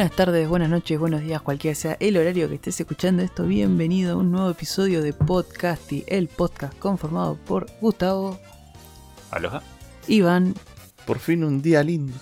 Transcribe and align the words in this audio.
Buenas 0.00 0.16
tardes, 0.16 0.48
buenas 0.48 0.70
noches, 0.70 0.98
buenos 0.98 1.20
días, 1.20 1.42
cualquiera 1.42 1.74
sea 1.74 1.98
el 2.00 2.16
horario 2.16 2.48
que 2.48 2.54
estés 2.54 2.80
escuchando 2.80 3.22
esto. 3.22 3.44
Bienvenido 3.44 4.14
a 4.14 4.16
un 4.16 4.32
nuevo 4.32 4.48
episodio 4.48 5.02
de 5.02 5.12
Podcasty, 5.12 6.04
el 6.06 6.28
podcast 6.28 6.72
conformado 6.78 7.36
por 7.36 7.66
Gustavo, 7.82 8.40
Aloha. 9.30 9.62
Iván 10.08 10.54
Por 11.04 11.18
fin 11.18 11.44
un 11.44 11.60
día 11.60 11.82
lindo. 11.82 12.14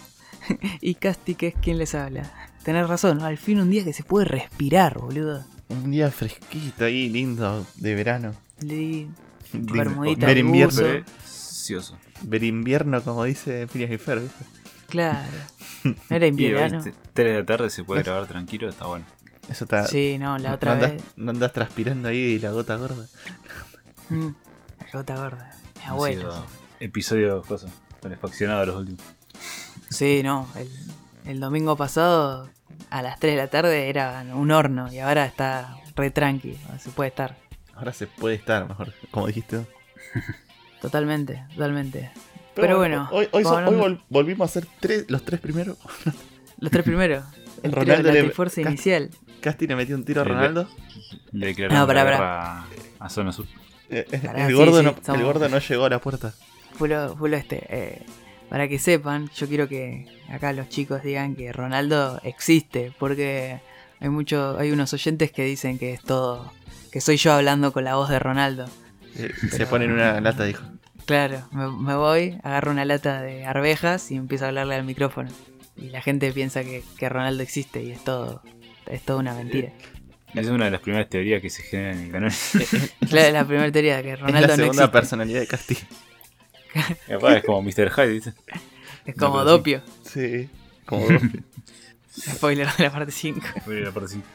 y 0.80 0.96
Casti, 0.96 1.36
que 1.36 1.46
es 1.46 1.54
quien 1.54 1.78
les 1.78 1.94
habla. 1.94 2.50
Tenés 2.64 2.88
razón, 2.88 3.22
al 3.22 3.38
fin 3.38 3.60
un 3.60 3.70
día 3.70 3.84
que 3.84 3.92
se 3.92 4.02
puede 4.02 4.24
respirar, 4.24 4.98
boludo. 4.98 5.44
Un 5.68 5.92
día 5.92 6.10
fresquito 6.10 6.84
ahí, 6.84 7.08
lindo, 7.08 7.64
de 7.76 7.94
verano. 7.94 8.34
Le- 8.58 9.06
Lindo. 9.52 9.72
Bermudita 9.72 10.26
Ver 10.26 10.38
invierno, 10.38 10.82
ver 12.22 12.42
invierno, 12.42 13.04
como 13.04 13.22
dice 13.22 13.68
Phineas 13.68 13.92
y 13.92 13.98
Ferb, 13.98 14.22
¿viste? 14.22 14.57
Claro. 14.88 15.28
¿No 15.84 15.94
era 16.10 16.26
Y 16.26 16.30
invierno? 16.30 16.82
3 16.82 16.94
de 17.14 17.34
la 17.40 17.46
tarde 17.46 17.70
se 17.70 17.84
puede 17.84 18.02
grabar 18.02 18.26
tranquilo, 18.26 18.68
está 18.68 18.86
bueno. 18.86 19.04
Eso 19.48 19.64
está. 19.64 19.86
Sí, 19.86 20.16
no, 20.18 20.36
la 20.38 20.50
no 20.50 20.54
otra 20.56 20.72
andas, 20.72 20.92
vez. 20.92 21.02
no 21.16 21.30
andas 21.30 21.52
transpirando 21.52 22.08
ahí 22.08 22.38
la 22.38 22.50
gota 22.50 22.76
gorda. 22.76 23.06
Mm, 24.10 24.28
la 24.80 24.86
gota 24.92 25.16
gorda. 25.16 25.50
Mi 25.76 25.84
abuelo. 25.84 26.32
sido 26.32 26.46
episodios 26.80 27.46
cosas, 27.46 27.70
calefaccionados 28.02 28.66
los 28.66 28.76
últimos. 28.76 29.02
Sí, 29.90 30.22
no. 30.22 30.48
El, 30.54 30.68
el 31.24 31.40
domingo 31.40 31.76
pasado 31.76 32.50
a 32.90 33.02
las 33.02 33.18
3 33.20 33.34
de 33.34 33.42
la 33.42 33.48
tarde 33.48 33.88
era 33.88 34.24
un 34.34 34.50
horno 34.50 34.92
y 34.92 34.98
ahora 34.98 35.24
está 35.24 35.76
re 35.96 36.10
tranqui. 36.10 36.58
Se 36.78 36.90
puede 36.90 37.08
estar. 37.08 37.36
Ahora 37.74 37.92
se 37.92 38.06
puede 38.06 38.34
estar 38.34 38.68
mejor, 38.68 38.92
como 39.10 39.26
dijiste. 39.28 39.58
vos. 39.58 39.66
Totalmente, 40.80 41.44
totalmente. 41.54 42.10
Pero 42.60 42.78
bueno, 42.78 43.08
Hoy, 43.12 43.28
hoy, 43.32 43.98
volvimos 44.08 44.50
a 44.50 44.52
ser 44.52 44.66
tres, 44.80 45.04
los 45.08 45.22
tres 45.24 45.40
primeros. 45.40 45.76
Los 46.60 46.72
tres 46.72 46.84
primeros. 46.84 47.24
El 47.62 47.70
Ronaldo 47.72 48.10
la 48.12 48.18
trifuerza 48.20 48.60
Casti- 48.62 48.68
inicial. 48.68 49.10
Casti 49.40 49.66
le 49.68 49.76
metió 49.76 49.94
un 49.96 50.04
tiro 50.04 50.22
a 50.22 50.24
Sí, 50.24 50.30
le- 50.30 50.34
Ronaldo. 50.36 50.68
Le 51.32 51.46
declararon 51.46 51.78
No, 51.78 51.86
guerra 51.86 52.64
a 52.98 53.08
Zona 53.10 53.32
Sur. 53.32 53.46
Eh, 53.90 54.04
eh, 54.10 54.18
Pará, 54.18 54.42
el, 54.42 54.48
sí, 54.48 54.52
gordo 54.54 54.78
sí, 54.78 54.84
no, 54.84 54.90
estamos- 54.90 55.20
el 55.20 55.26
gordo 55.26 55.48
no 55.48 55.58
llegó 55.58 55.84
a 55.84 55.90
la 55.90 56.00
puerta. 56.00 56.34
Fulo, 56.74 57.16
fulo 57.16 57.36
este. 57.36 57.64
eh, 57.68 58.02
para 58.48 58.66
que 58.68 58.78
sepan, 58.78 59.30
yo 59.36 59.46
quiero 59.46 59.68
que 59.68 60.06
acá 60.30 60.52
los 60.52 60.68
chicos 60.68 61.02
digan 61.02 61.36
que 61.36 61.52
Ronaldo 61.52 62.20
existe. 62.24 62.92
Porque 62.98 63.60
hay 64.00 64.08
mucho, 64.08 64.56
hay 64.58 64.70
unos 64.72 64.92
oyentes 64.92 65.30
que 65.32 65.44
dicen 65.44 65.78
que 65.78 65.92
es 65.92 66.02
todo. 66.02 66.52
Que 66.90 67.00
soy 67.00 67.16
yo 67.18 67.32
hablando 67.32 67.72
con 67.72 67.84
la 67.84 67.94
voz 67.96 68.08
de 68.08 68.18
Ronaldo. 68.18 68.66
Eh, 69.16 69.32
Se 69.50 69.66
pone 69.66 69.84
en 69.84 69.92
una 69.92 70.20
lata, 70.20 70.44
dijo. 70.44 70.62
Claro, 71.08 71.48
me, 71.52 71.68
me 71.70 71.94
voy, 71.96 72.38
agarro 72.42 72.70
una 72.70 72.84
lata 72.84 73.22
de 73.22 73.46
arvejas 73.46 74.10
y 74.10 74.16
empiezo 74.16 74.44
a 74.44 74.48
hablarle 74.48 74.74
al 74.74 74.84
micrófono. 74.84 75.30
Y 75.74 75.88
la 75.88 76.02
gente 76.02 76.30
piensa 76.32 76.62
que, 76.62 76.84
que 76.98 77.08
Ronaldo 77.08 77.42
existe 77.42 77.82
y 77.82 77.90
es 77.92 78.04
todo, 78.04 78.42
es 78.86 79.00
toda 79.02 79.18
una 79.20 79.32
mentira. 79.32 79.72
Esa 80.32 80.40
es 80.40 80.48
una 80.48 80.66
de 80.66 80.70
las 80.72 80.82
primeras 80.82 81.08
teorías 81.08 81.40
que 81.40 81.48
se 81.48 81.62
generan 81.62 81.96
en 81.98 82.04
el 82.04 82.12
canal. 82.12 82.32
Claro, 83.08 83.32
la 83.32 83.46
primera 83.46 83.72
teoría 83.72 84.02
que 84.02 84.12
es 84.12 84.20
Ronaldo 84.20 84.40
la 84.40 84.46
no 84.48 84.56
segunda 84.56 84.82
existe. 84.82 84.88
personalidad 84.92 85.40
de 85.40 85.46
Casti. 85.46 85.78
Y 87.08 87.12
aparte 87.14 87.38
es 87.38 87.44
como 87.44 87.62
Mr. 87.62 87.90
Hyde, 87.90 88.12
¿viste? 88.12 88.34
Es 89.06 89.14
como 89.16 89.38
No. 89.38 89.44
Dopio. 89.44 89.80
Sí, 90.04 90.50
como 90.84 91.06
dos. 91.08 91.22
Spoiler 92.34 92.68
de 92.76 92.84
la 92.84 92.90
parte 92.92 93.12
5. 93.12 93.40
Fue 93.64 93.80
la 93.80 93.90
parte 93.92 94.10
cinco. 94.10 94.26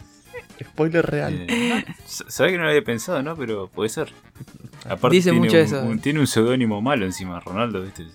Spoiler 0.61 1.05
real. 1.05 1.45
Eh, 1.47 1.83
Sabés 2.05 2.51
que 2.53 2.57
no 2.57 2.63
lo 2.63 2.69
había 2.69 2.83
pensado, 2.83 3.21
¿no? 3.23 3.35
Pero 3.35 3.67
puede 3.67 3.89
ser. 3.89 4.11
Aparte 4.85 5.15
Dice 5.15 5.31
tiene 5.31 5.45
mucho 5.45 5.57
un, 5.57 5.63
eso. 5.63 5.81
un- 5.83 5.99
tiene 5.99 6.19
un 6.19 6.27
seudónimo 6.27 6.81
malo 6.81 7.05
encima, 7.05 7.39
Ronaldo, 7.39 7.81
¿viste? 7.81 8.05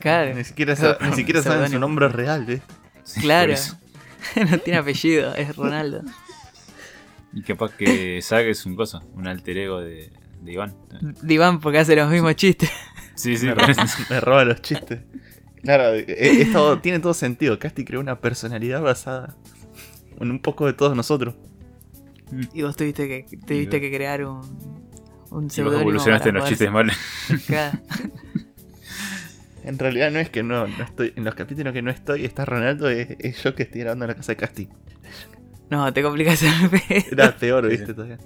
Claro, 0.00 0.34
Ni 0.34 0.44
siquiera, 0.44 0.76
sa- 0.76 0.96
ni 1.00 1.12
siquiera 1.14 1.42
saben 1.42 1.70
su 1.70 1.78
nombre 1.78 2.08
real, 2.08 2.48
¿eh? 2.48 2.60
Sí, 3.04 3.20
claro. 3.20 3.52
por 3.52 3.54
eso. 3.54 3.78
no 4.50 4.58
tiene 4.58 4.78
apellido, 4.78 5.34
es 5.34 5.56
Ronaldo. 5.56 6.02
Y 7.32 7.42
capaz 7.42 7.72
que 7.74 8.20
Zack 8.22 8.46
es 8.46 8.64
un 8.66 8.74
cosa, 8.74 9.02
un 9.14 9.26
alter 9.26 9.56
ego 9.58 9.80
de, 9.80 10.10
de 10.40 10.52
Iván. 10.52 10.74
Diván 11.22 11.60
porque 11.60 11.78
hace 11.78 11.94
los 11.96 12.10
mismos 12.10 12.34
chistes. 12.36 12.70
Sí, 13.14 13.36
sí, 13.36 13.46
me, 13.46 13.54
por 13.54 13.64
ro- 13.64 13.70
eso. 13.72 13.82
me 14.10 14.20
roba 14.20 14.44
los 14.44 14.62
chistes. 14.62 15.00
Claro, 15.62 15.94
eh, 15.94 16.04
es 16.08 16.52
todo- 16.52 16.78
tiene 16.80 17.00
todo 17.00 17.14
sentido. 17.14 17.58
Casti 17.58 17.84
creó 17.84 18.00
una 18.00 18.20
personalidad 18.20 18.80
basada 18.80 19.34
en 20.20 20.30
un 20.30 20.38
poco 20.40 20.66
de 20.66 20.72
todos 20.72 20.96
nosotros. 20.96 21.34
Y 22.52 22.62
vos 22.62 22.76
tuviste 22.76 23.08
que, 23.08 23.38
tuviste 23.38 23.80
que 23.80 23.90
crear 23.90 24.24
un, 24.24 24.40
un 25.30 25.48
Y 25.54 25.62
vos 25.62 25.74
evolucionaste 25.74 26.28
en 26.30 26.34
los 26.34 26.48
chistes. 26.48 26.70
Claro. 27.46 27.78
En 29.64 29.78
realidad 29.78 30.10
no 30.10 30.18
es 30.18 30.30
que 30.30 30.42
no, 30.42 30.66
no 30.66 30.84
estoy. 30.84 31.12
En 31.14 31.24
los 31.24 31.34
capítulos 31.34 31.74
que 31.74 31.82
no 31.82 31.90
estoy, 31.90 32.24
está 32.24 32.44
Ronaldo, 32.44 32.88
es, 32.88 33.16
es 33.18 33.42
yo 33.42 33.54
que 33.54 33.64
estoy 33.64 33.82
grabando 33.82 34.06
en 34.06 34.08
la 34.10 34.14
casa 34.14 34.32
de 34.32 34.36
Casti. 34.36 34.68
No, 35.70 35.92
te 35.92 36.02
complicas 36.02 36.42
el 36.42 36.70
pedo. 36.70 37.04
Era 37.12 37.36
peor, 37.36 37.68
viste, 37.68 37.92
todavía. 37.92 38.18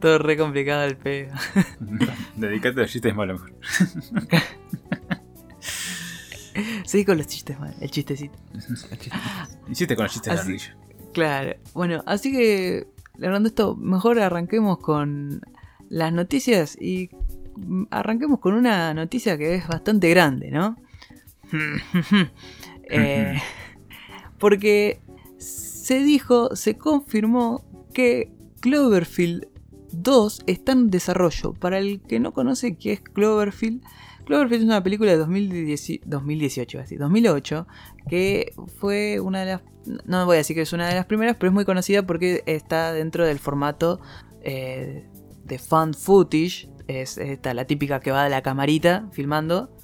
Todo 0.00 0.18
re 0.18 0.36
complicado 0.36 0.84
el 0.84 0.96
pedo. 0.96 1.32
Dedicate 2.36 2.80
a 2.80 2.82
los 2.82 2.90
chistes 2.90 3.14
malos. 3.14 3.40
mejor. 3.40 3.58
Sí, 6.84 7.04
con 7.04 7.18
los 7.18 7.26
chistes, 7.26 7.58
man. 7.58 7.74
El 7.80 7.90
chistecito. 7.90 8.36
Hiciste 9.68 9.94
con 9.94 10.04
los 10.04 10.12
chistes 10.12 10.34
de 10.34 10.40
ardilla. 10.40 10.76
Claro. 11.12 11.56
Bueno, 11.74 12.02
así 12.06 12.32
que, 12.32 12.86
hablando 13.14 13.48
de 13.48 13.48
esto, 13.48 13.76
mejor 13.76 14.20
arranquemos 14.20 14.78
con 14.78 15.40
las 15.88 16.12
noticias 16.12 16.76
y 16.80 17.10
arranquemos 17.90 18.40
con 18.40 18.54
una 18.54 18.94
noticia 18.94 19.36
que 19.36 19.54
es 19.54 19.66
bastante 19.66 20.08
grande, 20.10 20.50
¿no? 20.50 20.76
Eh, 22.90 23.38
porque 24.38 24.98
se 25.36 26.02
dijo, 26.02 26.56
se 26.56 26.78
confirmó 26.78 27.62
que 27.92 28.32
Cloverfield 28.60 29.46
2 29.92 30.44
está 30.46 30.72
en 30.72 30.90
desarrollo. 30.90 31.52
Para 31.52 31.76
el 31.76 32.00
que 32.00 32.18
no 32.18 32.32
conoce 32.32 32.76
qué 32.76 32.94
es 32.94 33.00
Cloverfield, 33.00 33.82
Cloverfield 34.28 34.64
es 34.64 34.68
una 34.68 34.82
película 34.82 35.10
de 35.10 35.16
2010 35.16 36.00
2018, 36.04 36.80
así, 36.80 36.96
2008, 36.96 37.66
que 38.10 38.52
fue 38.78 39.20
una 39.20 39.40
de 39.40 39.46
las... 39.46 39.62
No 40.04 40.26
voy 40.26 40.34
a 40.34 40.38
decir 40.38 40.54
que 40.54 40.60
es 40.60 40.72
una 40.74 40.86
de 40.86 40.94
las 40.94 41.06
primeras, 41.06 41.36
pero 41.36 41.48
es 41.48 41.54
muy 41.54 41.64
conocida 41.64 42.06
porque 42.06 42.42
está 42.44 42.92
dentro 42.92 43.24
del 43.24 43.38
formato 43.38 44.00
eh, 44.42 45.08
de 45.44 45.58
fan 45.58 45.94
footage. 45.94 46.68
Es 46.88 47.16
esta, 47.16 47.54
la 47.54 47.64
típica 47.64 48.00
que 48.00 48.10
va 48.10 48.24
de 48.24 48.28
la 48.28 48.42
camarita 48.42 49.08
filmando, 49.12 49.74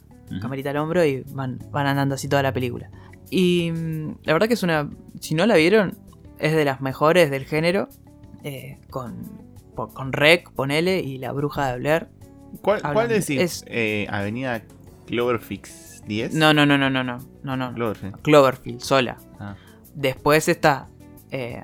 camarita 0.43 0.71
al 0.71 0.76
hombro 0.76 1.03
y 1.06 1.25
van, 1.31 1.59
van 1.71 1.87
andando 1.87 2.15
así 2.15 2.28
toda 2.28 2.43
la 2.43 2.53
película. 2.53 2.91
Y 3.31 3.72
mm, 3.72 4.16
la 4.25 4.34
verdad 4.34 4.47
que 4.47 4.55
es 4.55 4.62
una... 4.62 4.91
Si 5.21 5.34
no 5.34 5.47
la 5.47 5.56
vieron, 5.56 5.97
es 6.38 6.55
de 6.55 6.66
las 6.66 6.82
mejores 6.82 7.31
del 7.31 7.47
género. 7.47 7.88
eh, 8.43 8.78
con, 8.91 9.22
con 9.75 10.12
Rec, 10.12 10.50
ponele, 10.53 11.00
y 11.00 11.16
la 11.16 11.32
bruja 11.32 11.72
de 11.72 11.78
Blair. 11.78 12.09
¿Cuál, 12.62 12.82
cuál 12.82 13.09
de- 13.09 13.15
decís? 13.20 13.41
es- 13.41 13.65
Eh, 13.69 14.06
Avenida 14.10 14.62
Cloverfix 15.06 16.03
10. 16.06 16.34
No, 16.34 16.53
no, 16.53 16.66
no, 16.66 16.76
no, 16.78 16.91
no, 16.91 17.03
no, 17.04 17.19
no, 17.42 17.56
no. 17.56 17.75
Cloverfield. 17.75 18.20
Cloverfield, 18.22 18.81
sola. 18.81 19.16
Ah. 19.38 19.56
Después 19.94 20.48
está 20.48 20.88
eh, 21.31 21.62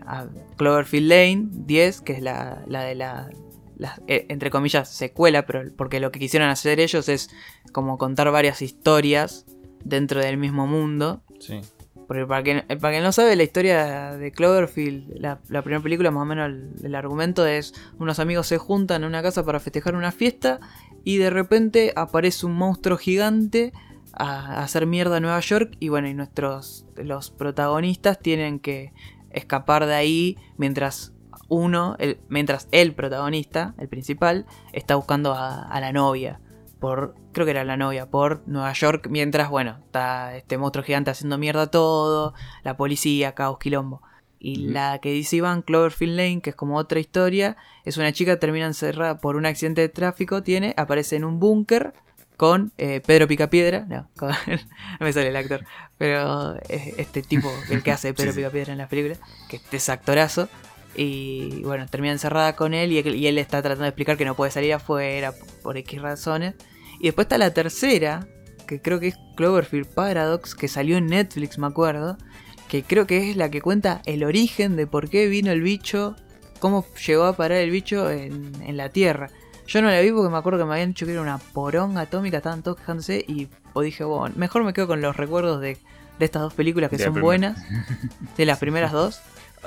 Cloverfield 0.56 1.09
Lane 1.09 1.49
10, 1.50 2.00
que 2.00 2.12
es 2.15 2.23
la, 2.23 2.62
la 2.67 2.83
de 2.83 2.95
la, 2.95 3.31
la, 3.77 4.00
eh, 4.09 4.27
entre 4.29 4.50
comillas, 4.50 4.89
secuela, 4.89 5.47
pero 5.47 5.62
porque 5.77 6.00
lo 6.00 6.11
que 6.11 6.19
quisieron 6.19 6.49
hacer 6.49 6.81
ellos 6.81 7.09
es 7.09 7.31
como 7.73 7.99
contar 7.99 8.31
varias 8.31 8.62
historias 8.62 9.47
dentro 9.84 10.21
del 10.21 10.37
mismo 10.39 10.67
mundo. 10.67 11.23
Sí. 11.39 11.61
Porque 12.10 12.26
para 12.26 12.43
quien, 12.43 12.64
eh, 12.69 12.76
para 12.76 12.94
quien 12.94 13.05
no 13.05 13.12
sabe, 13.12 13.37
la 13.37 13.44
historia 13.44 14.17
de 14.17 14.32
Cloverfield, 14.32 15.20
la, 15.20 15.38
primera 15.62 15.81
película, 15.81 16.11
más 16.11 16.23
o 16.23 16.25
menos 16.25 16.50
el, 16.82 16.94
argumento 16.96 17.46
es 17.46 17.73
unos 18.00 18.19
amigos 18.19 18.49
se 18.49 18.58
juntan 18.58 19.02
en 19.02 19.08
una 19.08 19.23
casa 19.23 19.46
para 19.46 19.61
festejar 19.61 19.94
una 19.94 20.11
fiesta 20.11 20.58
y 21.05 21.19
de 21.19 21.31
repente 21.31 21.93
aparece 21.94 22.46
un 22.46 22.55
monstruo 22.55 22.99
gigante 22.99 23.73
a, 24.12 24.55
a 24.55 24.64
hacer 24.64 24.87
mierda 24.87 25.19
a 25.19 25.20
Nueva 25.20 25.38
York 25.38 25.76
y 25.79 25.88
bueno, 25.88 26.08
y 26.08 26.14
nuestros 26.14 26.85
los 26.96 27.31
protagonistas 27.31 28.19
tienen 28.19 28.58
que 28.58 28.93
escapar 29.31 29.87
de 29.87 29.94
ahí 29.94 30.37
mientras 30.56 31.12
uno, 31.46 31.94
el, 32.00 32.19
mientras 32.29 32.67
el 32.73 32.93
protagonista, 32.93 33.76
el 33.79 33.87
principal, 33.87 34.46
está 34.73 34.96
buscando 34.96 35.32
a, 35.32 35.62
a 35.62 35.81
la 35.81 35.93
novia 35.93 36.40
por, 36.81 37.14
creo 37.32 37.44
que 37.47 37.53
era 37.53 37.65
la 37.65 37.77
novia, 37.77 38.06
por 38.06 38.43
Nueva 38.47 38.73
York, 38.73 39.09
mientras, 39.11 39.50
bueno, 39.50 39.79
está 39.87 40.37
este 40.37 40.59
monstruo 40.59 40.85
gigante 40.85 41.11
haciendo 41.11 41.38
mierda 41.38 41.69
todo, 41.69 42.35
la 42.65 42.77
policía, 42.77 43.35
caos, 43.35 43.59
quilombo. 43.59 44.03
Y 44.43 44.69
la 44.73 44.99
que 45.00 45.11
dice 45.11 45.37
Iván, 45.37 45.61
Cloverfield 45.62 46.17
Lane, 46.17 46.41
que 46.41 46.50
es 46.50 46.56
como 46.56 46.77
otra 46.79 46.99
historia, 46.99 47.56
es 47.85 47.99
una 47.99 48.11
chica 48.12 48.32
que 48.32 48.38
termina 48.38 48.67
encerrada 48.67 49.19
por 49.19 49.37
un 49.37 49.44
accidente 49.44 49.82
de 49.82 49.91
tráfico, 49.91 50.43
tiene, 50.43 50.73
aparece 50.79 51.17
en 51.17 51.25
un 51.25 51.38
búnker 51.38 51.93
con 52.38 52.73
eh, 52.79 53.03
Pedro 53.05 53.29
Picapiedra, 53.29 53.85
no, 53.87 54.09
con- 54.17 54.31
no 55.00 55.05
me 55.05 55.12
sale 55.12 55.29
el 55.29 55.37
actor, 55.37 55.62
pero 55.99 56.56
es 56.71 56.94
este 56.99 57.21
tipo, 57.23 57.53
el 57.71 57.83
que 57.83 57.93
hace 57.93 58.09
de 58.09 58.15
Pedro 58.15 58.31
Sí, 58.31 58.37
sí. 58.37 58.41
Picapiedra 58.41 58.73
en 58.73 58.79
la 58.79 58.88
película, 58.88 59.17
que 59.47 59.61
es 59.73 59.88
actorazo, 59.91 60.49
y 60.97 61.62
bueno, 61.65 61.87
termina 61.87 62.12
encerrada 62.12 62.56
con 62.56 62.73
él 62.75 62.93
y, 62.93 62.99
él 62.99 63.15
y 63.15 63.26
él 63.26 63.37
está 63.38 63.61
tratando 63.61 63.83
de 63.85 63.91
explicar 63.91 64.17
que 64.17 64.25
no 64.25 64.35
puede 64.35 64.50
salir 64.50 64.73
afuera 64.73 65.35
por 65.62 65.76
X 65.76 66.00
razones. 66.00 66.55
Y 67.00 67.05
después 67.05 67.25
está 67.25 67.38
la 67.38 67.52
tercera, 67.52 68.29
que 68.67 68.81
creo 68.81 69.00
que 69.00 69.08
es 69.08 69.17
Cloverfield 69.37 69.88
Paradox, 69.88 70.55
que 70.55 70.69
salió 70.69 70.97
en 70.97 71.06
Netflix, 71.06 71.58
me 71.58 71.67
acuerdo, 71.67 72.19
que 72.69 72.82
creo 72.82 73.06
que 73.06 73.31
es 73.31 73.37
la 73.37 73.50
que 73.50 73.61
cuenta 73.61 74.02
el 74.05 74.23
origen 74.23 74.76
de 74.76 74.87
por 74.87 75.08
qué 75.08 75.26
vino 75.26 75.50
el 75.50 75.62
bicho, 75.62 76.14
cómo 76.61 76.85
llegó 77.06 77.25
a 77.25 77.32
parar 77.35 77.58
el 77.58 77.70
bicho 77.70 78.11
en, 78.11 78.52
en 78.62 78.76
la 78.76 78.91
Tierra. 78.91 79.31
Yo 79.67 79.82
no 79.82 79.88
la 79.88 80.00
vi 80.00 80.11
porque 80.11 80.31
me 80.31 80.37
acuerdo 80.37 80.58
que 80.58 80.64
me 80.67 80.75
habían 80.75 80.91
dicho 80.91 81.06
que 81.06 81.12
era 81.12 81.23
una 81.23 81.38
poronga 81.38 82.02
atómica, 82.02 82.37
estaban 82.37 82.62
todos 82.62 82.76
quejándose 82.76 83.25
y 83.26 83.49
dije, 83.82 84.05
bueno, 84.05 84.35
mejor 84.37 84.64
me 84.64 84.73
quedo 84.73 84.88
con 84.88 85.00
los 85.00 85.17
recuerdos 85.17 85.61
de, 85.61 85.79
de 86.19 86.25
estas 86.25 86.43
dos 86.43 86.55
películas 86.55 86.91
que 86.91 86.99
De 86.99 87.05
son 87.05 87.20
buenas, 87.20 87.58
de 88.37 88.47
las 88.47 88.58
primeras 88.61 88.93
dos. 88.93 89.20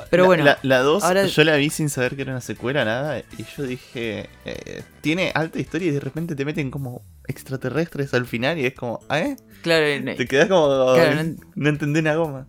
Pero 0.09 0.23
La- 0.23 0.27
bueno, 0.27 0.43
La, 0.43 0.59
la 0.63 0.79
2, 0.79 1.03
ahora- 1.03 1.25
yo 1.25 1.43
la 1.43 1.55
vi 1.55 1.69
sin 1.69 1.89
saber 1.89 2.15
que 2.15 2.23
era 2.23 2.31
una 2.31 2.41
secuela, 2.41 2.83
nada. 2.85 3.19
Y 3.19 3.45
yo 3.55 3.63
dije, 3.63 4.29
eh, 4.45 4.83
tiene 5.01 5.31
alta 5.35 5.59
historia 5.59 5.89
y 5.89 5.91
de 5.91 5.99
repente 5.99 6.35
te 6.35 6.45
meten 6.45 6.71
como 6.71 7.03
extraterrestres 7.27 8.13
al 8.13 8.25
final 8.25 8.57
y 8.57 8.65
es 8.65 8.73
como, 8.73 8.99
¿eh? 9.11 9.35
claro, 9.61 9.85
Te 10.17 10.27
quedas 10.27 10.47
como, 10.47 10.93
Claro, 10.95 11.23
no, 11.23 11.35
no- 11.55 11.69
entendí 11.69 11.99
una 11.99 12.15
goma. 12.15 12.47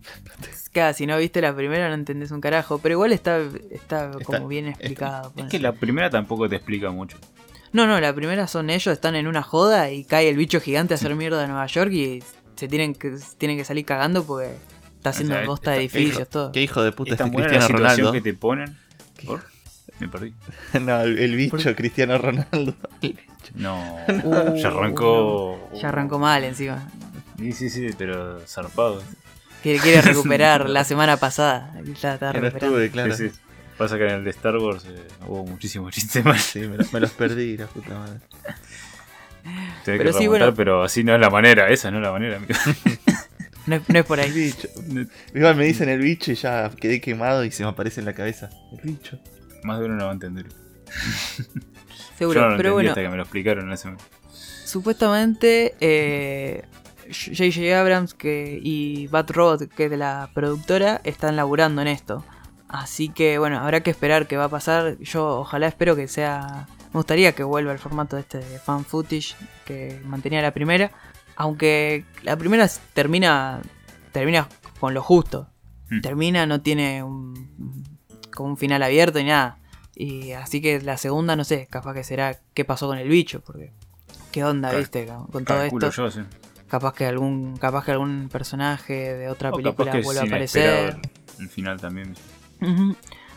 Claro, 0.71 0.93
si 0.93 1.05
no 1.05 1.17
viste 1.17 1.39
la 1.41 1.55
primera 1.55 1.87
no 1.87 1.93
entendés 1.93 2.31
un 2.31 2.41
carajo, 2.41 2.79
pero 2.79 2.93
igual 2.93 3.13
está, 3.13 3.39
está 3.71 4.11
como 4.11 4.19
Está- 4.37 4.39
bien 4.47 4.67
está- 4.67 4.79
explicado. 4.81 5.27
Es 5.27 5.33
ponele. 5.33 5.49
que 5.49 5.59
la 5.59 5.71
primera 5.73 6.09
tampoco 6.09 6.49
te 6.49 6.55
explica 6.57 6.89
mucho. 6.91 7.17
No, 7.71 7.85
no, 7.87 7.99
la 8.01 8.13
primera 8.15 8.47
son 8.47 8.69
ellos, 8.69 8.87
están 8.93 9.15
en 9.15 9.27
una 9.27 9.41
joda 9.43 9.91
y 9.91 10.03
cae 10.05 10.29
el 10.29 10.37
bicho 10.37 10.59
gigante 10.59 10.93
a 10.93 10.95
hacer 10.95 11.13
mierda 11.15 11.43
en 11.43 11.49
Nueva 11.51 11.67
York 11.67 11.91
y 11.91 12.23
se 12.55 12.67
tienen 12.67 12.93
que, 12.95 13.15
tienen 13.37 13.57
que 13.57 13.65
salir 13.65 13.85
cagando 13.85 14.23
porque 14.25 14.55
está 15.09 15.09
haciendo 15.11 15.35
sea, 15.35 15.45
bosta 15.45 15.71
de 15.71 15.83
está- 15.85 15.97
edificios, 15.99 16.29
todo. 16.29 16.51
Qué 16.51 16.61
hijo 16.61 16.81
de 16.83 16.91
puta 16.91 17.13
Es 17.15 17.19
este 17.19 17.23
la 17.25 17.29
Cristiano 17.35 17.67
situación 17.67 17.81
Ronaldo. 17.81 18.11
que 18.11 18.21
te 18.21 18.33
ponen. 18.33 18.77
¿Por? 19.25 19.43
Me 19.99 20.07
perdí. 20.09 20.33
no, 20.81 21.01
el, 21.01 21.19
el 21.19 21.35
bicho 21.35 21.75
Cristiano 21.75 22.17
Ronaldo. 22.17 22.75
No, 23.53 23.97
Uh, 24.23 24.55
ya 24.55 24.69
arrancó. 24.69 25.69
Ya 25.79 25.89
arrancó 25.89 26.17
mal 26.17 26.43
encima. 26.43 26.89
Sí, 27.37 27.51
sí, 27.51 27.69
sí, 27.69 27.89
pero 27.95 28.39
zarpado. 28.47 29.03
Quiere, 29.61 29.79
quiere 29.79 30.01
recuperar 30.01 30.67
la 30.67 30.83
semana 30.83 31.17
pasada. 31.17 31.71
Está, 31.85 32.15
está 32.15 32.31
Que 32.31 32.39
no 32.39 32.45
recuperando. 32.45 32.79
estuve, 32.81 32.89
claro. 32.91 33.15
Sí, 33.15 33.29
sí. 33.29 33.35
Pasa 33.77 33.97
que 33.99 34.05
en 34.07 34.15
el 34.15 34.23
de 34.23 34.31
Star 34.31 34.57
Wars 34.57 34.85
eh, 34.89 34.95
hubo 35.27 35.45
muchísimos 35.45 35.93
chistes 35.93 36.25
mal. 36.25 36.39
Sí, 36.39 36.61
me, 36.61 36.77
los- 36.77 36.91
me 36.91 36.99
los 36.99 37.11
perdí, 37.11 37.55
la 37.55 37.67
puta 37.67 37.93
madre. 37.99 38.19
Tenés 39.83 39.83
Pero 39.83 40.03
que 40.05 40.13
sí, 40.13 40.19
remontar, 40.21 40.39
bueno. 40.47 40.55
pero 40.55 40.83
así 40.83 41.03
no 41.03 41.13
es 41.13 41.21
la 41.21 41.29
manera. 41.29 41.69
Esa 41.69 41.91
no 41.91 41.97
es 41.97 42.03
la 42.03 42.11
manera, 42.11 42.37
amigo. 42.37 42.53
No, 43.67 43.75
es- 43.77 43.89
no 43.89 43.99
es 43.99 44.05
por 44.05 44.19
El 44.19 44.25
ahí. 44.25 44.31
bicho. 44.31 44.67
Igual 45.33 45.55
me 45.55 45.65
dicen 45.65 45.89
el 45.89 45.99
bicho 45.99 46.31
y 46.31 46.35
ya 46.35 46.69
quedé 46.69 47.01
quemado 47.01 47.43
y 47.43 47.51
se 47.51 47.63
me 47.63 47.69
aparece 47.69 47.99
en 48.01 48.05
la 48.05 48.13
cabeza. 48.13 48.49
El 48.71 48.79
bicho. 48.91 49.19
Más 49.63 49.79
de 49.79 49.85
uno 49.85 49.95
no 49.95 50.05
va 50.05 50.11
a 50.11 50.13
entender. 50.13 50.45
Seguro. 52.17 52.39
Yo 52.39 52.45
no 52.45 52.51
lo 52.51 52.57
pero 52.57 52.73
bueno, 52.73 52.89
hasta 52.89 53.01
que 53.01 53.09
me 53.09 53.15
lo 53.17 53.23
explicaron 53.23 53.67
en 53.67 53.73
ese 53.73 53.87
momento. 53.87 54.05
supuestamente 54.65 55.75
eh, 55.79 56.63
J.J. 57.07 57.79
Abrams 57.79 58.13
que, 58.13 58.59
y 58.61 59.07
Bat 59.07 59.31
Rod, 59.31 59.63
que 59.67 59.85
es 59.85 59.91
de 59.91 59.97
la 59.97 60.29
productora, 60.33 61.01
están 61.03 61.35
laburando 61.35 61.81
en 61.81 61.87
esto. 61.87 62.23
Así 62.67 63.09
que 63.09 63.37
bueno, 63.37 63.59
habrá 63.59 63.81
que 63.81 63.91
esperar 63.91 64.27
qué 64.27 64.37
va 64.37 64.45
a 64.45 64.49
pasar. 64.49 64.97
Yo 64.99 65.39
ojalá 65.39 65.67
espero 65.67 65.95
que 65.95 66.07
sea... 66.07 66.67
Me 66.93 66.99
gustaría 66.99 67.33
que 67.33 67.43
vuelva 67.43 67.73
el 67.73 67.79
formato 67.79 68.17
este 68.17 68.37
de 68.39 68.57
fan 68.59 68.85
footage 68.85 69.35
que 69.65 69.99
mantenía 70.05 70.41
la 70.41 70.51
primera. 70.53 70.91
Aunque 71.35 72.05
la 72.23 72.37
primera 72.37 72.67
termina, 72.93 73.61
termina 74.11 74.47
con 74.79 74.93
lo 74.93 75.01
justo. 75.01 75.49
Mm. 75.89 76.01
Termina, 76.01 76.45
no 76.45 76.61
tiene 76.61 77.03
un, 77.03 77.85
como 78.33 78.49
un 78.49 78.57
final 78.57 78.81
abierto 78.83 79.19
ni 79.19 79.25
nada. 79.25 79.57
Y 79.95 80.31
así 80.33 80.61
que 80.61 80.81
la 80.81 80.97
segunda, 80.97 81.35
no 81.35 81.43
sé, 81.43 81.67
capaz 81.69 81.93
que 81.93 82.03
será 82.03 82.39
qué 82.53 82.65
pasó 82.65 82.87
con 82.87 82.97
el 82.97 83.07
bicho. 83.07 83.41
Porque, 83.41 83.71
¿qué 84.31 84.43
onda, 84.43 84.71
Cal- 84.71 84.79
viste? 84.79 85.07
Con 85.31 85.45
todo 85.45 85.61
esto. 85.63 85.89
yo, 85.91 86.11
sí. 86.11 86.21
Capaz 86.67 86.93
que 86.95 87.05
algún 87.05 87.57
capaz 87.57 87.85
que 87.85 87.91
algún 87.91 88.27
personaje 88.29 88.93
de 89.13 89.29
otra 89.29 89.51
O 89.51 89.57
película 89.57 89.91
vuelva 90.03 90.23
a 90.23 90.25
aparecer. 90.25 90.97
el 91.39 91.47
final 91.49 91.79
también. 91.79 92.15
Ujú. 92.61 92.95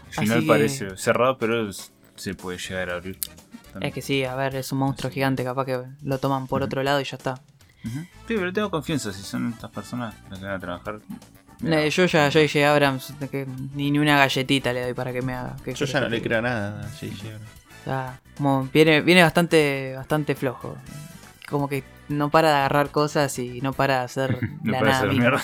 El 0.09 0.13
final 0.15 0.41
que- 0.41 0.47
parece 0.47 0.97
cerrado, 0.97 1.37
pero 1.39 1.69
se 2.17 2.35
puede 2.35 2.59
llegar 2.59 2.91
a 2.91 2.95
abrir. 2.95 3.19
también. 3.73 3.89
Es 3.91 3.95
que 3.95 4.01
sí, 4.03 4.25
a 4.25 4.35
ver, 4.35 4.57
es 4.57 4.73
un 4.73 4.79
monstruo 4.79 5.13
gigante, 5.13 5.45
capaz 5.45 5.67
que 5.67 5.79
lo 6.03 6.19
toman 6.19 6.47
por 6.47 6.63
otro 6.63 6.83
lado 6.83 7.01
y 7.01 7.05
ya 7.05 7.17
está. 7.19 7.41
Sí, 7.89 8.35
pero 8.37 8.53
tengo 8.53 8.71
confianza. 8.71 9.13
Si 9.13 9.23
son 9.23 9.53
estas 9.53 9.71
personas 9.71 10.15
las 10.31 10.39
que 10.39 10.45
van 10.45 10.55
a 10.55 10.59
trabajar. 10.59 11.01
Eh, 11.65 11.91
yo 11.91 12.07
ya, 12.07 12.29
yo 12.29 12.41
J.J. 12.41 12.71
Abrams, 12.71 13.15
que 13.31 13.47
ni, 13.75 13.91
ni 13.91 13.99
una 13.99 14.17
galletita 14.17 14.73
le 14.73 14.83
doy 14.83 14.95
para 14.95 15.13
que 15.13 15.23
me 15.23 15.35
haga. 15.35 15.57
que- 15.65 15.75
Yo 15.75 15.87
ya 15.87 16.01
no 16.01 16.09
le 16.09 16.23
creo 16.23 16.41
nada 16.43 16.81
a 16.81 16.89
J.J. 16.91 17.27
Abrams. 17.27 17.51
O 17.81 17.85
sea, 17.85 18.21
como 18.37 18.69
viene, 18.73 19.01
viene 19.01 19.23
bastante, 19.23 19.95
bastante 19.97 20.35
flojo. 20.35 20.77
Como 21.49 21.69
que 21.69 21.83
no 22.09 22.31
para 22.31 22.51
de 22.51 22.55
agarrar 22.57 22.91
cosas 22.91 23.39
y 23.39 23.61
no 23.61 23.73
para 23.73 23.99
de 24.01 24.05
hacer 24.05 24.39
No 24.63 24.73
la 24.73 24.79
puede 24.79 24.93
nada 24.93 25.07
mierda. 25.13 25.43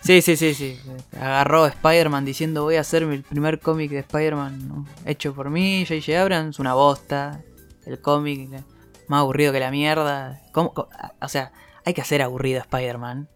Sí, 0.00 0.22
sí, 0.22 0.36
sí, 0.36 0.54
sí. 0.54 0.78
Agarró 1.20 1.64
a 1.64 1.68
Spider-Man 1.68 2.24
diciendo 2.24 2.62
voy 2.64 2.76
a 2.76 2.80
hacer 2.80 3.04
mi 3.06 3.18
primer 3.18 3.60
cómic 3.60 3.90
de 3.90 3.98
Spider-Man 3.98 4.66
¿no? 4.68 4.86
hecho 5.04 5.34
por 5.34 5.50
mí, 5.50 5.84
J.J. 5.86 6.20
Abrams, 6.20 6.58
una 6.58 6.74
bosta. 6.74 7.42
El 7.86 8.00
cómic 8.00 8.48
más 9.08 9.20
aburrido 9.20 9.52
que 9.52 9.60
la 9.60 9.70
mierda. 9.70 10.40
¿Cómo- 10.52 10.72
cómo- 10.74 10.88
o 11.20 11.28
sea, 11.28 11.52
hay 11.84 11.94
que 11.94 12.00
hacer 12.00 12.22
aburrido 12.22 12.60
a 12.60 12.62
Spider-Man. 12.62 13.28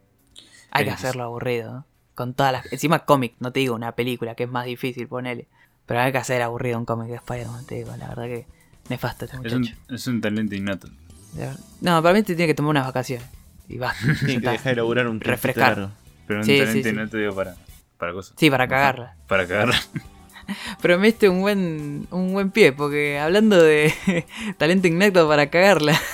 Hay 0.70 0.84
que 0.84 0.90
hacerlo 0.90 1.24
aburrido. 1.24 1.72
¿no? 1.72 1.86
Con 2.14 2.34
todas 2.34 2.52
las... 2.52 2.72
Encima 2.72 3.00
cómic, 3.00 3.34
no 3.40 3.52
te 3.52 3.60
digo 3.60 3.74
una 3.74 3.92
película, 3.92 4.34
que 4.34 4.44
es 4.44 4.50
más 4.50 4.64
difícil 4.66 5.08
ponerle. 5.08 5.48
Pero 5.86 6.00
hay 6.00 6.12
que 6.12 6.18
hacer 6.18 6.40
aburrido 6.42 6.78
un 6.78 6.84
cómic 6.84 7.08
de 7.08 7.16
Spider-Man, 7.16 7.66
te 7.66 7.74
digo. 7.76 7.94
La 7.96 8.08
verdad 8.08 8.24
que 8.24 8.46
nefasto 8.88 9.24
este 9.24 9.36
Es 9.36 9.42
muchacho. 9.42 9.76
un, 9.88 9.94
es 9.94 10.06
un 10.06 10.20
talento 10.20 10.54
innato. 10.54 10.88
No, 11.80 12.02
para 12.02 12.14
mí 12.14 12.22
te 12.22 12.34
tiene 12.36 12.46
que 12.46 12.54
tomar 12.54 12.70
unas 12.70 12.86
vacaciones. 12.86 13.26
Y 13.68 13.78
basta. 13.78 14.04
Tiene 14.26 14.40
que 14.42 14.50
dejar 14.50 14.72
de 14.72 14.76
laburar 14.76 15.06
un 15.08 15.20
Refrescar. 15.20 15.90
Pero 16.26 16.40
un 16.40 16.44
Sí, 16.46 16.52
sí, 16.58 16.64
talento 16.64 16.88
sí. 16.88 16.94
innato 16.94 17.16
digo 17.16 17.34
para, 17.34 17.56
para 17.96 18.12
cosas. 18.12 18.34
Sí, 18.36 18.50
para 18.50 18.68
cagarla. 18.68 19.16
Para 19.28 19.46
cagarla. 19.46 19.76
Pero 20.80 20.98
me 20.98 21.06
diste 21.08 21.28
un 21.28 21.40
buen, 21.40 22.06
un 22.10 22.32
buen 22.32 22.50
pie, 22.50 22.72
porque 22.72 23.18
hablando 23.18 23.62
de 23.62 23.92
talento 24.58 24.88
innato 24.88 25.28
para 25.28 25.48
cagarla. 25.50 25.98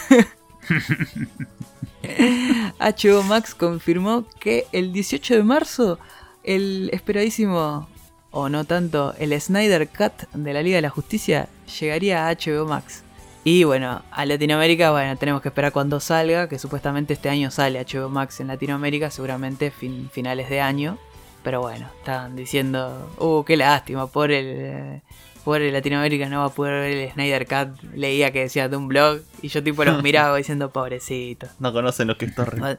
HBO 2.80 3.22
Max 3.24 3.54
confirmó 3.54 4.24
que 4.40 4.66
el 4.72 4.92
18 4.92 5.34
de 5.36 5.42
marzo 5.42 5.98
el 6.44 6.90
esperadísimo, 6.92 7.88
o 8.30 8.48
no 8.48 8.64
tanto, 8.64 9.14
el 9.18 9.38
Snyder 9.40 9.88
Cut 9.88 10.28
de 10.32 10.52
la 10.54 10.62
Liga 10.62 10.76
de 10.76 10.82
la 10.82 10.90
Justicia 10.90 11.48
llegaría 11.80 12.26
a 12.28 12.32
HBO 12.34 12.66
Max. 12.66 13.02
Y 13.44 13.64
bueno, 13.64 14.02
a 14.10 14.24
Latinoamérica, 14.26 14.90
bueno, 14.90 15.16
tenemos 15.16 15.42
que 15.42 15.48
esperar 15.48 15.72
cuando 15.72 16.00
salga, 16.00 16.48
que 16.48 16.58
supuestamente 16.58 17.14
este 17.14 17.28
año 17.30 17.50
sale 17.50 17.84
HBO 17.84 18.08
Max 18.08 18.40
en 18.40 18.48
Latinoamérica, 18.48 19.10
seguramente 19.10 19.70
fin- 19.70 20.08
finales 20.12 20.48
de 20.50 20.60
año. 20.60 20.98
Pero 21.42 21.60
bueno, 21.60 21.88
estaban 21.98 22.36
diciendo, 22.36 23.10
uh, 23.18 23.44
qué 23.44 23.56
lástima, 23.56 24.06
por 24.08 24.30
el, 24.32 25.02
por 25.44 25.62
el 25.62 25.72
Latinoamérica 25.72 26.28
no 26.28 26.40
va 26.40 26.46
a 26.46 26.48
poder 26.50 26.80
ver 26.82 26.96
el 26.98 27.12
Snyder 27.12 27.46
Cut. 27.46 27.80
Leía 27.94 28.32
que 28.32 28.40
decía 28.40 28.68
de 28.68 28.76
un 28.76 28.88
blog 28.88 29.20
y 29.40 29.48
yo 29.48 29.62
tipo 29.62 29.84
los 29.84 30.02
miraba 30.02 30.36
diciendo, 30.36 30.70
pobrecito. 30.70 31.46
No 31.60 31.72
conocen 31.72 32.08
lo 32.08 32.18
que 32.18 32.26
es 32.26 32.34
Torre. 32.34 32.78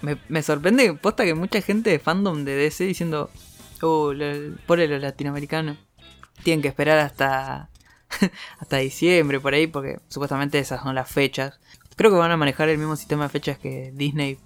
Me, 0.00 0.16
me 0.28 0.42
sorprende, 0.42 0.94
posta 0.94 1.24
que 1.24 1.34
mucha 1.34 1.60
gente 1.60 1.90
de 1.90 1.98
fandom 1.98 2.44
de 2.44 2.54
DC 2.54 2.84
diciendo, 2.84 3.30
uh, 3.82 4.12
lo- 4.12 4.56
por 4.66 4.78
los 4.78 5.00
latinoamericanos. 5.00 5.76
Tienen 6.44 6.62
que 6.62 6.68
esperar 6.68 6.98
hasta, 7.00 7.68
hasta 8.60 8.76
diciembre 8.78 9.40
por 9.40 9.54
ahí, 9.54 9.66
porque 9.66 9.98
supuestamente 10.08 10.58
esas 10.58 10.82
son 10.82 10.94
las 10.94 11.10
fechas. 11.10 11.58
Creo 11.96 12.10
que 12.12 12.16
van 12.16 12.30
a 12.30 12.36
manejar 12.36 12.68
el 12.68 12.78
mismo 12.78 12.94
sistema 12.96 13.24
de 13.24 13.28
fechas 13.30 13.58
que 13.58 13.90
Disney, 13.92 14.38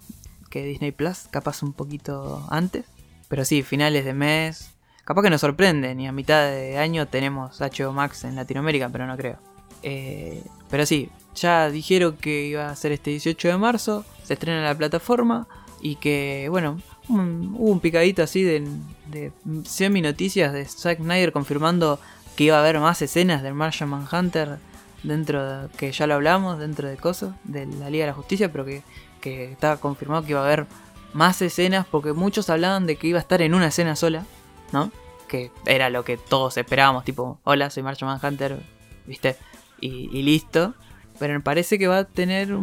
que 0.51 0.65
Disney 0.65 0.91
Plus, 0.91 1.29
capaz 1.31 1.63
un 1.63 1.73
poquito 1.75 2.47
antes. 2.51 2.87
Pero 3.33 3.47
sí, 3.47 3.63
finales 3.63 4.05
de 4.05 4.13
mes. 4.13 4.75
Capaz 5.07 5.23
que 5.23 5.31
nos 5.31 5.41
sorprenden 5.41 5.99
y 5.99 6.07
a 6.07 6.13
mitad 6.13 6.51
de 6.51 6.77
año 6.77 7.09
tenemos 7.09 7.63
HBO 7.63 7.91
Max 7.91 8.25
en 8.25 8.37
Latinoamérica, 8.37 8.91
pero 8.91 9.07
no 9.07 9.17
creo. 9.17 9.39
Eh, 9.83 10.45
pero 10.69 10.85
sí, 10.85 11.09
ya 11.35 11.71
dijeron 11.71 12.19
que 12.19 12.49
iba 12.49 12.69
a 12.69 12.77
ser 12.77 12.93
este 12.93 13.09
18 13.09 13.49
de 13.49 13.57
marzo, 13.57 14.05
se 14.23 14.35
estrena 14.35 14.59
en 14.59 14.65
la 14.65 14.75
plataforma 14.75 15.49
y 15.81 15.97
que, 15.97 16.47
bueno, 16.51 16.83
hubo 17.09 17.71
un 17.71 17.81
picadito 17.81 18.23
así 18.23 18.43
de, 18.43 18.69
de 19.07 19.33
semi 19.65 20.03
noticias 20.03 20.53
de 20.53 20.67
Zack 20.67 20.99
Snyder 20.99 21.33
confirmando 21.33 21.99
que 22.37 22.45
iba 22.45 22.59
a 22.59 22.61
haber 22.61 22.81
más 22.81 23.01
escenas 23.01 23.43
del 23.43 23.55
Martian 23.55 23.89
Manhunter 23.89 24.59
dentro 25.05 25.43
de, 25.43 25.69
que 25.79 25.91
ya 25.91 26.07
lo 26.07 26.13
hablamos, 26.13 26.59
dentro 26.59 26.87
de 26.87 26.99
cosas, 26.99 27.35
de 27.45 27.65
la 27.65 27.89
Liga 27.89 28.05
de 28.05 28.11
la 28.11 28.15
Justicia, 28.15 28.53
pero 28.53 28.67
que, 28.67 28.83
que 29.23 29.53
estaba 29.53 29.79
confirmado 29.79 30.23
que 30.23 30.33
iba 30.33 30.43
a 30.43 30.45
haber 30.45 30.67
más 31.13 31.43
escenas 31.43 31.87
porque 31.87 32.13
muchos 32.13 32.51
hablaban 32.51 32.87
de 32.87 32.97
que 32.97 33.09
iba 33.09 33.19
a 33.19 33.23
estar 33.23 33.43
en 33.43 33.55
una 33.55 33.69
escena 33.69 33.97
sola, 33.97 34.25
¿no? 34.73 34.91
Que 35.29 35.51
era 35.67 35.91
lo 35.91 36.05
que 36.05 36.17
todos 36.17 36.57
esperábamos, 36.57 37.05
tipo, 37.05 37.39
hola, 37.45 37.71
soy 37.71 37.83
Martian 37.83 38.11
Manhunter, 38.11 38.59
¿viste? 39.07 39.37
Y, 39.81 40.09
y 40.17 40.23
listo. 40.23 40.75
Pero 41.19 41.35
me 41.35 41.41
parece 41.41 41.79
que 41.79 41.87
va 41.87 41.99
a 41.99 42.05
tener 42.05 42.57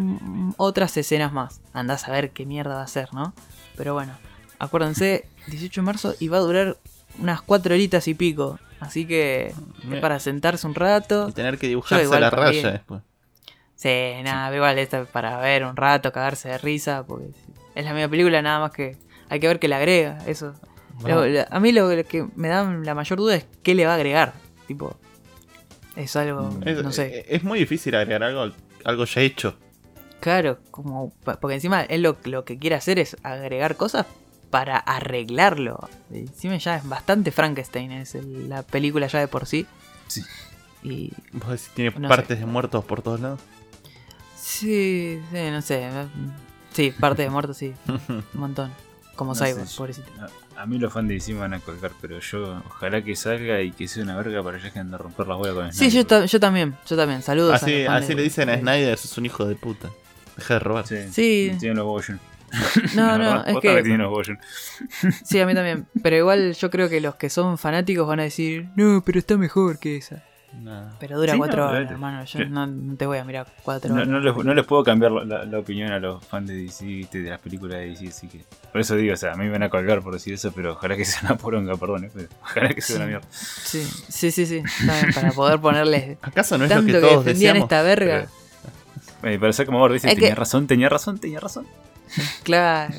otras 0.58 0.98
escenas 0.98 1.32
más. 1.32 1.62
Andás 1.72 2.08
a 2.08 2.12
ver 2.12 2.32
qué 2.32 2.46
mierda 2.46 2.76
va 2.76 2.82
a 2.82 2.88
ser, 2.88 3.14
¿no? 3.14 3.34
Pero 3.78 3.94
bueno, 3.94 4.14
acuérdense, 4.58 5.28
18 5.48 5.82
de 5.82 5.86
marzo 5.86 6.16
y 6.20 6.28
va 6.28 6.38
a 6.38 6.42
durar 6.42 6.78
unas 7.20 7.42
4 7.42 7.74
horitas 7.74 8.08
y 8.08 8.16
pico. 8.16 8.60
Así 8.80 9.06
que 9.06 9.54
es 9.92 10.00
para 10.00 10.20
sentarse 10.20 10.66
un 10.66 10.76
rato. 10.76 11.30
Y 11.30 11.34
tener 11.34 11.58
que 11.58 11.68
dibujarse 11.68 12.04
igual 12.04 12.22
la 12.22 12.30
raya 12.30 12.72
después. 12.72 13.02
Sí, 13.76 14.12
nada, 14.24 14.48
pero 14.48 14.58
igual 14.58 14.78
esta 14.78 15.02
es 15.02 15.08
para 15.08 15.38
ver 15.40 15.64
un 15.64 15.78
rato, 15.78 16.12
cagarse 16.12 16.50
de 16.50 16.58
risa, 16.58 17.06
porque 17.06 17.30
es 17.76 17.86
la 17.86 17.94
misma 17.94 18.10
película, 18.10 18.42
nada 18.42 18.60
más 18.60 18.72
que 18.72 18.98
hay 19.30 19.40
que 19.40 19.48
ver 19.48 19.60
qué 19.60 19.68
le 19.68 19.76
agrega, 19.76 20.18
eso. 20.28 20.54
Lo- 21.06 21.26
lo- 21.28 21.46
a 21.50 21.60
mí 21.60 21.72
lo, 21.72 21.94
lo 21.96 22.04
que 22.04 22.28
me 22.36 22.48
da 22.50 22.64
la 22.64 22.94
mayor 22.96 23.20
duda 23.20 23.36
es 23.36 23.46
qué 23.64 23.74
le 23.76 23.86
va 23.86 23.94
a 23.94 23.96
agregar, 23.96 24.34
tipo, 24.68 24.98
es 25.96 26.16
algo, 26.16 26.50
Es, 26.66 26.84
no 26.84 26.92
sé, 26.92 27.20
eh, 27.20 27.26
es 27.30 27.44
muy 27.44 27.60
difícil 27.60 27.96
agregar 27.96 28.24
algo, 28.24 28.54
algo 28.84 29.06
ya 29.06 29.22
hecho. 29.22 29.58
claro, 30.20 30.60
como, 30.72 31.14
porque 31.40 31.56
encima 31.56 31.84
él 31.84 32.02
lo, 32.02 32.18
lo 32.26 32.44
que 32.44 32.58
quiere 32.58 32.76
hacer 32.76 33.00
es 33.00 33.16
agregar 33.24 33.78
cosas 33.78 34.06
para 34.50 34.78
arreglarlo. 34.78 35.88
Encima 36.12 36.58
ya 36.58 36.76
es 36.78 36.88
bastante 36.90 37.32
Frankenstein, 37.32 37.92
es 37.92 38.16
el- 38.16 38.50
la 38.50 38.64
película 38.64 39.08
ya 39.08 39.20
de 39.20 39.28
por 39.28 39.46
sí. 39.46 39.68
Sí. 40.08 40.24
Y 40.82 41.12
Vos 41.34 41.50
decís, 41.52 41.70
tiene 41.76 41.92
No 42.00 42.08
partes 42.10 42.40
de 42.40 42.46
muertos 42.46 42.84
por 42.84 43.02
todos 43.02 43.20
lados. 43.20 43.40
Sí, 44.36 45.22
sí, 45.32 45.38
no 45.52 45.62
sé. 45.62 45.88
Sí, 46.74 46.92
parte 46.98 47.24
de 47.24 47.30
muerto, 47.30 47.54
sí. 47.54 47.74
Un 47.88 48.24
montón. 48.34 48.72
Como 49.16 49.34
No 49.34 49.46
Cyborg, 49.46 49.68
pobrecito. 49.76 50.10
A, 50.56 50.62
a 50.62 50.66
mí 50.66 50.78
los 50.80 50.94
fans 50.94 51.08
de 51.10 51.16
DC 51.16 51.34
me 51.34 51.40
van 51.40 51.54
a 51.54 51.60
colgar, 51.60 51.92
pero 52.00 52.20
yo 52.20 52.62
ojalá 52.70 53.02
que 53.04 53.16
salga 53.18 53.62
y 53.62 53.72
que 53.72 53.88
sea 53.88 54.04
una 54.04 54.16
verga 54.16 54.42
para 54.44 54.58
que 54.58 54.64
dejen 54.66 54.92
de 54.92 54.98
romper 54.98 55.28
las 55.28 55.38
bolas 55.38 55.54
con 55.56 55.66
el 55.66 55.74
Sí, 55.74 55.90
yo, 55.90 56.06
ta- 56.06 56.26
yo 56.26 56.40
también, 56.40 56.78
yo 56.88 56.96
también. 56.96 57.22
Saludos. 57.22 57.54
a 57.54 57.56
Así, 57.58 57.84
fans 57.86 58.04
así 58.06 58.10
de- 58.10 58.16
le 58.16 58.24
dicen 58.24 58.50
a 58.50 58.54
de- 58.54 58.60
Snyder, 58.62 58.98
sos 58.98 59.18
un 59.18 59.26
hijo 59.26 59.46
de 59.46 59.56
puta. 59.56 59.90
Deja 60.38 60.54
de 60.54 60.60
robar. 60.62 60.88
Sí, 60.88 60.96
Sí. 61.12 61.52
Tienen 61.60 61.78
los 61.80 62.08
llenos. 62.08 62.22
No, 62.96 63.18
no, 63.20 63.44
es 63.46 63.58
que. 63.60 63.82
los. 63.84 64.28
Sí, 65.24 65.40
a 65.40 65.46
mí 65.46 65.54
también. 65.54 65.86
Pero 66.02 66.16
igual 66.16 66.54
yo 66.56 66.70
creo 66.70 66.88
que 66.90 67.02
los 67.02 67.16
que 67.16 67.30
son 67.30 67.58
fanáticos 67.58 68.08
van 68.08 68.22
a 68.22 68.24
decir, 68.24 68.70
no, 68.76 69.04
pero 69.06 69.20
está 69.20 69.38
mejor 69.38 69.80
que 69.80 69.98
esa. 69.98 70.24
Pero 71.00 71.18
dura 71.20 71.34
Sí, 71.34 71.38
cuatro 71.38 71.64
no, 71.66 71.70
horas, 71.72 71.92
hermano. 71.92 72.24
Yo 72.26 72.46
no, 72.46 72.66
no 72.68 72.96
te 72.96 73.06
voy 73.06 73.18
a 73.20 73.24
mirar 73.24 73.48
cuatro 73.64 73.90
No, 73.90 73.96
horas. 73.98 74.08
no 74.08 74.20
les, 74.20 74.36
no 74.36 74.54
les 74.54 74.66
puedo 74.66 74.84
cambiar 74.84 75.12
la, 75.12 75.60
opinión 75.60 75.92
a 75.92 76.00
los 76.00 76.26
fans 76.26 76.48
de 76.48 76.56
DC, 76.56 77.08
de 77.12 77.30
las 77.30 77.40
películas 77.40 77.78
de 77.80 77.90
DC, 77.90 78.08
así 78.08 78.28
que. 78.28 78.44
Por 78.72 78.82
eso 78.82 78.96
digo, 78.96 79.14
o 79.14 79.18
sea, 79.18 79.34
a 79.34 79.36
mí 79.36 79.46
me 79.46 79.52
van 79.52 79.64
a 79.64 79.70
colgar 79.70 80.02
por 80.02 80.14
decir 80.14 80.34
eso, 80.34 80.52
pero 80.52 80.74
ojalá 80.74 80.96
que 80.98 81.06
sea 81.06 81.22
una 81.24 81.38
poronga, 81.38 81.76
perdón, 81.78 82.06
eh, 82.06 82.12
pero 82.14 82.28
ojalá 82.42 82.70
que 82.70 82.82
sea 82.82 82.96
una 82.98 83.06
mierda. 83.06 83.28
Sí, 83.32 83.84
sí, 84.10 84.32
sí, 84.32 84.46
sí. 84.46 84.64
para 85.14 85.32
poder 85.32 85.60
ponerle 85.60 86.18
¿Acaso 86.22 86.58
no 86.58 86.66
es 86.66 86.70
lo 86.72 86.76
tanto 86.78 86.88
que 86.88 86.94
que, 86.94 87.00
todos 87.08 87.26
defendían 87.26 87.54
deseamos? 87.54 87.64
esta 87.66 87.82
verga. 87.84 88.28
Eh, 89.24 89.38
para 89.40 89.54
ser 89.54 89.66
como 89.66 89.80
vos 89.80 89.92
dices, 89.94 90.10
Es 90.10 90.16
tenía 90.16 90.30
que- 90.30 90.36
razón, 90.36 90.66
tenía 90.68 90.90
razón, 90.90 91.20
tenía 91.20 91.40
razón. 91.40 91.66
Claro. 92.44 92.94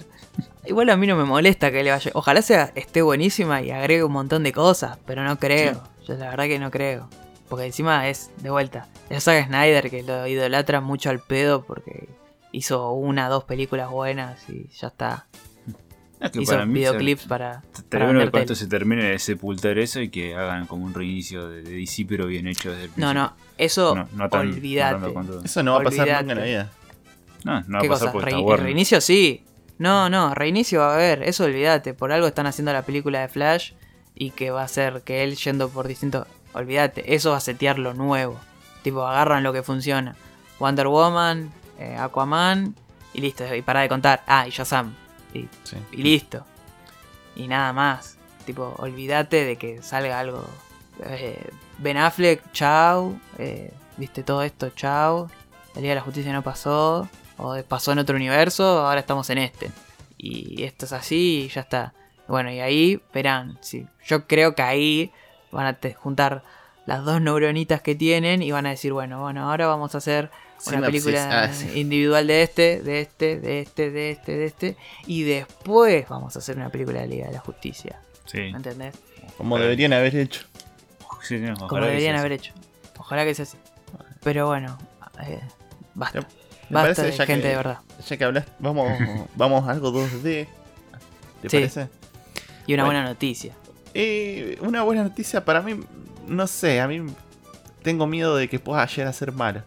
Igual 0.67 0.91
a 0.91 0.97
mí 0.97 1.07
no 1.07 1.17
me 1.17 1.25
molesta 1.25 1.71
que 1.73 1.83
le 1.83 1.91
vaya. 1.91 2.11
Ojalá 2.15 2.43
sea 2.43 2.71
esté 2.75 3.03
buenísima 3.03 3.61
y 3.63 3.71
agregue 3.71 4.05
un 4.05 4.13
montón 4.13 4.43
de 4.45 4.53
cosas, 4.53 4.99
pero 5.07 5.25
no 5.25 5.39
creo. 5.39 5.83
Yo 6.07 6.15
la 6.15 6.31
verdad 6.31 6.45
que 6.45 6.59
no 6.59 6.71
creo. 6.71 7.09
Porque 7.51 7.67
encima 7.67 8.09
es 8.09 8.31
de 8.39 8.49
vuelta. 8.49 8.87
Ya 9.11 9.21
sabe 9.21 9.45
Snyder 9.45 9.91
que 9.91 10.03
lo 10.03 10.27
idolatra 10.27 10.81
mucho 10.81 11.11
al 11.11 11.19
pedo 11.21 11.63
porque 11.67 12.09
hizo 12.53 12.93
una, 12.93 13.29
dos 13.29 13.45
películas 13.45 13.91
buenas 13.91 14.49
y 14.49 14.69
ya 14.69 14.87
está. 14.89 15.27
Es 16.21 16.31
que 16.31 16.43
hizo 16.43 16.53
para 16.53 16.65
mí, 16.67 16.75
videoclips 16.75 17.25
para. 17.27 17.63
Estaría 17.75 18.07
bueno 18.07 18.31
que 18.31 18.41
esto 18.41 18.55
se 18.55 18.67
termine 18.67 19.05
de 19.05 19.19
sepultar 19.19 19.79
eso 19.79 20.01
y 20.01 20.11
que 20.11 20.35
hagan 20.35 20.67
como 20.67 20.85
un 20.85 20.95
reinicio 20.95 21.49
de, 21.49 21.63
de 21.63 21.71
DC, 21.73 22.07
pero 22.09 22.27
bien 22.27 22.47
hecho 22.47 22.71
desde 22.71 22.85
el 22.85 22.91
No, 22.91 22.95
principio. 23.09 23.15
no, 23.15 23.33
eso 23.59 23.95
No, 23.97 24.09
no 24.13 24.29
tan- 24.29 25.01
no 25.01 25.13
todo. 25.25 25.45
Eso 25.45 25.63
no 25.63 25.73
va 25.75 25.81
a 25.81 25.85
pasar 25.85 26.07
nunca 26.09 26.21
en 26.33 26.39
la 26.39 26.45
vida. 26.45 26.71
No, 27.45 27.61
no 27.63 27.79
va 27.79 27.81
¿Qué 27.81 27.87
a 27.87 27.91
pasar 27.91 28.13
porque 28.13 28.31
Re- 28.31 28.37
Warner. 28.39 28.65
reinicio 28.67 29.01
sí. 29.01 29.45
No, 29.79 30.09
no, 30.11 30.35
reinicio 30.35 30.81
va 30.81 30.93
a 30.93 30.95
haber. 30.95 31.23
Eso 31.25 31.45
olvídate. 31.45 31.95
Por 31.95 32.13
algo 32.13 32.27
están 32.27 32.47
haciendo 32.47 32.73
la 32.73 32.83
película 32.83 33.23
de 33.23 33.29
Flash 33.29 33.73
y 34.15 34.31
que 34.33 34.51
va 34.51 34.63
a 34.63 34.69
ser 34.69 35.01
que 35.03 35.25
él 35.25 35.37
yendo 35.37 35.71
por 35.71 35.89
distintos. 35.89 36.27
Olvídate, 36.53 37.15
eso 37.15 37.31
va 37.31 37.37
a 37.37 37.41
setear 37.41 37.79
lo 37.79 37.95
nuevo. 37.95 38.39
Tipo, 38.83 39.07
agarran 39.07 39.43
lo 39.43 39.53
que 39.53 39.63
funciona. 39.63 40.17
Wonder 40.59 40.89
Woman, 40.89 41.53
eh, 41.79 41.97
Aquaman 41.99 42.75
y 43.15 43.21
listo. 43.21 43.45
Y 43.55 43.63
para 43.63 43.81
de 43.81 43.89
contar. 43.89 44.23
Ah, 44.27 44.47
y 44.47 44.51
Shazam. 44.51 44.95
Y, 45.35 45.49
Sí. 45.65 45.77
y 45.93 45.97
listo. 45.99 46.45
Y 47.37 47.47
nada 47.49 47.73
más. 47.73 48.17
Tipo, 48.47 48.75
olvídate 48.79 49.45
de 49.45 49.57
que 49.57 49.83
salga 49.83 50.19
algo. 50.19 50.45
Eh, 51.05 51.51
ben 51.79 51.97
Affleck, 51.97 52.43
chau. 52.53 53.19
eh, 53.39 53.73
Viste 53.97 54.23
todo 54.23 54.43
esto, 54.43 54.71
chau. 54.71 55.29
La 55.75 55.81
Liga 55.83 55.91
de 55.91 55.97
la 55.97 56.01
Justicia 56.01 56.33
no 56.33 56.43
pasó. 56.43 57.09
O 57.37 57.57
pasó 57.69 57.93
en 57.93 57.99
otro 58.01 58.17
universo, 58.17 58.65
ahora 58.87 59.01
estamos 59.01 59.29
en 59.31 59.39
este. 59.39 59.71
Y 60.19 60.63
esto 60.65 60.85
es 60.87 60.93
así 60.93 61.45
y 61.45 61.49
ya 61.49 61.61
está. 61.63 61.95
Bueno, 62.29 62.51
y 62.51 62.61
ahí 62.61 63.01
verán. 63.15 63.59
Sí, 63.63 63.87
yo 64.07 64.27
creo 64.27 64.55
que 64.55 64.63
ahí 64.63 65.13
van 65.53 65.67
a 65.67 65.79
juntar 65.97 66.43
las 66.87 67.05
dos 67.05 67.21
neuronitas 67.21 67.83
que 67.83 67.95
tienen 67.95 68.43
y 68.43 68.51
van 68.53 68.67
a 68.67 68.71
decir, 68.71 68.93
bueno, 68.93 69.21
bueno, 69.21 69.49
ahora 69.51 69.67
vamos 69.67 69.95
a 69.95 69.99
hacer 69.99 70.31
una 70.67 70.81
película 70.87 71.45
Ah, 71.45 71.53
sí. 71.53 71.79
individual 71.81 72.27
de 72.27 72.43
este, 72.43 72.81
de 72.83 73.01
este, 73.01 73.39
de 73.41 73.61
este, 73.61 73.91
de 73.91 74.11
este, 74.11 74.37
de 74.37 74.45
este. 74.47 74.77
Y 75.07 75.23
después 75.23 76.09
vamos 76.09 76.37
a 76.37 76.39
hacer 76.41 76.57
una 76.57 76.69
película 76.71 77.01
de 77.01 77.07
la 77.07 77.11
Liga 77.15 77.27
de 77.29 77.33
la 77.33 77.41
Justicia. 77.41 78.01
Sí, 78.27 78.39
¿Me 78.39 78.57
entendés? 78.57 78.95
Como 79.37 79.59
deberían 79.59 79.93
haber 79.93 80.15
hecho. 80.17 80.43
sí, 81.23 81.39
sí, 81.39 81.45
ojalá 81.45 81.67
Como 81.69 81.85
deberían 81.85 82.17
haber 82.17 82.33
hecho. 82.33 82.53
Ojalá 82.99 83.25
que 83.25 83.35
sea 83.35 83.45
así. 83.45 83.57
Pero 84.23 84.47
bueno, 84.47 84.77
eh, 85.27 85.41
basta. 85.95 86.21
Me 86.21 86.27
Basta 86.77 86.95
parece 86.95 87.03
de 87.03 87.13
ya 87.13 87.27
gente 87.27 87.43
que- 87.43 87.49
de 87.49 87.57
verdad. 87.57 87.79
Ya 88.09 88.17
que 88.17 88.25
hablas, 88.25 88.45
vamos, 88.59 88.87
vamos 89.35 89.67
a 89.69 89.73
algo 89.73 89.91
2D. 89.91 90.47
¿Te 91.43 91.49
Sí. 91.49 91.57
parece? 91.57 91.89
Y 92.67 92.75
una 92.75 92.85
Bueno. 92.85 93.01
buena 93.01 93.05
noticia. 93.05 93.55
Eh, 93.95 94.59
una 94.61 94.83
buena 94.83 95.03
noticia 95.03 95.45
para 95.45 95.63
mí, 95.63 95.81
no 96.29 96.47
sé, 96.47 96.81
a 96.81 96.89
mí 96.89 97.03
tengo 97.83 98.07
miedo 98.07 98.37
de 98.37 98.49
que 98.49 98.59
pueda 98.59 98.87
llegar 98.87 99.09
a 99.09 99.13
ser 99.13 99.33
mala. 99.33 99.65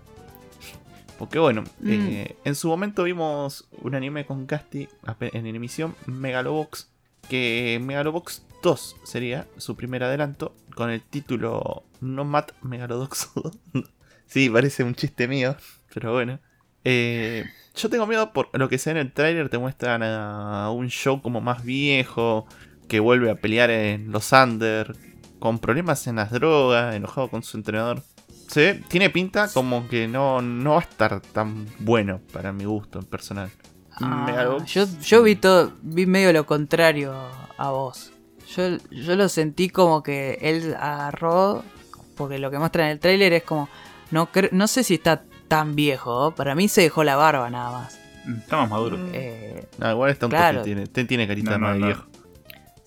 Porque 1.20 1.40
bueno, 1.40 1.64
Mm. 1.80 1.90
eh, 1.92 2.36
en 2.44 2.56
su 2.56 2.68
momento 2.68 3.04
vimos 3.04 3.68
un 3.82 3.96
anime 3.96 4.26
con 4.26 4.46
Casti 4.46 4.88
en 5.20 5.46
emisión, 5.48 5.96
Megalobox, 6.06 6.90
que 7.30 7.80
Megalobox 7.82 8.44
2 8.62 8.96
sería 9.04 9.48
su 9.58 9.76
primer 9.76 10.04
adelanto, 10.04 10.56
con 10.76 10.90
el 10.90 11.02
título 11.02 11.84
Nomad 12.02 12.46
Megalodox 12.62 13.30
2. 13.36 13.58
sí, 14.28 14.50
parece 14.50 14.84
un 14.84 14.96
chiste 14.96 15.28
mío, 15.28 15.56
pero 15.94 16.14
bueno. 16.14 16.40
Eh, 16.86 17.46
yo 17.76 17.90
tengo 17.90 18.06
miedo 18.08 18.34
por 18.34 18.50
lo 18.60 18.68
que 18.68 18.78
sea 18.78 18.92
en 18.92 18.98
el 18.98 19.12
tráiler, 19.14 19.50
te 19.50 19.58
muestran 19.58 20.04
a 20.04 20.70
un 20.72 20.90
show 20.90 21.22
como 21.22 21.40
más 21.42 21.64
viejo, 21.64 22.46
que 22.88 23.00
vuelve 23.00 23.32
a 23.32 23.36
pelear 23.36 23.70
en 23.70 24.12
los 24.12 24.32
Under, 24.32 24.96
con 25.40 25.60
problemas 25.60 26.08
en 26.08 26.18
las 26.18 26.32
drogas, 26.32 26.96
enojado 26.96 27.30
con 27.30 27.44
su 27.44 27.58
entrenador. 27.58 28.02
Se 28.48 28.74
ve- 28.74 28.84
tiene 28.88 29.10
pinta 29.10 29.48
como 29.52 29.88
que 29.88 30.08
no, 30.08 30.42
no 30.42 30.72
va 30.72 30.78
a 30.78 30.82
estar 30.82 31.20
tan 31.22 31.66
bueno 31.80 32.20
para 32.32 32.52
mi 32.54 32.66
gusto 32.66 33.00
en 33.00 33.06
personal. 33.06 33.50
Ah, 34.00 34.58
yo, 34.66 34.86
yo 35.02 35.24
vi 35.24 35.36
todo, 35.36 35.74
vi 35.82 36.06
medio 36.06 36.34
lo 36.34 36.46
contrario 36.46 37.14
a 37.58 37.70
vos. 37.72 38.12
Yo, 38.56 38.78
yo 38.92 39.16
lo 39.16 39.30
sentí 39.30 39.70
como 39.70 40.04
que 40.04 40.38
él 40.42 40.76
agarró, 40.80 41.64
porque 42.16 42.38
lo 42.40 42.52
que 42.52 42.60
muestra 42.60 42.86
en 42.86 42.92
el 42.92 43.00
tráiler 43.00 43.34
es 43.34 43.44
como, 43.44 43.70
no, 44.12 44.30
no 44.52 44.68
sé 44.68 44.84
si 44.84 44.96
está 44.96 45.24
tan 45.48 45.76
viejo, 45.76 46.32
para 46.36 46.56
mí 46.56 46.68
se 46.68 46.82
dejó 46.82 47.04
la 47.04 47.16
barba 47.16 47.50
nada 47.50 47.72
más. 47.72 48.00
Está 48.40 48.58
más 48.58 48.70
maduro. 48.70 48.98
Eh, 49.14 49.68
No, 49.78 49.92
igual 49.92 50.12
está 50.12 50.26
un 50.28 50.32
Claro. 50.32 50.60
toque, 50.60 50.66
tiene, 50.74 50.88
te- 50.88 51.06
tiene 51.06 51.28
carita 51.28 51.52
No, 51.52 51.58
no, 51.60 51.68
más 51.68 51.78
no. 51.78 51.86
viejo. 51.88 52.04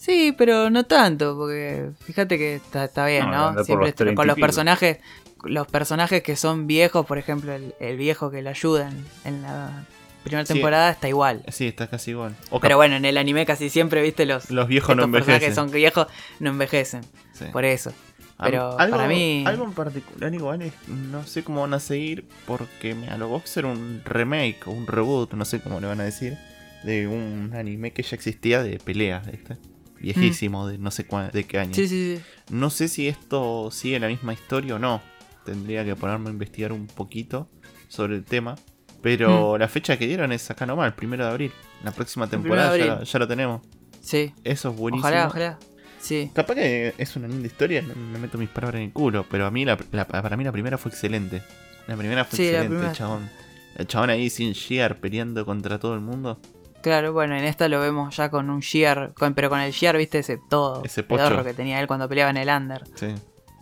Sí, 0.07 0.35
pero 0.39 0.71
no 0.71 0.85
tanto, 0.85 1.37
porque 1.37 1.91
fíjate 2.05 2.39
que 2.39 2.55
está, 2.57 2.85
está 2.85 3.07
bien, 3.07 3.31
No, 3.31 3.53
Siempre 3.65 3.75
los 3.77 3.89
está- 3.89 4.05
30 4.05 4.17
con 4.17 4.27
los 4.29 4.39
personajes, 4.39 4.99
los 5.45 5.67
personajes 5.67 6.23
que 6.23 6.37
son 6.37 6.67
viejos, 6.67 7.05
por 7.07 7.19
ejemplo, 7.19 7.53
el, 7.53 7.75
el 7.81 7.97
viejo 7.97 8.31
que 8.31 8.41
lo 8.43 8.51
ayuda 8.51 8.89
en, 8.89 9.05
en 9.25 9.43
la 9.43 9.85
primera 10.25 10.47
Sí. 10.47 10.55
temporada 10.55 10.91
está 10.91 11.09
igual. 11.09 11.43
Sí, 11.53 11.67
está 11.67 11.87
casi 11.89 12.13
igual. 12.13 12.35
O 12.51 12.59
Pero 12.61 12.77
bueno, 12.77 12.97
en 12.97 13.05
el 13.05 13.17
anime 13.19 13.45
casi 13.47 13.69
siempre, 13.71 14.01
viste, 14.03 14.27
los, 14.27 14.51
los 14.51 14.67
viejos 14.69 14.97
no 14.97 15.03
estos 15.03 15.13
personajes 15.13 15.41
que 15.41 15.47
envejecen. 15.47 15.55
son 15.55 15.71
viejos 15.73 16.07
no 16.41 16.51
envejecen. 16.51 17.01
Sí. 17.33 17.45
Por 17.53 17.65
eso. 17.65 17.93
Pero 18.39 18.79
algo, 18.79 18.97
para 18.97 19.09
mí- 19.09 19.45
Algo 19.47 19.65
en 19.65 19.73
particular 19.73 20.35
igual 20.35 20.63
es, 20.63 20.73
no 20.89 21.25
sé 21.27 21.43
cómo 21.43 21.63
van 21.63 21.73
a 21.75 21.81
seguir 21.81 22.27
porque 22.47 22.95
Megalobox 22.95 23.57
era 23.57 23.69
un 23.69 24.03
remake 24.05 24.59
o 24.67 24.73
un 24.73 24.87
reboot, 24.87 25.33
no 25.35 25.45
sé 25.47 25.61
cómo 25.61 25.81
le 25.81 25.87
van 25.87 26.01
a 26.01 26.05
decir, 26.05 26.37
de 26.85 27.07
un 27.07 27.53
anime 27.57 27.93
que 27.93 28.03
ya 28.03 28.15
existía 28.15 28.63
de 28.63 28.79
peleas, 28.79 29.27
¿viste? 29.31 29.57
Viejísimo, 30.01 30.67
de 30.69 30.79
no 30.79 30.91
sé 30.91 31.07
cuá- 31.07 31.31
de 31.31 31.45
qué 31.45 31.59
año. 31.59 31.71
Mm. 31.71 31.75
Sí, 31.75 31.89
sí, 31.89 32.17
sí. 32.17 32.23
No 32.51 32.71
sé 32.71 32.89
si 32.89 33.09
esto 33.09 33.71
sigue 33.71 33.99
la 33.99 34.09
misma 34.09 34.33
historia 34.33 34.75
o 34.77 34.79
no. 34.79 35.01
Tendría 35.45 35.85
que 35.85 35.95
ponerme 35.97 36.29
a 36.29 36.33
investigar 36.33 36.73
un 36.73 36.87
poquito 36.87 37.49
sobre 37.89 38.17
el 38.17 38.25
tema. 38.25 38.57
Pero 39.03 39.57
la 39.59 39.69
fecha 39.69 39.97
que 39.97 40.07
dieron 40.07 40.33
es 40.33 40.51
acá 40.51 40.67
nomás, 40.67 40.87
el 40.89 40.95
primero 40.95 41.25
de 41.25 41.31
abril. 41.31 41.53
La 41.85 41.93
próxima 41.93 42.27
temporada 42.29 42.77
ya, 43.05 43.19
lo 43.19 43.29
tenemos. 43.29 43.61
Sí. 44.01 44.33
Eso 44.43 44.71
es 44.71 44.77
buenísimo. 44.77 45.07
Ojalá, 45.09 45.27
ojalá. 45.29 45.59
Sí. 46.01 46.31
Capaz 46.35 46.55
que 46.55 46.95
es 46.99 47.17
una 47.17 47.29
linda 47.29 47.47
historia, 47.47 47.83
me 47.83 48.19
meto 48.19 48.39
mis 48.39 48.49
palabras 48.49 48.81
en 48.81 48.87
el 48.87 48.93
culo, 48.93 49.25
pero 49.31 49.47
a 49.47 49.51
mí 49.51 49.65
la, 49.65 49.79
la- 49.93 50.07
para 50.07 50.37
mí 50.37 50.45
la 50.45 50.53
primera 50.53 50.79
fue 50.79 50.91
excelente. 50.91 51.43
La 51.87 51.97
primera 51.97 52.25
fue 52.25 52.37
Sí, 52.37 52.43
excelente, 52.45 52.69
primera- 52.69 52.91
el 52.91 52.97
chabón. 52.97 53.31
El 53.77 53.87
chabón 53.87 54.11
ahí 54.11 54.31
sin 54.31 54.53
Shear 54.53 54.99
peleando 54.99 55.45
contra 55.45 55.79
todo 55.79 55.95
el 55.95 56.01
mundo. 56.01 56.41
Claro, 56.87 57.13
bueno, 57.13 57.35
en 57.35 57.43
esta 57.43 57.69
lo 57.69 57.81
vemos 57.81 58.15
ya 58.17 58.31
con 58.31 58.49
un 58.49 58.61
Shear, 58.61 59.13
con, 59.15 59.35
pero 59.35 59.49
con 59.51 59.59
el 59.59 59.73
Shear, 59.73 59.97
viste, 59.97 60.21
ese 60.21 60.39
todo 60.49 60.85
Ese 60.85 61.03
pocho. 61.03 61.43
que 61.43 61.53
tenía 61.53 61.81
él 61.81 61.89
cuando 61.89 62.09
peleaba 62.09 62.31
en 62.31 62.37
el 62.37 62.49
Under. 62.49 62.85
Sí. 62.95 63.13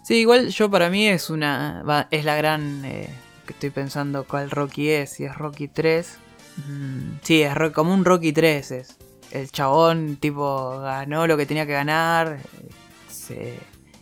Sí, 0.04 0.16
igual 0.16 0.48
yo 0.50 0.70
para 0.70 0.90
mí 0.90 1.06
es 1.08 1.30
una 1.30 1.82
va- 1.88 2.06
es 2.10 2.26
la 2.26 2.36
gran 2.36 2.84
eh, 2.84 3.08
que 3.46 3.54
estoy 3.54 3.70
pensando 3.70 4.24
cuál 4.24 4.50
Rocky 4.50 4.90
es, 4.90 5.08
si 5.14 5.24
es 5.24 5.34
Rocky 5.34 5.68
3. 5.68 6.18
Mm, 6.68 7.12
sí, 7.22 7.40
es 7.40 7.54
ro- 7.54 7.72
como 7.72 7.94
un 7.94 8.04
Rocky 8.04 8.34
3 8.34 8.70
es. 8.72 8.96
El 9.30 9.50
chabón, 9.50 10.16
tipo, 10.16 10.80
ganó 10.80 11.26
lo 11.26 11.38
que 11.38 11.46
tenía 11.46 11.64
que 11.64 11.72
ganar. 11.72 12.40
se- 13.08 13.58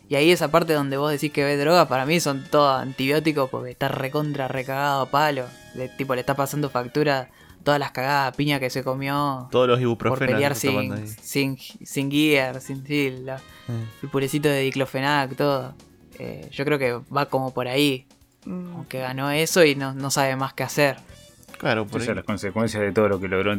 Y 0.09 0.15
ahí 0.15 0.31
esa 0.31 0.49
parte 0.51 0.73
donde 0.73 0.97
vos 0.97 1.09
decís 1.09 1.31
que 1.31 1.45
ve 1.45 1.55
droga, 1.55 1.87
para 1.87 2.05
mí 2.05 2.19
son 2.19 2.43
todos 2.51 2.81
antibióticos 2.81 3.49
porque 3.49 3.71
está 3.71 3.87
recontra 3.87 4.49
recagado 4.49 5.03
a 5.03 5.09
palo. 5.09 5.45
Le, 5.75 5.87
tipo, 5.87 6.13
le 6.13 6.19
está 6.19 6.35
pasando 6.35 6.69
factura 6.69 7.29
todas 7.63 7.79
las 7.79 7.91
cagadas 7.91 8.35
piña 8.35 8.59
que 8.59 8.69
se 8.69 8.83
comió 8.83 9.47
Todos 9.51 9.67
los 9.67 9.77
por 9.77 9.81
ibuprofenos. 9.83 10.33
pelear 10.33 10.51
está 10.51 10.67
tomando 10.67 10.97
sin, 10.97 11.57
sin, 11.57 11.85
sin 11.85 12.11
gear, 12.11 12.59
sin 12.61 12.83
Eh. 12.87 13.25
el 14.03 14.09
purecito 14.09 14.49
de 14.49 14.59
diclofenac, 14.61 15.35
todo. 15.35 15.73
Eh, 16.19 16.47
yo 16.51 16.65
creo 16.65 16.77
que 16.77 16.99
va 17.15 17.25
como 17.27 17.53
por 17.53 17.67
ahí. 17.67 18.05
Mm, 18.45 18.71
Como 18.71 18.87
que 18.87 18.99
ganó 18.99 19.31
eso 19.31 19.63
y 19.63 19.75
no, 19.75 19.93
no 19.93 20.11
sabe 20.11 20.35
más 20.35 20.53
qué 20.53 20.63
hacer. 20.63 20.97
Claro, 21.57 21.85
por 21.87 21.97
Esas 22.01 22.07
son 22.07 22.15
las 22.17 22.25
consecuencias 22.25 22.81
de 22.83 22.91
todo 22.91 23.07
lo 23.07 23.19
que 23.19 23.27
logró. 23.29 23.57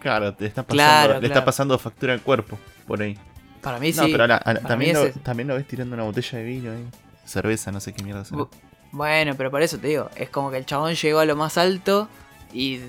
Claro, 0.00 0.34
te 0.34 0.46
está 0.46 0.62
pasando, 0.62 0.74
Claro, 1.06 1.20
le 1.20 1.26
está 1.26 1.44
pasando 1.44 1.78
factura 1.78 2.12
al 2.12 2.20
cuerpo, 2.20 2.58
por 2.86 3.00
ahí. 3.02 3.18
Para 3.62 3.78
mí 3.80 3.90
No, 3.92 4.04
sí. 4.04 4.12
pero 4.12 4.26
la- 4.26 4.38
también, 4.38 4.94
lo, 4.94 5.10
también 5.22 5.48
lo 5.48 5.54
ves 5.56 5.66
tirando 5.66 5.94
una 5.94 6.04
botella 6.04 6.38
de 6.38 6.44
vino 6.44 6.70
ahí. 6.72 6.84
Cerveza, 7.24 7.72
no 7.72 7.80
sé 7.80 7.92
qué 7.92 8.02
mierda 8.04 8.24
será. 8.24 8.38
Bu- 8.42 8.48
Bueno, 8.92 9.34
pero 9.36 9.50
por 9.50 9.60
eso 9.62 9.78
te 9.78 9.88
digo, 9.88 10.08
es 10.14 10.30
como 10.30 10.50
que 10.50 10.58
el 10.58 10.66
chabón 10.66 10.94
llegó 10.94 11.18
a 11.18 11.24
lo 11.24 11.34
más 11.36 11.58
alto 11.58 12.08
y, 12.52 12.80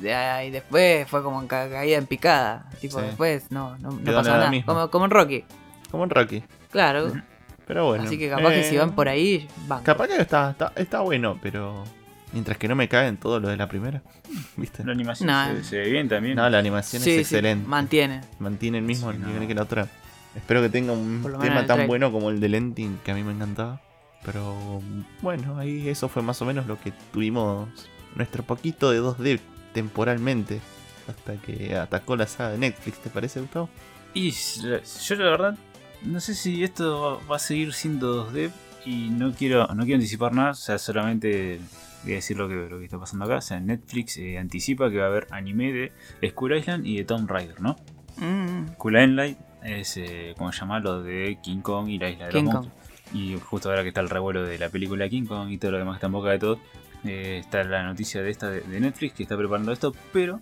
de 0.00 0.14
ahí 0.14 0.50
después 0.50 1.08
fue 1.08 1.22
como 1.22 1.40
en 1.40 1.48
ca- 1.48 1.68
caída 1.68 1.98
en 1.98 2.06
picada. 2.06 2.68
Tipo, 2.80 2.98
Sí. 3.00 3.06
después 3.06 3.50
no, 3.50 3.76
no, 3.78 3.90
no 3.90 4.22
nada. 4.22 4.50
Como, 4.64 4.90
como 4.90 5.04
en 5.06 5.10
Rocky. 5.10 5.44
Como 5.90 6.04
en 6.04 6.10
Rocky. 6.10 6.42
Claro. 6.70 7.12
Pero 7.66 7.86
bueno. 7.86 8.04
Así 8.04 8.18
que 8.18 8.28
capaz 8.28 8.50
que 8.50 8.64
si 8.64 8.74
eh, 8.74 8.78
van 8.80 8.94
por 8.96 9.08
ahí, 9.08 9.46
van. 9.68 9.82
Capaz 9.84 10.08
que 10.08 10.16
está, 10.20 10.50
está, 10.50 10.72
está 10.74 11.00
bueno, 11.00 11.38
pero. 11.40 11.84
Mientras 12.32 12.58
que 12.58 12.66
no 12.68 12.74
me 12.76 12.88
caen 12.88 13.16
todo 13.16 13.38
lo 13.40 13.48
de 13.48 13.56
la 13.56 13.68
primera. 13.68 14.02
¿Viste? 14.56 14.84
La 14.84 14.92
animación 14.92 15.28
No. 15.28 15.46
se, 15.58 15.64
se 15.64 15.78
ve 15.78 15.90
bien 15.90 16.08
también. 16.08 16.34
No, 16.36 16.48
la 16.50 16.58
animación 16.58 17.00
Sí, 17.02 17.10
es 17.10 17.16
sí, 17.16 17.20
excelente. 17.36 17.68
mantiene. 17.68 18.20
Mantiene 18.40 18.78
el 18.78 18.84
mismo 18.84 19.12
Sí, 19.12 19.18
no. 19.18 19.28
nivel 19.28 19.46
que 19.46 19.54
la 19.54 19.62
otra. 19.62 19.86
Espero 20.34 20.60
que 20.62 20.68
tenga 20.68 20.92
un 20.92 21.22
tema 21.40 21.64
tan 21.66 21.86
bueno 21.88 22.10
como 22.12 22.30
el 22.30 22.38
de 22.40 22.48
Lenting, 22.48 22.98
que 23.04 23.10
a 23.12 23.14
mí 23.14 23.22
me 23.24 23.32
encantaba. 23.32 23.80
Pero 24.24 24.80
bueno, 25.22 25.58
ahí 25.58 25.88
eso 25.88 26.08
fue 26.08 26.22
más 26.22 26.40
o 26.42 26.44
menos 26.44 26.66
lo 26.66 26.78
que 26.78 26.92
tuvimos 27.12 27.68
nuestro 28.14 28.42
poquito 28.42 28.90
de 28.90 29.00
2D 29.00 29.40
temporalmente. 29.72 30.60
Hasta 31.08 31.34
que 31.36 31.74
atacó 31.74 32.14
la 32.14 32.26
saga 32.26 32.50
de 32.50 32.58
Netflix, 32.58 32.98
¿te 32.98 33.10
parece, 33.10 33.40
Gustavo? 33.40 33.68
Y 34.14 34.30
yo 34.30 35.16
la 35.16 35.30
verdad 35.30 35.58
no 36.02 36.20
sé 36.20 36.34
si 36.34 36.62
esto 36.64 37.20
va, 37.30 37.36
a 37.36 37.38
seguir 37.38 37.72
siendo 37.72 38.30
2D 38.30 38.50
y 38.86 39.10
no 39.10 39.32
quiero 39.32 39.66
no 39.68 39.82
quiero 39.84 39.96
anticipar 39.96 40.32
nada, 40.32 40.52
o 40.52 40.54
sea, 40.54 40.78
solamente 40.78 41.60
voy 42.02 42.12
a 42.12 42.16
decir 42.16 42.36
lo 42.36 42.48
que, 42.48 42.54
lo 42.54 42.78
que 42.78 42.84
está 42.84 42.98
pasando 42.98 43.24
acá. 43.26 43.36
O 43.36 43.40
sea, 43.42 43.60
Netflix 43.60 44.16
eh, 44.16 44.38
anticipa 44.38 44.90
que 44.90 44.98
va 44.98 45.04
a 45.04 45.08
haber 45.08 45.26
anime 45.30 45.72
de 46.20 46.30
Skull 46.30 46.56
Island 46.56 46.86
y 46.86 46.96
de 46.96 47.04
Tomb 47.04 47.28
Raider, 47.28 47.60
¿no? 47.60 47.76
Mm, 48.16 48.72
Skull 48.74 48.96
Island 48.96 49.36
es, 49.62 49.96
eh, 49.96 50.34
como 50.38 50.52
se 50.52 50.60
llama, 50.60 50.80
lo 50.80 51.02
de 51.02 51.38
King 51.42 51.60
Kong 51.60 51.88
y 51.88 51.98
la 51.98 52.08
isla 52.08 52.26
de 52.26 52.32
King 52.32 52.44
los 52.44 52.54
monstruos. 52.54 52.80
Y 53.12 53.36
justo 53.40 53.68
ahora 53.68 53.82
que 53.82 53.88
está 53.88 54.00
el 54.00 54.08
revuelo 54.08 54.44
de 54.44 54.58
la 54.58 54.68
película 54.68 55.08
King 55.08 55.26
Kong 55.26 55.50
y 55.50 55.58
todo 55.58 55.72
lo 55.72 55.78
demás 55.78 55.94
que 55.94 55.96
está 55.98 56.06
en 56.06 56.12
boca 56.12 56.30
de 56.30 56.38
todos, 56.38 56.58
eh, 57.04 57.38
está 57.40 57.64
la 57.64 57.82
noticia 57.82 58.22
de 58.22 58.30
esta 58.30 58.50
de, 58.50 58.62
Netflix 58.80 59.14
que 59.14 59.22
está 59.22 59.36
preparando 59.36 59.72
esto, 59.72 59.94
pero 60.12 60.40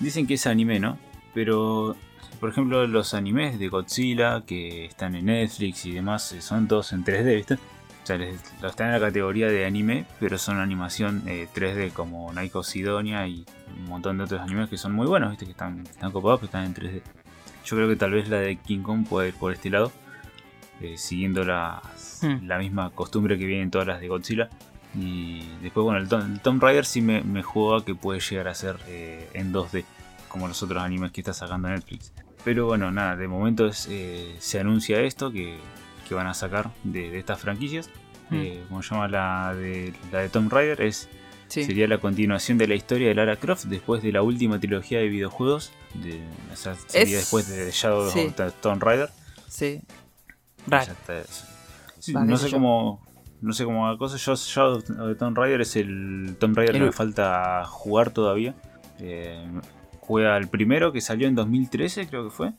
dicen 0.00 0.26
que 0.26 0.34
es 0.34 0.46
anime, 0.46 0.80
¿no? 0.80 0.98
Pero, 1.34 1.96
por 2.40 2.50
ejemplo, 2.50 2.86
los 2.86 3.14
animes 3.14 3.58
de 3.58 3.68
Godzilla 3.68 4.42
que 4.46 4.84
están 4.84 5.14
en 5.14 5.26
Netflix 5.26 5.86
y 5.86 5.92
demás 5.92 6.32
eh, 6.32 6.42
son 6.42 6.68
todos 6.68 6.92
en 6.92 7.04
3D, 7.04 7.36
¿viste? 7.36 7.54
O 7.54 8.06
sea, 8.06 8.18
les- 8.18 8.40
están 8.64 8.88
en 8.88 8.92
la 8.94 9.00
categoría 9.00 9.46
de 9.48 9.64
anime, 9.64 10.04
pero 10.18 10.36
son 10.38 10.58
animación 10.58 11.22
eh, 11.26 11.46
3D 11.54 11.92
como 11.92 12.32
Naiko 12.32 12.62
Sidonia 12.64 13.26
y 13.28 13.44
un 13.78 13.84
montón 13.86 14.18
de 14.18 14.24
otros 14.24 14.40
animes 14.40 14.68
que 14.68 14.76
son 14.76 14.92
muy 14.92 15.06
buenos, 15.06 15.30
¿viste? 15.30 15.44
Que 15.46 15.52
están, 15.52 15.80
están 15.82 16.10
copados, 16.12 16.40
pero 16.40 16.46
están 16.46 16.64
en 16.64 16.74
3D. 16.74 17.02
Yo 17.64 17.76
creo 17.76 17.88
que 17.88 17.96
tal 17.96 18.10
vez 18.10 18.28
la 18.28 18.38
de 18.40 18.56
King 18.56 18.82
Kong 18.82 19.06
puede 19.08 19.28
ir 19.28 19.34
por 19.34 19.52
este 19.52 19.70
lado, 19.70 19.92
eh, 20.80 20.98
siguiendo 20.98 21.44
las- 21.44 22.18
Hmm. 22.22 22.46
la 22.46 22.58
misma 22.58 22.90
costumbre 22.90 23.36
que 23.38 23.46
vienen 23.46 23.70
todas 23.70 23.86
las 23.86 24.00
de 24.00 24.08
Godzilla. 24.08 24.48
Y 24.94 25.46
después, 25.62 25.84
bueno, 25.84 25.98
el, 26.00 26.08
Tom- 26.08 26.32
el 26.34 26.40
Tomb 26.40 26.62
Raider 26.62 26.84
sí 26.84 27.00
me, 27.00 27.22
me 27.22 27.42
jugó 27.42 27.76
a 27.76 27.84
que 27.84 27.94
puede 27.94 28.20
llegar 28.20 28.48
a 28.48 28.54
ser 28.54 28.76
eh, 28.88 29.28
en 29.32 29.52
2D, 29.52 29.84
como 30.28 30.48
los 30.48 30.62
otros 30.62 30.82
animes 30.82 31.12
que 31.12 31.20
está 31.22 31.32
sacando 31.32 31.68
Netflix. 31.68 32.12
Pero 32.44 32.66
bueno, 32.66 32.90
nada, 32.90 33.16
de 33.16 33.28
momento 33.28 33.66
es, 33.66 33.86
eh, 33.90 34.34
se 34.38 34.60
anuncia 34.60 35.00
esto 35.00 35.30
que, 35.30 35.56
que 36.08 36.14
van 36.14 36.26
a 36.26 36.34
sacar 36.34 36.70
de, 36.84 37.10
de 37.10 37.18
estas 37.18 37.40
franquicias. 37.40 37.88
Mm. 38.30 38.34
Eh, 38.36 38.62
como 38.68 38.82
se 38.82 38.90
llama 38.94 39.08
la 39.08 39.54
de, 39.54 39.94
la 40.10 40.20
de 40.20 40.28
Tomb 40.28 40.52
Raider, 40.52 40.82
es 40.82 41.08
sí. 41.48 41.64
Sería 41.64 41.86
la 41.86 41.98
continuación 41.98 42.58
de 42.58 42.66
la 42.66 42.74
historia 42.74 43.08
de 43.08 43.14
Lara 43.14 43.36
Croft 43.36 43.64
después 43.66 44.02
de 44.02 44.10
la 44.12 44.22
última 44.22 44.58
trilogía 44.58 44.98
de 44.98 45.08
videojuegos. 45.08 45.70
De, 45.94 46.20
o 46.52 46.56
sea, 46.56 46.74
sería 46.74 47.02
Es- 47.18 47.22
después 47.24 47.48
de 47.48 47.70
Shadow 47.70 48.10
sí. 48.10 48.32
of 48.38 48.54
Tomb 48.60 48.82
Raider. 48.82 49.10
Sí. 49.48 49.80
Está 50.70 50.94
Va, 52.14 52.24
no 52.24 52.36
sé 52.36 52.44
sé 52.44 52.50
yo. 52.50 52.56
cómo. 52.56 53.00
No 53.42 53.52
sé 53.52 53.64
cómo 53.64 53.82
va 53.84 53.92
la 53.92 53.98
cosa. 53.98 54.16
Yo 54.16 54.34
Shadow 54.34 54.76
of 54.78 54.84
the 54.84 55.14
Tomb 55.16 55.36
Raider 55.36 55.60
es 55.60 55.76
el 55.76 56.36
Tomb 56.38 56.56
Raider 56.56 56.74
que 56.76 56.80
me 56.80 56.92
falta 56.92 57.64
jugar 57.66 58.10
todavía. 58.10 58.54
Eh, 59.00 59.44
juega 60.00 60.36
el 60.36 60.48
primero 60.48 60.92
que 60.92 61.00
salió 61.00 61.26
en 61.28 61.34
2013, 61.34 62.06
creo 62.08 62.24
que 62.24 62.30
fue. 62.30 62.50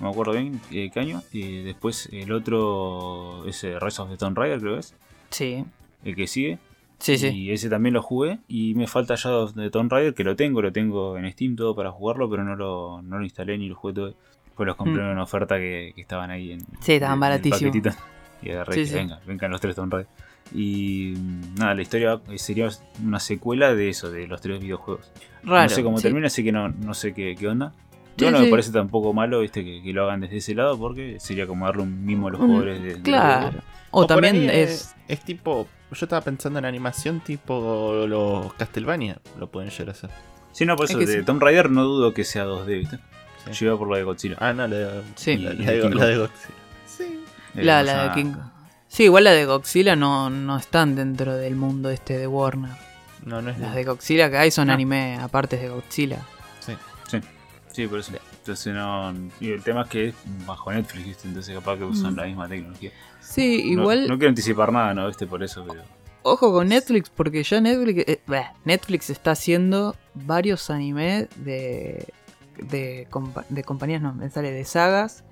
No 0.00 0.06
me 0.06 0.10
acuerdo 0.10 0.32
bien 0.32 0.60
eh, 0.72 0.90
qué 0.92 1.00
año. 1.00 1.22
Y 1.32 1.62
después 1.62 2.08
el 2.12 2.32
otro 2.32 3.44
es 3.46 3.62
eh, 3.64 3.78
Rise 3.80 4.02
of 4.02 4.10
the 4.10 4.16
Tomb 4.16 4.36
Raider, 4.36 4.58
creo 4.60 4.74
que 4.74 4.80
es. 4.80 4.94
Sí. 5.30 5.64
El 6.04 6.16
que 6.16 6.26
sigue. 6.26 6.58
Sí, 6.98 7.18
sí. 7.18 7.28
Y 7.28 7.50
ese 7.52 7.68
también 7.68 7.94
lo 7.94 8.02
jugué. 8.02 8.38
Y 8.48 8.74
me 8.74 8.86
falta 8.86 9.14
Shadow 9.16 9.44
of 9.44 9.54
the 9.54 9.70
Tomb 9.70 9.90
Raider, 9.92 10.14
que 10.14 10.24
lo 10.24 10.34
tengo, 10.36 10.60
lo 10.62 10.72
tengo 10.72 11.16
en 11.18 11.30
Steam 11.32 11.56
todo 11.56 11.74
para 11.76 11.90
jugarlo, 11.92 12.28
pero 12.28 12.42
no 12.44 12.56
lo, 12.56 13.00
no 13.02 13.18
lo 13.18 13.24
instalé 13.24 13.58
ni 13.58 13.68
lo 13.68 13.74
jugué 13.76 13.94
todo. 13.94 14.14
Pues 14.56 14.66
los 14.66 14.76
compré 14.76 15.02
Mm. 15.02 15.06
en 15.06 15.12
una 15.12 15.22
oferta 15.22 15.56
que, 15.56 15.92
que 15.94 16.00
estaban 16.00 16.30
ahí 16.30 16.52
en. 16.52 16.60
Sí, 16.80 16.94
estaban 16.94 17.18
baratísimos. 17.20 17.74
Y 18.42 18.50
agarré 18.50 18.84
sí. 18.86 18.92
venga, 18.94 19.20
vengan 19.24 19.50
los 19.52 19.60
tres 19.60 19.76
Tomb 19.76 19.92
Raider. 19.92 20.10
Y 20.54 21.14
nada, 21.56 21.74
la 21.74 21.82
historia 21.82 22.20
sería 22.36 22.68
una 23.02 23.20
secuela 23.20 23.74
de 23.74 23.88
eso, 23.88 24.10
de 24.10 24.26
los 24.26 24.40
tres 24.40 24.60
videojuegos. 24.60 25.10
Raro. 25.44 25.62
no 25.64 25.68
sé 25.68 25.82
cómo 25.82 25.96
sí. 25.98 26.02
termina, 26.04 26.26
así 26.26 26.44
que 26.44 26.52
no, 26.52 26.68
no 26.68 26.94
sé 26.94 27.14
qué, 27.14 27.34
qué 27.38 27.48
onda. 27.48 27.72
Sí, 28.18 28.24
Yo 28.26 28.30
no 28.30 28.38
sí. 28.38 28.44
me 28.44 28.50
parece 28.50 28.70
tampoco 28.72 29.12
malo 29.14 29.40
viste 29.40 29.64
que, 29.64 29.82
que 29.82 29.92
lo 29.92 30.04
hagan 30.04 30.20
desde 30.20 30.36
ese 30.36 30.54
lado 30.54 30.78
porque 30.78 31.18
sería 31.18 31.46
como 31.46 31.64
darle 31.66 31.82
un 31.82 32.04
mimo 32.04 32.28
a 32.28 32.30
los 32.32 32.40
jugadores 32.40 32.82
de, 32.82 32.94
de 32.96 33.02
Claro. 33.02 33.38
videojuegos. 33.50 33.64
O 33.90 34.06
también 34.06 34.36
es. 34.50 34.94
Es 35.08 35.20
tipo. 35.24 35.66
Yo 35.90 36.06
estaba 36.06 36.22
pensando 36.22 36.58
en 36.58 36.64
animación 36.64 37.20
tipo 37.20 38.04
los 38.06 38.52
Castlevania. 38.54 39.20
Lo 39.38 39.50
pueden 39.50 39.70
llegar 39.70 39.88
a 39.88 39.92
hacer. 39.92 40.10
Sí, 40.52 40.64
no, 40.64 40.76
por 40.76 40.84
Es 40.84 40.90
eso 40.90 40.98
que 40.98 41.06
de 41.06 41.18
sí. 41.20 41.24
Tomb 41.24 41.42
Raider 41.42 41.70
no 41.70 41.84
dudo 41.84 42.14
que 42.14 42.24
sea 42.24 42.44
2D, 42.46 42.66
¿viste? 42.78 42.98
Sí. 43.46 43.52
Yo 43.52 43.66
iba 43.66 43.78
por 43.78 43.88
lo 43.88 43.96
de 43.96 44.04
Godzilla. 44.04 44.36
Ah, 44.38 44.52
no, 44.52 44.66
la 44.68 44.76
de, 44.76 45.02
Sí. 45.16 45.36
la, 45.38 45.52
la 45.54 45.70
de, 45.72 45.88
la 45.94 46.06
de. 46.06 46.16
Godzilla. 46.18 46.54
Sí. 46.86 47.04
Eh, 47.56 47.64
La, 47.64 47.82
la 47.82 48.04
de 48.08 48.14
King 48.14 48.32
Kong. 48.32 48.42
Sí, 48.92 49.04
igual 49.04 49.24
la 49.24 49.30
de 49.32 49.46
Godzilla 49.46 49.96
no, 49.96 50.28
no 50.28 50.58
están 50.58 50.94
dentro 50.94 51.34
del 51.34 51.56
mundo 51.56 51.88
este 51.88 52.18
de 52.18 52.26
Warner. 52.26 52.72
No, 53.24 53.40
no 53.40 53.50
es 53.50 53.58
Las 53.58 53.70
la 53.70 53.76
de 53.76 53.84
Godzilla 53.84 54.30
que 54.30 54.36
hay 54.36 54.50
son 54.50 54.68
anime 54.68 55.16
aparte 55.18 55.56
de 55.56 55.68
Godzilla. 55.70 56.18
Sí. 56.60 56.74
Sí, 57.72 57.86
por 57.86 58.00
eso. 58.00 58.12
Entonces 58.40 58.74
no. 58.74 59.14
Y 59.40 59.50
el 59.50 59.62
tema 59.62 59.82
es 59.82 59.88
que 59.88 60.08
es 60.08 60.14
bajo 60.44 60.70
Netflix, 60.70 61.06
¿viste? 61.06 61.28
Entonces 61.28 61.54
capaz 61.54 61.78
que 61.78 61.84
usan 61.84 62.12
Mm. 62.12 62.16
la 62.16 62.24
misma 62.24 62.48
tecnología. 62.48 62.90
Sí, 63.20 63.62
No- 63.74 63.80
igual. 63.82 64.08
No, 64.08 64.18
quiero 64.18 64.28
anticipar 64.28 64.70
nada, 64.70 64.92
¿no? 64.92 65.06
¿Viste? 65.08 65.26
Por 65.26 65.42
eso, 65.42 65.64
pero. 65.66 65.80
Ojo 66.24 66.52
con 66.52 66.68
Netflix, 66.68 67.08
porque 67.08 67.42
ya 67.42 67.62
Netflix, 67.62 68.04
eh, 68.06 68.20
Netflix 68.66 69.08
está 69.08 69.30
haciendo 69.30 69.96
varios 70.12 70.68
animes 70.68 71.28
de, 71.36 72.06
de, 72.58 73.08
compa- 73.10 73.46
de 73.48 73.64
compañías, 73.64 74.02
no, 74.02 74.12
me 74.12 74.28
sale 74.28 74.50
de 74.50 74.64
sagas. 74.66 75.24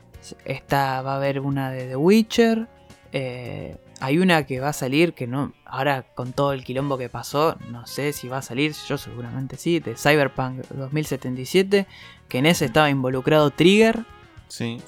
Está, 0.46 1.02
va 1.02 1.12
a 1.12 1.16
haber 1.16 1.40
una 1.40 1.70
de 1.70 1.88
The 1.88 1.96
Witcher. 1.96 2.68
Eh, 3.12 3.76
hay 4.00 4.18
una 4.18 4.46
que 4.46 4.60
va 4.60 4.68
a 4.70 4.72
salir, 4.72 5.12
que 5.12 5.26
no, 5.26 5.52
ahora 5.64 6.04
con 6.14 6.32
todo 6.32 6.52
el 6.52 6.64
quilombo 6.64 6.96
que 6.96 7.08
pasó, 7.08 7.56
no 7.68 7.86
sé 7.86 8.12
si 8.12 8.28
va 8.28 8.38
a 8.38 8.42
salir, 8.42 8.74
yo 8.88 8.96
seguramente 8.98 9.56
sí, 9.56 9.78
de 9.80 9.94
Cyberpunk 9.94 10.66
2077, 10.70 11.86
que 12.28 12.38
en 12.38 12.46
ese 12.46 12.66
estaba 12.66 12.88
involucrado 12.88 13.50
Trigger. 13.50 14.00
Sí. 14.48 14.80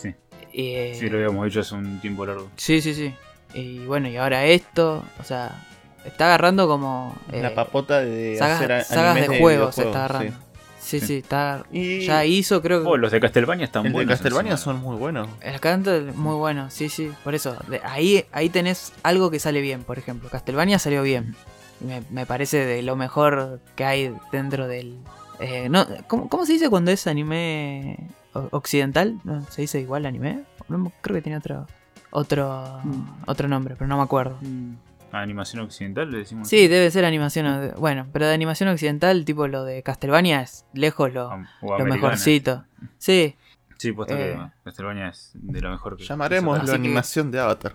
eh, 0.52 0.96
Sí, 0.98 1.08
lo 1.08 1.18
habíamos 1.18 1.46
hecho 1.46 1.60
hace 1.60 1.74
un 1.74 2.00
tiempo 2.00 2.24
largo. 2.24 2.48
sí, 2.56 2.80
sí, 2.80 2.94
sí. 2.94 3.14
Y 3.54 3.80
bueno, 3.80 4.08
y 4.08 4.16
ahora 4.16 4.46
esto, 4.46 5.04
o 5.20 5.24
sea, 5.24 5.62
está 6.06 6.26
agarrando 6.26 6.66
como... 6.66 7.14
la 7.30 7.48
eh, 7.48 7.50
papota 7.50 8.00
de 8.00 8.36
sagas, 8.38 8.62
hacer 8.62 8.84
sagas 8.84 9.28
de 9.28 9.38
juegos 9.38 9.74
se 9.74 9.82
está 9.82 10.06
agarrando. 10.06 10.32
Sí, 10.32 10.38
sí, 11.00 11.06
Sí. 11.06 11.16
está. 11.16 11.64
Y 11.72 12.06
Ya 12.06 12.24
hizo, 12.24 12.60
creo 12.62 12.82
que. 12.82 12.88
Oh, 12.88 12.96
los 12.96 13.12
de 13.12 13.20
Castlevania 13.20 13.64
están 13.64 13.86
el 13.86 13.92
de 13.92 13.96
buenos. 13.98 14.12
Castlevania 14.14 14.52
encima. 14.52 14.72
son 14.74 14.82
muy 14.82 14.96
buenos. 14.96 15.28
El 15.40 15.60
canto 15.60 15.94
es 15.94 16.14
muy 16.16 16.34
bueno, 16.36 16.70
sí, 16.70 16.88
sí. 16.88 17.10
Por 17.24 17.34
eso, 17.34 17.56
de- 17.68 17.80
ahí, 17.84 18.24
ahí 18.32 18.48
tenés 18.48 18.92
algo 19.02 19.30
que 19.30 19.38
sale 19.38 19.60
bien, 19.60 19.82
por 19.82 19.98
ejemplo. 19.98 20.28
Castlevania 20.28 20.78
salió 20.78 21.02
bien. 21.02 21.34
Me, 21.80 22.02
me 22.10 22.26
parece 22.26 22.64
de 22.64 22.82
lo 22.82 22.94
mejor 22.96 23.60
que 23.76 23.84
hay 23.84 24.14
dentro 24.30 24.68
del. 24.68 24.96
eh, 25.40 25.68
no, 25.68 25.84
¿cómo, 26.06 26.28
cómo 26.28 26.46
se 26.46 26.52
dice 26.52 26.70
cuando 26.70 26.90
es 26.92 27.06
anime 27.06 27.98
occidental? 28.50 29.18
¿No? 29.24 29.42
¿Se 29.50 29.62
dice 29.62 29.80
igual 29.80 30.06
anime? 30.06 30.44
Creo 31.00 31.14
que 31.16 31.22
tiene 31.22 31.38
otro 31.38 31.66
otro 32.10 32.78
Mm. 32.84 33.06
otro 33.26 33.48
nombre, 33.48 33.74
pero 33.76 33.88
no 33.88 33.96
me 33.96 34.02
acuerdo. 34.02 34.36
Mm, 34.42 34.74
Animación 35.12 35.62
occidental, 35.62 36.10
le 36.10 36.18
decimos. 36.18 36.48
Sí, 36.48 36.68
debe 36.68 36.90
ser 36.90 37.04
animación. 37.04 37.72
Bueno, 37.78 38.06
pero 38.12 38.26
de 38.26 38.32
animación 38.34 38.70
occidental, 38.70 39.24
tipo 39.26 39.46
lo 39.46 39.62
de 39.64 39.82
Castlevania, 39.82 40.40
es 40.40 40.64
lejos 40.72 41.12
lo, 41.12 41.30
mejorcito. 41.84 42.64
Sí, 42.98 43.36
Sí, 43.78 43.92
puesto 43.92 44.14
Eh. 44.14 44.36
que 44.38 44.50
Castlevania 44.64 45.08
es 45.08 45.32
de 45.34 45.60
lo 45.60 45.70
mejor 45.70 45.96
que. 45.96 46.04
Llamaremos 46.04 46.58
la 46.60 46.64
que- 46.64 46.70
animación 46.72 47.30
de 47.30 47.40
Avatar. 47.40 47.74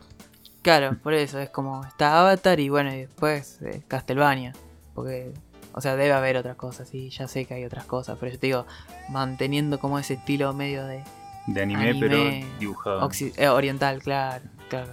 claro, 0.62 0.98
por 1.04 1.14
eso 1.14 1.38
es 1.40 1.50
como 1.50 1.84
está 1.86 2.20
Avatar 2.20 2.60
y 2.60 2.70
bueno, 2.70 2.94
y 2.94 3.02
después 3.02 3.62
eh, 3.62 3.84
Castlevania. 3.88 4.54
Porque, 4.96 5.32
o 5.74 5.82
sea, 5.82 5.96
debe 5.96 6.14
haber 6.14 6.38
otras 6.38 6.56
cosas, 6.56 6.92
y 6.94 7.10
ya 7.10 7.28
sé 7.28 7.46
que 7.46 7.54
hay 7.54 7.66
otras 7.66 7.86
cosas, 7.86 8.18
pero 8.20 8.32
yo 8.32 8.40
te 8.40 8.48
digo, 8.48 8.66
manteniendo 9.10 9.80
como 9.80 10.00
ese 10.00 10.16
estilo 10.16 10.52
medio 10.54 10.86
de 10.86 11.04
De 11.46 11.62
anime, 11.62 11.90
Anime. 11.90 12.08
pero 12.08 12.58
dibujado. 12.60 13.10
eh, 13.38 13.48
oriental, 13.50 14.02
claro, 14.02 14.44
claro. 14.70 14.92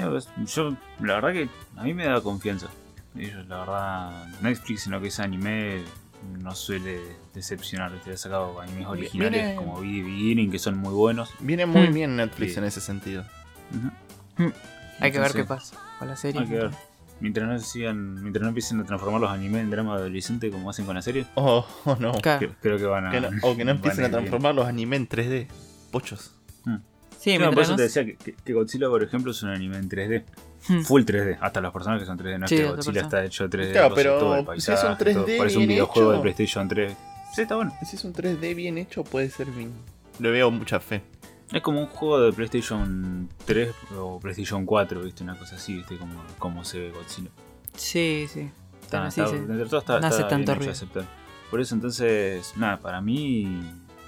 Sí, 0.00 0.06
pues, 0.08 0.28
yo, 0.54 0.76
la 1.00 1.14
verdad 1.20 1.32
que 1.32 1.48
a 1.76 1.82
mí 1.82 1.94
me 1.94 2.04
da 2.06 2.20
confianza. 2.20 2.66
Ellos, 3.16 3.46
la 3.48 3.60
verdad, 3.60 4.26
Netflix 4.42 4.86
en 4.86 4.92
lo 4.92 5.00
que 5.00 5.08
es 5.08 5.18
anime 5.20 5.82
no 6.40 6.54
suele 6.54 7.00
decepcionar. 7.34 7.92
Te 8.04 8.12
ha 8.12 8.16
sacado 8.16 8.60
animes 8.60 8.86
originales 8.86 9.32
Viene- 9.42 9.56
como 9.56 9.80
Be- 9.80 10.02
Beginning 10.02 10.50
que 10.50 10.58
son 10.58 10.76
muy 10.76 10.92
buenos. 10.92 11.30
Viene 11.40 11.64
muy 11.66 11.88
Hmm. 11.88 11.94
bien 11.94 12.16
Netflix 12.16 12.52
Sí. 12.54 12.58
en 12.58 12.64
ese 12.64 12.80
sentido. 12.80 13.24
Ujú. 14.38 14.52
Hay 15.00 15.12
que 15.12 15.18
ver 15.18 15.32
qué 15.32 15.44
pasa 15.44 15.76
con 15.98 16.08
la 16.08 16.16
serie. 16.16 16.40
Hay 16.42 16.46
que 16.48 16.54
ver. 16.56 16.70
Mientras 17.20 17.48
no 17.48 17.58
sigan, 17.58 18.20
mientras 18.20 18.42
no 18.42 18.48
empiecen 18.48 18.80
a 18.80 18.84
transformar 18.84 19.20
los 19.22 19.30
animes 19.30 19.62
en 19.62 19.70
drama 19.70 19.94
adolescente 19.94 20.50
como 20.50 20.68
hacen 20.68 20.84
con 20.84 20.94
la 20.96 21.00
serie, 21.02 21.24
Oh, 21.36 21.66
oh, 21.86 21.96
no. 22.00 22.12
Creo 22.60 22.76
que 22.78 22.84
van 22.84 23.06
a. 23.06 23.10
Que 23.10 23.20
no- 23.22 23.28
o 23.42 23.56
que 23.56 23.64
no 23.64 23.70
empiecen 23.70 24.04
a 24.04 24.08
bien. 24.08 24.12
transformar 24.18 24.54
los 24.54 24.66
anime 24.66 24.96
en 24.96 25.08
3D. 25.08 25.48
Pochos. 25.90 26.32
Sí, 27.32 27.38
no, 27.38 27.50
por 27.50 27.62
eso 27.64 27.74
te 27.74 27.82
decía 27.82 28.04
que, 28.04 28.14
que- 28.16 28.34
que 28.34 28.52
Godzilla, 28.52 28.88
por 28.88 29.02
ejemplo, 29.02 29.32
es 29.32 29.42
un 29.42 29.48
anime 29.50 29.78
en 29.78 29.88
3D. 29.88 30.24
Hmm. 30.68 30.80
Full 30.82 31.02
3D. 31.02 31.38
Hasta 31.40 31.60
los 31.60 31.72
personajes 31.72 32.06
son 32.06 32.16
3D. 32.18 32.38
No 32.38 32.44
es 32.44 32.50
Sí, 32.50 32.56
que 32.56 32.64
Godzilla 32.68 33.00
está 33.00 33.24
hecho 33.24 33.48
3D. 33.50 33.72
Claro, 33.72 33.88
cosas, 33.90 34.04
pero 34.04 34.18
todo 34.18 34.34
el 34.36 34.60
si 34.60 34.72
es 34.72 34.78
un 34.82 34.86
paisaje, 34.96 35.14
todo, 35.14 35.26
3D 35.26 35.38
parece 35.38 35.58
un 35.58 35.66
videojuego 35.66 36.10
hecho. 36.12 36.16
de 36.16 36.22
PlayStation 36.22 36.68
3. 36.68 36.96
Sí, 37.34 37.42
está 37.42 37.56
bueno. 37.56 37.74
Si 37.84 37.96
es 37.96 38.04
un 38.04 38.12
3D 38.12 38.54
bien 38.54 38.78
hecho, 38.78 39.02
puede 39.02 39.28
ser 39.30 39.50
bien. 39.50 39.72
Le 40.20 40.30
veo 40.30 40.50
mucha 40.52 40.78
fe. 40.80 41.02
Es 41.52 41.62
como 41.62 41.80
un 41.80 41.86
juego 41.88 42.20
de 42.20 42.32
PlayStation 42.32 43.28
3 43.44 43.70
o 43.96 44.18
PlayStation 44.20 44.64
4, 44.64 45.02
¿viste? 45.02 45.22
Una 45.24 45.36
cosa 45.36 45.56
así, 45.56 45.76
¿viste? 45.76 45.96
Como, 45.96 46.22
como 46.38 46.64
se 46.64 46.78
ve 46.78 46.90
Godzilla. 46.92 47.30
Sí, 47.74 48.26
sí. 48.32 48.50
Está, 48.82 49.10
sí, 49.10 49.20
está- 49.20 49.32
sí. 49.32 49.36
dentro 49.38 49.56
de 49.56 49.66
todo 49.66 49.80
está, 49.80 50.00
No 50.00 50.06
hace 50.06 50.16
está 50.18 50.28
tanto 50.28 50.54
bien 50.56 50.70
hecho, 50.70 50.86
ruido. 50.94 51.08
Por 51.50 51.60
eso 51.60 51.74
entonces, 51.74 52.52
nada, 52.56 52.78
para 52.78 53.00
mí 53.00 53.44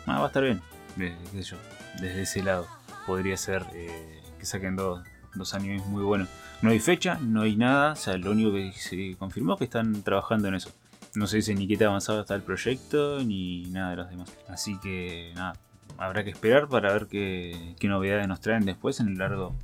nada, 0.07 0.20
va 0.20 0.24
a 0.26 0.28
estar 0.28 0.42
bien. 0.44 0.61
Desde, 0.96 1.16
qué 1.33 1.42
sé 1.42 1.50
yo, 1.50 1.57
desde 2.00 2.22
ese 2.22 2.42
lado. 2.42 2.66
Podría 3.09 3.37
ser 3.38 3.64
eh, 3.73 4.21
que 4.38 4.44
saquen 4.47 4.77
dos, 4.77 5.03
dos 5.35 5.55
animes 5.55 5.85
muy 5.87 6.05
buenos. 6.05 6.29
No 6.62 6.71
hay 6.71 6.79
fecha, 6.79 7.18
no 7.21 7.40
hay 7.40 7.57
nada. 7.57 7.92
O 7.92 7.97
sea, 7.97 8.18
lo 8.18 8.31
único 8.33 8.53
que 8.53 8.71
se 8.73 9.16
confirmó 9.18 9.55
es 9.55 9.59
que 9.59 9.64
están 9.64 10.03
trabajando 10.03 10.47
en 10.49 10.55
eso. 10.57 10.71
No 11.14 11.27
se 11.27 11.37
dice 11.38 11.55
ni 11.55 11.66
qué 11.66 11.79
tan 11.79 11.88
avanzado 11.88 12.21
está 12.21 12.35
el 12.35 12.42
proyecto, 12.42 13.25
ni 13.25 13.62
nada 13.71 13.90
de 13.90 13.97
los 13.97 14.11
demás. 14.11 14.31
Así 14.49 14.79
que 14.81 15.33
nada, 15.35 15.55
habrá 15.97 16.23
que 16.23 16.31
esperar 16.31 16.68
para 16.68 16.92
ver 16.92 17.07
qué, 17.07 17.75
qué 17.81 17.88
novedades 17.88 18.29
nos 18.29 18.40
traen 18.40 18.66
después 18.66 19.01
en 19.01 19.09
el 19.09 19.18
largo 19.18 19.55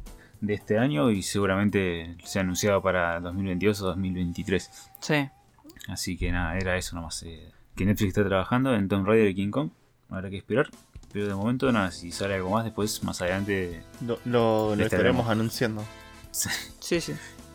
de 0.40 0.54
este 0.54 0.78
año 0.78 1.11
y 1.11 1.22
seguramente 1.22 2.16
sea 2.24 2.40
anunciado 2.42 2.80
para 2.80 3.20
2022 3.20 3.83
o 3.83 3.87
2023. 3.88 4.90
Sí. 5.00 5.28
Así 5.88 6.16
que 6.16 6.33
nada, 6.33 6.57
era 6.57 6.76
eso 6.78 6.96
nomás. 6.96 7.22
eh, 7.24 7.52
que 7.76 7.85
Netflix 7.85 8.09
está 8.09 8.24
trabajando 8.24 8.74
en 8.74 8.88
Tomb 8.88 9.07
Raider 9.07 9.28
y 9.28 9.35
King 9.35 9.50
Kong. 9.50 9.70
Habrá 10.09 10.30
que 10.30 10.38
esperar. 10.38 10.70
Pero 11.14 11.29
de 11.29 11.35
momento 11.35 11.70
nada, 11.72 11.90
si 11.92 12.11
sale 12.12 12.35
algo 12.35 12.50
más 12.50 12.64
después, 12.64 13.03
más 13.05 13.22
adelante. 13.22 13.83
Lo, 14.05 14.18
lo- 14.27 14.70
lo 14.70 14.77
Le 14.77 14.85
estaremos 14.85 15.27
anunciando. 15.31 15.83
Sí, 16.33 17.00
sí. 17.00 17.14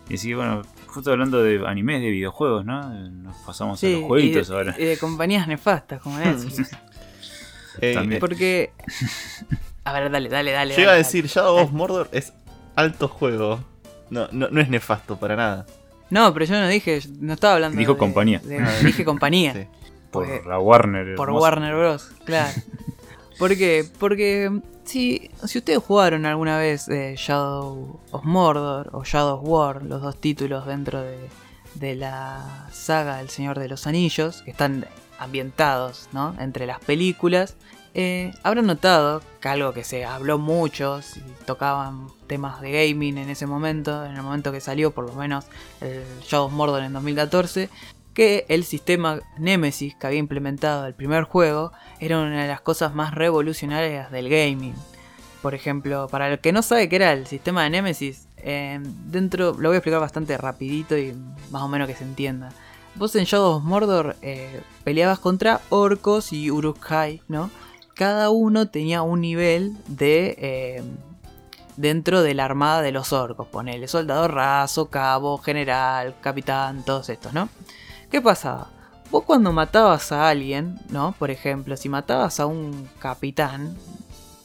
Y 0.10 0.16
así 0.16 0.30
que 0.30 0.36
bueno, 0.36 0.62
justo 0.88 1.12
hablando 1.12 1.44
de 1.44 1.62
animes, 1.68 2.02
de 2.02 2.10
videojuegos, 2.10 2.66
¿no? 2.66 2.90
Nos 3.10 3.36
pasamos 3.46 3.84
a 3.84 3.88
los 3.88 4.04
jueguitos 4.06 4.48
y 4.48 4.52
de, 4.52 4.58
ahora. 4.58 4.76
y 4.80 4.86
de 4.86 4.98
compañías 4.98 5.48
nefastas 5.48 6.02
como 6.02 6.18
Netflix. 6.20 6.72
Eh, 7.82 7.94
También. 7.94 8.20
Porque. 8.20 8.72
A 9.84 9.94
ver, 9.94 10.10
dale, 10.12 10.30
dale, 10.30 10.52
dale. 10.52 10.76
yo 10.76 10.82
iba 10.82 10.92
a 10.92 10.94
dale, 10.94 11.04
decir, 11.04 11.26
Shadow 11.28 11.58
of 11.58 11.72
Mordor 11.72 12.10
es 12.12 12.32
alto 12.76 13.08
juego. 13.08 13.60
No, 14.10 14.28
no, 14.32 14.48
no 14.50 14.62
es 14.62 14.70
nefasto 14.70 15.18
para 15.20 15.36
nada. 15.36 15.66
No, 16.10 16.34
pero 16.34 16.46
yo 16.46 16.60
no 16.60 16.68
dije, 16.68 17.02
no 17.20 17.34
estaba 17.34 17.56
hablando. 17.56 17.78
Dijo 17.78 17.94
de- 17.94 18.00
compañía. 18.00 18.40
de- 18.40 18.84
dije 18.86 19.04
compañía. 19.04 19.54
Sí. 19.54 19.68
por 20.12 20.48
la 20.48 20.58
Warner. 20.60 21.16
Por 21.16 21.28
hermosa. 21.28 21.44
Warner 21.44 21.76
Bros. 21.76 22.12
Claro. 22.26 22.52
¿Por 23.40 23.56
qué? 23.56 23.88
Porque 23.98 24.52
si, 24.84 25.32
si 25.46 25.60
ustedes 25.60 25.80
jugaron 25.80 26.26
alguna 26.26 26.58
vez 26.58 26.90
eh, 26.90 27.16
Shadow 27.18 28.02
of 28.12 28.26
Mordor 28.26 28.90
o 28.92 29.06
Shadow 29.06 29.40
of 29.40 29.48
War, 29.48 29.82
los 29.82 30.02
dos 30.02 30.20
títulos 30.20 30.66
dentro 30.66 31.02
de, 31.02 31.18
de 31.76 31.96
la 31.96 32.68
saga 32.74 33.22
El 33.22 33.30
Señor 33.30 33.58
de 33.58 33.70
los 33.70 33.88
Anillos, 33.88 34.42
que 34.42 34.52
están 34.52 34.86
ambientados 35.20 36.10
¿no? 36.12 36.36
entre 36.38 36.66
las 36.66 36.82
películas, 36.82 37.56
eh, 37.94 38.34
habrán 38.44 38.68
notado 38.68 39.22
que 39.40 39.48
algo 39.48 39.72
que 39.72 39.86
se 39.86 40.04
habló 40.04 40.38
mucho, 40.38 41.02
si 41.02 41.22
tocaban 41.46 42.08
temas 42.28 42.60
de 42.60 42.72
gaming 42.72 43.18
en 43.18 43.30
ese 43.30 43.48
momento, 43.48 44.06
en 44.06 44.18
el 44.18 44.22
momento 44.22 44.52
que 44.52 44.60
salió 44.60 44.92
por 44.92 45.06
lo 45.06 45.14
menos 45.14 45.46
el 45.80 46.04
Shadow 46.24 46.48
of 46.48 46.52
Mordor 46.52 46.84
en 46.84 46.92
2014, 46.92 47.70
que 48.14 48.46
el 48.50 48.64
sistema 48.64 49.20
Nemesis 49.38 49.96
que 49.96 50.08
había 50.08 50.20
implementado 50.20 50.86
el 50.86 50.94
primer 50.94 51.24
juego 51.24 51.72
era 52.00 52.20
una 52.20 52.42
de 52.42 52.48
las 52.48 52.62
cosas 52.62 52.94
más 52.94 53.14
revolucionarias 53.14 54.12
del 54.12 54.30
gaming. 54.30 54.74
Por 55.42 55.56
ejemplo, 55.56 56.08
para 56.10 56.30
el 56.30 56.40
que 56.40 56.52
no 56.52 56.62
sabe 56.62 56.90
qué 56.90 56.98
era 56.98 57.14
el 57.14 57.28
sistema 57.28 57.64
de 57.64 57.70
Nemesis, 57.70 58.28
eh, 58.38 58.80
dentro 58.82 59.54
lo 59.54 59.70
voy 59.70 59.76
a 59.76 59.78
explicar 59.78 60.02
bastante 60.02 60.38
rapidito 60.38 60.98
y 60.98 61.14
más 61.50 61.62
o 61.62 61.68
menos 61.68 61.88
que 61.88 61.96
se 61.96 62.04
entienda. 62.04 62.50
Vos 62.96 63.16
en 63.16 63.24
Shadow 63.24 63.58
of 63.58 63.64
Mordor 63.64 64.16
eh, 64.22 64.62
peleabas 64.84 65.20
contra 65.20 65.62
orcos 65.70 66.34
y 66.34 66.52
Uruk-hai, 66.52 67.22
¿no? 67.28 67.50
Cada 67.94 68.30
uno 68.30 68.70
tenía 68.70 69.02
un 69.02 69.22
nivel 69.22 69.78
de... 69.88 70.36
eh, 70.38 70.84
dentro 71.80 72.24
de 72.24 72.34
la 72.34 72.44
armada 72.44 72.82
de 72.82 72.92
los 72.92 73.14
orcos. 73.14 73.48
Ponele 73.48 73.88
soldado 73.88 74.28
raso, 74.28 74.90
cabo, 74.90 75.38
general, 75.38 76.14
capitán, 76.22 76.84
todos 76.84 77.08
estos, 77.10 77.34
¿no? 77.34 77.48
¿Qué 78.10 78.22
pasaba? 78.22 78.72
Vos 79.12 79.24
cuando 79.24 79.54
matabas 79.54 80.12
a 80.12 80.30
alguien, 80.30 80.80
¿no? 80.90 81.14
Por 81.18 81.30
ejemplo, 81.30 81.78
si 81.78 81.90
matabas 81.90 82.40
a 82.40 82.48
un 82.48 82.90
capitán, 83.00 83.76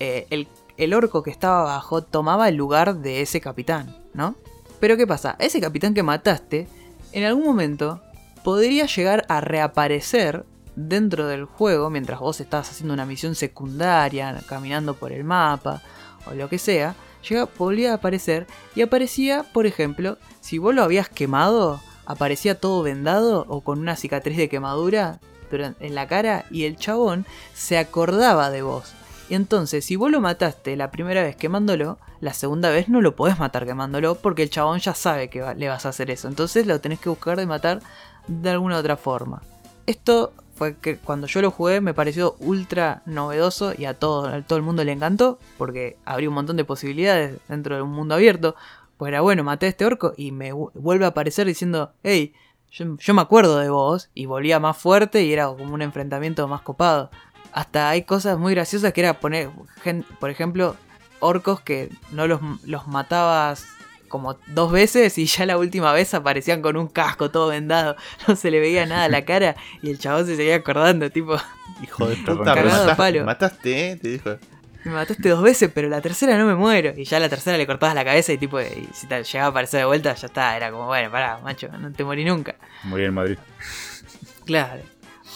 eh, 0.00 0.46
el, 0.76 0.94
orco 0.94 1.22
que 1.22 1.30
estaba 1.30 1.62
abajo 1.62 2.02
tomaba 2.02 2.48
el 2.48 2.56
lugar 2.56 2.96
de 2.96 3.22
ese 3.22 3.40
capitán, 3.40 3.96
¿no? 4.12 4.34
Pero 4.80 4.98
¿qué 4.98 5.06
pasa? 5.06 5.36
Ese 5.38 5.60
capitán 5.60 5.94
que 5.94 6.02
mataste, 6.02 6.68
en 7.12 7.24
algún 7.24 7.44
momento, 7.44 8.02
podría 8.42 8.84
llegar 8.84 9.24
a 9.28 9.40
reaparecer 9.40 10.44
dentro 10.76 11.26
del 11.26 11.46
juego 11.46 11.88
mientras 11.88 12.20
vos 12.20 12.40
estabas 12.40 12.70
haciendo 12.70 12.92
una 12.92 13.06
misión 13.06 13.34
secundaria, 13.34 14.42
caminando 14.46 14.94
por 14.94 15.10
el 15.10 15.24
mapa, 15.24 15.80
o 16.26 16.34
lo 16.34 16.50
que 16.50 16.58
sea, 16.58 16.96
llega, 17.26 17.46
podría 17.46 17.94
aparecer 17.94 18.46
y 18.74 18.82
aparecía, 18.82 19.42
por 19.54 19.64
ejemplo, 19.64 20.18
si 20.40 20.58
vos 20.58 20.74
lo 20.74 20.82
habías 20.82 21.08
quemado, 21.08 21.80
aparecía 22.06 22.58
todo 22.58 22.82
vendado 22.82 23.46
o 23.48 23.60
con 23.60 23.78
una 23.78 23.96
cicatriz 23.96 24.36
de 24.36 24.48
quemadura 24.48 25.20
en 25.52 25.94
la 25.94 26.08
cara 26.08 26.44
y 26.50 26.64
el 26.64 26.76
chabón 26.76 27.26
se 27.54 27.78
acordaba 27.78 28.50
de 28.50 28.62
vos. 28.62 28.92
Y 29.28 29.34
entonces, 29.34 29.84
si 29.84 29.96
vos 29.96 30.10
lo 30.10 30.20
mataste 30.20 30.76
la 30.76 30.90
primera 30.90 31.22
vez 31.22 31.36
quemándolo, 31.36 31.98
la 32.20 32.34
segunda 32.34 32.70
vez 32.70 32.88
no 32.88 33.00
lo 33.00 33.16
podés 33.16 33.38
matar 33.38 33.64
quemándolo 33.64 34.16
porque 34.16 34.42
el 34.42 34.50
chabón 34.50 34.80
ya 34.80 34.94
sabe 34.94 35.28
que 35.28 35.54
le 35.56 35.68
vas 35.68 35.86
a 35.86 35.90
hacer 35.90 36.10
eso. 36.10 36.28
Entonces 36.28 36.66
lo 36.66 36.80
tenés 36.80 37.00
que 37.00 37.08
buscar 37.08 37.38
de 37.38 37.46
matar 37.46 37.80
de 38.26 38.50
alguna 38.50 38.78
otra 38.78 38.96
forma. 38.96 39.42
Esto 39.86 40.32
fue 40.54 40.76
que 40.76 40.98
cuando 40.98 41.26
yo 41.26 41.42
lo 41.42 41.50
jugué 41.50 41.80
me 41.80 41.94
pareció 41.94 42.36
ultra 42.38 43.02
novedoso 43.06 43.72
y 43.76 43.86
a 43.86 43.94
todo, 43.94 44.28
a 44.28 44.42
todo 44.42 44.56
el 44.56 44.62
mundo 44.62 44.84
le 44.84 44.92
encantó 44.92 45.38
porque 45.58 45.96
abrió 46.04 46.30
un 46.30 46.36
montón 46.36 46.56
de 46.56 46.64
posibilidades 46.64 47.38
dentro 47.48 47.76
de 47.76 47.82
un 47.82 47.90
mundo 47.90 48.14
abierto. 48.14 48.54
Pues 48.96 49.08
era 49.10 49.20
bueno, 49.20 49.42
maté 49.44 49.66
a 49.66 49.68
este 49.70 49.84
orco 49.84 50.12
y 50.16 50.32
me 50.32 50.52
vu- 50.52 50.70
vuelve 50.74 51.04
a 51.04 51.08
aparecer 51.08 51.46
diciendo, 51.46 51.92
hey, 52.02 52.32
yo, 52.70 52.96
yo 52.96 53.14
me 53.14 53.22
acuerdo 53.22 53.58
de 53.58 53.68
vos 53.68 54.10
y 54.14 54.26
volvía 54.26 54.60
más 54.60 54.76
fuerte 54.76 55.22
y 55.24 55.32
era 55.32 55.46
como 55.48 55.74
un 55.74 55.82
enfrentamiento 55.82 56.46
más 56.48 56.62
copado. 56.62 57.10
Hasta 57.52 57.88
hay 57.88 58.02
cosas 58.02 58.38
muy 58.38 58.54
graciosas 58.54 58.92
que 58.92 59.00
era 59.00 59.20
poner, 59.20 59.50
por 60.20 60.30
ejemplo, 60.30 60.76
orcos 61.20 61.60
que 61.60 61.88
no 62.12 62.26
los, 62.26 62.40
los 62.64 62.86
matabas 62.88 63.66
como 64.08 64.36
dos 64.48 64.70
veces 64.70 65.18
y 65.18 65.26
ya 65.26 65.44
la 65.46 65.58
última 65.58 65.92
vez 65.92 66.14
aparecían 66.14 66.62
con 66.62 66.76
un 66.76 66.86
casco 66.88 67.30
todo 67.32 67.48
vendado, 67.48 67.96
no 68.28 68.36
se 68.36 68.50
le 68.52 68.60
veía 68.60 68.86
nada 68.86 69.04
a 69.04 69.08
la 69.08 69.24
cara 69.24 69.56
y 69.82 69.90
el 69.90 69.98
chabón 69.98 70.26
se 70.26 70.36
seguía 70.36 70.56
acordando, 70.56 71.10
tipo, 71.10 71.36
Hijo 71.82 72.08
de 72.08 72.16
puta, 72.24 72.54
mataste, 72.54 72.94
palo. 72.96 73.24
mataste, 73.24 73.90
¿eh? 73.92 73.96
Te 73.96 74.08
dijo. 74.08 74.30
Me 74.84 74.92
mataste 74.92 75.28
dos 75.28 75.42
veces, 75.42 75.70
pero 75.74 75.88
la 75.88 76.00
tercera 76.00 76.36
no 76.38 76.46
me 76.46 76.54
muero. 76.54 76.92
Y 76.96 77.04
ya 77.04 77.18
la 77.20 77.28
tercera 77.28 77.56
le 77.56 77.66
cortabas 77.66 77.94
la 77.94 78.04
cabeza 78.04 78.32
y 78.32 78.38
tipo, 78.38 78.60
y 78.60 78.88
si 78.92 79.06
te 79.06 79.22
llegaba 79.22 79.46
a 79.46 79.50
aparecer 79.50 79.80
de 79.80 79.86
vuelta, 79.86 80.14
ya 80.14 80.26
está, 80.26 80.56
era 80.56 80.70
como, 80.70 80.86
bueno, 80.86 81.10
pará, 81.10 81.38
macho, 81.42 81.68
no 81.68 81.90
te 81.92 82.04
morí 82.04 82.24
nunca. 82.24 82.54
Morir 82.84 83.06
en 83.06 83.14
Madrid. 83.14 83.38
Claro. 84.44 84.82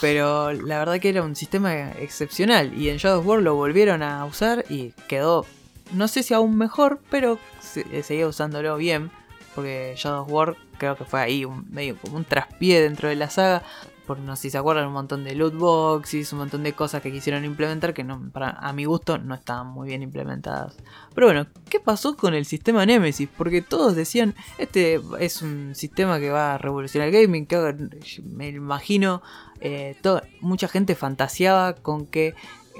Pero 0.01 0.53
la 0.53 0.79
verdad 0.79 1.01
que 1.01 1.09
era 1.09 1.23
un 1.23 1.35
sistema 1.35 1.91
excepcional. 1.93 2.73
Y 2.75 2.89
en 2.89 2.99
Shadow 2.99 3.23
War 3.23 3.41
lo 3.43 3.55
volvieron 3.55 4.03
a 4.03 4.25
usar 4.25 4.65
y 4.69 4.93
quedó, 5.09 5.45
no 5.93 6.07
sé 6.09 6.23
si 6.23 6.35
aún 6.35 6.57
mejor, 6.57 7.01
pero 7.11 7.39
se- 7.61 7.87
eh, 7.93 8.03
seguía 8.03 8.29
usándolo 8.29 8.77
bien. 8.77 9.11
Porque 9.55 9.95
Shadow 9.97 10.25
War 10.27 10.57
creo 10.79 10.97
que 10.97 11.05
fue 11.05 11.21
ahí 11.21 11.45
un, 11.45 11.67
medio 11.71 11.97
como 11.97 12.17
un 12.17 12.25
traspié 12.25 12.81
dentro 12.81 13.09
de 13.09 13.17
la 13.17 13.29
saga. 13.29 13.63
Por 14.09 14.18
no 14.18 14.37
sé 14.37 14.42
si 14.42 14.51
se 14.51 14.59
acuerdan, 14.59 14.87
un 14.87 14.94
montón 14.94 15.23
de 15.23 15.35
loot 15.35 15.55
boxes, 15.55 16.33
un 16.33 16.38
montón 16.38 16.62
de 16.62 16.73
cosas 16.73 17.03
que 17.03 17.12
quisieron 17.12 17.44
implementar 17.44 17.92
que 17.92 18.05
no, 18.05 18.31
para, 18.33 18.51
a 18.53 18.73
mi 18.73 18.87
gusto 18.87 19.18
no 19.18 19.35
estaban 19.35 19.66
muy 19.66 19.88
bien 19.88 20.03
implementadas. 20.03 20.77
Pero 21.14 21.27
bueno, 21.27 21.47
¿qué 21.68 21.79
pasó 21.79 22.16
con 22.16 22.33
el 22.33 22.47
sistema 22.47 22.87
Nemesis? 22.87 23.29
Porque 23.37 23.61
todos 23.61 23.94
decían, 23.94 24.35
este 24.57 24.99
es 25.21 25.42
un 25.42 25.75
sistema 25.75 26.18
que 26.18 26.31
va 26.31 26.55
a 26.55 26.59
revolucionar 26.59 27.09
el 27.09 27.14
gaming, 27.14 27.44
que 27.44 27.77
me 28.25 28.49
imagino, 28.49 29.21
eh, 29.61 29.94
mucha 30.40 30.68
gente 30.68 30.94
fantaseaba 30.94 31.75
con 31.75 32.07
que 32.07 32.29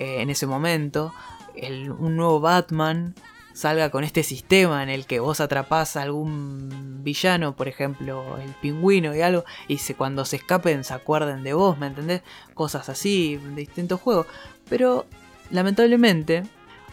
eh, 0.01 0.23
en 0.23 0.31
ese 0.31 0.47
momento 0.47 1.13
el, 1.55 1.91
un 1.91 2.17
nuevo 2.17 2.41
Batman 2.41 3.15
salga 3.59 3.91
con 3.91 4.05
este 4.05 4.23
sistema 4.23 4.85
en 4.85 4.89
el 4.89 5.05
que 5.05 5.19
vos 5.19 5.41
atrapás 5.41 5.97
a 5.97 6.03
algún 6.03 7.01
villano, 7.03 7.57
por 7.57 7.67
ejemplo, 7.67 8.39
el 8.39 8.53
pingüino 8.53 9.17
y 9.17 9.21
algo, 9.21 9.45
y 9.67 9.79
cuando 9.95 10.25
se 10.25 10.37
escapen 10.37 10.85
se 10.85 10.95
acuerden 10.95 11.43
de 11.43 11.55
vos, 11.55 11.77
¿me 11.77 11.89
entendés? 11.89 12.23
Cosas 12.55 12.89
así, 12.89 13.37
de 13.37 13.57
distintos 13.57 14.01
juegos. 14.01 14.29
Pero, 14.69 15.07
lamentablemente, 15.51 16.45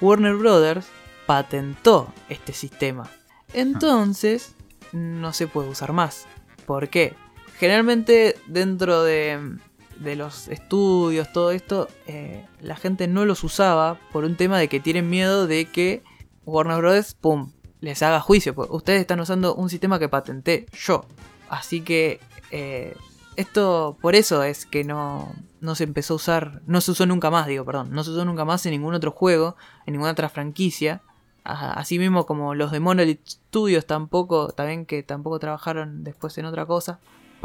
Warner 0.01 0.34
Brothers 0.34 0.88
patentó 1.28 2.12
este 2.30 2.51
sistema. 2.51 3.12
Entonces, 3.54 4.56
no 4.91 5.34
se 5.34 5.45
puede 5.45 5.69
usar 5.69 5.93
más. 5.93 6.25
¿Por 6.65 6.89
qué? 6.89 7.13
Generalmente 7.60 8.38
dentro 8.47 9.04
de, 9.04 9.60
de 9.99 10.15
los 10.15 10.47
estudios, 10.47 11.32
todo 11.32 11.51
esto, 11.51 11.89
eh, 12.08 12.43
la 12.60 12.75
gente 12.75 13.08
no 13.08 13.23
los 13.23 13.43
usaba 13.43 13.99
por 14.12 14.23
un 14.23 14.36
tema 14.36 14.58
de 14.58 14.67
que 14.67 14.80
tienen 14.80 15.12
miedo 15.12 15.45
de 15.45 15.65
que 15.65 16.01
Warner 16.45 16.77
Bros. 16.77 17.13
pum, 17.13 17.51
les 17.81 18.01
haga 18.01 18.19
juicio. 18.19 18.53
Porque 18.55 18.75
ustedes 18.75 19.01
están 19.01 19.19
usando 19.19 19.55
un 19.55 19.69
sistema 19.69 19.99
que 19.99 20.10
patenté 20.10 20.65
yo. 20.73 21.05
Así 21.49 21.81
que 21.81 22.19
eh, 22.51 22.95
esto 23.36 23.97
por 24.01 24.15
eso 24.15 24.43
es 24.43 24.65
que 24.65 24.84
no, 24.84 25.34
no 25.62 25.75
se 25.75 25.84
empezó 25.84 26.13
a 26.13 26.17
usar, 26.17 26.62
no 26.65 26.81
se 26.81 26.91
usó 26.91 27.05
nunca 27.05 27.29
más, 27.29 27.47
digo, 27.47 27.65
perdón, 27.65 27.91
no 27.91 28.03
se 28.03 28.12
usó 28.12 28.25
nunca 28.25 28.45
más 28.45 28.65
en 28.65 28.71
ningún 28.71 28.93
otro 28.93 29.12
juego, 29.12 29.55
en 29.86 29.93
ninguna 29.93 30.12
otra 30.12 30.29
franquicia. 30.29 31.01
Así 31.43 31.99
mismo 31.99 32.25
como 32.25 32.55
los 32.55 32.71
de 32.71 32.79
Monolith 32.79 33.21
Studios 33.27 33.86
tampoco, 33.86 34.47
también 34.49 34.88
que 34.88 35.03
tampoco 35.03 35.38
trabajaron 35.38 36.03
después 36.03 36.36
en 36.39 36.45
otra 36.45 36.65
cosa, 36.65 36.99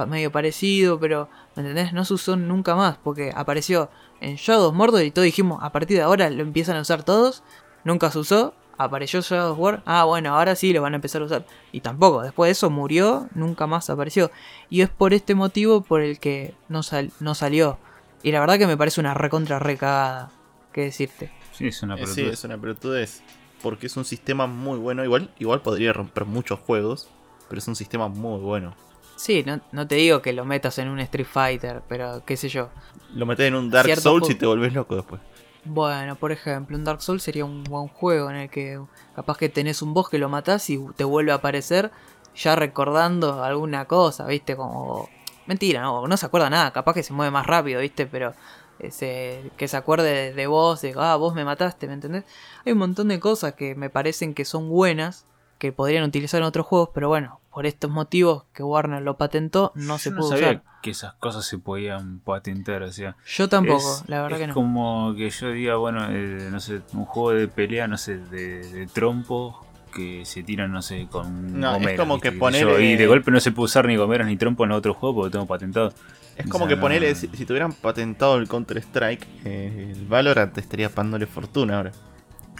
medio 0.06 0.32
parecido, 0.32 0.98
pero 0.98 1.28
¿me 1.54 1.62
entendés? 1.62 1.92
No 1.92 2.06
se 2.06 2.14
usó 2.14 2.36
nunca 2.36 2.74
más, 2.74 2.96
porque 2.96 3.32
apareció 3.34 3.90
en 4.22 4.36
Shadow 4.36 4.72
Mordor 4.72 5.02
y 5.02 5.10
todos 5.10 5.26
dijimos, 5.26 5.58
a 5.62 5.72
partir 5.72 5.98
de 5.98 6.02
ahora 6.02 6.30
lo 6.30 6.42
empiezan 6.42 6.76
a 6.76 6.80
usar 6.80 7.02
todos, 7.02 7.42
nunca 7.84 8.10
se 8.10 8.20
usó, 8.20 8.54
apareció 8.84 9.20
Shadow 9.20 9.54
War, 9.54 9.82
ah 9.84 10.04
bueno, 10.04 10.34
ahora 10.34 10.56
sí 10.56 10.72
lo 10.72 10.80
van 10.80 10.94
a 10.94 10.96
empezar 10.96 11.20
a 11.20 11.26
usar. 11.26 11.44
Y 11.70 11.80
tampoco, 11.80 12.22
después 12.22 12.48
de 12.48 12.52
eso 12.52 12.70
murió, 12.70 13.28
nunca 13.34 13.66
más 13.66 13.90
apareció. 13.90 14.30
Y 14.70 14.80
es 14.80 14.88
por 14.88 15.12
este 15.12 15.34
motivo 15.34 15.82
por 15.82 16.00
el 16.00 16.18
que 16.18 16.54
no, 16.68 16.80
no 17.20 17.34
salió. 17.34 17.78
Y 18.22 18.32
la 18.32 18.40
verdad 18.40 18.58
que 18.58 18.66
me 18.66 18.76
parece 18.76 19.00
una 19.00 19.12
recontra 19.12 19.58
recagada, 19.58 20.30
¿qué 20.72 20.82
decirte? 20.82 21.30
Sí, 21.52 21.68
es 21.68 21.82
una 21.82 21.94
pelotudez. 21.94 22.26
Sí, 22.26 22.32
es 22.32 22.44
una 22.44 22.58
pelotudez. 22.58 23.22
Porque 23.62 23.86
es 23.86 23.96
un 23.98 24.06
sistema 24.06 24.46
muy 24.46 24.78
bueno, 24.78 25.04
igual, 25.04 25.30
igual 25.38 25.60
podría 25.60 25.92
romper 25.92 26.24
muchos 26.24 26.58
juegos, 26.60 27.10
pero 27.48 27.58
es 27.58 27.68
un 27.68 27.76
sistema 27.76 28.08
muy 28.08 28.40
bueno. 28.40 28.74
Sí, 29.16 29.42
no, 29.44 29.60
no, 29.72 29.86
te 29.86 29.96
digo 29.96 30.22
que 30.22 30.32
lo 30.32 30.46
metas 30.46 30.78
en 30.78 30.88
un 30.88 30.98
Street 31.00 31.26
Fighter, 31.30 31.82
pero 31.86 32.22
qué 32.24 32.38
sé 32.38 32.48
yo. 32.48 32.70
Lo 33.14 33.26
metes 33.26 33.48
en 33.48 33.54
un 33.54 33.68
Dark 33.68 33.94
Souls 33.96 34.30
y 34.30 34.34
te 34.34 34.46
volvés 34.46 34.72
loco 34.72 34.96
después. 34.96 35.20
Bueno, 35.64 36.16
por 36.16 36.32
ejemplo, 36.32 36.76
un 36.76 36.84
Dark 36.84 37.02
Souls 37.02 37.22
sería 37.22 37.44
un 37.44 37.64
buen 37.64 37.88
juego 37.88 38.30
en 38.30 38.36
el 38.36 38.50
que 38.50 38.80
capaz 39.14 39.36
que 39.36 39.50
tenés 39.50 39.82
un 39.82 39.92
boss 39.92 40.08
que 40.08 40.18
lo 40.18 40.28
matás 40.30 40.70
y 40.70 40.78
te 40.96 41.04
vuelve 41.04 41.32
a 41.32 41.36
aparecer 41.36 41.90
ya 42.34 42.56
recordando 42.56 43.44
alguna 43.44 43.84
cosa, 43.86 44.26
¿viste? 44.26 44.56
Como... 44.56 45.08
Mentira, 45.46 45.82
no, 45.82 46.06
no 46.06 46.16
se 46.16 46.26
acuerda 46.26 46.48
nada, 46.48 46.72
capaz 46.72 46.94
que 46.94 47.02
se 47.02 47.12
mueve 47.12 47.30
más 47.30 47.46
rápido, 47.46 47.80
¿viste? 47.80 48.06
Pero 48.06 48.32
ese, 48.78 49.50
que 49.56 49.68
se 49.68 49.76
acuerde 49.76 50.32
de 50.32 50.46
vos, 50.46 50.80
de, 50.80 50.94
ah, 50.96 51.16
vos 51.16 51.34
me 51.34 51.44
mataste, 51.44 51.86
¿me 51.86 51.94
entendés? 51.94 52.24
Hay 52.64 52.72
un 52.72 52.78
montón 52.78 53.08
de 53.08 53.20
cosas 53.20 53.54
que 53.54 53.74
me 53.74 53.90
parecen 53.90 54.32
que 54.34 54.44
son 54.44 54.68
buenas, 54.70 55.26
que 55.60 55.72
podrían 55.72 56.04
utilizar 56.04 56.40
en 56.40 56.46
otros 56.46 56.66
juegos, 56.66 56.88
pero 56.94 57.08
bueno, 57.08 57.38
por 57.52 57.66
estos 57.66 57.90
motivos 57.90 58.44
que 58.54 58.62
Warner 58.62 59.02
lo 59.02 59.18
patentó, 59.18 59.72
no 59.74 59.98
se 59.98 60.10
pudo 60.10 60.28
usar. 60.28 60.62
que 60.82 60.90
esas 60.90 61.12
cosas 61.14 61.44
se 61.44 61.58
podían 61.58 62.20
patentar, 62.20 62.82
o 62.82 62.90
sea. 62.90 63.14
Yo 63.26 63.48
tampoco, 63.48 64.02
la 64.06 64.22
verdad 64.22 64.38
que 64.38 64.46
no. 64.46 64.52
Es 64.52 64.54
como 64.54 65.14
que 65.14 65.28
yo 65.28 65.50
diga, 65.52 65.76
bueno, 65.76 66.06
eh, 66.10 66.48
no 66.50 66.60
sé, 66.60 66.80
un 66.94 67.04
juego 67.04 67.32
de 67.32 67.46
pelea, 67.46 67.86
no 67.86 67.98
sé, 67.98 68.16
de, 68.16 68.88
trompo 68.92 69.66
que 69.94 70.24
se 70.24 70.42
tiran, 70.42 70.72
no 70.72 70.80
sé, 70.80 71.08
con 71.10 71.60
no, 71.60 71.76
es 71.76 71.98
como 71.98 72.20
que 72.20 72.32
poner 72.32 72.80
y 72.80 72.96
de 72.96 73.06
golpe 73.06 73.30
no 73.30 73.40
se 73.40 73.52
puede 73.52 73.66
usar 73.66 73.86
ni 73.86 73.96
gomeras 73.96 74.28
ni 74.28 74.36
trompo 74.36 74.64
en 74.64 74.72
otro 74.72 74.94
juego 74.94 75.16
porque 75.16 75.32
tengo 75.32 75.46
patentado. 75.46 75.92
Es 76.36 76.46
como 76.46 76.66
que 76.66 76.78
ponerle, 76.78 77.14
si, 77.14 77.28
tuvieran 77.28 77.74
patentado 77.74 78.36
el 78.36 78.48
Counter 78.48 78.78
Strike, 78.78 79.26
eh, 79.44 79.92
el 79.94 80.06
Valorant 80.06 80.56
estaría 80.56 80.88
pagándole 80.88 81.26
fortuna 81.26 81.76
ahora. 81.76 81.92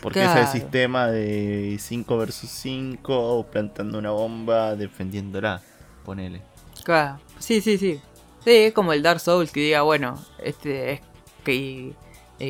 Porque 0.01 0.25
es 0.25 0.35
el 0.35 0.47
sistema 0.47 1.09
de 1.09 1.77
5 1.79 2.19
versus 2.19 2.49
5, 2.51 3.47
plantando 3.51 3.99
una 3.99 4.11
bomba, 4.11 4.75
defendiéndola. 4.75 5.61
Ponele. 6.05 6.41
Claro, 6.85 7.21
sí, 7.39 7.61
sí, 7.61 7.77
sí. 7.77 8.01
Sí, 8.45 8.51
es 8.51 8.73
como 8.73 8.93
el 8.93 9.03
Dark 9.03 9.21
Souls 9.21 9.53
que 9.53 9.61
diga, 9.61 9.83
bueno, 9.83 10.19
este 10.43 10.93
es 10.93 11.01
que. 11.45 11.55
Y, 11.55 11.95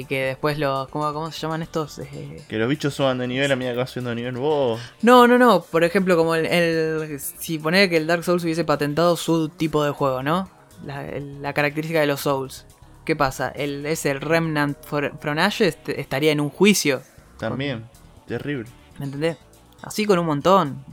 que 0.04 0.26
después 0.26 0.56
los. 0.56 0.88
¿cómo, 0.88 1.12
¿Cómo 1.12 1.32
se 1.32 1.40
llaman 1.40 1.62
estos? 1.62 1.98
Eh, 1.98 2.44
que 2.48 2.58
los 2.58 2.68
bichos 2.68 2.94
suban 2.94 3.18
de 3.18 3.26
nivel 3.26 3.50
a 3.50 3.56
medida 3.56 3.72
que 3.72 3.78
vas 3.78 3.90
subiendo 3.90 4.10
de 4.10 4.16
nivel 4.16 4.36
vos. 4.36 4.80
No, 5.02 5.26
no, 5.26 5.36
no. 5.36 5.62
Por 5.62 5.82
ejemplo, 5.82 6.16
como 6.16 6.36
el. 6.36 7.18
si 7.18 7.58
ponele 7.58 7.90
que 7.90 7.96
el 7.96 8.06
Dark 8.06 8.22
Souls 8.22 8.44
hubiese 8.44 8.64
patentado 8.64 9.16
su 9.16 9.48
tipo 9.48 9.82
de 9.82 9.90
juego, 9.90 10.22
¿no? 10.22 10.48
La, 10.84 11.52
característica 11.52 12.00
de 12.00 12.06
los 12.06 12.20
Souls. 12.20 12.66
¿Qué 13.04 13.16
pasa? 13.16 13.48
El, 13.48 13.84
ese 13.84 14.14
Remnant 14.14 14.78
from 14.84 15.38
Ashes 15.38 15.76
estaría 15.88 16.30
en 16.30 16.40
un 16.40 16.50
juicio 16.50 17.02
también, 17.40 17.84
terrible. 18.26 18.68
¿Me 18.98 19.06
entendés? 19.06 19.36
Así 19.82 20.04
con 20.04 20.18
un 20.18 20.26
montón. 20.26 20.84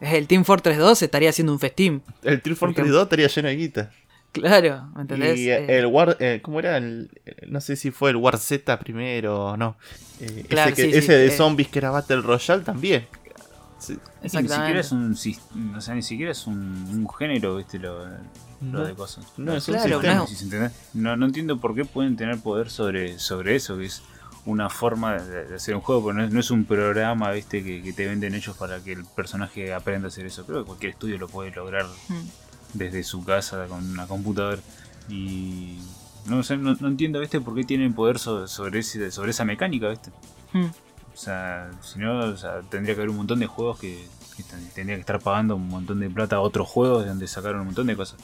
el 0.00 0.26
Team 0.26 0.44
Fortress 0.44 0.78
2 0.78 1.02
estaría 1.02 1.30
haciendo 1.30 1.52
un 1.52 1.60
festín. 1.60 2.02
El 2.22 2.42
Team 2.42 2.56
Fortress 2.56 2.90
2 2.90 3.02
estaría 3.04 3.28
lleno 3.28 3.48
de 3.48 3.56
guita. 3.56 3.90
Claro, 4.32 4.88
¿me 4.96 5.02
entendés? 5.02 5.38
Y 5.38 5.48
eh, 5.48 5.78
el 5.78 5.86
War, 5.86 6.16
eh, 6.18 6.40
¿cómo 6.42 6.58
era? 6.58 6.80
no 6.80 7.60
sé 7.60 7.76
si 7.76 7.92
fue 7.92 8.10
el 8.10 8.16
War 8.16 8.36
Z 8.36 8.78
primero 8.80 9.50
o 9.50 9.56
no. 9.56 9.76
Eh, 10.20 10.46
ese, 10.50 11.12
de 11.12 11.30
zombies 11.30 11.68
que 11.68 11.78
era 11.78 11.90
Battle 11.90 12.20
Royale 12.20 12.64
también. 12.64 13.06
Ni 14.22 14.28
siquiera 14.28 14.80
es 14.80 14.90
un, 14.90 15.16
o 15.76 15.80
sea, 15.80 15.94
ni 15.94 16.02
siquiera 16.02 16.32
es 16.32 16.48
un, 16.48 17.06
género, 17.16 17.56
viste, 17.56 17.78
lo, 17.78 18.04
de 18.60 18.94
cosas. 18.96 19.24
No, 19.36 19.54
es 19.54 19.68
un 19.68 19.78
sistema. 20.26 20.72
No. 20.94 21.16
no. 21.16 21.26
entiendo 21.26 21.60
por 21.60 21.76
qué 21.76 21.84
pueden 21.84 22.16
tener 22.16 22.38
poder 22.38 22.70
sobre, 22.70 23.20
sobre 23.20 23.54
eso, 23.54 23.78
que 23.78 23.86
es 23.86 24.02
una 24.46 24.68
forma 24.68 25.14
de, 25.14 25.54
hacer 25.54 25.74
un 25.74 25.80
juego, 25.80 26.06
pero 26.06 26.28
no 26.28 26.40
es, 26.40 26.50
un 26.50 26.64
programa 26.64 27.30
viste 27.30 27.62
que, 27.62 27.92
te 27.92 28.06
venden 28.06 28.34
ellos 28.34 28.56
para 28.56 28.80
que 28.80 28.92
el 28.92 29.04
personaje 29.04 29.72
aprenda 29.72 30.06
a 30.06 30.08
hacer 30.08 30.26
eso. 30.26 30.44
Creo 30.44 30.60
que 30.60 30.66
cualquier 30.66 30.92
estudio 30.92 31.18
lo 31.18 31.28
puede 31.28 31.50
lograr 31.50 31.86
hmm. 32.08 32.74
desde 32.74 33.02
su 33.02 33.24
casa 33.24 33.66
con 33.66 33.90
una 33.90 34.06
computadora. 34.06 34.60
Y 35.08 35.78
no 36.26 36.42
sé, 36.42 36.56
no, 36.56 36.72
entiendo 36.86 37.20
¿viste? 37.20 37.40
por 37.40 37.54
qué 37.54 37.64
tienen 37.64 37.94
poder 37.94 38.18
sobre, 38.18 38.78
ese, 38.78 39.10
sobre 39.10 39.30
esa 39.30 39.44
mecánica. 39.44 39.88
¿viste? 39.88 40.10
Hmm. 40.52 40.66
O 41.14 41.16
sea, 41.16 41.70
si 41.80 41.98
no, 41.98 42.34
tendría 42.68 42.94
que 42.94 43.00
haber 43.00 43.10
un 43.10 43.16
montón 43.16 43.38
de 43.38 43.46
juegos 43.46 43.78
que, 43.78 44.06
tendría 44.74 44.96
que 44.96 45.00
estar 45.00 45.20
pagando 45.20 45.56
un 45.56 45.68
montón 45.68 46.00
de 46.00 46.10
plata 46.10 46.36
a 46.36 46.40
otros 46.40 46.68
juegos 46.68 47.04
de 47.04 47.10
donde 47.10 47.28
sacaron 47.28 47.60
un 47.60 47.66
montón 47.66 47.86
de 47.86 47.96
cosas. 47.96 48.18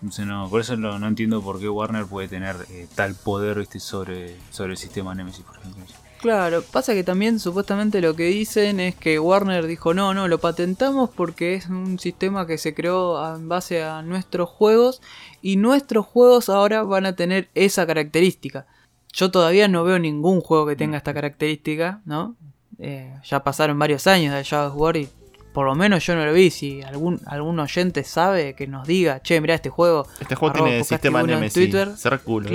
No, 0.00 0.48
por 0.48 0.60
eso 0.60 0.76
no, 0.76 1.06
entiendo 1.06 1.42
por 1.42 1.58
qué 1.58 1.68
Warner 1.68 2.06
puede 2.06 2.28
tener 2.28 2.56
eh, 2.70 2.86
tal 2.94 3.14
poder 3.14 3.66
sobre, 3.80 4.36
sobre 4.50 4.72
el 4.72 4.78
sistema 4.78 5.14
Nemesis, 5.14 5.44
por 5.44 5.58
ejemplo. 5.58 5.84
Claro, 6.20 6.62
pasa 6.62 6.94
que 6.94 7.04
también 7.04 7.38
supuestamente 7.38 8.00
lo 8.00 8.14
que 8.16 8.24
dicen 8.24 8.80
es 8.80 8.96
que 8.96 9.20
Warner 9.20 9.68
dijo 9.68 9.94
no, 9.94 10.14
no, 10.14 10.26
lo 10.26 10.38
patentamos 10.38 11.10
porque 11.10 11.54
es 11.54 11.68
un 11.68 12.00
sistema 12.00 12.44
que 12.44 12.58
se 12.58 12.74
creó 12.74 13.36
en 13.36 13.48
base 13.48 13.84
a 13.84 14.02
nuestros 14.02 14.48
juegos 14.48 15.00
y 15.42 15.56
nuestros 15.56 16.06
juegos 16.06 16.48
ahora 16.48 16.82
van 16.82 17.06
a 17.06 17.14
tener 17.14 17.48
esa 17.54 17.86
característica. 17.86 18.66
Yo 19.12 19.30
todavía 19.30 19.68
no 19.68 19.84
veo 19.84 20.00
ningún 20.00 20.40
juego 20.40 20.66
que 20.66 20.74
tenga 20.74 20.96
esta 20.96 21.14
característica, 21.14 22.02
¿no? 22.04 22.34
Eh, 22.80 23.14
ya 23.24 23.44
pasaron 23.44 23.78
varios 23.78 24.06
años 24.08 24.34
de 24.34 24.42
Shadow 24.42 24.76
War 24.76 24.96
y 24.96 25.08
por 25.52 25.66
lo 25.66 25.74
menos 25.74 26.04
yo 26.04 26.14
no 26.14 26.24
lo 26.24 26.32
vi. 26.32 26.50
Si 26.50 26.82
algún, 26.82 27.20
algún 27.26 27.58
oyente 27.58 28.04
sabe 28.04 28.54
que 28.54 28.66
nos 28.66 28.86
diga, 28.86 29.20
che, 29.22 29.40
mira 29.40 29.54
este 29.54 29.70
juego. 29.70 30.06
Este 30.20 30.34
juego 30.34 30.54
tiene 30.54 30.84
sistema 30.84 31.22
Nemesis. 31.22 31.54
Twitter. 31.54 31.96
Cerrar 31.96 32.20
culo, 32.20 32.48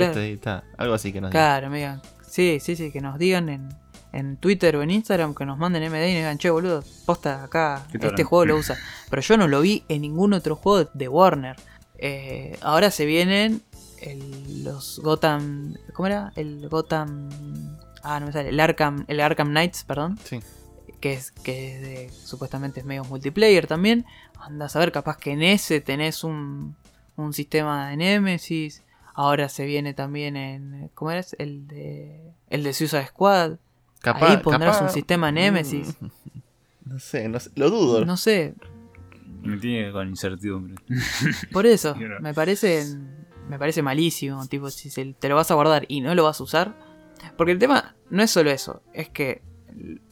Algo 0.78 0.94
así 0.94 1.12
que 1.12 1.20
nos 1.20 1.30
digan. 1.30 1.60
Claro, 1.60 1.70
digan. 1.70 2.02
Sí, 2.26 2.58
sí, 2.60 2.76
sí, 2.76 2.90
que 2.90 3.00
nos 3.00 3.18
digan 3.18 3.48
en, 3.48 3.68
en 4.12 4.36
Twitter 4.38 4.76
o 4.76 4.82
en 4.82 4.90
Instagram, 4.90 5.34
que 5.34 5.46
nos 5.46 5.58
manden 5.58 5.82
MD 5.82 6.08
y 6.08 6.12
nos 6.12 6.20
digan, 6.20 6.38
che, 6.38 6.50
boludo, 6.50 6.82
posta 7.06 7.44
acá, 7.44 7.86
este 7.92 8.24
juego 8.24 8.44
lo 8.44 8.56
usa. 8.56 8.76
Pero 9.10 9.22
yo 9.22 9.36
no 9.36 9.48
lo 9.48 9.60
vi 9.60 9.84
en 9.88 10.02
ningún 10.02 10.32
otro 10.32 10.56
juego 10.56 10.90
de 10.92 11.08
Warner. 11.08 11.56
Eh, 11.98 12.58
ahora 12.62 12.90
se 12.90 13.06
vienen 13.06 13.62
los 14.62 15.00
Gotham. 15.00 15.74
¿Cómo 15.92 16.06
era? 16.06 16.32
El 16.36 16.68
Gotham. 16.68 17.28
Ah, 18.02 18.20
no 18.20 18.26
me 18.26 18.32
sale. 18.32 18.50
El 18.50 18.60
Arkham, 18.60 19.04
el 19.08 19.20
Arkham 19.20 19.48
Knights, 19.48 19.84
perdón. 19.84 20.18
Sí 20.24 20.40
que 21.04 21.12
es 21.12 21.32
que 21.32 21.74
es 21.76 21.82
de- 21.82 22.10
supuestamente 22.24 22.80
es 22.80 22.86
medio 22.86 23.04
multiplayer 23.04 23.66
también. 23.66 24.06
Andás 24.40 24.74
a 24.74 24.78
ver, 24.78 24.90
capaz 24.90 25.18
que 25.18 25.32
en 25.32 25.42
ese 25.42 25.82
tenés 25.82 26.24
un, 26.24 26.76
un 27.16 27.34
sistema 27.34 27.90
de 27.90 27.98
Nemesis. 27.98 28.82
Ahora 29.12 29.50
se 29.50 29.66
viene 29.66 29.92
también 29.92 30.34
en. 30.36 30.90
¿Cómo 30.94 31.10
eres? 31.10 31.36
El 31.38 31.68
de. 31.68 32.32
El 32.48 32.62
de 32.62 32.72
Suicide 32.72 33.06
Squad. 33.08 33.58
Ahí 34.02 34.38
pondrás 34.38 34.80
un 34.80 34.88
sistema 34.94 35.30
Nemesis. 35.30 35.94
Mm, 36.00 36.06
No 36.94 36.98
sé, 36.98 37.28
no 37.28 37.38
sé, 37.38 37.50
lo 37.54 37.68
dudo. 37.68 38.04
No 38.06 38.16
sé, 38.16 38.54
Me 39.42 39.58
tiene 39.58 39.92
con 39.92 40.08
incertidumbre. 40.08 40.74
por 41.52 41.66
eso. 41.66 41.94
Me 42.22 42.32
parece. 42.32 42.82
Me 43.50 43.58
parece 43.58 43.82
malísimo. 43.82 44.46
Tipo, 44.48 44.70
si 44.70 44.88
se- 44.88 45.12
te 45.20 45.28
lo 45.28 45.34
vas 45.36 45.50
a 45.50 45.54
guardar 45.54 45.84
y 45.88 46.00
no 46.00 46.14
lo 46.14 46.24
vas 46.24 46.40
a 46.40 46.44
usar. 46.44 46.74
Porque 47.36 47.52
el 47.52 47.58
tema 47.58 47.94
no 48.08 48.22
es 48.22 48.30
solo 48.30 48.50
eso. 48.50 48.82
Es 48.94 49.10
que. 49.10 49.42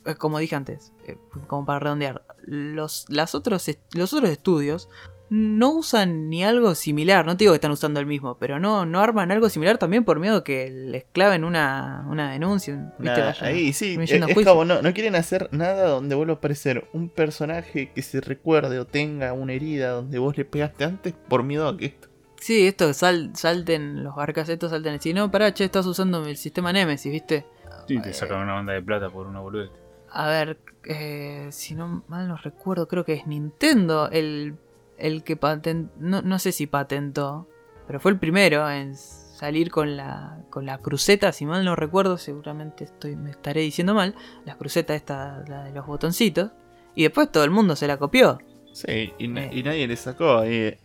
Eh, 0.04 0.14
Como 0.14 0.38
dije 0.38 0.54
antes. 0.56 0.92
eh, 1.06 1.16
Como 1.46 1.64
para 1.66 1.78
redondear. 1.78 2.22
Los, 2.44 3.06
las 3.08 3.34
otros, 3.34 3.70
los 3.94 4.12
otros 4.12 4.30
estudios. 4.30 4.88
No 5.34 5.70
usan 5.70 6.28
ni 6.28 6.44
algo 6.44 6.74
similar. 6.74 7.24
No 7.24 7.36
te 7.38 7.44
digo 7.44 7.52
que 7.52 7.56
están 7.56 7.70
usando 7.70 7.98
el 8.00 8.04
mismo. 8.04 8.36
Pero 8.38 8.58
no, 8.60 8.84
no 8.84 9.00
arman 9.00 9.32
algo 9.32 9.48
similar 9.48 9.78
también 9.78 10.04
por 10.04 10.20
miedo 10.20 10.44
que 10.44 10.68
les 10.70 11.04
claven 11.04 11.44
una, 11.44 12.04
una 12.10 12.32
denuncia. 12.32 12.92
¿viste? 12.98 13.20
Nah, 13.20 13.32
ahí 13.40 13.72
sí, 13.72 13.96
me 13.96 14.04
es, 14.04 14.44
como 14.44 14.66
no, 14.66 14.82
no 14.82 14.92
quieren 14.92 15.14
hacer 15.14 15.48
nada 15.50 15.88
donde 15.88 16.14
vuelva 16.14 16.34
a 16.34 16.36
aparecer 16.36 16.86
un 16.92 17.08
personaje 17.08 17.92
que 17.94 18.02
se 18.02 18.20
recuerde 18.20 18.78
o 18.78 18.84
tenga 18.86 19.32
una 19.32 19.54
herida 19.54 19.92
donde 19.92 20.18
vos 20.18 20.36
le 20.36 20.44
pegaste 20.44 20.84
antes 20.84 21.14
por 21.28 21.42
miedo 21.44 21.66
a 21.66 21.78
que 21.78 21.86
esto. 21.86 22.08
Sí, 22.38 22.66
esto 22.66 22.92
sal, 22.92 23.30
salten 23.34 24.02
los 24.04 24.16
barcas 24.16 24.48
estos, 24.50 24.70
salten 24.72 24.94
y 24.94 24.96
decir, 24.98 25.14
no, 25.14 25.30
pará, 25.30 25.54
che, 25.54 25.64
estás 25.64 25.86
usando 25.86 26.26
el 26.26 26.36
sistema 26.36 26.72
Nemesis, 26.74 27.10
¿viste? 27.10 27.46
Sí, 27.86 27.98
te 28.02 28.12
sacan 28.12 28.42
una 28.42 28.54
banda 28.54 28.72
de 28.74 28.82
plata 28.82 29.08
por 29.08 29.26
una 29.28 29.40
boludez. 29.40 29.70
A 30.14 30.27
ver, 30.29 30.59
eh, 30.85 31.48
si 31.51 31.75
no 31.75 32.03
mal 32.09 32.29
no 32.29 32.37
recuerdo, 32.37 32.87
creo 32.88 33.05
que 33.05 33.14
es 33.14 33.27
Nintendo 33.27 34.09
el, 34.11 34.57
el 34.98 35.25
que 35.25 35.37
patentó, 35.37 35.92
no, 35.98 36.22
no 36.22 36.38
sé 36.38 36.53
si 36.53 36.66
patentó, 36.66 37.48
pero 37.87 37.98
fue 38.01 38.11
el 38.12 38.18
primero 38.18 38.68
en 38.70 38.94
salir 38.96 39.70
con 39.70 39.96
la, 39.96 40.38
con 40.51 40.66
la 40.66 40.79
cruceta, 40.79 41.33
si 41.33 41.46
mal 41.46 41.64
no 41.64 41.75
recuerdo, 41.77 42.18
seguramente 42.18 42.85
estoy, 42.85 43.16
me 43.16 43.31
estaré 43.31 43.62
diciendo 43.62 43.94
mal, 43.94 44.14
la 44.44 44.57
cruceta 44.57 44.94
esta, 44.94 45.42
la 45.48 45.64
de 45.64 45.72
los 45.72 45.87
botoncitos, 45.87 46.51
y 46.94 47.03
después 47.05 47.33
todo 47.33 47.44
el 47.44 47.51
mundo 47.51 47.75
se 47.75 47.87
la 47.87 47.96
copió. 47.96 48.38
Sí, 48.72 49.12
y, 49.18 49.29
na- 49.29 49.44
Eh. 49.44 49.51
y 49.53 49.62
nadie 49.62 49.87
le 49.87 49.96
sacó. 49.96 50.42
Eh, 50.44 50.79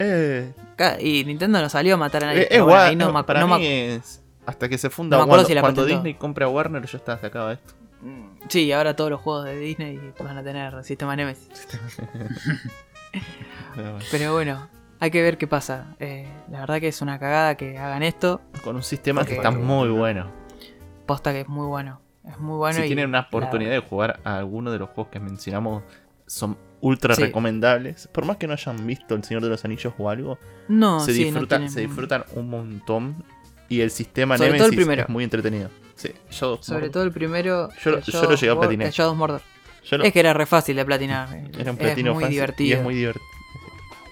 Y 0.99 1.23
Nintendo 1.25 1.61
no 1.61 1.69
salió 1.69 1.93
a 1.95 1.97
matar 1.97 2.23
a 2.23 2.27
nadie. 2.27 2.47
bueno, 2.61 3.11
no 3.11 3.25
para 3.25 3.41
no 3.41 3.57
mí 3.57 3.65
es 3.65 4.21
hasta 4.45 4.67
que 4.69 4.77
se 4.77 4.89
funda 4.89 5.17
cuando, 5.17 5.45
si 5.45 5.53
cuando. 5.85 5.85
Disney 5.85 6.13
compra 6.15 6.47
Warner 6.49 6.85
yo 6.85 6.97
estaba 6.97 7.17
sacado 7.19 7.49
de 7.49 7.53
esto. 7.55 7.73
Mm, 8.01 8.27
Sí, 8.49 8.71
ahora 8.71 8.95
todos 8.95 9.09
los 9.09 9.19
juegos 9.21 9.45
de 9.45 9.57
Disney 9.59 9.99
van 10.19 10.37
a 10.37 10.43
tener 10.43 10.83
sistema 10.83 11.15
Nemesis. 11.15 11.67
Pero 14.11 14.33
bueno, 14.33 14.67
hay 14.99 15.11
que 15.11 15.21
ver 15.21 15.37
qué 15.37 15.47
pasa. 15.47 15.95
Eh, 15.99 16.27
la 16.51 16.61
verdad 16.61 16.79
que 16.79 16.87
es 16.87 17.01
una 17.01 17.19
cagada 17.19 17.55
que 17.55 17.77
hagan 17.77 18.03
esto. 18.03 18.41
con 18.63 18.75
un 18.75 18.83
sistema 18.83 19.25
que 19.25 19.35
está 19.35 19.51
muy 19.51 19.89
bueno. 19.89 20.31
Posta 21.05 21.31
que 21.31 21.41
es 21.41 21.47
muy 21.47 21.67
bueno. 21.67 22.01
Es 22.27 22.37
muy 22.39 22.57
bueno. 22.57 22.75
si 22.77 22.83
y 22.83 22.87
tienen 22.87 23.07
una 23.09 23.21
la- 23.21 23.27
oportunidad 23.27 23.71
de 23.71 23.79
jugar 23.79 24.19
a 24.23 24.37
alguno 24.37 24.71
de 24.71 24.79
los 24.79 24.89
juegos 24.89 25.11
que 25.11 25.19
mencionamos, 25.19 25.83
son 26.25 26.57
ultra 26.81 27.15
Sí. 27.15 27.21
recomendables. 27.23 28.07
Por 28.07 28.25
más 28.25 28.37
que 28.37 28.47
no 28.47 28.53
hayan 28.53 28.85
visto 28.85 29.15
El 29.15 29.23
Señor 29.23 29.41
de 29.43 29.49
los 29.49 29.63
Anillos 29.63 29.93
o 29.97 30.09
algo, 30.09 30.37
No, 30.67 30.99
se, 30.99 31.13
sí, 31.13 31.19
no 31.21 31.25
disfrutan, 31.27 31.59
tienen- 31.61 31.71
se 31.73 31.81
disfrutan 31.81 32.25
un 32.35 32.49
montón. 32.49 33.23
Y 33.69 33.81
el 33.81 33.91
sistema 33.91 34.37
Sobre 34.37 34.49
todo 34.51 34.57
Nemesis 34.59 34.71
el 34.79 34.85
primero. 34.85 35.01
es 35.03 35.09
muy 35.09 35.23
entretenido. 35.23 35.69
Sí, 35.97 36.11
Shadow 36.31 36.57
Sobre 36.61 36.79
Mordor. 36.79 36.91
todo 36.91 37.03
el 37.03 37.11
primero. 37.11 37.69
Yo 37.83 37.91
lo- 37.91 37.97
el 37.97 38.03
yo 38.03 38.11
Shadow 38.13 38.29
lo 38.31 38.35
llegué 38.35 38.51
a 38.53 38.59
platinar. 38.59 38.87
el 38.87 38.93
Shadow 38.93 39.15
Mordor. 39.15 39.41
Lo- 39.91 40.03
Es 40.03 40.13
que 40.13 40.19
era 40.19 40.33
re 40.33 40.45
fácil 40.45 40.75
de 40.75 40.85
platinar. 40.85 41.27
era 41.59 41.71
un 41.71 41.77
es 41.77 41.83
platino 41.83 42.13
muy 42.13 42.23
fácil 42.23 42.33
divertido. 42.35 42.69
y 42.69 42.73
es 42.73 42.83
muy 42.83 42.95
divertido. 42.95 43.25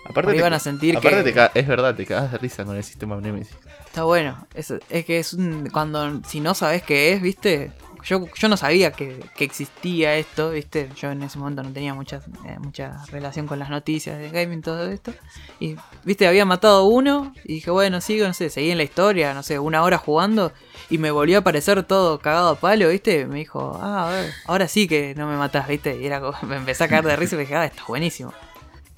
Aparte, 0.08 0.32
te, 0.34 0.38
iban 0.38 0.54
a 0.54 0.60
sentir 0.60 0.96
aparte 0.98 1.24
que 1.24 1.32
te 1.34 1.60
es 1.60 1.68
verdad, 1.68 1.96
te 1.96 2.06
cagas 2.06 2.32
de 2.32 2.38
risa 2.38 2.64
con 2.64 2.76
el 2.78 2.84
sistema 2.84 3.16
Nemesis. 3.18 3.56
está 3.86 4.04
bueno. 4.04 4.48
Es, 4.54 4.72
es 4.90 5.06
que 5.06 5.20
es 5.20 5.34
un. 5.34 5.70
Cuando. 5.72 6.22
Si 6.28 6.40
no 6.40 6.54
sabes 6.54 6.84
qué 6.84 7.14
es, 7.14 7.22
¿viste? 7.22 7.72
Yo, 8.04 8.24
yo 8.36 8.48
no 8.48 8.56
sabía 8.56 8.92
que, 8.92 9.20
que 9.36 9.44
existía 9.44 10.16
esto, 10.16 10.52
¿viste? 10.52 10.90
Yo 10.96 11.10
en 11.10 11.24
ese 11.24 11.40
momento 11.40 11.64
no 11.64 11.72
tenía 11.72 11.96
mucha, 11.96 12.18
eh, 12.46 12.56
mucha 12.60 13.04
relación 13.08 13.48
con 13.48 13.58
las 13.58 13.72
noticias 13.72 14.20
de 14.20 14.30
gaming, 14.30 14.62
todo 14.62 14.88
esto. 14.92 15.12
Y, 15.60 15.76
¿viste? 16.04 16.28
Había 16.28 16.46
matado 16.46 16.86
uno 16.86 17.34
y 17.44 17.54
dije, 17.56 17.72
bueno, 17.72 18.00
sigo, 18.02 18.28
no 18.28 18.34
sé, 18.36 18.52
seguí 18.52 18.70
en 18.70 18.78
la 18.78 18.84
historia, 18.84 19.34
no 19.34 19.42
sé, 19.42 19.58
una 19.58 19.82
hora 19.82 19.98
jugando 19.98 20.54
y 20.90 20.98
me 20.98 21.12
volvió 21.12 21.38
a 21.38 21.40
aparecer 21.40 21.84
todo 21.84 22.20
cagado 22.20 22.50
a 22.50 22.56
palo, 22.56 22.90
¿viste? 22.90 23.26
Me 23.26 23.40
dijo, 23.40 23.78
ah, 23.82 24.08
a 24.08 24.12
ver, 24.12 24.34
ahora 24.46 24.68
sí 24.68 24.88
que 24.88 25.16
no 25.16 25.28
me 25.28 25.38
matás, 25.38 25.68
¿viste? 25.68 25.98
Y 26.00 26.06
era 26.06 26.22
me 26.44 26.58
empecé 26.58 26.84
a 26.84 26.88
caer 26.88 27.06
de 27.06 27.16
risa 27.16 27.36
y 27.36 27.38
me 27.38 27.44
dije, 27.44 27.56
ah, 27.56 27.66
está 27.66 27.84
buenísimo. 27.88 28.34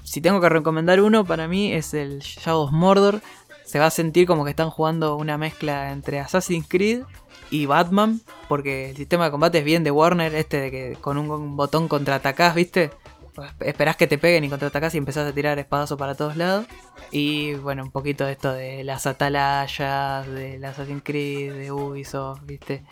Si 0.04 0.22
tengo 0.22 0.40
que 0.40 0.50
recomendar 0.50 1.02
uno, 1.02 1.26
para 1.26 1.48
mí 1.48 1.74
es 1.74 1.94
el 1.94 2.20
Shadow 2.20 2.64
of 2.64 2.72
Mordor. 2.72 3.22
Se 3.66 3.80
va 3.80 3.88
a 3.88 3.92
sentir 3.92 4.26
como 4.26 4.46
que 4.46 4.52
están 4.52 4.70
jugando 4.70 5.18
una 5.18 5.38
mezcla 5.38 5.92
entre 5.92 6.20
Assassin's 6.20 6.66
Creed 6.70 7.04
y 7.50 7.66
Batman, 7.66 8.22
porque 8.48 8.92
el 8.92 8.96
sistema 8.96 9.26
de 9.26 9.32
combate 9.32 9.60
es 9.60 9.66
bien 9.66 9.84
de 9.84 9.92
Warner, 9.92 10.34
este 10.36 10.62
de 10.62 10.72
que 10.72 10.98
con 11.02 11.18
un 11.18 11.58
botón 11.58 11.90
contraatacás, 11.90 12.56
¿viste? 12.56 12.92
Esperás 13.60 13.96
que 13.96 14.08
te 14.08 14.18
peguen 14.18 14.44
y 14.44 14.50
contraatacás 14.50 14.96
y 14.96 14.98
empezás 14.98 15.28
a 15.28 15.34
tirar 15.34 15.60
espadazos 15.60 15.98
para 15.98 16.16
todos 16.16 16.36
lados. 16.36 16.66
Y 17.12 17.54
bueno, 17.56 17.84
un 17.84 17.92
poquito 17.92 18.26
de 18.26 18.34
esto 18.34 18.54
de 18.54 18.84
las 18.84 19.06
atalayas, 19.06 20.28
del 20.28 20.64
Assassin's 20.64 21.04
Creed, 21.04 21.54
de 21.54 21.72
Ubisoft, 21.72 22.46
¿viste? 22.46 22.84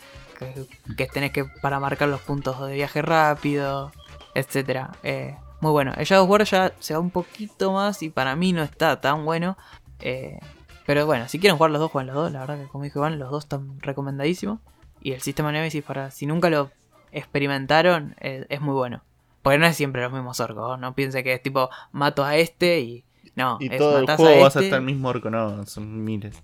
Que, 0.96 1.06
tenés 1.06 1.32
que 1.32 1.44
para 1.62 1.80
marcar 1.80 2.08
los 2.08 2.20
puntos 2.20 2.66
de 2.66 2.74
viaje 2.74 3.02
rápido, 3.02 3.92
etcétera. 4.34 4.92
Eh, 5.02 5.36
muy 5.60 5.70
bueno. 5.70 5.92
El 5.96 6.04
Shadow 6.04 6.26
War 6.26 6.44
ya 6.44 6.72
se 6.78 6.94
va 6.94 7.00
un 7.00 7.10
poquito 7.10 7.72
más 7.72 8.02
y 8.02 8.10
para 8.10 8.36
mí 8.36 8.52
no 8.52 8.62
está 8.62 9.00
tan 9.00 9.24
bueno. 9.24 9.56
Eh, 10.00 10.38
pero 10.86 11.04
bueno, 11.04 11.28
si 11.28 11.40
quieren 11.40 11.56
jugar 11.56 11.72
los 11.72 11.80
dos, 11.80 11.90
jueguen 11.90 12.14
los 12.14 12.16
dos. 12.16 12.32
La 12.32 12.40
verdad 12.40 12.58
que 12.58 12.68
como 12.68 12.84
dijo 12.84 13.00
Iván, 13.00 13.18
los 13.18 13.30
dos 13.30 13.44
están 13.44 13.80
recomendadísimos. 13.80 14.60
Y 15.00 15.12
el 15.12 15.20
sistema 15.20 15.52
Nemesis, 15.52 15.82
para 15.82 16.10
si 16.10 16.26
nunca 16.26 16.50
lo 16.50 16.70
experimentaron, 17.12 18.14
eh, 18.20 18.46
es 18.48 18.60
muy 18.60 18.74
bueno. 18.74 19.02
Porque 19.46 19.58
no 19.60 19.66
es 19.66 19.76
siempre 19.76 20.02
los 20.02 20.10
mismos 20.12 20.40
orcos. 20.40 20.76
No 20.80 20.92
piense 20.92 21.22
que 21.22 21.32
es 21.34 21.40
tipo, 21.40 21.70
mato 21.92 22.24
a 22.24 22.34
este 22.34 22.80
y... 22.80 23.04
No, 23.36 23.58
Y 23.60 23.70
es 23.72 23.78
todo 23.78 24.00
el 24.00 24.06
juego 24.06 24.40
a 24.40 24.42
vas 24.42 24.56
a 24.56 24.60
estar 24.60 24.80
el 24.80 24.84
mismo 24.84 25.08
orco, 25.08 25.30
no, 25.30 25.64
son 25.66 26.02
miles. 26.02 26.42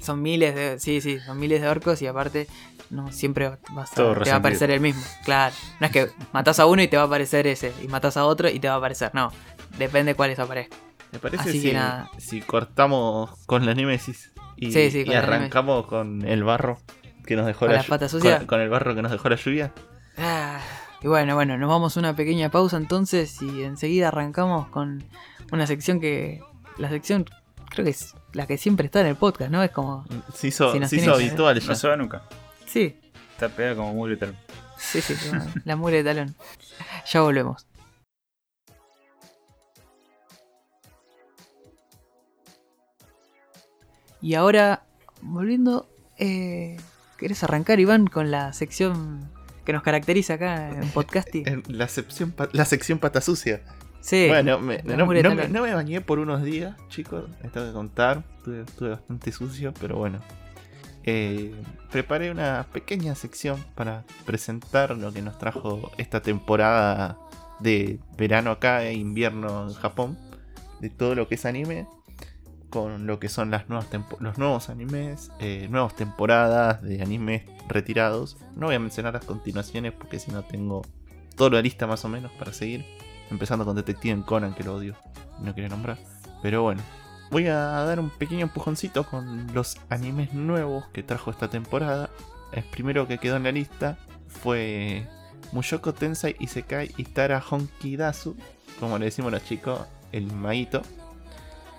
Son 0.00 0.22
miles 0.22 0.54
de... 0.54 0.78
Sí, 0.78 1.00
sí, 1.00 1.18
son 1.18 1.40
miles 1.40 1.60
de 1.60 1.66
orcos 1.68 2.00
y 2.02 2.06
aparte 2.06 2.46
no 2.88 3.10
siempre 3.10 3.58
vas 3.72 3.90
a, 3.90 3.96
te 3.96 4.30
va 4.30 4.36
a 4.36 4.36
aparecer 4.36 4.70
el 4.70 4.78
mismo. 4.78 5.02
Claro. 5.24 5.56
No 5.80 5.86
es 5.86 5.92
que 5.92 6.08
matás 6.32 6.60
a 6.60 6.66
uno 6.66 6.80
y 6.82 6.86
te 6.86 6.96
va 6.96 7.02
a 7.02 7.06
aparecer 7.06 7.48
ese. 7.48 7.72
Y 7.82 7.88
matás 7.88 8.16
a 8.16 8.24
otro 8.24 8.48
y 8.48 8.60
te 8.60 8.68
va 8.68 8.74
a 8.74 8.76
aparecer. 8.76 9.10
No. 9.12 9.32
Depende 9.76 10.14
cuáles 10.14 10.38
aparezcan. 10.38 10.78
¿Me 11.10 11.18
parece 11.18 11.42
Así 11.50 11.60
que 11.60 11.68
si, 11.70 11.74
nada. 11.74 12.08
si 12.18 12.40
cortamos 12.42 13.30
con 13.46 13.66
la 13.66 13.74
Nemesis 13.74 14.30
y, 14.54 14.70
Sí, 14.70 14.92
sí, 14.92 15.00
y 15.00 15.04
con 15.06 15.14
la 15.14 15.18
arrancamos 15.18 15.84
con 15.88 16.22
el 16.24 16.44
barro 16.44 16.78
que 17.26 17.34
nos 17.34 17.46
dejó 17.46 17.60
¿Con 17.66 17.70
la, 17.70 17.78
la 17.78 17.82
llu- 17.82 17.88
pata 17.88 18.08
sucia? 18.08 18.38
Con, 18.38 18.46
con 18.46 18.60
el 18.60 18.68
barro 18.68 18.94
que 18.94 19.02
nos 19.02 19.10
dejó 19.10 19.28
la 19.28 19.34
lluvia? 19.34 19.72
Ah, 20.16 20.60
y 21.02 21.08
bueno, 21.08 21.34
bueno, 21.34 21.56
nos 21.56 21.68
vamos 21.68 21.96
a 21.96 22.00
una 22.00 22.14
pequeña 22.14 22.50
pausa 22.50 22.76
entonces 22.76 23.40
y 23.40 23.62
enseguida 23.62 24.08
arrancamos 24.08 24.68
con 24.68 25.04
una 25.52 25.66
sección 25.66 26.00
que... 26.00 26.42
La 26.76 26.88
sección 26.88 27.26
creo 27.70 27.84
que 27.84 27.90
es 27.90 28.14
la 28.32 28.46
que 28.46 28.58
siempre 28.58 28.86
está 28.86 29.00
en 29.00 29.06
el 29.06 29.16
podcast, 29.16 29.50
¿no? 29.50 29.62
Es 29.62 29.70
como... 29.70 30.04
Se 30.34 30.48
hizo, 30.48 30.72
Si 30.72 30.86
se 30.86 30.96
hizo 30.96 31.14
habitual 31.14 31.58
ya. 31.58 31.68
No 31.68 31.74
se 31.74 31.88
va 31.88 31.96
nunca. 31.96 32.22
Sí, 32.66 32.96
Está 33.32 33.48
pegada 33.48 33.76
como 33.76 33.94
mugre 33.94 34.18
tal. 34.18 34.36
sí, 34.76 35.00
sí, 35.00 35.14
como 35.30 35.42
la 35.64 35.76
mugre 35.76 36.02
de 36.02 36.04
talón. 36.04 36.34
Ya 37.10 37.22
volvemos. 37.22 37.66
Y 44.20 44.34
ahora, 44.34 44.84
volviendo, 45.22 45.88
eh, 46.18 46.76
¿querés 47.16 47.42
arrancar, 47.42 47.80
Iván, 47.80 48.06
con 48.06 48.30
la 48.30 48.52
sección 48.52 49.30
que 49.64 49.72
nos 49.72 49.82
caracteriza 49.82 50.34
acá 50.34 50.70
en 50.70 50.88
podcasting? 50.90 51.62
La, 51.68 51.88
sección, 51.88 52.34
la 52.52 52.64
sección 52.64 52.98
pata 52.98 53.20
sucia. 53.20 53.62
Sí, 54.00 54.26
bueno, 54.28 54.58
me- 54.58 54.82
no, 54.82 55.06
me, 55.06 55.22
no 55.22 55.62
me 55.62 55.74
bañé 55.74 56.00
por 56.00 56.18
unos 56.18 56.42
días, 56.42 56.74
chicos. 56.88 57.24
Me 57.42 57.50
tengo 57.50 57.66
que 57.66 57.72
contar. 57.72 58.22
Estuve, 58.38 58.62
estuve 58.62 58.88
bastante 58.90 59.30
sucio, 59.32 59.74
pero 59.78 59.96
bueno. 59.98 60.20
Eh, 61.04 61.54
preparé 61.90 62.30
una 62.30 62.66
pequeña 62.72 63.14
sección 63.14 63.62
para 63.74 64.04
presentar 64.26 64.96
lo 64.96 65.12
que 65.12 65.22
nos 65.22 65.38
trajo 65.38 65.90
esta 65.98 66.20
temporada 66.22 67.18
de 67.58 67.98
verano 68.16 68.50
acá 68.50 68.84
e 68.84 68.94
invierno 68.94 69.68
en 69.68 69.74
Japón. 69.74 70.18
De 70.80 70.88
todo 70.88 71.14
lo 71.14 71.28
que 71.28 71.34
es 71.34 71.44
anime. 71.44 71.86
Con 72.70 73.06
lo 73.06 73.18
que 73.18 73.28
son 73.28 73.50
las 73.50 73.68
nuevas 73.68 73.88
los 74.20 74.38
nuevos 74.38 74.68
animes, 74.68 75.32
eh, 75.40 75.66
nuevas 75.70 75.96
temporadas 75.96 76.80
de 76.82 77.02
animes 77.02 77.42
retirados. 77.68 78.36
No 78.54 78.66
voy 78.66 78.76
a 78.76 78.80
mencionar 78.80 79.14
las 79.14 79.24
continuaciones 79.24 79.92
porque 79.92 80.20
si 80.20 80.30
no 80.30 80.42
tengo 80.42 80.82
toda 81.36 81.50
la 81.50 81.62
lista 81.62 81.86
más 81.86 82.04
o 82.04 82.08
menos 82.08 82.30
para 82.32 82.52
seguir. 82.52 82.84
Empezando 83.30 83.64
con 83.64 83.76
Detective 83.76 84.22
Conan, 84.24 84.54
que 84.54 84.64
lo 84.64 84.74
odio. 84.74 84.94
No 85.40 85.52
quiero 85.54 85.68
nombrar. 85.68 85.98
Pero 86.42 86.62
bueno. 86.62 86.82
Voy 87.30 87.46
a 87.46 87.54
dar 87.54 88.00
un 88.00 88.10
pequeño 88.10 88.42
empujoncito 88.42 89.04
con 89.04 89.46
los 89.54 89.78
animes 89.88 90.34
nuevos 90.34 90.86
que 90.88 91.04
trajo 91.04 91.30
esta 91.30 91.48
temporada. 91.48 92.10
El 92.52 92.64
primero 92.64 93.06
que 93.06 93.18
quedó 93.18 93.36
en 93.36 93.44
la 93.44 93.52
lista 93.52 93.98
fue 94.26 95.06
Mushoko 95.52 95.94
Tensei 95.94 96.34
Isekai 96.40 96.90
Itara 96.96 97.40
Honkidasu, 97.40 98.36
como 98.80 98.98
le 98.98 99.06
decimos 99.06 99.30
los 99.30 99.44
chicos, 99.44 99.80
el 100.10 100.26
maguito, 100.32 100.82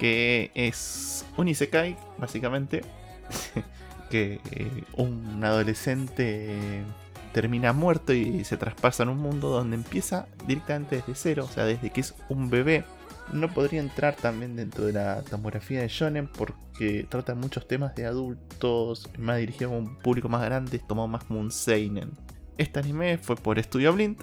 que 0.02 0.50
es 0.56 1.28
un 1.38 1.48
Isekai, 1.48 1.96
básicamente, 2.18 2.82
que 4.10 4.42
eh, 4.50 4.84
un 4.98 5.44
adolescente 5.44 6.84
termina 7.34 7.72
muerto 7.72 8.12
y 8.12 8.44
se 8.44 8.58
traspasa 8.58 9.04
en 9.04 9.10
un 9.10 9.20
mundo 9.20 9.50
donde 9.50 9.76
empieza 9.76 10.26
directamente 10.48 10.96
desde 10.96 11.14
cero, 11.14 11.48
o 11.48 11.54
sea, 11.54 11.66
desde 11.66 11.92
que 11.92 12.02
es 12.02 12.16
un 12.30 12.50
bebé. 12.50 12.84
No 13.32 13.54
podría 13.54 13.80
entrar 13.80 14.16
también 14.16 14.56
dentro 14.56 14.88
de 14.88 14.94
la 14.94 15.22
tomografía 15.22 15.82
de 15.82 15.88
Shonen 15.88 16.28
porque 16.28 17.06
trata 17.08 17.36
muchos 17.36 17.68
temas 17.68 17.94
de 17.94 18.08
adultos, 18.08 19.08
más 19.20 19.38
dirigido 19.38 19.72
a 19.72 19.78
un 19.78 19.98
público 20.00 20.30
más 20.30 20.44
grande, 20.44 20.78
es 20.78 20.88
tomado 20.88 21.08
más 21.10 21.26
como 21.26 21.48
Seinen. 21.52 22.10
Este 22.58 22.80
anime 22.80 23.20
fue 23.20 23.36
por 23.36 23.62
Studio 23.62 23.94
Blind, 23.94 24.18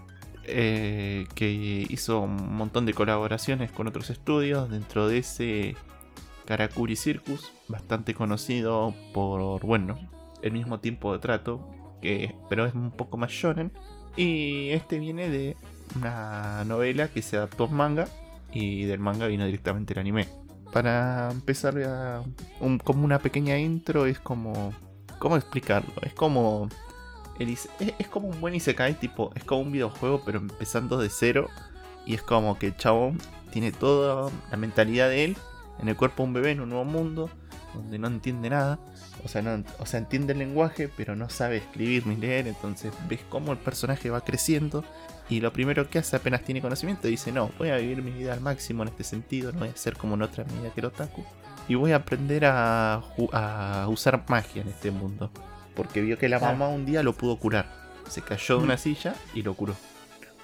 eh, 0.48 1.26
que 1.34 1.86
hizo 1.88 2.20
un 2.20 2.56
montón 2.56 2.86
de 2.86 2.94
colaboraciones 2.94 3.70
con 3.70 3.86
otros 3.86 4.10
estudios. 4.10 4.70
Dentro 4.70 5.08
de 5.08 5.18
ese 5.18 5.76
Karakuri 6.46 6.96
Circus, 6.96 7.52
bastante 7.68 8.14
conocido 8.14 8.94
por, 9.12 9.60
bueno, 9.64 9.98
el 10.42 10.52
mismo 10.52 10.80
tiempo 10.80 11.12
de 11.12 11.18
trato, 11.18 11.70
que, 12.00 12.34
pero 12.48 12.66
es 12.66 12.74
un 12.74 12.90
poco 12.90 13.16
más 13.16 13.30
shonen. 13.30 13.72
Y 14.16 14.70
este 14.70 14.98
viene 14.98 15.28
de 15.28 15.56
una 15.96 16.64
novela 16.64 17.08
que 17.08 17.22
se 17.22 17.36
adaptó 17.36 17.64
a 17.64 17.68
manga 17.68 18.08
y 18.52 18.84
del 18.84 18.98
manga 18.98 19.26
vino 19.26 19.44
directamente 19.44 19.92
el 19.92 20.00
anime. 20.00 20.26
Para 20.72 21.30
empezar, 21.30 21.74
un, 22.60 22.78
como 22.78 23.04
una 23.04 23.18
pequeña 23.18 23.58
intro, 23.58 24.06
es 24.06 24.18
como. 24.18 24.72
¿Cómo 25.18 25.36
explicarlo? 25.36 25.92
Es 26.02 26.14
como. 26.14 26.68
Es, 27.38 27.68
es, 27.98 28.08
como 28.08 28.28
un 28.28 28.40
buen 28.40 28.54
Isekai, 28.54 28.94
tipo. 28.94 29.30
Es 29.34 29.44
como 29.44 29.62
un 29.62 29.72
videojuego, 29.72 30.22
pero 30.24 30.38
empezando 30.38 30.98
de 30.98 31.08
cero. 31.08 31.48
Y 32.04 32.14
es 32.14 32.22
como 32.22 32.58
que 32.58 32.68
el 32.68 32.76
chabón 32.76 33.18
tiene 33.50 33.72
toda 33.72 34.30
la 34.50 34.56
mentalidad 34.56 35.08
de 35.08 35.24
él 35.24 35.36
en 35.80 35.88
el 35.88 35.96
cuerpo 35.96 36.22
de 36.22 36.28
un 36.28 36.32
bebé 36.34 36.50
en 36.52 36.60
un 36.60 36.70
nuevo 36.70 36.84
mundo 36.84 37.30
donde 37.74 37.98
no 37.98 38.08
entiende 38.08 38.50
nada. 38.50 38.78
O 39.24 39.28
sea, 39.28 39.42
no, 39.42 39.62
o 39.78 39.86
sea, 39.86 39.98
entiende 39.98 40.32
el 40.32 40.38
lenguaje, 40.38 40.88
pero 40.88 41.16
no 41.16 41.28
sabe 41.28 41.58
escribir 41.58 42.06
ni 42.06 42.16
leer. 42.16 42.48
Entonces 42.48 42.92
ves 43.08 43.20
cómo 43.28 43.52
el 43.52 43.58
personaje 43.58 44.10
va 44.10 44.22
creciendo. 44.22 44.84
Y 45.28 45.40
lo 45.40 45.52
primero 45.52 45.88
que 45.90 45.98
hace 45.98 46.16
apenas 46.16 46.42
tiene 46.42 46.62
conocimiento 46.62 47.06
dice, 47.06 47.30
no, 47.30 47.50
voy 47.58 47.68
a 47.68 47.76
vivir 47.76 48.02
mi 48.02 48.10
vida 48.10 48.32
al 48.32 48.40
máximo 48.40 48.82
en 48.82 48.88
este 48.88 49.04
sentido, 49.04 49.52
no 49.52 49.60
voy 49.60 49.68
a 49.68 49.76
ser 49.76 49.94
como 49.96 50.14
en 50.14 50.22
otra 50.22 50.44
medida 50.44 50.70
que 50.72 50.80
el 50.80 50.86
otaku. 50.86 51.22
Y 51.68 51.74
voy 51.74 51.92
a 51.92 51.96
aprender 51.96 52.46
a 52.46 53.02
usar 53.88 54.24
magia 54.28 54.62
en 54.62 54.68
este 54.68 54.90
mundo. 54.90 55.30
Porque 55.78 56.00
vio 56.00 56.18
que 56.18 56.28
la 56.28 56.40
mamá 56.40 56.66
un 56.66 56.84
día 56.84 57.04
lo 57.04 57.12
pudo 57.12 57.36
curar. 57.36 57.70
Se 58.08 58.20
cayó 58.20 58.58
de 58.58 58.64
una 58.64 58.74
mm. 58.74 58.78
silla 58.78 59.14
y 59.32 59.42
lo 59.42 59.54
curó. 59.54 59.76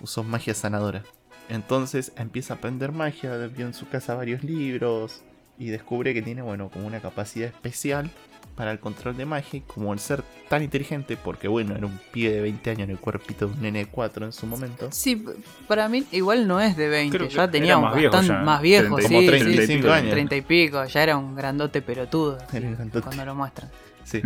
Usó 0.00 0.22
magia 0.22 0.54
sanadora. 0.54 1.02
Entonces 1.48 2.12
empieza 2.16 2.54
a 2.54 2.56
aprender 2.58 2.92
magia, 2.92 3.36
vio 3.48 3.66
en 3.66 3.74
su 3.74 3.88
casa 3.88 4.14
varios 4.14 4.44
libros 4.44 5.22
y 5.58 5.70
descubre 5.70 6.14
que 6.14 6.22
tiene, 6.22 6.40
bueno, 6.40 6.68
como 6.68 6.86
una 6.86 7.00
capacidad 7.00 7.48
especial 7.48 8.12
para 8.54 8.70
el 8.70 8.78
control 8.78 9.16
de 9.16 9.26
magia 9.26 9.58
y 9.58 9.62
como 9.62 9.92
el 9.92 9.98
ser 9.98 10.22
tan 10.48 10.62
inteligente, 10.62 11.16
porque 11.16 11.48
bueno, 11.48 11.74
era 11.74 11.84
un 11.84 11.98
pie 12.12 12.30
de 12.30 12.40
20 12.40 12.70
años 12.70 12.84
en 12.84 12.90
el 12.90 12.98
cuerpito 12.98 13.48
de 13.48 13.54
un 13.54 13.62
nene 13.62 13.80
de 13.80 13.86
4 13.86 14.26
en 14.26 14.32
su 14.32 14.46
momento. 14.46 14.88
Sí, 14.92 15.24
para 15.66 15.88
mí 15.88 16.04
igual 16.12 16.46
no 16.46 16.60
es 16.60 16.76
de 16.76 16.88
20, 16.88 17.28
ya 17.28 17.50
tenía 17.50 17.76
más 17.76 17.96
viejo, 17.96 18.22
más 18.22 18.62
viejo, 18.62 18.98
sí, 19.00 19.08
como 19.08 19.26
35 19.26 19.90
años. 19.90 20.10
30 20.12 20.36
y 20.36 20.42
pico, 20.42 20.84
ya 20.84 21.02
era 21.02 21.16
un 21.16 21.34
grandote 21.34 21.82
pelotudo, 21.82 22.38
cuando 23.02 23.24
lo 23.24 23.34
muestran. 23.34 23.68
Sí. 24.04 24.22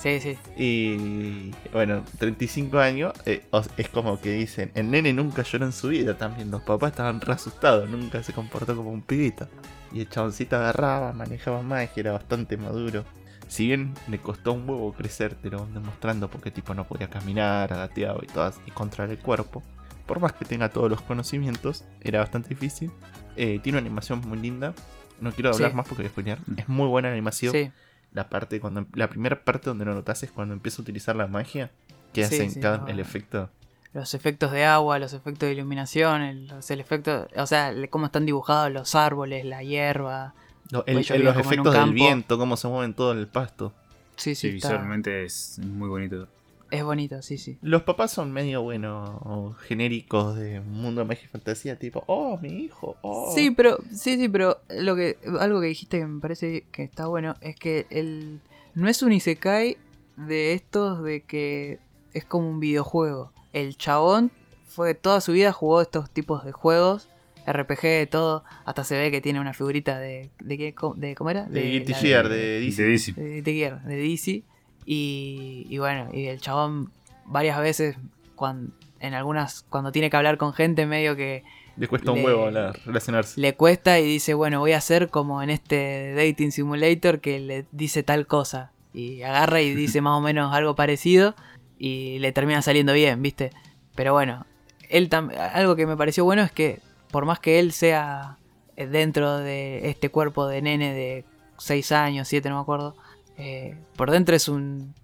Sí, 0.00 0.18
sí. 0.18 0.38
Y 0.56 1.50
bueno, 1.72 2.02
35 2.18 2.78
años, 2.78 3.12
eh, 3.26 3.44
es 3.76 3.88
como 3.90 4.18
que 4.18 4.32
dicen, 4.32 4.70
el 4.74 4.90
nene 4.90 5.12
nunca 5.12 5.42
lloró 5.42 5.66
en 5.66 5.72
su 5.72 5.88
vida 5.88 6.16
también, 6.16 6.50
los 6.50 6.62
papás 6.62 6.92
estaban 6.92 7.20
re 7.20 7.34
asustados, 7.34 7.88
nunca 7.90 8.22
se 8.22 8.32
comportó 8.32 8.74
como 8.74 8.90
un 8.90 9.02
pibito. 9.02 9.46
Y 9.92 10.00
el 10.00 10.08
chaboncito 10.08 10.56
agarraba, 10.56 11.12
manejaba 11.12 11.60
magia, 11.60 11.92
era 11.96 12.12
bastante 12.12 12.56
maduro. 12.56 13.04
Si 13.46 13.66
bien 13.66 13.92
le 14.08 14.18
costó 14.18 14.52
un 14.52 14.66
huevo 14.66 14.92
crecer, 14.94 15.34
te 15.34 15.50
lo 15.50 15.66
demostrando 15.66 16.30
porque 16.30 16.50
tipo 16.50 16.72
no 16.72 16.86
podía 16.86 17.10
caminar, 17.10 17.70
agateado 17.70 18.20
y 18.22 18.26
todas, 18.26 18.58
y 18.64 18.70
controlar 18.70 19.10
el 19.10 19.18
cuerpo. 19.18 19.62
Por 20.06 20.18
más 20.20 20.32
que 20.32 20.46
tenga 20.46 20.70
todos 20.70 20.88
los 20.88 21.02
conocimientos, 21.02 21.84
era 22.00 22.20
bastante 22.20 22.48
difícil. 22.48 22.90
Eh, 23.36 23.58
tiene 23.62 23.78
una 23.78 23.86
animación 23.86 24.22
muy 24.26 24.38
linda. 24.38 24.72
No 25.20 25.30
quiero 25.32 25.50
hablar 25.50 25.74
más 25.74 25.86
porque 25.86 26.10
voy 26.16 26.30
a 26.30 26.38
Es 26.56 26.68
muy 26.68 26.86
buena 26.88 27.10
animación. 27.10 27.52
Sí 27.52 27.70
la 28.12 28.28
parte 28.28 28.60
cuando 28.60 28.86
la 28.94 29.08
primera 29.08 29.44
parte 29.44 29.70
donde 29.70 29.84
lo 29.84 29.94
notas 29.94 30.22
es 30.22 30.30
cuando 30.30 30.54
empieza 30.54 30.80
a 30.80 30.82
utilizar 30.82 31.16
la 31.16 31.26
magia 31.26 31.70
que 32.12 32.24
hacen 32.24 32.60
cada, 32.60 32.90
el 32.90 32.98
efecto. 32.98 33.50
Los 33.92 34.14
efectos 34.14 34.52
de 34.52 34.64
agua 34.64 34.98
los 34.98 35.12
efectos 35.12 35.48
de 35.48 35.52
iluminación 35.52 36.22
el, 36.22 36.52
el 36.68 36.80
efecto 36.80 37.28
o 37.36 37.46
sea 37.46 37.74
cómo 37.88 38.06
están 38.06 38.24
dibujados 38.24 38.70
los 38.70 38.94
árboles 38.94 39.44
la 39.44 39.62
hierba 39.62 40.34
los 40.70 40.84
efectos 40.86 41.74
del 41.74 41.92
viento 41.92 42.38
cómo 42.38 42.56
se 42.56 42.68
mueven 42.68 42.94
todo 42.94 43.12
el 43.12 43.26
pasto. 43.26 43.72
Sí 44.16 44.34
sí, 44.34 44.50
visualmente 44.50 45.24
es 45.24 45.58
muy 45.58 45.88
bonito 45.88 46.28
es 46.70 46.84
bonito, 46.84 47.20
sí, 47.22 47.38
sí. 47.38 47.58
Los 47.62 47.82
papás 47.82 48.12
son 48.12 48.32
medio, 48.32 48.62
bueno, 48.62 49.56
genéricos 49.66 50.36
de 50.36 50.60
mundo 50.60 51.00
de 51.00 51.06
magia 51.06 51.24
y 51.24 51.28
fantasía, 51.28 51.78
tipo, 51.78 52.04
oh, 52.06 52.38
mi 52.38 52.48
hijo, 52.48 52.96
oh. 53.02 53.32
Sí, 53.34 53.50
pero, 53.50 53.78
sí, 53.90 54.16
sí, 54.16 54.28
pero 54.28 54.60
lo 54.68 54.96
que, 54.96 55.18
algo 55.38 55.60
que 55.60 55.66
dijiste 55.68 55.98
que 55.98 56.06
me 56.06 56.20
parece 56.20 56.64
que 56.72 56.82
está 56.82 57.06
bueno 57.06 57.36
es 57.40 57.56
que 57.56 57.86
el, 57.90 58.40
no 58.74 58.88
es 58.88 59.02
un 59.02 59.12
Isekai 59.12 59.76
de 60.16 60.52
estos 60.52 61.02
de 61.02 61.22
que 61.22 61.78
es 62.12 62.24
como 62.24 62.48
un 62.48 62.60
videojuego. 62.60 63.32
El 63.52 63.76
chabón 63.76 64.30
fue 64.66 64.94
toda 64.94 65.20
su 65.20 65.32
vida 65.32 65.52
jugó 65.52 65.80
estos 65.80 66.10
tipos 66.10 66.44
de 66.44 66.52
juegos, 66.52 67.08
RPG, 67.46 67.82
de 67.82 68.06
todo, 68.06 68.44
hasta 68.64 68.84
se 68.84 68.96
ve 68.96 69.10
que 69.10 69.20
tiene 69.20 69.40
una 69.40 69.52
figurita 69.52 69.98
de, 69.98 70.30
de, 70.40 70.58
qué, 70.58 70.74
de 70.96 71.14
¿cómo 71.14 71.30
era? 71.30 71.46
De, 71.46 71.80
de, 71.80 71.94
Gear, 71.94 72.28
de, 72.28 72.60
DC. 72.60 73.12
De, 73.12 73.42
Gear, 73.52 73.82
de 73.82 73.96
DC. 73.96 74.44
Y, 74.92 75.78
bueno, 75.78 76.08
y 76.12 76.26
el 76.26 76.40
chabón 76.40 76.90
varias 77.24 77.60
veces 77.60 77.96
cuando, 78.34 78.72
en 78.98 79.14
algunas 79.14 79.64
cuando 79.68 79.92
tiene 79.92 80.10
que 80.10 80.16
hablar 80.16 80.36
con 80.36 80.52
gente 80.52 80.84
medio 80.84 81.14
que 81.14 81.44
le 81.76 81.86
cuesta 81.86 82.10
un 82.10 82.24
huevo 82.24 82.50
relacionarse. 82.84 83.40
Le 83.40 83.54
cuesta 83.54 84.00
y 84.00 84.04
dice, 84.04 84.34
bueno, 84.34 84.58
voy 84.58 84.72
a 84.72 84.78
hacer 84.78 85.08
como 85.08 85.44
en 85.44 85.50
este 85.50 86.12
dating 86.16 86.50
simulator 86.50 87.20
que 87.20 87.38
le 87.38 87.66
dice 87.70 88.02
tal 88.02 88.26
cosa. 88.26 88.72
Y 88.92 89.22
agarra 89.22 89.60
y 89.60 89.76
dice 89.76 90.00
más 90.00 90.18
o 90.18 90.20
menos 90.20 90.52
algo 90.52 90.74
parecido 90.74 91.36
y 91.78 92.18
le 92.18 92.32
termina 92.32 92.60
saliendo 92.60 92.92
bien, 92.92 93.22
¿viste? 93.22 93.50
Pero 93.94 94.12
bueno, 94.12 94.44
él 94.88 95.08
algo 95.54 95.76
que 95.76 95.86
me 95.86 95.96
pareció 95.96 96.24
bueno 96.24 96.42
es 96.42 96.50
que 96.50 96.80
por 97.12 97.26
más 97.26 97.38
que 97.38 97.60
él 97.60 97.70
sea 97.70 98.38
dentro 98.74 99.38
de 99.38 99.88
este 99.88 100.08
cuerpo 100.08 100.48
de 100.48 100.62
nene 100.62 100.92
de 100.92 101.24
6 101.58 101.92
años, 101.92 102.26
7 102.26 102.48
no 102.48 102.56
me 102.56 102.62
acuerdo, 102.62 102.96
eh, 103.40 103.74
por 103.96 104.10
dentro 104.10 104.36
es 104.36 104.48
un, 104.48 104.94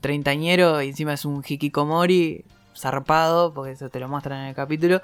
treintañero 0.00 0.82
y 0.82 0.88
encima 0.88 1.12
es 1.12 1.24
un 1.24 1.44
hikikomori 1.46 2.44
zarpado, 2.76 3.54
porque 3.54 3.72
eso 3.72 3.88
te 3.88 4.00
lo 4.00 4.08
muestran 4.08 4.40
en 4.40 4.46
el 4.48 4.54
capítulo. 4.54 5.00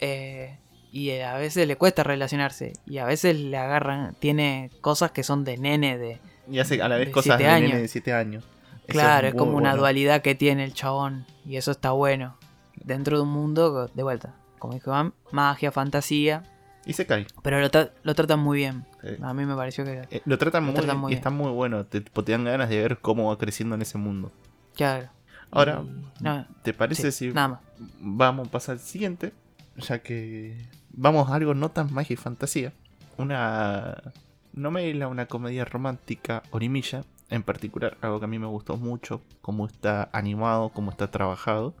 Eh, 0.00 0.58
y 0.90 1.10
a 1.20 1.36
veces 1.36 1.68
le 1.68 1.76
cuesta 1.76 2.02
relacionarse. 2.02 2.72
Y 2.86 2.98
a 2.98 3.04
veces 3.04 3.38
le 3.38 3.56
agarran, 3.56 4.14
tiene 4.18 4.70
cosas 4.80 5.12
que 5.12 5.22
son 5.22 5.44
de 5.44 5.56
nene 5.56 5.96
de. 5.98 6.18
Y 6.50 6.58
hace 6.58 6.82
a 6.82 6.88
la 6.88 6.96
vez 6.96 7.10
cosas 7.10 7.38
de 7.38 7.44
nene 7.44 7.80
de 7.80 7.88
7 7.88 8.12
años. 8.12 8.44
claro, 8.88 9.28
es, 9.28 9.34
como 9.34 9.56
una 9.56 9.76
dualidad 9.76 10.22
que 10.22 10.34
tiene 10.34 10.64
el 10.64 10.74
chabón. 10.74 11.26
Y 11.46 11.56
eso 11.56 11.70
está 11.70 11.92
bueno. 11.92 12.36
Dentro 12.74 13.16
de 13.16 13.22
un 13.22 13.30
mundo, 13.30 13.86
de 13.86 14.02
vuelta, 14.02 14.34
como 14.58 14.74
dijo 14.74 14.92
magia, 15.30 15.70
fantasía. 15.70 16.42
Y 16.84 16.94
se 16.94 17.06
cae. 17.06 17.26
Pero 17.42 17.60
lo, 17.60 17.68
lo 18.02 18.14
tratan 18.14 18.40
muy 18.40 18.58
bien. 18.58 18.84
A 19.22 19.32
mí 19.34 19.44
me 19.44 19.54
pareció 19.54 19.84
que. 19.84 20.02
Eh, 20.10 20.22
lo 20.24 20.38
tratan, 20.38 20.64
muy, 20.64 20.74
bien 20.74 20.96
y 21.10 21.14
está 21.14 21.30
muy 21.30 21.50
bueno. 21.50 21.84
Te, 21.84 22.00
te, 22.00 22.32
dan 22.32 22.44
ganas 22.44 22.68
de 22.68 22.80
ver 22.80 22.98
cómo 22.98 23.28
va 23.28 23.38
creciendo 23.38 23.74
en 23.74 23.82
ese 23.82 23.98
mundo. 23.98 24.32
Claro. 24.74 25.08
Ahora, 25.50 25.84
¿te 26.62 26.72
parece 26.72 27.12
si 27.12 27.30
vamos 27.30 28.48
a 28.48 28.50
pasar 28.50 28.74
al 28.74 28.80
siguiente? 28.80 29.32
Ya 29.76 30.00
que 30.00 30.66
vamos 30.90 31.28
a 31.30 31.34
algo 31.34 31.54
no 31.54 31.70
tan 31.70 31.92
magia 31.92 32.14
y 32.14 32.16
fantasía. 32.16 32.72
Una 33.18 34.12
novela, 34.54 35.08
una 35.08 35.26
comedia 35.26 35.64
romántica, 35.64 36.42
Orimilla, 36.50 37.04
en 37.28 37.42
particular, 37.42 37.96
algo 38.00 38.18
que 38.18 38.24
a 38.24 38.28
mí 38.28 38.38
me 38.38 38.46
gustó 38.46 38.76
mucho, 38.76 39.22
cómo 39.40 39.66
está 39.66 40.08
animado, 40.12 40.70
cómo 40.70 40.90
está 40.90 41.10
trabajado. 41.10 41.74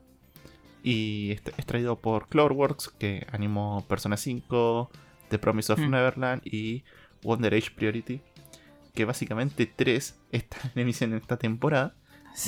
Y 0.82 1.32
es 1.56 1.66
traído 1.66 1.96
por 2.00 2.28
Cloverworks, 2.28 2.88
que 2.98 3.26
animó 3.30 3.84
Persona 3.88 4.16
5, 4.16 4.90
The 5.28 5.38
Promise 5.38 5.72
of 5.74 5.78
mm. 5.78 5.90
Neverland 5.90 6.42
y 6.44 6.84
Wonder 7.22 7.54
Age 7.54 7.70
Priority. 7.74 8.20
Que 8.94 9.04
básicamente 9.04 9.66
tres 9.66 10.18
están 10.32 10.60
en 10.74 10.82
emisión 10.82 11.12
en 11.12 11.18
esta 11.18 11.36
temporada. 11.36 11.94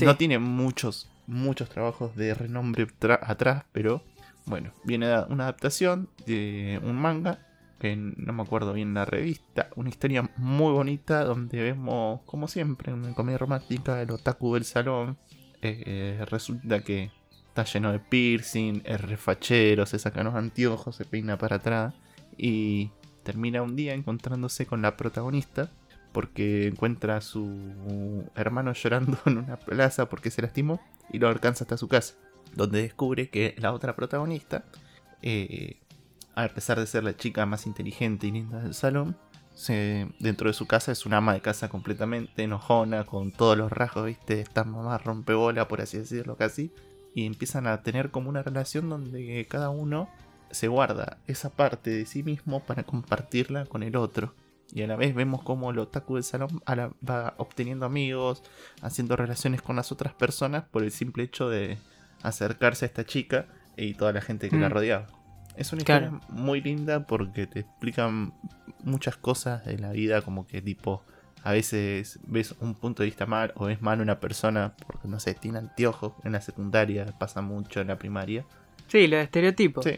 No 0.03 0.17
tiene 0.17 0.39
muchos, 0.39 1.11
muchos 1.27 1.69
trabajos 1.69 2.17
de 2.17 2.35
renombre 2.35 2.87
atrás, 3.23 3.65
pero 3.73 4.03
bueno, 4.47 4.73
viene 4.85 5.07
una 5.29 5.45
adaptación 5.45 6.09
de 6.27 6.81
un 6.83 6.97
manga, 6.97 7.39
que 7.79 7.97
no 7.97 8.33
me 8.33 8.43
acuerdo 8.43 8.73
bien 8.73 8.95
la 8.95 9.05
revista, 9.05 9.69
una 9.77 9.89
historia 9.91 10.31
muy 10.37 10.73
bonita 10.73 11.25
donde 11.25 11.63
vemos, 11.63 12.21
como 12.25 12.49
siempre, 12.49 12.93
una 12.93 13.15
comedia 13.15 13.39
romántica, 13.39 14.01
el 14.01 14.11
otaku 14.11 14.55
del 14.55 14.65
salón. 14.65 15.19
Eh, 15.63 16.23
resulta 16.29 16.83
que 16.83 17.11
está 17.55 17.63
lleno 17.63 17.93
de 17.93 18.01
piercing, 18.01 18.83
es 18.85 19.01
refachero, 19.01 19.87
se 19.87 20.01
saca 20.01 20.25
los 20.25 20.35
anteojos, 20.35 20.97
se 20.97 21.05
peina 21.05 21.39
para 21.39 21.57
atrás 21.57 21.95
y 22.37 22.91
termina 23.23 23.63
un 23.63 23.77
día 23.77 23.95
encontrándose 23.95 24.67
con 24.67 24.83
la 24.83 24.97
protagonista 24.97 25.71
porque 26.11 26.67
encuentra 26.67 27.17
a 27.17 27.21
su 27.21 28.29
hermano 28.35 28.73
llorando 28.73 29.19
en 29.27 29.39
una 29.39 29.57
plaza 29.57 30.09
porque 30.09 30.33
se 30.33 30.43
lastimó 30.43 30.81
y 31.13 31.21
lo 31.21 31.29
alcanza 31.29 31.63
hasta 31.63 31.77
su 31.77 31.87
casa, 31.87 32.15
donde 32.57 32.83
descubre 32.83 33.31
que 33.31 33.55
la 33.59 33.73
otra 33.73 33.95
protagonista, 33.95 34.65
eh, 35.23 35.77
a 36.35 36.49
pesar 36.49 36.81
de 36.81 36.89
ser 36.89 37.05
la 37.05 37.17
chica 37.17 37.47
más 37.47 37.69
inteligente 37.69 38.27
y 38.27 38.33
linda 38.33 38.59
del 38.59 38.75
salón, 38.75 39.17
dentro 40.19 40.49
de 40.49 40.55
su 40.55 40.67
casa 40.67 40.91
es 40.91 41.07
una 41.07 41.19
ama 41.19 41.35
de 41.35 41.41
casa 41.41 41.69
completamente 41.69 42.43
enojona, 42.43 43.05
con 43.05 43.31
todos 43.31 43.57
los 43.57 43.71
rasgos, 43.71 44.07
¿viste? 44.07 44.41
Esta 44.41 44.65
mamá 44.65 44.99
rompebola, 44.99 45.69
por 45.69 45.81
así 45.81 45.99
decirlo, 45.99 46.35
casi. 46.37 46.73
Y 47.15 47.27
empiezan 47.27 47.67
a 47.67 47.83
tener 47.83 48.11
como 48.11 48.29
una 48.29 48.43
relación 48.43 48.89
donde 48.89 49.47
cada 49.49 49.71
uno 49.71 50.09
se 50.51 50.69
guarda 50.69 51.19
esa 51.27 51.51
parte 51.51 51.91
de 51.91 52.07
sí 52.07 52.23
mismo 52.23 52.61
para 52.61 52.83
compartirla 52.85 53.67
con 53.67 53.83
el 53.83 53.97
otro. 53.97 54.35
Y 54.73 54.83
a 54.83 54.87
la 54.87 54.97
vez 54.97 55.15
vemos 55.15 55.43
como 55.43 55.71
el 55.71 55.79
otaku 55.79 56.15
del 56.15 56.25
salón 56.25 56.61
va 56.69 57.35
obteniendo 57.37 57.87
amigos, 57.87 58.43
haciendo 58.83 59.15
relaciones 59.15 59.63
con 59.63 59.77
las 59.77 59.93
otras 59.93 60.15
personas 60.15 60.65
por 60.65 60.83
el 60.83 60.91
simple 60.91 61.23
hecho 61.25 61.49
de 61.49 61.79
acercarse 62.23 62.85
a 62.85 62.89
esta 62.89 63.05
chica 63.05 63.47
y 63.77 63.95
toda 63.95 64.13
la 64.13 64.21
gente 64.21 64.49
que 64.49 64.57
la 64.59 64.69
Mm. 64.69 64.73
rodeaba. 64.73 65.07
Es 65.57 65.73
una 65.73 65.85
Claro. 65.85 66.07
historia 66.17 66.29
muy 66.43 66.61
linda 66.61 67.07
porque 67.07 67.47
te 67.47 67.61
explican 67.61 68.33
muchas 68.83 69.17
cosas 69.17 69.65
de 69.67 69.79
la 69.79 69.93
vida, 69.93 70.23
como 70.23 70.47
que 70.47 70.61
tipo, 70.63 71.05
a 71.45 71.53
veces 71.53 72.19
ves 72.27 72.55
un 72.61 72.75
punto 72.75 73.03
de 73.03 73.07
vista 73.11 73.27
mal 73.27 73.53
o 73.57 73.67
ves 73.67 73.83
mal 73.83 74.01
una 74.01 74.19
persona 74.19 74.75
porque 74.87 75.09
no 75.09 75.21
sé, 75.21 75.35
tiene 75.35 75.59
anteojos 75.59 76.15
en 76.25 76.33
la 76.33 76.41
secundaria, 76.41 77.05
pasa 77.19 77.43
mucho 77.43 77.83
en 77.83 77.89
la 77.89 77.99
primaria. 77.99 78.47
Sí, 78.89 79.07
los 79.07 79.21
estereotipos. 79.21 79.85
Sí. 79.85 79.93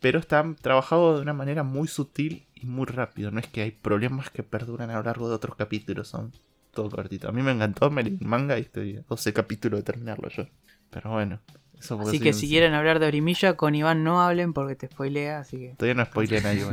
Pero 0.00 0.18
está 0.18 0.44
trabajado 0.62 1.16
de 1.16 1.20
una 1.20 1.34
manera 1.34 1.62
muy 1.62 1.86
sutil 1.86 2.46
y 2.54 2.64
muy 2.64 2.86
rápido. 2.86 3.30
No 3.30 3.40
es 3.40 3.46
que 3.46 3.60
hay 3.60 3.72
problemas 3.72 4.30
que 4.30 4.42
perduran 4.42 4.88
a 4.88 4.96
lo 4.96 5.02
largo 5.02 5.28
de 5.28 5.34
otros 5.34 5.54
capítulos. 5.54 6.08
Son 6.08 6.32
todo 6.72 6.88
cortito. 6.88 7.28
A 7.28 7.32
mí 7.32 7.42
me 7.42 7.52
encantó, 7.52 7.86
el 7.98 8.18
manga 8.20 8.58
y 8.58 8.62
estoy 8.62 8.96
a 8.96 9.02
12 9.06 9.34
capítulos 9.34 9.80
de 9.80 9.84
terminarlo 9.84 10.30
yo. 10.30 10.46
Pero 10.88 11.10
bueno, 11.10 11.40
eso 11.78 12.00
Así 12.00 12.20
que 12.20 12.32
si 12.32 12.48
quieren 12.48 12.72
hablar 12.72 13.00
de 13.00 13.06
Orimilla, 13.06 13.54
con 13.54 13.74
Iván 13.74 14.02
no 14.02 14.22
hablen 14.22 14.54
porque 14.54 14.76
te 14.76 14.86
spoilea, 14.86 15.40
así 15.40 15.58
que. 15.58 15.74
Todavía 15.76 15.94
no 15.94 16.06
spoilé 16.06 16.38
a 16.38 16.40
nadie. 16.42 16.64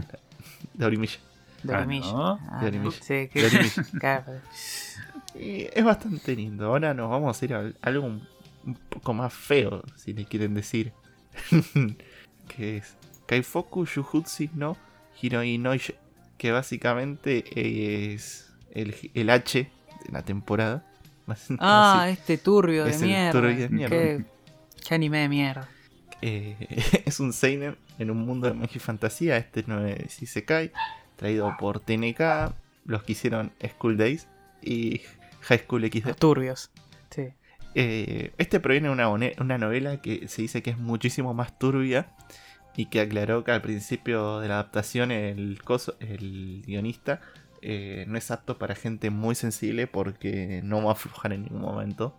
De 0.76 0.86
Orimilla. 0.86 1.20
De 1.64 1.74
Ah. 1.74 2.38
Ah. 2.52 2.72
Sí, 3.02 3.30
que. 3.30 3.50
Y 5.36 5.68
es 5.74 5.84
bastante 5.84 6.36
lindo. 6.36 6.68
Ahora 6.68 6.94
nos 6.94 7.10
vamos 7.10 7.42
a 7.42 7.46
ir 7.46 7.54
a 7.56 7.72
algo 7.82 8.06
un, 8.06 8.28
poco 8.90 9.14
más 9.14 9.34
feo, 9.34 9.82
si 9.96 10.14
le 10.14 10.26
quieren 10.26 10.54
decir. 10.54 10.94
que 12.48 12.78
es 12.78 12.96
Kaifoku 13.26 13.86
Yujutsu 13.86 14.50
no 14.54 14.78
Hiroi 15.20 15.58
no 15.58 15.74
Ise, 15.74 15.96
Que 16.38 16.52
básicamente 16.52 17.44
es 18.14 18.54
el, 18.72 18.96
el 19.16 19.30
H 19.32 19.60
de 20.06 20.12
la 20.12 20.22
temporada. 20.24 20.86
Ah, 21.60 22.04
Así, 22.04 22.12
este 22.14 22.38
turbio 22.38 22.84
de 22.84 22.92
Es 22.92 23.02
el 23.02 23.08
mierda. 23.08 23.32
turbio 23.32 23.56
de 23.58 23.70
mierda. 23.70 23.96
Qué, 23.96 24.26
qué 24.86 24.94
anime 24.96 25.20
de 25.20 25.30
mierda. 25.30 25.70
eh, 26.22 26.58
es 27.06 27.20
un 27.22 27.32
Seinen 27.34 27.78
en 27.98 28.12
un 28.12 28.18
mundo 28.18 28.48
de 28.48 28.54
magia 28.54 28.76
y 28.76 28.80
fantasía. 28.80 29.38
Este 29.38 29.64
no 29.66 29.86
es 29.86 30.22
Isekai. 30.22 30.72
Traído 31.16 31.56
por 31.60 31.80
TNK. 31.80 32.54
Los 32.86 33.04
que 33.04 33.14
hicieron 33.14 33.52
School 33.76 33.98
Days 33.98 34.28
y 34.62 35.02
High 35.42 35.60
School 35.60 35.90
XD. 35.92 36.08
Los 36.08 36.18
turbios. 36.18 36.72
Sí. 37.10 37.30
Eh, 37.76 38.34
este 38.38 38.60
proviene 38.60 38.90
de 38.90 39.34
una, 39.40 39.58
novela 39.58 40.02
que 40.02 40.28
se 40.28 40.42
dice 40.42 40.62
que 40.62 40.72
es 40.72 40.78
muchísimo 40.78 41.34
más 41.34 41.58
turbia 41.58 42.12
y 42.76 42.88
que 42.88 43.02
aclaró 43.02 43.44
que 43.44 43.52
al 43.52 43.62
principio 43.62 44.40
de 44.40 44.48
la 44.48 44.56
adaptación 44.56 45.12
el, 45.12 45.62
coso- 45.64 45.96
el 46.00 46.64
guionista 46.66 47.22
eh, 47.62 48.06
no 48.08 48.18
es 48.18 48.30
apto 48.32 48.58
para 48.58 48.76
gente 48.76 49.10
muy 49.10 49.36
sensible 49.36 49.88
porque 49.88 50.62
no 50.64 50.84
va 50.84 50.90
a 50.90 50.94
aflojar 50.94 51.34
en 51.34 51.44
ningún 51.44 51.62
momento 51.62 52.16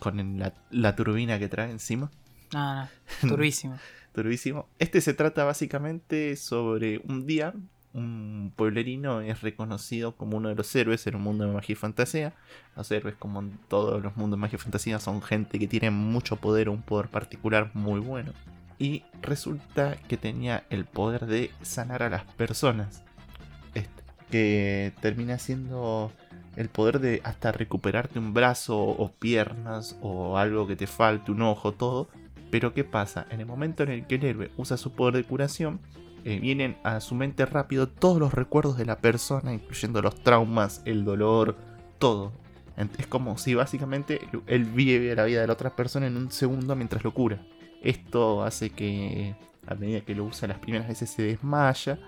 con 0.00 0.38
la, 0.38 0.52
la 0.70 0.96
turbina 0.96 1.38
que 1.38 1.48
trae 1.48 1.70
encima. 1.70 2.10
No, 2.52 2.82
no. 2.82 2.88
Turbísimo. 3.28 3.78
Turbísimo. 4.14 4.68
Este 4.78 5.00
se 5.00 5.14
trata 5.14 5.44
básicamente 5.44 6.36
sobre 6.36 6.98
un 7.06 7.26
día. 7.26 7.52
Un 7.96 8.52
pueblerino 8.54 9.22
es 9.22 9.40
reconocido 9.40 10.16
como 10.16 10.36
uno 10.36 10.50
de 10.50 10.54
los 10.54 10.76
héroes 10.76 11.06
en 11.06 11.16
un 11.16 11.22
mundo 11.22 11.46
de 11.46 11.52
magia 11.54 11.72
y 11.72 11.76
fantasía. 11.76 12.34
Los 12.76 12.90
héroes, 12.90 13.14
como 13.16 13.40
en 13.40 13.58
todos 13.68 14.02
los 14.02 14.14
mundos 14.18 14.36
de 14.36 14.42
magia 14.42 14.56
y 14.56 14.60
fantasía, 14.60 14.98
son 14.98 15.22
gente 15.22 15.58
que 15.58 15.66
tiene 15.66 15.90
mucho 15.90 16.36
poder, 16.36 16.68
un 16.68 16.82
poder 16.82 17.08
particular 17.08 17.70
muy 17.72 18.00
bueno. 18.00 18.32
Y 18.78 19.04
resulta 19.22 19.96
que 20.08 20.18
tenía 20.18 20.64
el 20.68 20.84
poder 20.84 21.24
de 21.24 21.50
sanar 21.62 22.02
a 22.02 22.10
las 22.10 22.24
personas. 22.34 23.02
Este, 23.72 24.02
que 24.30 24.92
termina 25.00 25.38
siendo 25.38 26.12
el 26.56 26.68
poder 26.68 27.00
de 27.00 27.22
hasta 27.24 27.50
recuperarte 27.50 28.18
un 28.18 28.34
brazo 28.34 28.78
o 28.78 29.10
piernas 29.10 29.96
o 30.02 30.36
algo 30.36 30.66
que 30.66 30.76
te 30.76 30.86
falte, 30.86 31.32
un 31.32 31.40
ojo, 31.40 31.72
todo. 31.72 32.10
Pero 32.50 32.74
¿qué 32.74 32.84
pasa? 32.84 33.26
En 33.30 33.40
el 33.40 33.46
momento 33.46 33.84
en 33.84 33.88
el 33.88 34.06
que 34.06 34.16
el 34.16 34.24
héroe 34.24 34.50
usa 34.58 34.76
su 34.76 34.92
poder 34.92 35.14
de 35.14 35.24
curación, 35.24 35.80
eh, 36.26 36.40
vienen 36.40 36.76
a 36.82 36.98
su 36.98 37.14
mente 37.14 37.46
rápido 37.46 37.88
todos 37.88 38.18
los 38.18 38.34
recuerdos 38.34 38.76
de 38.76 38.84
la 38.84 38.98
persona, 38.98 39.54
incluyendo 39.54 40.02
los 40.02 40.24
traumas, 40.24 40.82
el 40.84 41.04
dolor, 41.04 41.56
todo. 42.00 42.32
Es 42.98 43.06
como 43.06 43.38
si 43.38 43.54
básicamente 43.54 44.20
él 44.48 44.64
vive 44.64 45.14
la 45.14 45.22
vida 45.22 45.40
de 45.40 45.46
la 45.46 45.52
otra 45.52 45.76
persona 45.76 46.08
en 46.08 46.16
un 46.16 46.32
segundo 46.32 46.74
mientras 46.74 47.04
lo 47.04 47.14
cura. 47.14 47.46
Esto 47.80 48.42
hace 48.42 48.70
que 48.70 49.36
a 49.68 49.76
medida 49.76 50.00
que 50.00 50.16
lo 50.16 50.24
usa 50.24 50.48
las 50.48 50.58
primeras 50.58 50.88
veces 50.88 51.10
se 51.10 51.22
desmaya. 51.22 52.00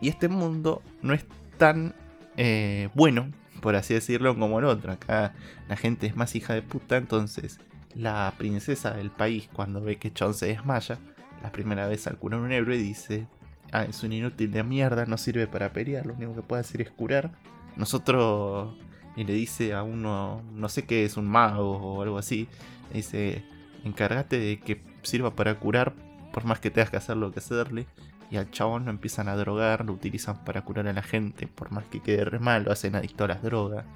Y 0.00 0.08
este 0.08 0.28
mundo 0.28 0.80
no 1.02 1.12
es 1.12 1.26
tan 1.58 1.94
eh, 2.38 2.88
bueno, 2.94 3.30
por 3.60 3.76
así 3.76 3.92
decirlo, 3.92 4.34
como 4.38 4.60
el 4.60 4.64
otro. 4.64 4.92
Acá 4.92 5.34
la 5.68 5.76
gente 5.76 6.06
es 6.06 6.16
más 6.16 6.34
hija 6.34 6.54
de 6.54 6.62
puta, 6.62 6.96
entonces 6.96 7.60
la 7.94 8.32
princesa 8.38 8.92
del 8.92 9.10
país 9.10 9.50
cuando 9.52 9.82
ve 9.82 9.96
que 9.96 10.10
Chon 10.10 10.32
se 10.32 10.46
desmaya, 10.46 10.98
la 11.42 11.52
primera 11.52 11.86
vez 11.86 12.06
al 12.06 12.16
curar 12.16 12.40
un 12.40 12.50
héroe 12.50 12.78
dice, 12.78 13.26
ah, 13.72 13.84
es 13.84 14.02
un 14.02 14.12
inútil 14.12 14.50
de 14.52 14.62
mierda, 14.62 15.06
no 15.06 15.16
sirve 15.18 15.46
para 15.46 15.72
pelear, 15.72 16.06
lo 16.06 16.14
único 16.14 16.34
que 16.34 16.42
puede 16.42 16.60
hacer 16.60 16.80
es 16.82 16.90
curar. 16.90 17.30
Nosotros, 17.76 18.74
y 19.16 19.24
le 19.24 19.32
dice 19.34 19.72
a 19.74 19.82
uno, 19.82 20.42
no 20.52 20.68
sé 20.68 20.84
qué 20.84 21.04
es, 21.04 21.16
un 21.16 21.26
mago 21.26 21.76
o 21.76 22.02
algo 22.02 22.18
así, 22.18 22.48
le 22.90 22.96
dice, 22.98 23.44
encárgate 23.84 24.38
de 24.38 24.58
que 24.60 24.80
sirva 25.02 25.34
para 25.34 25.54
curar, 25.58 25.94
por 26.32 26.44
más 26.44 26.60
que 26.60 26.70
tengas 26.70 26.90
que 26.90 26.96
hacer 26.96 27.16
lo 27.16 27.30
que 27.32 27.38
hacerle. 27.40 27.86
Y 28.30 28.36
al 28.36 28.50
chabón 28.50 28.84
lo 28.84 28.90
empiezan 28.90 29.26
a 29.28 29.36
drogar, 29.36 29.86
lo 29.86 29.94
utilizan 29.94 30.44
para 30.44 30.62
curar 30.62 30.86
a 30.86 30.92
la 30.92 31.02
gente, 31.02 31.46
por 31.46 31.70
más 31.72 31.84
que 31.86 32.00
quede 32.02 32.24
re 32.26 32.38
mal, 32.38 32.64
lo 32.64 32.72
hacen 32.72 32.94
adicto 32.94 33.24
a 33.24 33.28
las 33.28 33.42
drogas. 33.42 33.86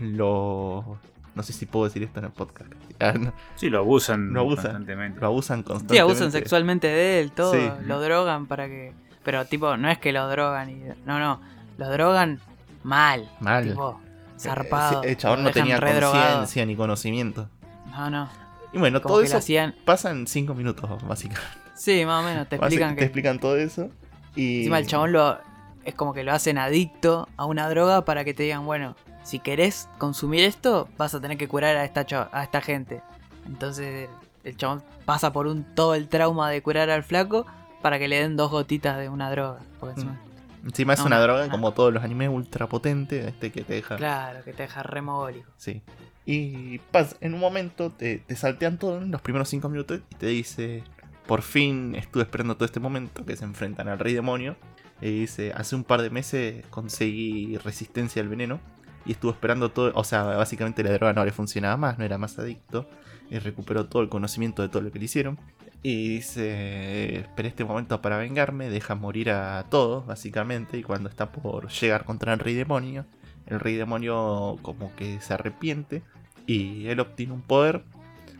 Lo... 0.00 0.98
No 1.34 1.42
sé 1.42 1.52
si 1.54 1.64
puedo 1.66 1.86
decir 1.86 2.02
esto 2.02 2.18
en 2.18 2.26
el 2.26 2.32
podcast. 2.32 2.70
Ah, 3.00 3.14
no, 3.18 3.32
Sí, 3.56 3.68
lo 3.68 3.78
abusan, 3.78 4.32
Lo 4.32 4.40
abusan. 4.40 4.62
constantemente. 4.64 5.20
Lo 5.20 5.26
abusan 5.26 5.58
Sí, 5.58 5.64
constantemente. 5.64 6.00
abusan 6.00 6.30
sexualmente 6.32 6.86
de 6.86 7.20
él, 7.20 7.32
todo. 7.32 7.52
Sí. 7.52 7.68
Lo 7.84 8.00
drogan 8.00 8.46
para 8.46 8.68
que. 8.68 8.92
Pero, 9.24 9.44
tipo, 9.46 9.76
no 9.76 9.88
es 9.90 9.98
que 9.98 10.12
lo 10.12 10.28
drogan 10.28 10.70
y. 10.70 10.82
No, 11.06 11.18
no. 11.18 11.40
Lo 11.78 11.90
drogan 11.90 12.40
mal. 12.82 13.30
Mal. 13.40 13.68
Tipo, 13.68 14.00
Eh, 14.36 14.40
zarpado. 14.40 15.02
El 15.02 15.16
chabón 15.16 15.44
no 15.44 15.50
tenía 15.50 15.78
conciencia 15.80 16.66
ni 16.66 16.74
conocimiento. 16.76 17.48
No, 17.90 18.10
no. 18.10 18.28
Y 18.72 18.78
bueno, 18.78 19.00
Como 19.02 19.14
todo 19.16 19.22
eso 19.22 19.36
hacían. 19.36 19.74
pasa 19.84 20.10
en 20.10 20.26
5 20.26 20.54
minutos, 20.54 20.88
básicamente. 21.06 21.48
Sí, 21.74 22.04
más 22.06 22.22
o 22.24 22.26
menos. 22.28 22.48
Te 22.48 22.56
explican 22.56 22.90
te 22.90 22.96
que. 22.96 23.04
explican 23.04 23.38
todo 23.38 23.56
eso. 23.56 23.90
Y... 24.34 24.58
Encima 24.58 24.78
el 24.78 24.86
chabón 24.86 25.12
lo. 25.12 25.38
Es 25.84 25.94
como 25.94 26.14
que 26.14 26.22
lo 26.22 26.32
hacen 26.32 26.58
adicto 26.58 27.28
a 27.36 27.44
una 27.44 27.68
droga 27.68 28.04
para 28.04 28.24
que 28.24 28.34
te 28.34 28.44
digan, 28.44 28.64
bueno, 28.64 28.94
si 29.24 29.40
querés 29.40 29.88
consumir 29.98 30.44
esto, 30.44 30.88
vas 30.96 31.12
a 31.14 31.20
tener 31.20 31.36
que 31.36 31.48
curar 31.48 31.76
a 31.76 31.84
esta, 31.84 32.06
a 32.32 32.42
esta 32.44 32.60
gente. 32.60 33.02
Entonces 33.46 34.08
el, 34.44 34.50
el 34.50 34.56
chabón 34.56 34.84
pasa 35.04 35.32
por 35.32 35.48
un 35.48 35.64
todo 35.74 35.96
el 35.96 36.08
trauma 36.08 36.50
de 36.50 36.62
curar 36.62 36.88
al 36.88 37.02
flaco 37.02 37.46
para 37.82 37.98
que 37.98 38.08
le 38.08 38.20
den 38.20 38.36
dos 38.36 38.50
gotitas 38.50 38.98
de 38.98 39.08
una 39.08 39.30
droga. 39.30 39.60
Porque 39.80 39.94
encima- 40.00 40.20
Encima 40.64 40.92
es 40.92 41.00
No, 41.00 41.06
una 41.06 41.16
no, 41.16 41.22
droga 41.24 41.46
no. 41.46 41.50
como 41.50 41.72
todos 41.72 41.92
los 41.92 42.04
animes 42.04 42.28
ultra 42.28 42.68
potente, 42.68 43.26
este 43.28 43.50
que 43.50 43.62
te 43.64 43.74
deja. 43.74 43.96
Claro, 43.96 44.44
que 44.44 44.52
te 44.52 44.62
deja 44.62 44.84
remólico. 44.84 45.50
Sí. 45.56 45.82
Y 46.24 46.78
pas, 46.78 47.16
en 47.20 47.34
un 47.34 47.40
momento 47.40 47.90
te, 47.90 48.18
te 48.18 48.36
saltean 48.36 48.78
todo 48.78 48.98
en 49.02 49.10
los 49.10 49.20
primeros 49.20 49.48
5 49.48 49.68
minutos 49.68 50.00
y 50.10 50.14
te 50.14 50.26
dice, 50.26 50.84
por 51.26 51.42
fin 51.42 51.96
estuve 51.96 52.22
esperando 52.22 52.54
todo 52.54 52.64
este 52.64 52.78
momento 52.78 53.24
que 53.26 53.34
se 53.34 53.44
enfrentan 53.44 53.88
al 53.88 53.98
rey 53.98 54.14
demonio. 54.14 54.54
Y 55.00 55.10
dice, 55.22 55.52
hace 55.56 55.74
un 55.74 55.82
par 55.82 56.00
de 56.00 56.10
meses 56.10 56.64
conseguí 56.70 57.56
resistencia 57.58 58.22
al 58.22 58.28
veneno 58.28 58.60
y 59.04 59.10
estuvo 59.10 59.32
esperando 59.32 59.72
todo, 59.72 59.90
o 59.96 60.04
sea, 60.04 60.22
básicamente 60.22 60.84
la 60.84 60.92
droga 60.92 61.12
no 61.12 61.24
le 61.24 61.32
funcionaba 61.32 61.76
más, 61.76 61.98
no 61.98 62.04
era 62.04 62.18
más 62.18 62.38
adicto 62.38 62.88
y 63.28 63.40
recuperó 63.40 63.86
todo 63.86 64.00
el 64.02 64.08
conocimiento 64.08 64.62
de 64.62 64.68
todo 64.68 64.80
lo 64.82 64.92
que 64.92 65.00
le 65.00 65.06
hicieron. 65.06 65.40
Y 65.82 66.08
dice, 66.08 67.20
esperé 67.20 67.48
este 67.48 67.64
momento 67.64 68.00
para 68.00 68.16
vengarme, 68.16 68.70
deja 68.70 68.94
morir 68.94 69.30
a 69.30 69.64
todos, 69.68 70.06
básicamente, 70.06 70.78
y 70.78 70.82
cuando 70.84 71.08
está 71.08 71.32
por 71.32 71.68
llegar 71.70 72.04
contra 72.04 72.32
el 72.32 72.38
rey 72.38 72.54
demonio, 72.54 73.04
el 73.46 73.58
rey 73.58 73.74
demonio 73.74 74.58
como 74.62 74.94
que 74.94 75.20
se 75.20 75.34
arrepiente 75.34 76.02
y 76.46 76.86
él 76.86 77.00
obtiene 77.00 77.32
un 77.32 77.42
poder 77.42 77.84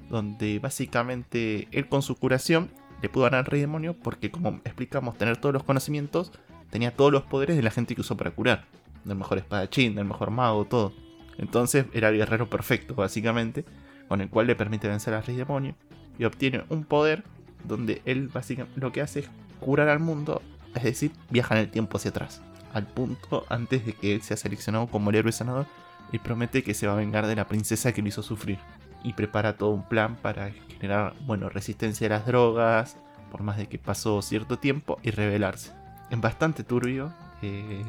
donde 0.09 0.59
básicamente 0.59 1.69
él 1.73 1.89
con 1.89 2.03
su 2.03 2.17
curación 2.17 2.71
le 3.01 3.09
pudo 3.09 3.25
ganar 3.25 3.41
al 3.41 3.47
rey 3.47 3.61
demonio 3.61 3.95
porque 3.95 4.31
como 4.31 4.61
explicamos, 4.65 5.19
tener 5.19 5.37
todos 5.37 5.53
los 5.53 5.65
conocimientos, 5.65 6.33
tenía 6.71 6.95
todos 6.95 7.11
los 7.11 7.23
poderes 7.23 7.57
de 7.57 7.63
la 7.63 7.71
gente 7.71 7.95
que 7.95 8.01
usó 8.03 8.17
para 8.17 8.31
curar. 8.31 8.67
Del 9.05 9.17
mejor 9.17 9.39
espadachín, 9.39 9.97
del 9.97 10.05
mejor 10.05 10.31
mago, 10.31 10.65
todo. 10.65 10.93
Entonces 11.39 11.87
era 11.93 12.11
el 12.11 12.19
guerrero 12.19 12.49
perfecto, 12.49 12.95
básicamente, 12.95 13.65
con 14.07 14.21
el 14.21 14.29
cual 14.29 14.47
le 14.47 14.55
permite 14.55 14.87
vencer 14.87 15.15
al 15.15 15.25
rey 15.25 15.35
demonio. 15.35 15.75
Y 16.19 16.25
obtiene 16.25 16.65
un 16.69 16.85
poder 16.85 17.25
donde 17.65 18.03
él 18.05 18.29
básicamente 18.29 18.81
lo 18.81 18.93
que 18.93 19.01
hace 19.03 19.21
es 19.21 19.31
curar 19.61 19.89
al 19.89 20.01
mundo, 20.01 20.43
es 20.75 20.83
decir, 20.83 21.13
viaja 21.31 21.55
en 21.55 21.63
el 21.63 21.71
tiempo 21.71 21.97
hacia 21.97 22.11
atrás. 22.11 22.43
Al 22.73 22.87
punto 22.87 23.45
antes 23.49 23.85
de 23.87 23.93
que 23.93 24.15
él 24.15 24.23
sea 24.23 24.37
seleccionado 24.37 24.87
como 24.87 25.11
el 25.11 25.17
héroe 25.17 25.33
sanador 25.33 25.67
y 26.11 26.19
promete 26.19 26.63
que 26.63 26.75
se 26.75 26.87
va 26.87 26.95
a 26.95 26.97
vengar 26.97 27.27
de 27.27 27.37
la 27.37 27.47
princesa 27.47 27.93
que 27.93 28.03
lo 28.03 28.09
hizo 28.09 28.23
sufrir. 28.23 28.59
Y 29.05 29.15
prepara 29.15 29.57
todo 29.57 29.71
un 29.71 29.83
plan 29.89 30.17
para 30.17 30.51
generar, 30.69 31.15
bueno, 31.27 31.49
resistencia 31.49 32.07
a 32.07 32.11
las 32.11 32.27
drogas, 32.27 32.97
por 33.31 33.43
más 33.43 33.57
de 33.57 33.67
que 33.67 33.79
pasó 33.79 34.23
cierto 34.23 34.59
tiempo, 34.59 34.99
y 35.03 35.11
rebelarse. 35.11 35.73
Es 36.11 36.21
bastante 36.21 36.63
turbio, 36.65 37.13
eh, 37.43 37.83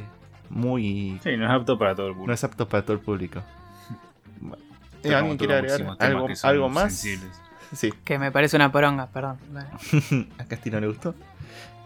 muy... 0.50 1.20
Sí, 1.24 1.36
no 1.38 1.46
es 1.46 1.52
apto 1.52 1.78
para 1.78 1.96
todo 1.96 2.08
el 2.08 2.14
No 2.14 2.18
público. 2.20 2.34
es 2.34 2.44
apto 2.44 2.68
para 2.68 2.84
todo 2.84 2.94
el 2.94 3.00
público. 3.02 3.42
¿Alguien 5.04 5.38
quiere 5.38 5.56
agregar 5.56 5.96
algo, 6.00 6.28
algo 6.44 6.70
más? 6.70 6.94
sensibles. 6.94 7.42
Sí, 7.74 7.92
Que 8.04 8.18
me 8.20 8.32
parece 8.32 8.56
una 8.56 8.72
poronga, 8.72 9.08
perdón. 9.08 9.38
A 10.38 10.44
Castino 10.46 10.80
le 10.80 10.88
gustó. 10.88 11.16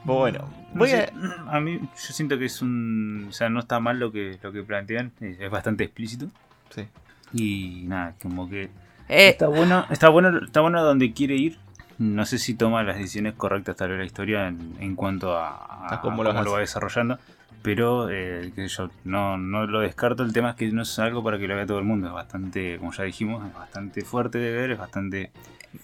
Bueno, 0.03 0.47
No 0.73 0.79
voy 0.79 0.89
sé, 0.89 1.11
a... 1.47 1.57
a 1.57 1.59
mí 1.59 1.79
yo 1.81 2.13
siento 2.13 2.37
que 2.37 2.45
es 2.45 2.61
un... 2.61 3.25
O 3.29 3.31
sea, 3.33 3.49
no 3.49 3.59
está 3.59 3.79
mal 3.79 3.99
lo 3.99 4.11
que, 4.11 4.37
lo 4.41 4.51
que 4.51 4.63
plantean. 4.63 5.11
Es 5.19 5.39
es 5.39 5.49
bastante 5.51 5.83
explícito. 5.83 6.27
Sí. 6.69 6.87
Y 7.33 7.83
nada, 7.87 8.13
como 8.21 8.49
que... 8.49 8.63
Eh, 9.09 9.29
Está 9.29 9.47
bueno, 9.47 9.85
está 9.89 10.09
bueno, 10.09 10.37
está 10.45 10.61
bueno 10.61 10.83
donde 10.83 11.11
quiere 11.13 11.35
ir. 11.35 11.57
No 11.97 12.25
sé 12.25 12.37
si 12.37 12.53
toma 12.53 12.83
las 12.83 12.97
decisiones 12.97 13.33
correctas 13.33 13.75
tal 13.75 13.89
vez 13.89 13.99
la 13.99 14.05
historia 14.05 14.47
en, 14.47 14.75
en 14.79 14.95
cuanto 14.95 15.35
a, 15.37 15.49
a- 15.49 15.95
A 15.95 16.01
cómo 16.01 16.21
a 16.21 16.25
lo 16.25 16.29
cómo 16.31 16.43
lo 16.43 16.51
va 16.53 16.59
desarrollando. 16.59 17.17
Pero 17.63 18.09
eh, 18.09 18.51
sé 18.55 18.67
yo, 18.67 18.89
no, 19.03 19.37
no 19.37 19.65
lo 19.65 19.79
descarto. 19.81 20.23
El 20.23 20.31
tema 20.31 20.51
es 20.51 20.55
que 20.55 20.71
no 20.71 20.83
es 20.83 20.99
algo 20.99 21.23
para 21.23 21.37
que 21.39 21.47
lo 21.47 21.55
vea 21.55 21.65
todo 21.65 21.79
el 21.79 21.85
mundo. 21.85 22.07
Es 22.07 22.13
bastante, 22.13 22.77
como 22.77 22.93
ya 22.93 23.03
dijimos, 23.03 23.45
es 23.45 23.53
bastante 23.53 24.03
fuerte 24.03 24.37
de 24.37 24.51
ver, 24.51 24.71
es 24.71 24.77
bastante 24.77 25.31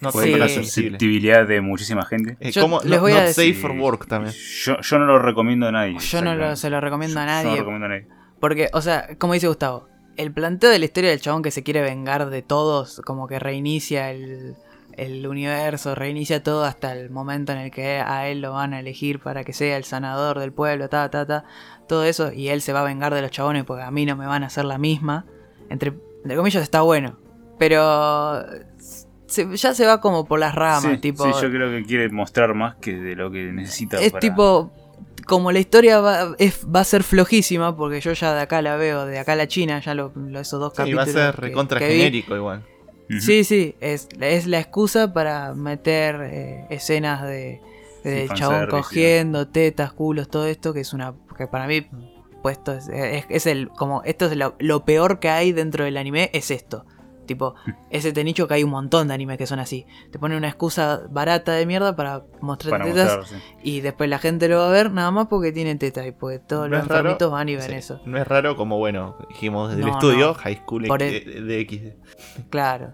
No 0.00 0.10
Sí. 0.10 0.12
fuerte 0.12 0.32
tengo 0.32 0.44
la 0.44 0.48
susceptibilidad 0.48 1.46
de 1.46 1.60
muchísima 1.60 2.04
gente. 2.04 2.36
Eh, 2.40 2.50
Yo 2.52 2.62
como 2.62 2.80
les 2.80 2.90
no- 2.90 3.00
voy 3.00 3.12
a 3.12 3.16
not 3.16 3.24
decir- 3.28 3.54
safe 3.54 3.60
for 3.60 3.70
work 3.72 4.06
también. 4.06 4.34
Yo, 4.64 4.80
yo 4.80 4.98
no 4.98 5.06
lo 5.06 5.18
recomiendo 5.18 5.66
a 5.68 5.72
nadie. 5.72 5.96
yo 5.98 6.22
no 6.22 6.34
lo, 6.34 6.56
se 6.56 6.70
lo 6.70 6.80
recomiendo 6.80 7.20
a 7.20 7.24
Yo- 7.24 7.28
Yo 7.28 7.32
no 7.32 7.42
nadie. 7.42 7.50
lo 7.50 7.56
recomiendo 7.58 7.86
a 7.86 7.88
nadie. 7.90 8.06
Porque, 8.40 8.68
o 8.72 8.80
sea, 8.82 9.08
como 9.18 9.32
dice 9.34 9.48
Gustavo, 9.48 9.88
el 10.16 10.32
planteo 10.32 10.70
de 10.70 10.78
la 10.78 10.84
historia 10.84 11.10
del 11.10 11.20
chabón 11.20 11.42
que 11.42 11.50
se 11.50 11.62
quiere 11.62 11.80
vengar 11.82 12.28
de 12.30 12.42
todos, 12.42 13.00
como 13.04 13.26
que 13.26 13.38
reinicia 13.38 14.10
el, 14.10 14.54
el 14.96 15.26
universo, 15.26 15.94
reinicia 15.96 16.42
todo 16.42 16.64
hasta 16.64 16.92
el 16.92 17.10
momento 17.10 17.52
en 17.52 17.58
el 17.58 17.70
que 17.72 17.98
a 18.00 18.28
él 18.28 18.40
lo 18.40 18.52
van 18.52 18.74
a 18.74 18.80
elegir 18.80 19.18
para 19.18 19.42
que 19.42 19.52
sea 19.52 19.76
el 19.76 19.82
sanador 19.84 20.38
del 20.38 20.52
pueblo, 20.52 20.88
ta, 20.88 21.10
ta, 21.10 21.26
ta, 21.26 21.44
todo 21.88 22.04
eso, 22.04 22.32
y 22.32 22.48
él 22.48 22.60
se 22.62 22.72
va 22.72 22.80
a 22.80 22.84
vengar 22.84 23.12
de 23.12 23.22
los 23.22 23.30
chabones 23.32 23.64
porque 23.64 23.82
a 23.82 23.90
mí 23.90 24.06
no 24.06 24.14
me 24.16 24.26
van 24.26 24.44
a 24.44 24.46
hacer 24.46 24.64
la 24.66 24.78
misma. 24.78 25.24
Entre, 25.68 25.92
entre 26.22 26.36
comillas 26.36 26.62
está 26.62 26.82
bueno, 26.82 27.18
pero 27.58 28.44
se- 29.34 29.56
ya 29.56 29.74
se 29.74 29.86
va 29.86 30.00
como 30.00 30.24
por 30.24 30.38
las 30.40 30.54
ramas, 30.54 30.92
Sí, 30.92 30.98
tipo... 30.98 31.24
sí, 31.24 31.30
yo 31.42 31.50
creo 31.50 31.70
que 31.70 31.84
quiere 31.84 32.08
mostrar 32.08 32.54
más 32.54 32.76
que 32.76 32.94
de 32.96 33.14
lo 33.16 33.30
que 33.30 33.52
necesita. 33.52 34.00
Es 34.00 34.12
para- 34.12 34.20
tipo, 34.20 34.72
como 35.26 35.52
la 35.52 35.58
historia 35.58 36.00
va, 36.00 36.34
es- 36.38 36.66
va 36.74 36.80
a 36.80 36.84
ser 36.84 37.02
flojísima, 37.02 37.76
porque 37.76 38.00
yo 38.00 38.12
ya 38.12 38.34
de 38.34 38.40
acá 38.42 38.62
la 38.62 38.76
veo, 38.76 39.06
de 39.06 39.18
acá 39.18 39.32
a 39.32 39.36
la 39.36 39.48
China, 39.48 39.80
ya 39.80 39.94
lo, 39.94 40.12
lo- 40.14 40.40
esos 40.40 40.60
dos 40.60 40.72
Sí, 40.72 40.76
capítulos. 40.78 41.06
va 41.08 41.10
a 41.10 41.12
ser 41.12 41.34
que- 41.34 41.40
recontra 41.40 41.78
que 41.80 41.88
vi. 41.88 41.96
genérico 41.98 42.36
igual. 42.36 42.64
Sí, 43.20 43.44
sí, 43.44 43.74
es, 43.80 44.08
es 44.18 44.46
la 44.46 44.58
excusa 44.60 45.12
para 45.12 45.52
meter 45.54 46.20
eh, 46.22 46.64
escenas 46.70 47.22
de, 47.22 47.60
de 48.02 48.22
Sí, 48.28 48.34
chabón 48.34 48.60
fanservice, 48.60 48.70
cogiendo, 48.76 49.48
tetas, 49.48 49.92
culos, 49.92 50.28
todo 50.28 50.46
esto, 50.46 50.72
que 50.72 50.80
es 50.80 50.92
una. 50.94 51.12
que 51.36 51.46
para 51.46 51.66
mí, 51.66 51.86
puesto 52.42 52.72
es, 52.72 52.88
es, 52.88 53.26
es 53.28 53.46
el. 53.46 53.68
como 53.68 54.02
esto 54.04 54.24
es 54.26 54.36
lo, 54.36 54.54
lo 54.58 54.86
peor 54.86 55.18
que 55.20 55.28
hay 55.28 55.52
dentro 55.52 55.84
del 55.84 55.98
anime, 55.98 56.30
es 56.32 56.50
esto. 56.50 56.86
Tipo, 57.24 57.54
ese 57.90 58.12
te 58.12 58.22
nicho 58.24 58.46
que 58.48 58.54
hay 58.54 58.64
un 58.64 58.70
montón 58.70 59.08
de 59.08 59.14
animes 59.14 59.38
que 59.38 59.46
son 59.46 59.58
así. 59.58 59.86
Te 60.10 60.18
ponen 60.18 60.38
una 60.38 60.48
excusa 60.48 61.02
barata 61.10 61.52
de 61.52 61.66
mierda 61.66 61.96
para 61.96 62.22
mostrar 62.40 62.70
Para 62.72 62.84
tetas 62.84 63.16
mostrar, 63.18 63.40
sí. 63.40 63.46
y 63.62 63.80
después 63.80 64.08
la 64.10 64.18
gente 64.18 64.48
lo 64.48 64.58
va 64.58 64.68
a 64.68 64.72
ver 64.72 64.90
nada 64.90 65.10
más 65.10 65.26
porque 65.28 65.52
tienen 65.52 65.78
tetas 65.78 66.06
y 66.06 66.12
porque 66.12 66.38
todos 66.38 66.68
No 66.68 66.76
los 66.76 66.82
enfermitos 66.84 67.30
van 67.30 67.48
y 67.48 67.56
ven 67.56 67.68
Sí, 67.70 67.74
eso. 67.74 68.00
No 68.04 68.18
es 68.18 68.26
raro 68.28 68.56
como, 68.56 68.78
bueno, 68.78 69.16
dijimos 69.28 69.70
desde 69.70 69.82
el 69.82 69.88
estudio, 69.90 70.26
no. 70.28 70.34
High 70.34 70.56
School 70.64 70.84
Por 70.86 71.02
X- 71.02 71.26
el- 71.36 71.48
de 71.48 71.60
XD. 71.66 72.48
Claro. 72.50 72.92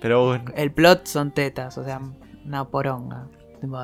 Pero 0.00 0.26
bueno, 0.26 0.44
El 0.54 0.72
plot 0.72 1.06
son 1.06 1.32
tetas, 1.32 1.76
o 1.78 1.84
sea, 1.84 2.00
una 2.44 2.64
poronga. 2.64 3.26
Tipo, 3.60 3.78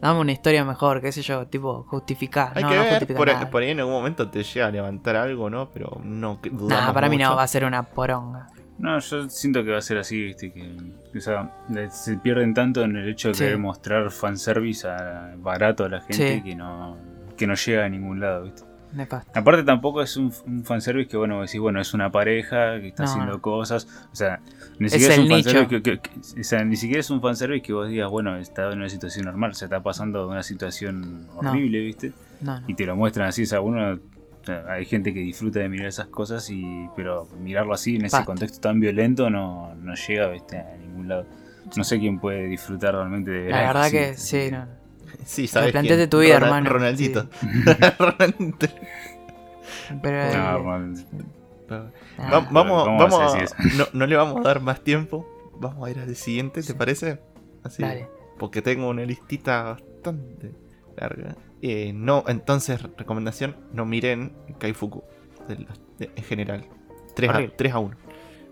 dame 0.00 0.20
una 0.20 0.32
historia 0.32 0.64
mejor, 0.64 1.00
qué 1.00 1.12
sé 1.12 1.22
yo, 1.22 1.46
tipo, 1.46 1.84
justificar. 1.88 2.52
hay 2.54 2.62
no, 2.62 2.68
que 2.70 2.76
no 2.76 2.82
ver, 2.82 3.16
por, 3.16 3.26
nada. 3.28 3.50
por 3.50 3.62
ahí 3.62 3.70
en 3.70 3.80
algún 3.80 3.94
momento 3.94 4.28
te 4.30 4.42
llega 4.42 4.66
a 4.66 4.70
levantar 4.70 5.16
algo, 5.16 5.50
¿no? 5.50 5.70
Pero 5.70 6.00
no 6.04 6.40
Nah, 6.52 6.92
para 6.92 7.08
mí 7.08 7.16
no, 7.16 7.34
va 7.36 7.42
a 7.42 7.48
ser 7.48 7.64
una 7.64 7.82
poronga. 7.82 8.46
No, 8.78 8.98
yo 9.00 9.28
siento 9.28 9.64
que 9.64 9.72
va 9.72 9.78
a 9.78 9.82
ser 9.82 9.98
así, 9.98 10.22
¿viste? 10.22 10.52
Que, 10.52 10.76
o 11.16 11.20
sea, 11.20 11.50
se 11.90 12.16
pierden 12.18 12.54
tanto 12.54 12.82
en 12.84 12.96
el 12.96 13.08
hecho 13.08 13.28
de 13.28 13.34
Sí. 13.34 13.40
querer 13.44 13.58
mostrar 13.58 14.10
fanservice 14.10 14.86
a, 14.88 15.34
barato 15.38 15.84
a 15.84 15.88
la 15.88 16.00
gente 16.00 16.36
Sí. 16.36 16.42
que 16.42 16.54
no 16.54 16.96
que 17.36 17.46
no 17.46 17.54
llega 17.54 17.84
a 17.84 17.88
ningún 17.88 18.18
lado, 18.18 18.44
¿viste? 18.44 18.62
Aparte 19.34 19.62
tampoco 19.62 20.02
es 20.02 20.16
un, 20.16 20.32
un 20.46 20.64
fanservice 20.64 21.08
que, 21.08 21.16
bueno, 21.16 21.40
decís, 21.42 21.60
bueno, 21.60 21.80
es 21.80 21.94
una 21.94 22.10
pareja 22.10 22.80
que 22.80 22.88
está 22.88 23.04
No, 23.04 23.10
haciendo 23.10 23.40
cosas, 23.40 23.86
o 24.12 24.16
sea, 24.16 24.40
ni 24.80 24.88
siquiera 24.88 25.14
es, 25.14 25.20
un 25.20 25.28
fanservice 25.28 25.68
que, 25.68 25.82
que- 25.82 25.98
que- 26.00 26.40
o 26.40 26.44
sea, 26.44 26.64
ni 26.64 26.74
siquiera 26.74 26.98
es 27.00 27.10
un 27.10 27.20
fanservice 27.20 27.62
que 27.62 27.72
vos 27.72 27.88
digas, 27.88 28.10
bueno, 28.10 28.36
está 28.38 28.72
en 28.72 28.78
una 28.78 28.88
situación 28.88 29.26
normal, 29.26 29.54
se 29.54 29.66
está 29.66 29.80
pasando 29.84 30.26
una 30.26 30.42
situación 30.42 31.26
No. 31.28 31.50
horrible, 31.50 31.80
¿viste? 31.80 32.12
No, 32.40 32.60
y 32.66 32.74
te 32.74 32.86
lo 32.86 32.96
muestran 32.96 33.28
así, 33.28 33.42
o 33.42 33.46
sea, 33.46 33.60
uno 33.60 34.00
hay 34.48 34.84
gente 34.84 35.12
que 35.14 35.20
disfruta 35.20 35.60
de 35.60 35.68
mirar 35.68 35.86
esas 35.88 36.06
cosas 36.08 36.48
y 36.50 36.88
pero 36.96 37.26
mirarlo 37.40 37.74
así 37.74 37.96
en 37.96 38.04
ese 38.06 38.16
Basta. 38.16 38.26
contexto 38.26 38.60
tan 38.60 38.80
violento 38.80 39.30
no, 39.30 39.74
no 39.76 39.94
llega 39.94 40.28
¿viste? 40.28 40.58
a 40.58 40.76
ningún 40.76 41.08
lado. 41.08 41.26
No 41.76 41.84
sé 41.84 41.98
quién 41.98 42.18
puede 42.18 42.46
disfrutar 42.46 42.94
realmente 42.94 43.30
de 43.30 43.40
ver 43.42 43.50
La 43.50 43.58
verdad 43.66 43.82
así. 43.84 43.96
que 43.96 44.14
sí, 44.14 44.48
no. 44.50 44.66
Sí, 45.24 45.46
sabes 45.46 45.66
Replanteate 45.68 46.06
tu 46.08 46.20
vida, 46.20 46.38
Ronald- 46.38 46.44
hermano. 46.66 46.70
Ronaldito. 46.70 47.28
Pero. 50.02 50.16
No, 50.36 50.76
eh, 50.76 50.94
Va- 51.70 51.90
nah. 52.18 52.30
Va- 52.32 52.48
vamos, 52.50 52.84
¿cómo 52.84 52.98
vamos 52.98 53.34
a 53.34 53.56
no, 53.76 53.84
no 53.92 54.06
le 54.06 54.16
vamos 54.16 54.38
a 54.40 54.48
dar 54.48 54.60
más 54.60 54.82
tiempo. 54.82 55.26
Vamos 55.60 55.86
a 55.86 55.90
ir 55.90 55.98
al 55.98 56.14
siguiente, 56.16 56.62
¿te 56.62 56.74
parece? 56.74 57.20
Así, 57.64 57.82
Dale. 57.82 58.08
Porque 58.38 58.62
tengo 58.62 58.88
una 58.88 59.04
listita 59.04 59.62
bastante 59.64 60.52
larga. 60.96 61.34
Eh, 61.62 61.92
no, 61.92 62.24
entonces, 62.28 62.82
recomendación, 62.96 63.56
no 63.72 63.84
miren 63.84 64.32
Kaifuku 64.58 65.02
de 65.48 65.66
en 65.98 66.24
general. 66.24 66.66
3 67.14 67.30
a, 67.30 67.32
Horrible. 67.34 67.54
3 67.56 67.72
a 67.72 67.78
1. 67.78 67.96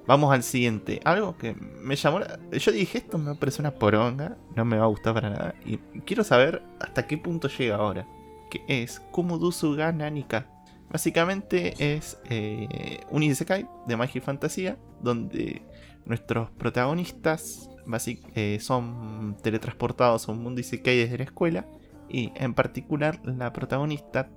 Vamos 0.06 0.32
al 0.32 0.42
siguiente. 0.42 1.00
Algo 1.04 1.36
que 1.36 1.54
me 1.54 1.96
llamó 1.96 2.20
la... 2.20 2.38
Yo 2.52 2.72
dije, 2.72 2.98
esto 2.98 3.18
me 3.18 3.34
parece 3.34 3.60
una 3.60 3.72
poronga, 3.72 4.36
no 4.54 4.64
me 4.64 4.76
va 4.76 4.84
a 4.84 4.88
gustar 4.88 5.14
para 5.14 5.30
nada. 5.30 5.54
Y 5.64 5.78
quiero 6.04 6.22
saber 6.22 6.62
hasta 6.80 7.06
qué 7.06 7.18
punto 7.18 7.48
llega 7.48 7.76
ahora. 7.76 8.06
Que 8.50 8.62
es 8.68 9.00
Kumudusuga 9.10 9.92
Nanika. 9.92 10.46
Básicamente 10.90 11.74
es 11.96 12.18
eh, 12.30 13.00
un 13.10 13.24
Isekai 13.24 13.68
de 13.86 13.96
magia 13.96 14.20
y 14.20 14.22
fantasía, 14.22 14.78
donde 15.00 15.62
nuestros 16.04 16.50
protagonistas 16.52 17.68
eh, 18.34 18.58
son 18.60 19.36
teletransportados 19.42 20.28
a 20.28 20.32
un 20.32 20.42
mundo 20.42 20.60
Isekai 20.60 20.96
desde 20.96 21.18
la 21.18 21.24
escuela. 21.24 21.66
Y 22.08 22.32
en 22.36 22.54
particular 22.54 23.20
la 23.24 23.52
protagonista 23.52 24.28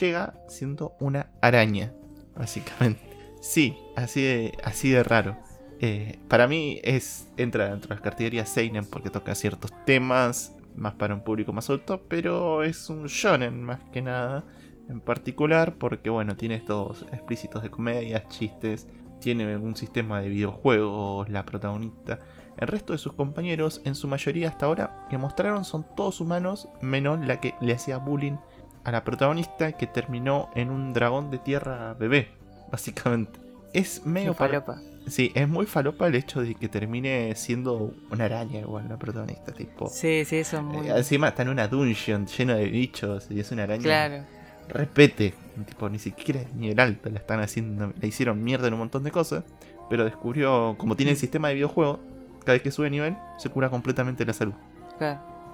llega 0.00 0.34
siendo 0.48 0.96
una 1.00 1.30
araña, 1.40 1.92
básicamente. 2.34 3.00
Sí, 3.40 3.76
así 3.96 4.22
de, 4.22 4.58
así 4.64 4.90
de 4.90 5.02
raro. 5.02 5.36
Eh, 5.80 6.18
para 6.28 6.46
mí 6.46 6.80
es 6.84 7.28
entra 7.36 7.70
dentro 7.70 7.88
de 7.88 7.96
las 7.96 8.02
categorías 8.02 8.48
Seinen 8.48 8.84
porque 8.84 9.10
toca 9.10 9.34
ciertos 9.34 9.72
temas 9.84 10.54
más 10.76 10.94
para 10.94 11.14
un 11.14 11.24
público 11.24 11.52
más 11.52 11.68
adulto, 11.68 12.02
pero 12.08 12.62
es 12.62 12.88
un 12.88 13.06
shonen 13.06 13.62
más 13.62 13.80
que 13.92 14.00
nada 14.00 14.44
en 14.88 15.00
particular 15.00 15.74
porque 15.74 16.10
bueno, 16.10 16.36
tiene 16.36 16.54
estos 16.54 17.02
explícitos 17.12 17.62
de 17.62 17.70
comedias, 17.70 18.28
chistes, 18.28 18.86
tiene 19.20 19.56
un 19.56 19.76
sistema 19.76 20.20
de 20.20 20.28
videojuegos 20.28 21.28
la 21.28 21.44
protagonista. 21.44 22.18
El 22.58 22.68
resto 22.68 22.92
de 22.92 22.98
sus 22.98 23.12
compañeros, 23.14 23.80
en 23.84 23.94
su 23.94 24.08
mayoría 24.08 24.48
hasta 24.48 24.66
ahora, 24.66 25.06
que 25.10 25.18
mostraron 25.18 25.64
son 25.64 25.84
todos 25.96 26.20
humanos, 26.20 26.68
menos 26.80 27.24
la 27.26 27.40
que 27.40 27.54
le 27.60 27.74
hacía 27.74 27.98
bullying 27.98 28.36
a 28.84 28.92
la 28.92 29.04
protagonista 29.04 29.72
que 29.72 29.86
terminó 29.86 30.50
en 30.54 30.70
un 30.70 30.92
dragón 30.92 31.30
de 31.30 31.38
tierra 31.38 31.94
bebé, 31.94 32.28
básicamente. 32.70 33.40
Es 33.72 34.04
medio 34.04 34.34
falopa. 34.34 34.80
Sí, 35.06 35.32
es 35.34 35.48
muy 35.48 35.66
falopa 35.66 36.06
el 36.06 36.14
hecho 36.14 36.42
de 36.42 36.54
que 36.54 36.68
termine 36.68 37.34
siendo 37.34 37.92
una 38.10 38.26
araña 38.26 38.60
igual 38.60 38.88
la 38.88 38.98
protagonista, 38.98 39.52
tipo. 39.52 39.88
Sí, 39.88 40.24
sí, 40.24 40.36
eso 40.36 40.58
es 40.58 40.62
muy. 40.62 40.88
Eh, 40.88 40.96
encima 40.96 41.28
está 41.28 41.42
en 41.42 41.48
una 41.48 41.66
dungeon 41.66 42.26
lleno 42.26 42.54
de 42.54 42.66
bichos 42.66 43.26
y 43.30 43.40
es 43.40 43.50
una 43.50 43.64
araña. 43.64 43.82
Claro. 43.82 44.24
Repete, 44.68 45.34
tipo, 45.66 45.88
ni 45.88 45.98
siquiera 45.98 46.40
es 46.40 46.54
nivel 46.54 46.78
alto, 46.78 47.10
la 47.10 47.18
están 47.18 47.40
haciendo, 47.40 47.92
le 48.00 48.08
hicieron 48.08 48.42
mierda 48.44 48.68
en 48.68 48.74
un 48.74 48.80
montón 48.80 49.02
de 49.02 49.10
cosas, 49.10 49.44
pero 49.90 50.04
descubrió, 50.04 50.76
como 50.78 50.96
tiene 50.96 51.12
el 51.12 51.18
sistema 51.18 51.48
de 51.48 51.54
videojuego, 51.54 52.00
cada 52.42 52.54
vez 52.54 52.62
que 52.62 52.70
sube 52.70 52.90
nivel, 52.90 53.16
se 53.38 53.48
cura 53.48 53.70
completamente 53.70 54.24
la 54.24 54.32
salud. 54.32 54.54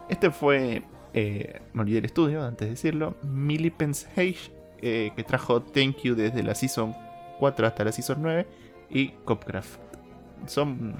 Este 0.08 0.30
fue, 0.30 0.82
eh, 1.14 1.60
me 1.72 1.82
olvidé 1.82 1.98
el 1.98 2.04
estudio 2.04 2.42
antes 2.44 2.66
de 2.66 2.70
decirlo, 2.70 3.16
Hage, 4.16 4.52
eh, 4.80 5.12
que 5.14 5.24
trajo 5.24 5.62
Thank 5.62 5.98
You 6.02 6.14
desde 6.14 6.42
la 6.42 6.54
Season 6.54 6.94
4 7.38 7.66
hasta 7.66 7.84
la 7.84 7.92
Season 7.92 8.18
9, 8.20 8.46
y 8.90 9.08
Copcraft. 9.24 9.78
Son, 10.46 10.94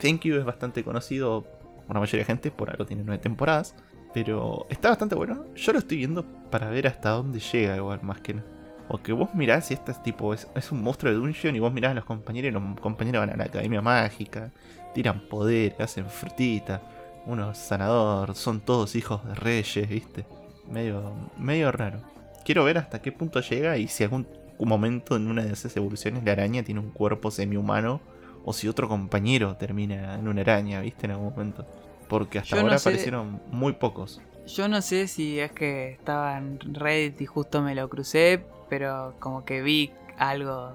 Thank 0.00 0.22
You 0.22 0.36
es 0.36 0.44
bastante 0.44 0.82
conocido 0.82 1.44
por 1.86 1.94
la 1.94 2.00
mayoría 2.00 2.20
de 2.20 2.24
gente, 2.24 2.50
por 2.50 2.70
algo 2.70 2.86
tiene 2.86 3.02
9 3.04 3.20
temporadas, 3.22 3.74
pero 4.14 4.66
está 4.70 4.88
bastante 4.90 5.14
bueno. 5.14 5.44
Yo 5.54 5.72
lo 5.72 5.78
estoy 5.78 5.98
viendo 5.98 6.24
para 6.50 6.70
ver 6.70 6.86
hasta 6.86 7.10
dónde 7.10 7.40
llega, 7.40 7.76
igual, 7.76 8.00
más 8.02 8.20
que 8.20 8.34
nada. 8.34 8.46
Porque 8.88 9.12
vos 9.12 9.34
mirás 9.34 9.70
y 9.70 9.74
este 9.74 9.92
es 9.92 10.02
tipo, 10.02 10.32
es, 10.32 10.48
es 10.54 10.72
un 10.72 10.82
monstruo 10.82 11.12
de 11.12 11.18
dungeon 11.18 11.54
y 11.54 11.58
vos 11.58 11.72
mirás 11.72 11.92
a 11.92 11.94
los 11.94 12.06
compañeros 12.06 12.48
y 12.48 12.52
los 12.52 12.80
compañeros 12.80 13.20
van 13.20 13.30
a 13.30 13.36
la 13.36 13.44
academia 13.44 13.82
mágica, 13.82 14.50
tiran 14.94 15.20
poder, 15.28 15.74
hacen 15.80 16.06
frutita, 16.06 16.82
uno 17.26 17.50
es 17.50 17.58
sanador, 17.58 18.34
son 18.34 18.60
todos 18.60 18.94
hijos 18.96 19.24
de 19.26 19.34
reyes, 19.34 19.88
viste. 19.88 20.24
Medio, 20.70 21.12
medio 21.38 21.72
raro. 21.72 22.00
Quiero 22.44 22.64
ver 22.64 22.78
hasta 22.78 23.00
qué 23.00 23.12
punto 23.12 23.40
llega 23.40 23.76
y 23.78 23.88
si 23.88 24.04
algún 24.04 24.26
momento 24.58 25.16
en 25.16 25.28
una 25.28 25.42
de 25.44 25.52
esas 25.52 25.76
evoluciones 25.76 26.24
la 26.24 26.32
araña 26.32 26.62
tiene 26.62 26.80
un 26.80 26.90
cuerpo 26.90 27.30
semi-humano 27.30 28.00
o 28.44 28.52
si 28.52 28.68
otro 28.68 28.88
compañero 28.88 29.56
termina 29.56 30.14
en 30.14 30.28
una 30.28 30.40
araña, 30.40 30.80
viste, 30.80 31.06
en 31.06 31.12
algún 31.12 31.30
momento. 31.30 31.66
Porque 32.08 32.38
hasta 32.38 32.56
Yo 32.56 32.62
no 32.62 32.68
ahora 32.68 32.78
sé- 32.78 32.88
aparecieron 32.88 33.40
muy 33.50 33.74
pocos. 33.74 34.20
Yo 34.46 34.66
no 34.68 34.80
sé 34.80 35.08
si 35.08 35.38
es 35.38 35.52
que 35.52 35.92
estaba 35.92 36.38
en 36.38 36.58
Reddit 36.60 37.20
y 37.20 37.26
justo 37.26 37.60
me 37.60 37.74
lo 37.74 37.88
crucé, 37.90 38.42
pero 38.70 39.14
como 39.18 39.44
que 39.44 39.60
vi 39.60 39.90
algo 40.16 40.72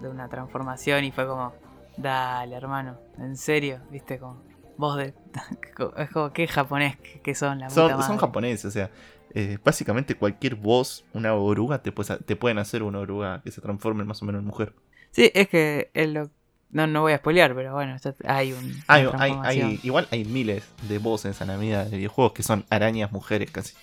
de 0.00 0.08
una 0.08 0.28
transformación 0.28 1.02
y 1.04 1.10
fue 1.10 1.26
como, 1.26 1.52
dale 1.96 2.54
hermano, 2.56 2.98
en 3.18 3.36
serio, 3.36 3.80
viste, 3.90 4.18
como 4.18 4.42
vos 4.76 4.96
de... 4.96 5.14
es 5.96 6.10
como 6.10 6.32
que 6.32 6.46
japonés 6.46 6.96
que, 7.22 7.34
son 7.34 7.58
la 7.60 7.70
Son, 7.70 7.84
puta 7.90 8.02
son 8.02 8.16
madre. 8.16 8.20
japoneses, 8.26 8.64
o 8.66 8.70
sea, 8.70 8.90
eh, 9.34 9.58
básicamente 9.64 10.14
cualquier 10.14 10.54
voz, 10.54 11.04
una 11.12 11.34
oruga, 11.34 11.82
te, 11.82 11.92
puedes- 11.92 12.24
te 12.24 12.36
pueden 12.36 12.58
hacer 12.58 12.82
una 12.82 12.98
oruga 13.00 13.42
que 13.42 13.50
se 13.50 13.60
transforme 13.60 14.04
más 14.04 14.22
o 14.22 14.24
menos 14.26 14.40
en 14.40 14.46
mujer. 14.46 14.74
Sí, 15.10 15.30
es 15.34 15.48
que 15.48 15.90
es 15.94 16.08
lo... 16.08 16.30
No, 16.70 16.86
no 16.86 17.02
voy 17.02 17.12
a 17.12 17.18
spoilear, 17.18 17.54
pero 17.54 17.72
bueno, 17.72 17.94
está- 17.94 18.14
hay 18.26 18.52
un... 18.52 18.74
Hay, 18.86 19.06
una 19.06 19.10
hay, 19.22 19.30
transformación. 19.30 19.68
hay- 19.70 19.80
igual 19.82 20.08
hay 20.10 20.24
miles 20.24 20.64
de 20.88 20.98
voces 20.98 21.40
en 21.40 21.48
la 21.48 21.56
vida 21.56 21.84
de 21.84 21.96
videojuegos 21.96 22.32
que 22.32 22.42
son 22.42 22.64
arañas 22.70 23.12
mujeres 23.12 23.50
casi. 23.50 23.74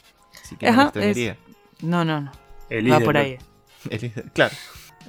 Así 0.43 0.55
que 0.57 0.69
no 0.69 0.77
me 0.77 0.83
extrañaría. 0.83 1.37
No, 1.81 2.03
no, 2.05 2.21
no. 2.21 2.31
El 2.69 2.91
Va 2.91 2.99
por 2.99 3.17
ahí. 3.17 3.37
El- 3.89 4.11
claro. 4.33 4.53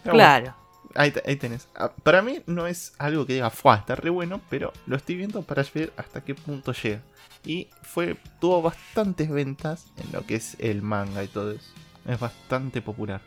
Pero 0.02 0.14
bueno, 0.14 0.18
Claro. 0.18 0.54
Ahí, 0.94 1.12
ahí 1.26 1.36
tenés. 1.36 1.68
Ah, 1.74 1.92
Para 2.02 2.22
mí 2.22 2.42
no 2.46 2.66
es 2.66 2.94
algo 2.98 3.26
que 3.26 3.34
diga, 3.34 3.50
fue 3.50 3.74
está 3.74 3.94
re 3.94 4.10
bueno, 4.10 4.40
pero 4.50 4.72
lo 4.86 4.96
estoy 4.96 5.16
viendo 5.16 5.42
para 5.42 5.64
ver 5.74 5.92
hasta 5.96 6.22
qué 6.22 6.34
punto 6.34 6.72
llega. 6.72 7.02
Y 7.44 7.68
fue 7.82 8.16
tuvo 8.40 8.62
bastantes 8.62 9.30
ventas 9.30 9.86
en 9.96 10.12
lo 10.12 10.24
que 10.24 10.36
es 10.36 10.56
el 10.58 10.82
manga 10.82 11.22
y 11.22 11.28
todo 11.28 11.52
eso. 11.52 11.72
Es 12.06 12.18
bastante 12.18 12.80
popular. 12.82 13.20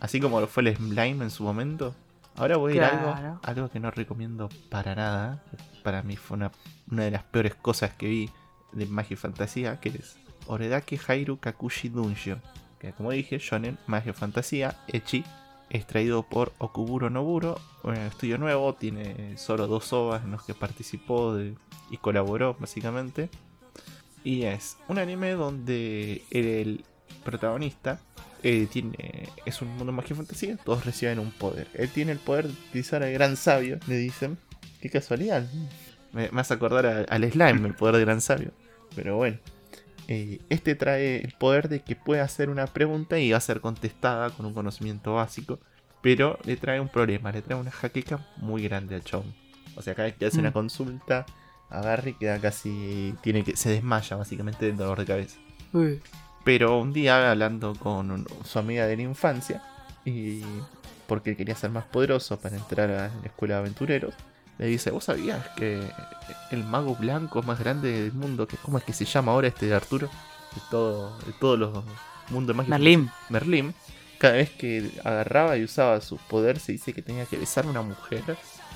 Así 0.00 0.20
como 0.20 0.40
lo 0.40 0.46
fue 0.46 0.62
el 0.64 0.76
Slime 0.76 1.24
en 1.24 1.30
su 1.30 1.42
momento. 1.44 1.94
Ahora 2.36 2.56
voy 2.56 2.72
a 2.72 2.76
ir 2.76 2.82
a 2.82 2.88
algo, 2.88 3.40
algo 3.42 3.70
que 3.70 3.78
no 3.80 3.90
recomiendo 3.90 4.48
para 4.68 4.94
nada. 4.94 5.42
Para 5.82 6.02
mí 6.02 6.16
fue 6.16 6.36
una, 6.36 6.50
una 6.90 7.04
de 7.04 7.12
las 7.12 7.22
peores 7.22 7.54
cosas 7.54 7.92
que 7.94 8.08
vi 8.08 8.30
de 8.72 8.86
magia 8.86 9.14
y 9.14 9.16
fantasía, 9.16 9.78
que 9.78 9.90
es 9.90 10.16
Oredake 10.46 11.00
Hairu 11.06 11.38
Kakushi 11.38 11.88
Dungeon. 11.90 12.42
Que 12.80 12.92
como 12.92 13.12
dije, 13.12 13.38
shonen, 13.38 13.78
magia 13.86 14.10
y 14.10 14.14
fantasía, 14.14 14.76
Echi, 14.88 15.24
extraído 15.70 16.22
por 16.22 16.52
Okuburo 16.58 17.10
Noburo, 17.10 17.60
un 17.82 17.96
estudio 17.96 18.38
nuevo, 18.38 18.74
tiene 18.74 19.36
solo 19.36 19.66
dos 19.66 19.92
ovas 19.92 20.24
en 20.24 20.32
los 20.32 20.42
que 20.44 20.54
participó 20.54 21.36
y 21.90 21.96
colaboró 21.98 22.56
básicamente. 22.58 23.28
Y 24.22 24.44
es 24.44 24.78
un 24.88 24.98
anime 24.98 25.32
donde 25.32 26.22
el 26.30 26.84
protagonista 27.24 28.00
eh, 28.42 28.66
tiene, 28.70 29.28
es 29.44 29.62
un 29.62 29.68
mundo 29.76 29.92
magia 29.92 30.14
y 30.14 30.16
fantasía, 30.16 30.56
todos 30.56 30.84
reciben 30.84 31.18
un 31.18 31.30
poder. 31.30 31.68
Él 31.74 31.90
tiene 31.90 32.12
el 32.12 32.18
poder 32.18 32.46
de 32.46 32.52
utilizar 32.52 33.02
al 33.02 33.12
gran 33.12 33.36
sabio, 33.36 33.78
le 33.86 33.96
dicen. 33.96 34.38
Qué 34.80 34.90
casualidad. 34.90 35.46
Me, 36.12 36.28
hace 36.34 36.52
acordar 36.52 37.06
al 37.08 37.32
slime, 37.32 37.68
el 37.68 37.74
poder 37.74 37.96
del 37.96 38.04
gran 38.04 38.20
sabio. 38.20 38.50
Pero 38.94 39.16
bueno. 39.16 39.38
Eh, 40.08 40.40
este 40.50 40.74
trae 40.74 41.18
el 41.24 41.32
poder 41.32 41.68
de 41.68 41.80
que 41.80 41.96
puede 41.96 42.20
hacer 42.20 42.50
una 42.50 42.66
pregunta 42.66 43.18
y 43.18 43.30
va 43.30 43.38
a 43.38 43.40
ser 43.40 43.60
contestada 43.60 44.30
con 44.30 44.44
un 44.46 44.54
conocimiento 44.54 45.14
básico. 45.14 45.58
Pero 46.02 46.38
le 46.44 46.56
trae 46.56 46.80
un 46.80 46.88
problema, 46.88 47.32
le 47.32 47.40
trae 47.42 47.58
una 47.58 47.70
jaqueca 47.70 48.26
muy 48.36 48.62
grande 48.64 48.94
al 48.96 49.04
chabón. 49.04 49.32
O 49.76 49.82
sea, 49.82 49.94
cada 49.94 50.06
vez 50.08 50.16
que 50.16 50.26
hace 50.26 50.36
Mm. 50.36 50.40
una 50.40 50.52
consulta, 50.52 51.24
agarra 51.70 52.10
y 52.10 52.14
queda 52.14 52.38
casi. 52.38 53.14
Tiene 53.22 53.42
que. 53.42 53.56
se 53.56 53.70
desmaya 53.70 54.16
básicamente 54.16 54.66
del 54.66 54.76
dolor 54.76 54.98
de 54.98 55.06
cabeza. 55.06 55.38
Uy. 55.72 56.00
Pero 56.44 56.78
un 56.78 56.92
día 56.92 57.30
hablando 57.30 57.74
con 57.74 58.10
un- 58.10 58.26
su 58.44 58.58
amiga 58.58 58.86
de 58.86 58.96
la 58.96 59.02
infancia, 59.02 59.62
y 60.04 60.42
porque 61.06 61.36
quería 61.36 61.54
ser 61.56 61.70
más 61.70 61.84
poderoso 61.84 62.38
para 62.38 62.56
entrar 62.56 62.90
a 62.90 63.08
la 63.08 63.24
escuela 63.24 63.54
de 63.54 63.60
aventureros, 63.60 64.14
le 64.58 64.66
dice, 64.66 64.90
¿vos 64.90 65.04
sabías 65.04 65.46
que 65.56 65.80
el 66.50 66.64
mago 66.64 66.94
blanco 66.94 67.42
más 67.42 67.58
grande 67.58 67.90
del 67.90 68.12
mundo, 68.12 68.46
que 68.46 68.56
cómo 68.56 68.78
es 68.78 68.84
que 68.84 68.92
se 68.92 69.04
llama 69.04 69.32
ahora 69.32 69.48
este 69.48 69.66
de 69.66 69.74
Arturo? 69.74 70.08
De, 70.54 70.60
todo, 70.70 71.18
de 71.18 71.32
todos 71.32 71.58
los 71.58 71.84
mundos 72.30 72.54
mágicos. 72.54 72.78
Merlín. 72.78 73.10
Merlín, 73.28 73.74
cada 74.18 74.34
vez 74.34 74.50
que 74.50 74.90
agarraba 75.04 75.56
y 75.56 75.64
usaba 75.64 76.00
su 76.00 76.16
poder, 76.16 76.60
se 76.60 76.72
dice 76.72 76.92
que 76.92 77.02
tenía 77.02 77.26
que 77.26 77.36
besar 77.36 77.66
a 77.66 77.70
una 77.70 77.82
mujer 77.82 78.22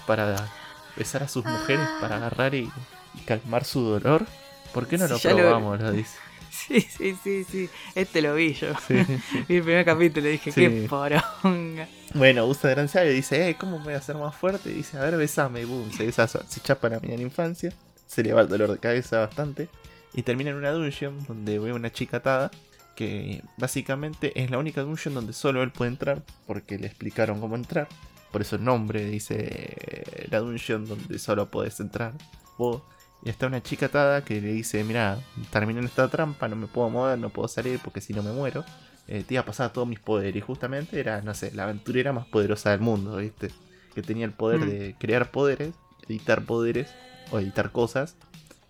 para 0.06 0.48
besar 0.96 1.22
a 1.22 1.28
sus 1.28 1.44
mujeres 1.44 1.88
para 2.00 2.16
agarrar 2.16 2.54
y, 2.54 2.70
y 3.14 3.20
calmar 3.24 3.64
su 3.64 3.80
dolor. 3.82 4.26
¿Por 4.72 4.86
qué 4.88 4.98
no 4.98 5.06
Sí, 5.06 5.28
lo 5.28 5.36
probamos? 5.36 5.80
Lo 5.80 5.92
dice. 5.92 6.16
Sí, 6.50 6.80
sí, 6.80 7.16
sí, 7.22 7.44
sí. 7.44 7.70
Este 7.94 8.20
lo 8.20 8.34
vi 8.34 8.52
yo. 8.52 8.72
Sí, 8.86 9.02
sí. 9.04 9.20
Vi 9.48 9.56
el 9.56 9.62
primer 9.62 9.84
capítulo 9.84 10.28
y 10.28 10.32
dije, 10.32 10.50
qué 10.50 10.86
poronga. 10.88 11.88
Bueno, 12.14 12.46
usa 12.46 12.70
gran 12.70 12.88
sabio 12.88 13.12
y 13.12 13.16
dice, 13.16 13.50
eh, 13.50 13.56
¿cómo 13.58 13.80
voy 13.80 13.92
a 13.92 14.00
ser 14.00 14.16
más 14.16 14.34
fuerte? 14.34 14.70
Dice, 14.70 14.98
a 14.98 15.02
ver, 15.02 15.16
besame, 15.16 15.60
y 15.60 15.64
boom, 15.64 15.92
se 15.92 16.06
besa, 16.06 16.26
se 16.26 16.60
chapa 16.60 16.88
la 16.88 17.00
mía 17.00 17.14
en 17.14 17.20
infancia, 17.20 17.70
se 18.06 18.22
le 18.22 18.32
va 18.32 18.40
el 18.40 18.48
dolor 18.48 18.72
de 18.72 18.78
cabeza 18.78 19.20
bastante, 19.20 19.68
y 20.14 20.22
termina 20.22 20.50
en 20.50 20.56
una 20.56 20.70
dungeon 20.70 21.22
donde 21.26 21.58
ve 21.58 21.72
una 21.72 21.92
chica 21.92 22.16
atada, 22.16 22.50
que 22.96 23.42
básicamente 23.58 24.32
es 24.42 24.50
la 24.50 24.58
única 24.58 24.80
dungeon 24.80 25.14
donde 25.14 25.34
solo 25.34 25.62
él 25.62 25.70
puede 25.70 25.90
entrar, 25.90 26.22
porque 26.46 26.78
le 26.78 26.86
explicaron 26.86 27.40
cómo 27.40 27.56
entrar, 27.56 27.88
por 28.32 28.40
eso 28.40 28.56
el 28.56 28.64
nombre 28.64 29.04
dice 29.04 29.36
eh, 29.38 30.28
la 30.30 30.38
dungeon 30.40 30.86
donde 30.86 31.18
solo 31.18 31.50
podés 31.50 31.78
entrar 31.80 32.14
vos. 32.56 32.82
Y 33.24 33.30
está 33.30 33.48
una 33.48 33.62
chica 33.62 33.86
atada 33.86 34.24
que 34.24 34.40
le 34.40 34.52
dice, 34.52 34.84
mira, 34.84 35.18
terminé 35.50 35.80
en 35.80 35.86
esta 35.86 36.08
trampa, 36.08 36.46
no 36.46 36.54
me 36.54 36.68
puedo 36.68 36.88
mover, 36.88 37.18
no 37.18 37.30
puedo 37.30 37.48
salir 37.48 37.80
porque 37.82 38.00
si 38.00 38.12
no 38.12 38.22
me 38.22 38.32
muero 38.32 38.64
eh, 39.08 39.24
te 39.26 39.34
iba 39.34 39.40
a 39.42 39.46
pasar 39.46 39.72
todos 39.72 39.88
mis 39.88 39.98
poderes. 40.00 40.36
Y 40.36 40.40
justamente 40.40 41.00
era, 41.00 41.20
no 41.22 41.34
sé, 41.34 41.50
la 41.54 41.64
aventurera 41.64 42.12
más 42.12 42.26
poderosa 42.26 42.70
del 42.70 42.80
mundo, 42.80 43.16
¿viste? 43.16 43.50
Que 43.94 44.02
tenía 44.02 44.24
el 44.26 44.32
poder 44.32 44.60
Mm. 44.60 44.68
de 44.68 44.96
crear 44.98 45.30
poderes, 45.30 45.74
editar 46.08 46.42
poderes, 46.44 46.88
o 47.30 47.38
editar 47.38 47.72
cosas, 47.72 48.16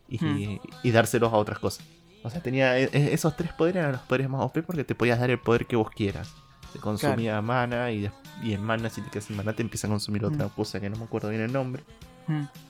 y, 0.09 0.25
Mm. 0.25 0.61
y 0.83 0.91
dárselos 0.91 1.33
a 1.33 1.37
otras 1.37 1.59
cosas. 1.59 1.85
O 2.25 2.31
sea, 2.31 2.43
tenía 2.43 2.79
e- 2.79 2.91
e- 2.93 3.13
esos 3.15 3.37
tres 3.37 3.53
poderes 3.53 3.81
eran 3.81 3.93
los 3.93 4.01
poderes 4.03 4.29
más 4.29 4.41
OP 4.43 4.63
porque 4.63 4.83
te 4.85 4.95
podías 4.95 5.21
dar 5.21 5.31
el 5.31 5.39
poder 5.39 5.67
que 5.67 5.77
vos 5.77 5.91
quieras. 5.91 6.33
Te 6.73 6.79
consumía 6.81 7.41
mana 7.41 7.91
y, 7.93 8.11
y 8.43 8.53
en 8.53 8.63
mana, 8.63 8.91
si 8.91 9.01
te 9.01 9.11
quedas 9.11 9.25
sin 9.27 9.37
mana, 9.37 9.53
te 9.53 9.63
empieza 9.63 9.87
a 9.87 9.91
consumir 9.91 10.25
otra 10.25 10.47
Mm. 10.47 10.51
cosa 10.51 10.81
que 10.81 10.91
no 10.91 10.97
me 10.97 11.05
acuerdo 11.05 11.29
bien 11.31 11.43
el 11.43 11.53
nombre. 11.53 11.83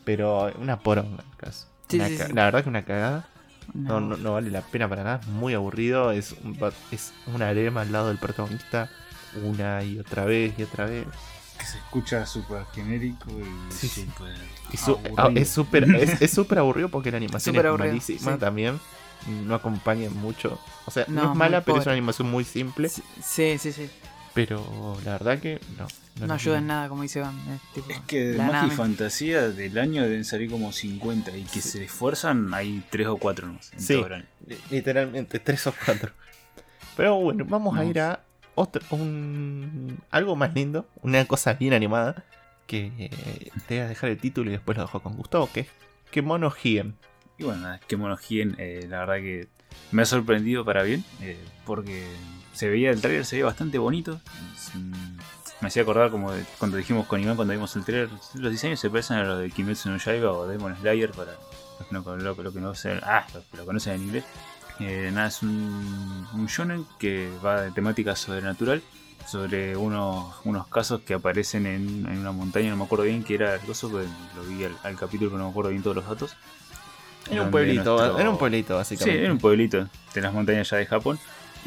Pero 0.05 0.53
una 0.61 0.79
poronga, 0.79 1.23
en 1.23 1.37
caso. 1.37 1.67
Sí, 1.89 1.97
Una 1.97 2.09
sí, 2.09 2.19
sí. 2.19 2.33
La 2.33 2.45
verdad 2.45 2.63
que 2.63 2.69
una 2.69 2.85
cagada. 2.85 3.29
No. 3.75 4.01
No, 4.01 4.09
no, 4.09 4.17
no 4.17 4.33
vale 4.33 4.51
la 4.51 4.63
pena 4.63 4.89
para 4.89 5.05
nada, 5.05 5.21
es 5.23 5.27
muy 5.29 5.55
aburrido, 5.55 6.11
es, 6.13 6.35
un 6.45 6.59
es 6.91 7.13
una 7.27 7.49
arema 7.49 7.83
al 7.83 7.93
lado 7.93 8.09
del 8.09 8.19
protagonista 8.19 8.91
una 9.45 9.83
y 9.85 9.99
otra 9.99 10.25
vez 10.25 10.59
y 10.59 10.63
otra 10.63 10.87
vez. 10.87 11.07
Que 11.59 11.65
se 11.67 11.79
escucha 11.79 12.25
súper 12.25 12.65
genérico 12.75 13.31
y 13.31 13.73
Sí, 13.73 13.89
súper 13.89 14.35
su- 14.77 14.99
ah, 15.17 15.31
es 15.35 15.49
súper 15.51 15.85
es, 15.97 16.23
es 16.23 16.31
súper 16.31 16.59
aburrido 16.61 16.89
porque 16.89 17.11
la 17.11 17.17
animación 17.19 17.55
es 17.57 17.65
aburrido, 17.65 17.89
malísima 17.89 18.33
sí. 18.35 18.39
también, 18.39 18.81
no 19.45 19.55
acompaña 19.55 20.09
mucho. 20.11 20.59
O 20.87 20.91
sea, 20.91 21.05
no, 21.09 21.23
No, 21.25 21.33
es 21.33 21.37
mala, 21.39 21.61
pero 21.63 21.79
es 21.79 21.85
una 21.87 21.93
animación 21.93 22.31
muy 22.31 22.45
simple. 22.45 22.89
Sí, 22.89 23.59
sí, 23.59 23.73
sí. 23.73 23.91
Pero 24.47 24.97
la 25.05 25.13
verdad 25.13 25.39
que 25.41 25.61
no. 25.77 25.89
No, 26.27 26.35
ayuda 26.35 26.59
en 26.59 26.67
nada, 26.69 26.89
como 26.89 27.03
dice 27.03 27.19
Iván. 27.19 27.37
Es, 27.51 27.61
tipo, 27.75 27.91
Es 27.91 28.01
que 28.03 28.25
de 28.25 28.39
magia 28.39 28.69
y 28.69 28.71
fantasía 28.77 29.49
del 29.49 29.77
año 29.79 30.03
deben 30.05 30.25
salir 30.25 30.49
como 30.49 30.71
50 30.73 31.37
y 31.37 31.43
que 31.43 31.61
se 31.61 31.85
esfuerzan 31.85 32.55
hay 32.55 32.85
3 32.91 33.09
o 33.09 33.17
4 33.17 33.49
no 33.49 33.61
sé, 33.61 33.75
en 33.77 33.83
Sí. 33.83 33.95
todo 33.95 34.07
el 34.07 34.13
año. 34.13 34.25
Li- 34.47 34.59
Literalmente, 34.71 35.39
tres 35.41 35.67
o 35.67 35.75
cuatro. 35.85 36.13
Pero 36.97 37.17
bueno, 37.17 37.45
vamos 37.49 37.77
a 37.77 37.85
ir 37.85 37.99
a 38.01 38.21
otro, 38.55 38.81
un, 38.91 39.99
algo 40.11 40.37
más 40.37 40.55
lindo, 40.55 40.87
una 41.03 41.25
cosa 41.27 41.55
bien 41.55 41.73
animada, 41.75 42.25
que 42.69 42.93
eh, 42.99 43.51
te 43.67 43.75
voy 43.77 43.85
a 43.85 43.89
dejar 43.89 44.11
el 44.11 44.19
título 44.19 44.51
y 44.51 44.53
después 44.53 44.77
lo 44.79 44.85
dejo 44.85 45.01
con 45.01 45.15
Gustavo, 45.17 45.49
que 45.53 45.61
es 45.61 45.69
Kemono 46.13 46.51
Hien. 46.51 46.95
Y 47.39 47.45
bueno, 47.45 47.61
nada, 47.63 47.81
que 47.87 47.97
Monogien, 47.97 48.55
eh, 48.59 48.87
la 48.89 49.01
verdad 49.01 49.17
que 49.17 49.49
me 49.93 50.03
ha 50.03 50.05
sorprendido 50.07 50.65
para 50.65 50.83
bien, 50.85 51.05
eh, 51.23 51.39
porque 51.65 52.05
se 52.59 52.69
veía 52.69 52.91
el 52.91 53.01
trailer, 53.01 53.25
se 53.25 53.37
veía 53.37 53.47
bastante 53.47 53.79
bonito. 53.79 54.21
Un- 54.75 55.19
me 55.61 55.69
hacía 55.69 55.83
acordar 55.83 56.11
como 56.11 56.33
de- 56.33 56.45
cuando 56.59 56.77
dijimos 56.77 57.07
con 57.07 57.21
Iván 57.21 57.37
cuando 57.37 57.53
vimos 57.53 57.75
el 57.77 57.85
trailer, 57.85 58.09
los 58.35 58.51
diseños 58.53 58.79
se 58.81 58.91
parecen 58.91 59.17
a 59.19 59.25
los 59.25 59.39
de 59.41 59.51
Kimetsu 59.51 59.89
no 59.91 59.97
Yaiba 59.99 60.33
o 60.33 60.47
Demon 60.47 60.77
Slayer 60.77 61.11
para 61.13 61.33
los 61.79 61.89
que 61.89 61.95
no, 61.95 62.17
lo, 62.17 62.35
lo 62.43 62.53
que 62.53 62.61
no 62.61 62.75
sé- 62.75 63.01
ah, 63.03 63.25
que 63.51 63.57
lo 63.57 63.65
conocen 63.65 63.95
en 63.95 64.03
inglés. 64.03 64.25
Eh, 64.81 65.11
nada, 65.13 65.29
es 65.29 65.43
un, 65.43 66.27
un 66.33 66.47
shonen 66.47 66.85
que 66.99 67.31
va 67.45 67.63
de 67.63 67.71
temática 67.73 68.15
sobrenatural 68.15 68.83
sobre 69.27 69.77
unos, 69.77 70.35
unos 70.45 70.67
casos 70.69 71.01
que 71.03 71.15
aparecen 71.15 71.67
en, 71.67 72.07
en 72.09 72.19
una 72.19 72.31
montaña, 72.33 72.71
no 72.71 72.77
me 72.77 72.85
acuerdo 72.85 73.05
bien 73.05 73.25
qué 73.25 73.35
era 73.35 73.55
el 73.57 73.61
coso, 73.61 73.89
pero 73.91 74.05
lo 74.37 74.45
vi 74.49 74.65
al, 74.65 74.77
al 74.85 74.97
capítulo, 74.97 75.31
pero 75.31 75.39
no 75.39 75.45
me 75.47 75.51
acuerdo 75.51 75.71
bien 75.71 75.83
todos 75.83 75.97
los 75.97 76.07
datos. 76.07 76.37
Era 77.31 77.43
un 77.43 77.51
pueblito, 77.51 77.97
nuestro- 77.97 78.19
era 78.21 78.31
un 78.31 78.39
pueblito 78.39 78.69
Sí, 78.75 78.77
básicamente. 78.79 79.25
era 79.25 79.33
un 79.33 79.39
pueblito 79.39 79.89
de 80.15 80.21
las 80.21 80.33
montañas 80.33 80.71
ya 80.71 80.77
de 80.79 80.87
Japón. 80.87 81.19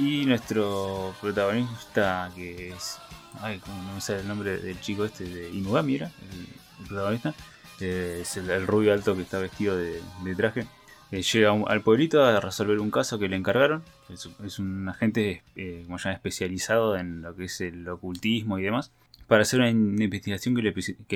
Y 0.02 0.26
nuestro 0.26 1.14
protagonista, 1.22 2.32
que 2.36 2.70
es. 2.70 2.98
Ay, 3.40 3.60
como 3.60 3.82
no 3.84 3.94
me 3.96 4.02
sale 4.02 4.22
el 4.22 4.28
nombre 4.28 4.58
del 4.58 4.80
chico 4.82 5.06
este, 5.06 5.26
de 5.26 5.50
Inugami 5.52 5.96
era, 5.96 6.08
el, 6.08 6.88
protagonista. 6.88 7.34
eh, 7.80 8.20
es 8.22 8.36
el, 8.38 8.66
rubio 8.66 8.94
alto 8.94 9.16
que 9.16 9.22
está 9.22 9.38
vestido 9.40 9.78
de, 9.78 10.02
traje. 10.36 10.66
eh, 11.12 11.22
llega 11.22 11.52
al 11.68 11.82
pueblito 11.82 12.24
a 12.26 12.40
resolver 12.40 12.80
un 12.80 12.90
caso 12.90 13.20
que 13.20 13.30
le 13.30 13.36
encargaron. 13.36 13.84
Es, 14.10 14.58
un 14.60 14.90
agente 14.90 15.44
eh, 15.56 15.86
especializado 16.12 16.98
en 16.98 17.22
lo 17.22 17.36
que 17.36 17.46
es 17.46 17.62
el 17.62 17.88
ocultismo 17.88 18.58
y 18.58 18.64
demás. 18.64 18.92
Para 19.28 19.44
hacer 19.44 19.60
una 19.60 19.70
in- 19.70 20.02
investigación 20.02 20.56
que 20.56 20.64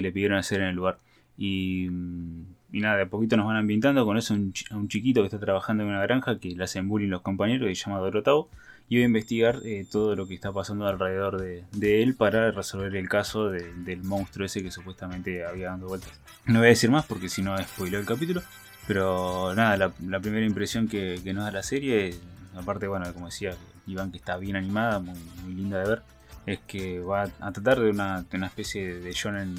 le, 0.01 0.11
pidieron 0.11 0.37
hacer 0.37 0.61
en 0.61 0.67
el 0.67 0.75
lugar. 0.75 0.97
Y, 1.37 1.87
mm, 1.89 2.43
y 2.71 2.79
nada, 2.81 2.97
de 2.97 3.03
a 3.03 3.05
poquito 3.07 3.35
nos 3.35 3.47
van 3.47 3.57
ambientando 3.57 4.05
con 4.05 4.17
eso 4.17 4.33
un, 4.35 4.53
a 4.69 4.77
un 4.77 4.87
chiquito 4.87 5.21
que 5.21 5.25
está 5.27 5.39
trabajando 5.39 5.83
en 5.83 5.89
una 5.89 6.01
granja 6.03 6.39
que 6.39 6.55
le 6.55 6.63
hacen 6.63 6.87
bullying 6.87 7.09
los 7.09 7.21
compañeros, 7.21 7.67
que 7.67 7.75
se 7.75 7.85
llama 7.85 7.99
Dorotao. 7.99 8.47
Y 8.87 8.97
voy 8.97 9.03
a 9.03 9.05
investigar 9.07 9.61
eh, 9.65 9.85
todo 9.89 10.15
lo 10.15 10.27
que 10.27 10.35
está 10.35 10.51
pasando 10.51 10.87
alrededor 10.87 11.41
de, 11.41 12.03
él 12.03 12.15
para 12.15 12.51
resolver 12.51 12.95
el 12.95 13.09
caso 13.09 13.49
de- 13.49 13.73
del 13.73 14.03
monstruo 14.03 14.45
ese 14.45 14.61
que 14.61 14.69
supuestamente 14.69 15.45
había 15.45 15.69
dando 15.69 15.87
vueltas. 15.87 16.19
No 16.45 16.59
voy 16.59 16.67
a 16.67 16.69
decir 16.69 16.91
más 16.91 17.05
porque 17.05 17.29
si 17.29 17.41
no 17.41 17.57
spoileo 17.57 17.99
el 17.99 18.05
capítulo. 18.05 18.43
Pero 18.87 19.53
nada, 19.55 19.91
la, 19.99 20.19
primera 20.19 20.45
impresión 20.45 20.87
que, 20.87 21.19
nos 21.33 21.45
da 21.45 21.51
la 21.51 21.63
serie, 21.63 22.15
aparte, 22.55 22.87
bueno, 22.87 23.11
como 23.13 23.27
decía 23.27 23.55
Iván, 23.87 24.11
que 24.11 24.17
está 24.17 24.37
bien 24.37 24.55
animada, 24.55 24.99
muy, 24.99 25.15
linda 25.47 25.79
de 25.79 25.89
ver, 25.89 26.01
es 26.45 26.59
que 26.67 26.99
va 26.99 27.23
a 27.39 27.51
tratar 27.51 27.79
de 27.79 27.89
una, 27.89 28.25
una 28.31 28.47
especie 28.47 28.99
de 28.99 29.11
shonen 29.11 29.55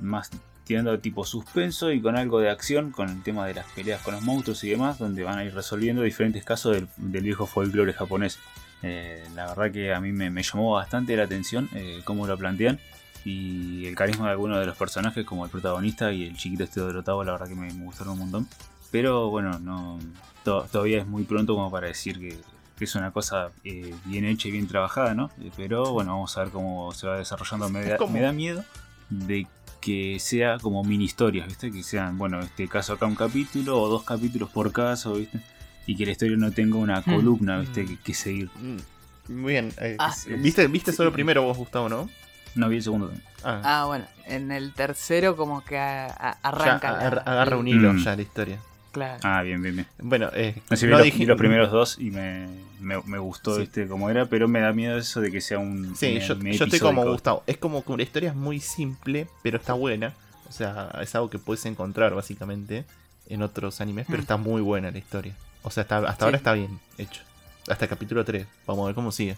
más 0.00 0.30
tirando 0.68 0.96
tipo 1.00 1.24
suspenso 1.24 1.90
y 1.90 2.00
con 2.00 2.16
algo 2.16 2.38
de 2.38 2.50
acción, 2.50 2.92
con 2.92 3.08
el 3.08 3.22
tema 3.24 3.44
de 3.46 3.54
las 3.54 3.66
peleas 3.72 4.00
con 4.02 4.14
los 4.14 4.22
monstruos 4.22 4.62
y 4.62 4.68
demás, 4.70 4.98
donde 4.98 5.24
van 5.24 5.38
a 5.38 5.44
ir 5.44 5.52
resolviendo 5.52 6.02
diferentes 6.02 6.44
casos 6.44 6.74
del, 6.74 6.86
del 6.96 7.24
viejo 7.24 7.46
folclore 7.46 7.92
japonés. 7.92 8.38
Eh, 8.82 9.24
la 9.34 9.46
verdad 9.48 9.72
que 9.72 9.92
a 9.92 10.00
mí 10.00 10.12
me, 10.12 10.30
me 10.30 10.44
llamó 10.44 10.74
bastante 10.74 11.16
la 11.16 11.24
atención 11.24 11.68
eh, 11.74 12.00
cómo 12.04 12.28
lo 12.28 12.38
plantean 12.38 12.78
y 13.24 13.86
el 13.86 13.96
carisma 13.96 14.26
de 14.26 14.30
algunos 14.32 14.60
de 14.60 14.66
los 14.66 14.76
personajes, 14.76 15.24
como 15.26 15.44
el 15.44 15.50
protagonista 15.50 16.12
y 16.12 16.24
el 16.26 16.36
chiquito 16.36 16.62
este 16.62 16.78
Dorotao, 16.80 17.24
la 17.24 17.32
verdad 17.32 17.48
que 17.48 17.56
me, 17.56 17.72
me 17.72 17.84
gustaron 17.84 18.12
un 18.12 18.18
montón. 18.20 18.46
Pero 18.92 19.30
bueno, 19.30 19.58
no 19.58 19.98
to- 20.44 20.66
todavía 20.70 20.98
es 21.00 21.06
muy 21.06 21.24
pronto 21.24 21.54
como 21.54 21.70
para 21.70 21.88
decir 21.88 22.18
que, 22.18 22.38
que 22.78 22.84
es 22.84 22.94
una 22.94 23.10
cosa 23.10 23.50
eh, 23.64 23.92
bien 24.04 24.24
hecha 24.24 24.48
y 24.48 24.52
bien 24.52 24.68
trabajada, 24.68 25.12
¿no? 25.14 25.30
Pero 25.56 25.92
bueno, 25.92 26.12
vamos 26.12 26.36
a 26.38 26.44
ver 26.44 26.52
cómo 26.52 26.92
se 26.92 27.06
va 27.06 27.18
desarrollando. 27.18 27.68
Me 27.68 27.80
da, 27.84 27.98
me 28.12 28.20
da 28.20 28.32
miedo 28.32 28.64
de 29.10 29.46
que 29.80 30.18
sea 30.20 30.58
como 30.58 30.82
mini 30.84 31.04
historias, 31.04 31.46
¿viste? 31.46 31.70
Que 31.70 31.82
sean, 31.82 32.18
bueno, 32.18 32.40
este 32.40 32.68
caso 32.68 32.94
acá 32.94 33.06
un 33.06 33.14
capítulo 33.14 33.80
o 33.80 33.88
dos 33.88 34.02
capítulos 34.04 34.50
por 34.50 34.72
caso, 34.72 35.14
¿viste? 35.14 35.40
Y 35.86 35.96
que 35.96 36.04
la 36.06 36.12
historia 36.12 36.36
no 36.36 36.50
tenga 36.52 36.76
una 36.78 37.00
Hmm. 37.00 37.14
columna, 37.14 37.58
¿viste? 37.60 37.84
Mm. 37.84 37.86
Que, 37.88 37.96
que 37.98 38.14
seguir. 38.14 38.50
Mm, 38.60 39.32
Muy 39.40 39.52
bien. 39.52 39.72
eh, 39.80 39.96
Ah, 39.98 40.12
sí, 40.12 40.32
¿Viste, 40.34 40.66
viste 40.68 40.92
solo 40.92 41.08
el 41.10 41.14
primero 41.14 41.42
vos, 41.42 41.56
Gustavo, 41.56 41.88
no? 41.88 42.08
No 42.54 42.68
vi 42.68 42.76
el 42.76 42.82
segundo 42.82 43.06
también. 43.08 43.26
Ah, 43.44 43.60
Ah, 43.62 43.84
bueno, 43.86 44.04
en 44.26 44.50
el 44.50 44.72
tercero 44.72 45.36
como 45.36 45.62
que 45.64 45.78
a- 45.78 46.06
a- 46.06 46.32
ya 46.32 46.38
arranca. 46.42 46.92
la- 46.92 46.98
agar- 46.98 47.22
agarra 47.26 47.56
un 47.56 47.68
hilo 47.68 47.92
Mm. 47.92 47.98
ya 48.04 48.16
la 48.16 48.22
historia. 48.22 48.58
Claro. 48.90 49.20
Ah, 49.22 49.42
bien, 49.42 49.62
bien, 49.62 49.76
bien. 49.76 49.86
Bueno, 50.00 50.30
eh, 50.34 50.60
No 50.70 50.76
sé, 50.76 50.86
vi, 50.86 50.90
no 50.92 50.98
los, 50.98 51.04
dije- 51.06 51.18
vi 51.18 51.26
los 51.26 51.38
primeros 51.38 51.70
dos 51.70 51.98
y 52.00 52.10
me, 52.10 52.48
me, 52.80 53.00
me 53.02 53.18
gustó 53.18 53.56
Sí. 53.56 53.62
este 53.62 53.86
como 53.88 54.10
era, 54.10 54.26
pero 54.26 54.48
me 54.48 54.60
da 54.60 54.72
miedo 54.72 54.98
eso 54.98 55.20
de 55.20 55.30
que 55.30 55.40
sea 55.40 55.58
un. 55.58 55.94
Sí, 55.96 56.16
un 56.16 56.20
yo, 56.20 56.34
yo 56.52 56.64
estoy 56.64 56.78
como. 56.80 57.04
Gustavo. 57.04 57.42
Es 57.46 57.56
como 57.58 57.84
que 57.84 57.96
la 57.96 58.02
historia 58.02 58.30
es 58.30 58.36
muy 58.36 58.60
simple, 58.60 59.28
pero 59.42 59.58
está 59.58 59.72
buena. 59.74 60.14
O 60.48 60.52
sea, 60.52 60.90
es 61.02 61.14
algo 61.14 61.28
que 61.30 61.38
puedes 61.38 61.64
encontrar 61.66 62.14
básicamente 62.14 62.84
en 63.28 63.42
otros 63.42 63.80
animes, 63.80 64.06
pero 64.06 64.18
Mm. 64.18 64.22
está 64.22 64.36
muy 64.38 64.62
buena 64.62 64.90
la 64.90 64.98
historia. 64.98 65.34
O 65.62 65.70
sea, 65.70 65.82
está, 65.82 65.98
hasta 65.98 66.16
Sí. 66.16 66.24
ahora 66.24 66.36
está 66.38 66.52
bien 66.54 66.80
hecho. 66.96 67.20
Hasta 67.68 67.84
el 67.84 67.88
capítulo 67.90 68.24
3. 68.24 68.46
Vamos 68.66 68.84
a 68.84 68.86
ver 68.86 68.94
cómo 68.94 69.12
sigue. 69.12 69.36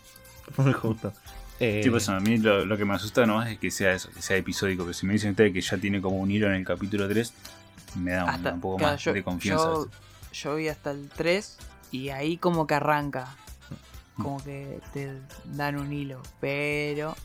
Muy 0.57 0.73
justo. 0.73 1.13
Eh, 1.59 1.81
Sí, 1.85 1.91
pues 1.91 2.09
a 2.09 2.19
mí 2.21 2.39
lo, 2.39 2.65
lo 2.65 2.77
que 2.77 2.85
me 2.85 2.95
asusta 2.95 3.27
nomás 3.27 3.51
es 3.51 3.59
que 3.59 3.71
sea 3.71 3.93
eso, 3.93 4.09
que 4.13 4.23
sea 4.23 4.37
episódico. 4.37 4.85
Pero 4.85 4.95
si 4.95 5.05
me 5.07 5.13
dicen 5.15 5.31
ustedes 5.33 5.53
que 5.53 5.61
ya 5.61 5.77
tiene 5.79 6.01
como 6.01 6.19
un 6.19 6.31
hilo 6.31 6.47
en 6.47 6.55
el 6.55 6.65
capítulo 6.65 7.09
3, 7.09 7.33
me 7.97 8.13
da 8.13 8.25
un, 8.25 8.31
Hasta- 8.31 8.53
un 8.55 8.61
poco 8.61 8.77
claro, 8.77 8.93
más 8.95 9.05
yo- 9.05 9.13
de 9.13 9.23
confianza. 9.25 9.65
Yo, 9.65 9.89
yo 10.33 10.55
vi 10.57 10.69
hasta 10.69 10.93
el 10.93 11.09
3 11.09 11.59
y 11.91 12.11
ahí 12.11 12.37
como 12.37 12.67
que 12.67 12.75
arranca. 12.75 13.29
Como 14.17 14.43
que 14.45 14.81
te 14.93 15.19
dan 15.47 15.79
un 15.79 15.93
hilo. 15.93 16.21
Pero, 16.41 17.17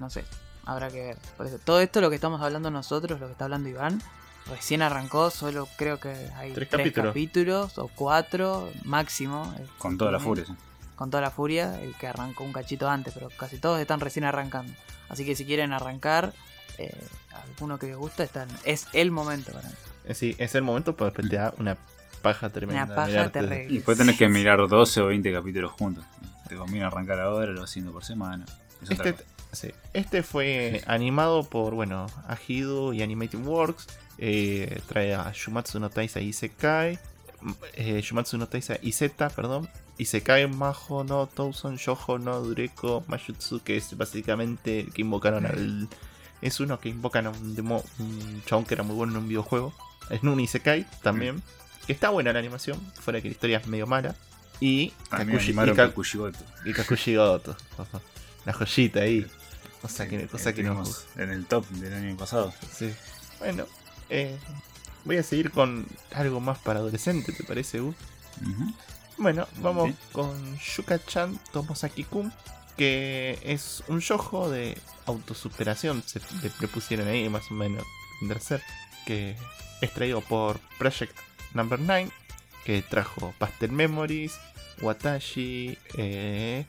no 0.00 0.10
sé, 0.10 0.24
habrá 0.64 0.90
que 0.90 1.00
ver. 1.00 1.18
Por 1.36 1.46
eso, 1.46 1.58
todo 1.58 1.80
esto 1.80 2.00
lo 2.00 2.08
que 2.10 2.16
estamos 2.16 2.40
hablando 2.42 2.70
nosotros, 2.70 3.20
lo 3.20 3.26
que 3.26 3.32
está 3.32 3.44
hablando 3.44 3.68
Iván, 3.68 4.02
recién 4.50 4.82
arrancó. 4.82 5.30
Solo 5.30 5.68
creo 5.76 6.00
que 6.00 6.08
hay 6.36 6.52
Tres 6.52 6.68
tres, 6.68 6.80
capítulos. 6.80 7.10
capítulos 7.10 7.78
o 7.78 7.88
cuatro 7.94 8.68
máximo. 8.84 9.54
Con 9.78 9.96
toda 9.98 10.10
la 10.10 10.18
furia. 10.18 10.44
sí. 10.46 10.52
Con 10.96 11.10
toda 11.10 11.20
la 11.20 11.30
furia, 11.30 11.80
el 11.80 11.94
que 11.96 12.06
arrancó 12.08 12.44
un 12.44 12.52
cachito 12.52 12.88
antes, 12.88 13.14
pero 13.14 13.28
casi 13.36 13.58
todos 13.58 13.80
están 13.80 14.00
recién 14.00 14.24
arrancando. 14.24 14.72
Así 15.08 15.24
que 15.24 15.34
si 15.36 15.44
quieren 15.44 15.72
arrancar, 15.72 16.32
eh, 16.78 16.92
alguno 17.34 17.78
que 17.78 17.86
les 17.86 17.96
gusta, 17.96 18.22
están, 18.24 18.48
es 18.64 18.86
el 18.92 19.10
momento 19.10 19.52
para 19.52 19.68
mí. 19.68 19.74
eh, 20.06 20.14
sí, 20.14 20.34
es 20.38 20.54
el 20.54 20.62
momento, 20.62 20.94
pero 20.96 21.06
después 21.06 21.28
te 21.28 21.36
da 21.36 21.54
una 21.58 21.76
paja 22.22 22.50
tremenda. 22.50 22.84
Una 22.84 22.94
paja 22.94 23.08
mirarte. 23.08 23.40
terrible. 23.40 23.66
Y 23.72 23.76
después 23.76 23.98
tenés 23.98 24.16
que 24.16 24.28
mirar 24.28 24.66
12 24.66 25.00
o 25.00 25.06
20 25.06 25.32
capítulos 25.32 25.72
juntos. 25.72 26.04
Te 26.48 26.56
conviene 26.56 26.86
arrancar 26.86 27.20
ahora, 27.20 27.52
lo 27.52 27.64
haciendo 27.64 27.92
por 27.92 28.04
semana. 28.04 28.44
Este, 28.88 29.14
sí, 29.52 29.70
este 29.92 30.22
fue 30.22 30.82
animado 30.86 31.44
por, 31.44 31.74
bueno, 31.74 32.06
Ajido 32.26 32.92
y 32.92 33.02
Animated 33.02 33.38
Works. 33.38 33.86
Eh, 34.18 34.80
trae 34.88 35.14
a 35.14 35.32
Shumatsu 35.32 35.80
no 35.80 35.90
Taisa 35.90 36.20
Isekai. 36.20 36.98
Eh, 37.74 38.00
Shumatsu 38.02 38.38
no 38.38 38.46
Taisa 38.46 38.76
Izeta, 38.82 39.28
perdón. 39.30 39.68
Isekai 39.98 40.46
Majo 40.46 41.04
no 41.04 41.26
Touson 41.26 41.76
Shoujo 41.76 42.18
no 42.18 42.40
Dureko 42.40 43.04
Mayutsu, 43.06 43.62
que 43.62 43.76
es 43.76 43.96
básicamente 43.96 44.86
que 44.92 45.02
invocaron 45.02 45.46
al. 45.46 45.88
Es 46.42 46.58
uno 46.58 46.80
que 46.80 46.88
invocan 46.88 47.28
a 47.28 47.30
un, 47.30 47.54
demo, 47.54 47.84
un 48.00 48.42
chabón 48.44 48.64
que 48.64 48.74
era 48.74 48.82
muy 48.82 48.96
bueno 48.96 49.12
en 49.12 49.18
un 49.18 49.28
videojuego. 49.28 49.72
Es 50.10 50.24
un 50.24 50.40
Isekai 50.40 50.84
también. 51.00 51.40
Que 51.86 51.92
está 51.92 52.10
buena 52.10 52.32
la 52.32 52.38
animación, 52.38 52.80
fuera 53.00 53.20
que 53.20 53.28
la 53.28 53.32
historia 53.32 53.58
es 53.58 53.66
medio 53.66 53.86
mala. 53.86 54.14
Y 54.60 54.92
Kakushi- 55.10 55.50
y 55.52 55.74
Ka- 55.74 55.88
Kakushigoto. 55.88 56.38
y 56.64 56.72
Kakushi 56.72 57.16
Goto. 57.16 57.56
La 58.44 58.52
joyita 58.52 59.00
ahí. 59.00 59.26
Cosa 59.80 60.06
que, 60.08 60.28
cosa 60.28 60.52
que 60.52 60.62
nos 60.62 61.06
en 61.16 61.30
el 61.30 61.46
top 61.46 61.66
del 61.70 61.92
año 61.94 62.16
pasado. 62.16 62.52
Sí. 62.72 62.92
Bueno, 63.40 63.66
eh, 64.10 64.38
voy 65.04 65.16
a 65.16 65.22
seguir 65.24 65.50
con 65.50 65.86
algo 66.14 66.38
más 66.38 66.58
para 66.58 66.78
adolescente, 66.78 67.32
¿te 67.32 67.42
parece, 67.42 67.80
Gus? 67.80 67.96
Bueno, 69.18 69.48
vamos 69.56 69.92
con 70.12 70.56
Shuka-chan 70.58 71.38
Tomosaki-kun, 71.52 72.32
que 72.76 73.38
es 73.42 73.82
un 73.88 74.00
yojo 74.00 74.48
de 74.48 74.78
autosuperación, 75.06 76.02
se 76.06 76.20
le, 76.60 76.68
pusieron 76.68 77.08
ahí 77.08 77.28
más 77.28 77.50
o 77.50 77.54
menos, 77.54 77.84
ser, 78.40 78.62
que 79.06 79.36
es 79.80 79.92
traído 79.92 80.20
por 80.20 80.60
Project 80.78 81.16
Number 81.54 81.78
9, 81.78 82.10
que 82.64 82.82
trajo 82.82 83.34
Pastel 83.38 83.72
Memories, 83.72 84.38
Watashi, 84.80 85.78
eh, 85.96 86.64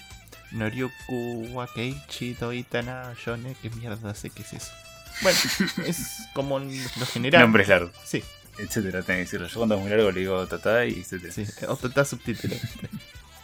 Noryoku 0.51 1.47
Wakeichi, 1.51 2.35
Toitana, 2.35 3.13
Yone, 3.25 3.55
que 3.61 3.69
mierda 3.71 4.13
sé 4.13 4.29
qué 4.29 4.43
es 4.43 4.53
eso. 4.53 4.71
Bueno, 5.21 5.39
es 5.85 6.27
como 6.33 6.57
en 6.59 6.83
lo 6.99 7.05
general. 7.05 7.41
Nombres 7.41 7.67
largos, 7.67 7.91
Sí, 8.03 8.23
etcétera, 8.57 9.01
tenés 9.03 9.05
que 9.29 9.37
decirlo. 9.37 9.47
Yo 9.47 9.57
cuando 9.57 9.75
es 9.75 9.81
muy 9.81 9.89
largo 9.89 10.11
le 10.11 10.19
digo 10.19 10.47
tata 10.47 10.85
y 10.85 10.99
etcétera. 10.99 11.33
Sí, 11.33 11.45
o 11.67 11.73
está 11.73 12.05
subtítulo. 12.05 12.55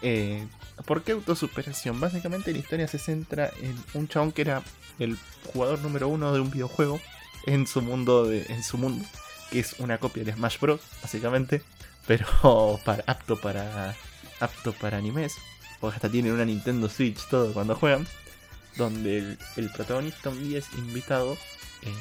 Eh, 0.01 0.47
¿Por 0.85 1.03
qué 1.03 1.11
autosuperación? 1.11 1.99
Básicamente 1.99 2.53
la 2.53 2.59
historia 2.59 2.87
se 2.87 2.97
centra 2.97 3.51
en 3.61 3.75
un 3.93 4.07
chabón 4.07 4.31
que 4.31 4.43
era 4.43 4.63
el 4.97 5.17
jugador 5.51 5.79
número 5.79 6.07
uno 6.07 6.33
de 6.33 6.39
un 6.39 6.49
videojuego 6.49 7.01
en 7.45 7.67
su 7.67 7.81
mundo, 7.81 8.25
de, 8.25 8.45
en 8.47 8.63
su 8.63 8.77
mundo, 8.77 9.05
que 9.51 9.59
es 9.59 9.75
una 9.79 9.97
copia 9.97 10.23
de 10.23 10.33
Smash 10.33 10.59
Bros. 10.59 10.81
Básicamente, 11.01 11.63
pero 12.07 12.25
apto 13.05 13.39
para 13.39 13.95
apto 14.39 14.73
para 14.73 14.97
animes, 14.97 15.35
porque 15.79 15.95
hasta 15.95 16.09
tienen 16.09 16.33
una 16.33 16.45
Nintendo 16.45 16.89
Switch 16.89 17.27
todo 17.29 17.53
cuando 17.53 17.75
juegan, 17.75 18.07
donde 18.77 19.17
el, 19.17 19.37
el 19.57 19.69
protagonista 19.71 20.29
un 20.29 20.41
día 20.41 20.59
es 20.59 20.71
invitado 20.77 21.33
eh, 21.81 21.93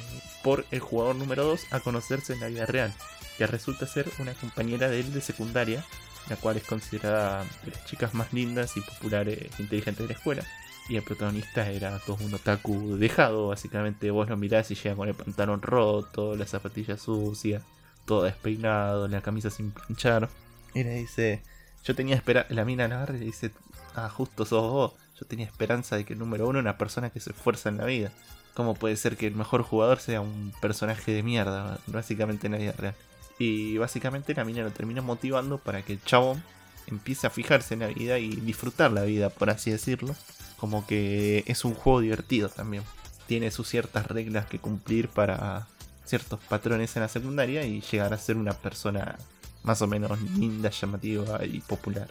por 0.43 0.65
el 0.71 0.79
jugador 0.79 1.15
número 1.15 1.43
2 1.43 1.61
a 1.71 1.79
conocerse 1.81 2.33
en 2.33 2.39
la 2.39 2.47
vida 2.47 2.65
real, 2.65 2.93
que 3.37 3.45
resulta 3.47 3.87
ser 3.87 4.09
una 4.19 4.33
compañera 4.33 4.89
de 4.89 5.01
él 5.01 5.13
de 5.13 5.21
secundaria 5.21 5.83
la 6.29 6.35
cual 6.35 6.57
es 6.57 6.63
considerada 6.63 7.43
de 7.63 7.71
las 7.71 7.85
chicas 7.85 8.13
más 8.13 8.31
lindas 8.31 8.77
y 8.77 8.81
populares 8.81 9.37
e 9.57 9.61
inteligentes 9.61 10.07
de 10.07 10.13
la 10.13 10.17
escuela. 10.17 10.43
Y 10.89 10.97
el 10.97 11.03
protagonista 11.03 11.69
era 11.69 11.99
todo 11.99 12.17
un 12.25 12.33
otaku 12.33 12.97
dejado, 12.97 13.49
básicamente 13.49 14.09
vos 14.09 14.27
lo 14.27 14.35
mirás 14.35 14.71
y 14.71 14.75
llega 14.75 14.95
con 14.95 15.07
el 15.07 15.13
pantalón 15.13 15.61
roto, 15.61 16.35
las 16.35 16.49
zapatillas 16.49 16.99
sucias, 16.99 17.63
todo 18.05 18.23
despeinado, 18.23 19.07
la 19.07 19.21
camisa 19.21 19.51
sin 19.51 19.69
planchar. 19.69 20.29
Y 20.73 20.83
le 20.83 20.95
dice, 20.95 21.43
yo 21.83 21.93
tenía 21.93 22.15
esperanza, 22.15 22.51
la 22.53 22.65
mina 22.65 22.87
la 22.87 22.95
agarra 22.95 23.15
y 23.15 23.19
le 23.19 23.25
dice, 23.25 23.51
ah, 23.95 24.09
justo 24.09 24.45
sos 24.45 24.71
vos, 24.71 24.93
yo 25.19 25.27
tenía 25.27 25.45
esperanza 25.45 25.95
de 25.95 26.05
que 26.05 26.13
el 26.13 26.19
número 26.19 26.47
uno 26.47 26.57
una 26.57 26.79
persona 26.79 27.11
que 27.11 27.19
se 27.19 27.31
esfuerza 27.31 27.69
en 27.69 27.77
la 27.77 27.85
vida. 27.85 28.11
¿Cómo 28.55 28.73
puede 28.73 28.95
ser 28.95 29.15
que 29.15 29.27
el 29.27 29.35
mejor 29.35 29.61
jugador 29.61 29.99
sea 29.99 30.21
un 30.21 30.51
personaje 30.59 31.11
de 31.11 31.21
mierda? 31.21 31.79
Básicamente 31.85 32.49
nadie 32.49 32.71
real. 32.71 32.95
Y 33.37 33.77
básicamente 33.77 34.33
la 34.33 34.43
mina 34.43 34.63
lo 34.63 34.71
termina 34.71 35.03
motivando 35.03 35.59
para 35.59 35.83
que 35.83 35.93
el 35.93 36.03
chabón 36.03 36.43
empiece 36.87 37.27
a 37.27 37.29
fijarse 37.29 37.75
en 37.75 37.81
la 37.81 37.87
vida 37.87 38.17
y 38.17 38.29
disfrutar 38.29 38.91
la 38.91 39.03
vida, 39.03 39.29
por 39.29 39.51
así 39.51 39.69
decirlo. 39.69 40.15
Como 40.59 40.85
que 40.85 41.43
es 41.47 41.65
un 41.65 41.73
juego 41.73 42.01
divertido 42.01 42.49
también. 42.49 42.83
Tiene 43.27 43.51
sus 43.51 43.67
ciertas 43.67 44.07
reglas 44.07 44.47
que 44.47 44.59
cumplir 44.59 45.07
para 45.09 45.67
ciertos 46.05 46.39
patrones 46.49 46.95
en 46.95 47.03
la 47.03 47.07
secundaria 47.07 47.63
y 47.65 47.81
llegar 47.81 48.13
a 48.13 48.17
ser 48.17 48.35
una 48.35 48.53
persona 48.53 49.17
más 49.63 49.81
o 49.81 49.87
menos 49.87 50.19
linda, 50.21 50.69
llamativa 50.69 51.45
y 51.45 51.59
popular. 51.59 52.09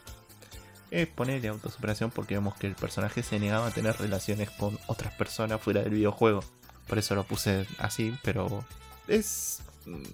Es 0.91 1.09
ponerle 1.09 1.49
autosuperación 1.49 2.11
porque 2.11 2.35
vemos 2.35 2.57
que 2.57 2.67
el 2.67 2.75
personaje 2.75 3.23
se 3.23 3.39
negaba 3.39 3.67
a 3.67 3.71
tener 3.73 3.97
relaciones 3.99 4.51
con 4.51 4.79
otras 4.87 5.13
personas 5.15 5.61
fuera 5.61 5.83
del 5.83 5.95
videojuego. 5.95 6.43
Por 6.87 6.99
eso 6.99 7.15
lo 7.15 7.25
puse 7.25 7.67
así, 7.79 8.17
pero 8.23 8.65
es 9.09 9.61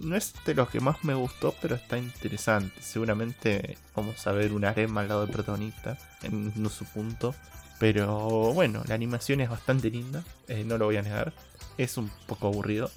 no 0.00 0.16
es 0.16 0.34
de 0.44 0.54
los 0.54 0.68
que 0.70 0.80
más 0.80 1.02
me 1.04 1.14
gustó, 1.14 1.54
pero 1.60 1.74
está 1.74 1.98
interesante. 1.98 2.80
Seguramente 2.80 3.76
vamos 3.94 4.26
a 4.26 4.32
ver 4.32 4.52
un 4.52 4.64
arema 4.64 5.00
al 5.00 5.08
lado 5.08 5.22
del 5.22 5.30
protagonista 5.30 5.98
en 6.22 6.52
su 6.70 6.84
punto. 6.84 7.34
Pero 7.78 8.52
bueno, 8.52 8.82
la 8.86 8.94
animación 8.94 9.40
es 9.40 9.50
bastante 9.50 9.90
linda, 9.90 10.22
eh, 10.48 10.64
no 10.64 10.78
lo 10.78 10.86
voy 10.86 10.96
a 10.96 11.02
negar. 11.02 11.32
Es 11.76 11.96
un 11.96 12.10
poco 12.26 12.46
aburrido, 12.46 12.90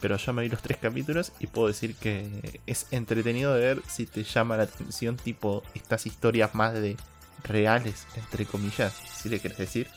pero 0.00 0.16
ya 0.16 0.32
me 0.32 0.42
vi 0.42 0.48
los 0.48 0.62
tres 0.62 0.78
capítulos 0.78 1.32
y 1.40 1.46
puedo 1.46 1.68
decir 1.68 1.94
que 1.94 2.60
es 2.66 2.86
entretenido 2.90 3.54
de 3.54 3.60
ver 3.60 3.82
si 3.86 4.06
te 4.06 4.24
llama 4.24 4.56
la 4.56 4.62
atención, 4.64 5.16
tipo 5.16 5.62
estas 5.74 6.06
historias 6.06 6.54
más 6.54 6.74
de 6.74 6.96
reales, 7.44 8.06
entre 8.16 8.46
comillas, 8.46 8.94
si 8.94 9.28
le 9.28 9.40
quieres 9.40 9.58
decir. 9.58 9.88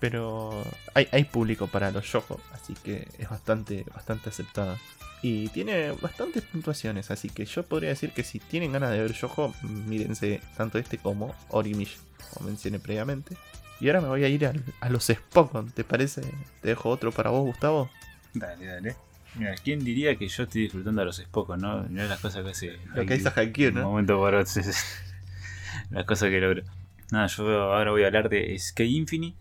Pero 0.00 0.62
hay, 0.94 1.08
hay 1.12 1.24
público 1.24 1.68
para 1.68 1.90
los 1.90 2.10
yojo, 2.10 2.40
así 2.52 2.74
que 2.74 3.08
es 3.18 3.28
bastante, 3.28 3.84
bastante 3.94 4.28
aceptada. 4.28 4.76
Y 5.22 5.48
tiene 5.48 5.92
bastantes 5.92 6.42
puntuaciones, 6.42 7.10
así 7.10 7.30
que 7.30 7.46
yo 7.46 7.64
podría 7.64 7.88
decir 7.88 8.10
que 8.12 8.22
si 8.22 8.38
tienen 8.38 8.72
ganas 8.72 8.90
de 8.90 9.00
ver 9.00 9.12
yojo, 9.12 9.54
mírense 9.62 10.40
tanto 10.56 10.78
este 10.78 10.98
como 10.98 11.34
Orimish, 11.48 11.98
como 12.32 12.48
mencioné 12.48 12.78
previamente. 12.78 13.36
Y 13.80 13.88
ahora 13.88 14.00
me 14.00 14.08
voy 14.08 14.24
a 14.24 14.28
ir 14.28 14.46
a, 14.46 14.88
los 14.88 15.04
Spokon, 15.06 15.70
¿te 15.70 15.84
parece? 15.84 16.22
Te 16.62 16.68
dejo 16.68 16.88
otro 16.88 17.12
para 17.12 17.30
vos, 17.30 17.44
Gustavo. 17.44 17.90
Dale, 18.32 18.66
dale. 18.66 18.96
Mira, 19.34 19.54
¿quién 19.62 19.84
diría 19.84 20.16
que 20.16 20.28
yo 20.28 20.44
estoy 20.44 20.62
disfrutando 20.62 21.02
a 21.02 21.04
los 21.04 21.16
Spokon, 21.16 21.60
no? 21.60 21.82
Mira 21.84 22.06
las 22.06 22.20
cosas 22.20 22.42
que 22.42 22.50
hace. 22.50 22.78
Lo 22.94 23.04
que 23.04 23.16
hizo 23.16 23.30
Haikyuu, 23.34 23.72
¿no? 23.72 23.80
Un 23.80 23.86
momento 23.88 24.20
para 24.20 24.38
las 24.38 26.04
cosas 26.06 26.30
que 26.30 26.40
logro. 26.40 26.62
Nada, 27.10 27.26
yo 27.26 27.72
ahora 27.72 27.90
voy 27.90 28.02
a 28.04 28.06
hablar 28.06 28.28
de 28.30 28.58
Sky 28.58 28.96
Infinity 28.96 29.36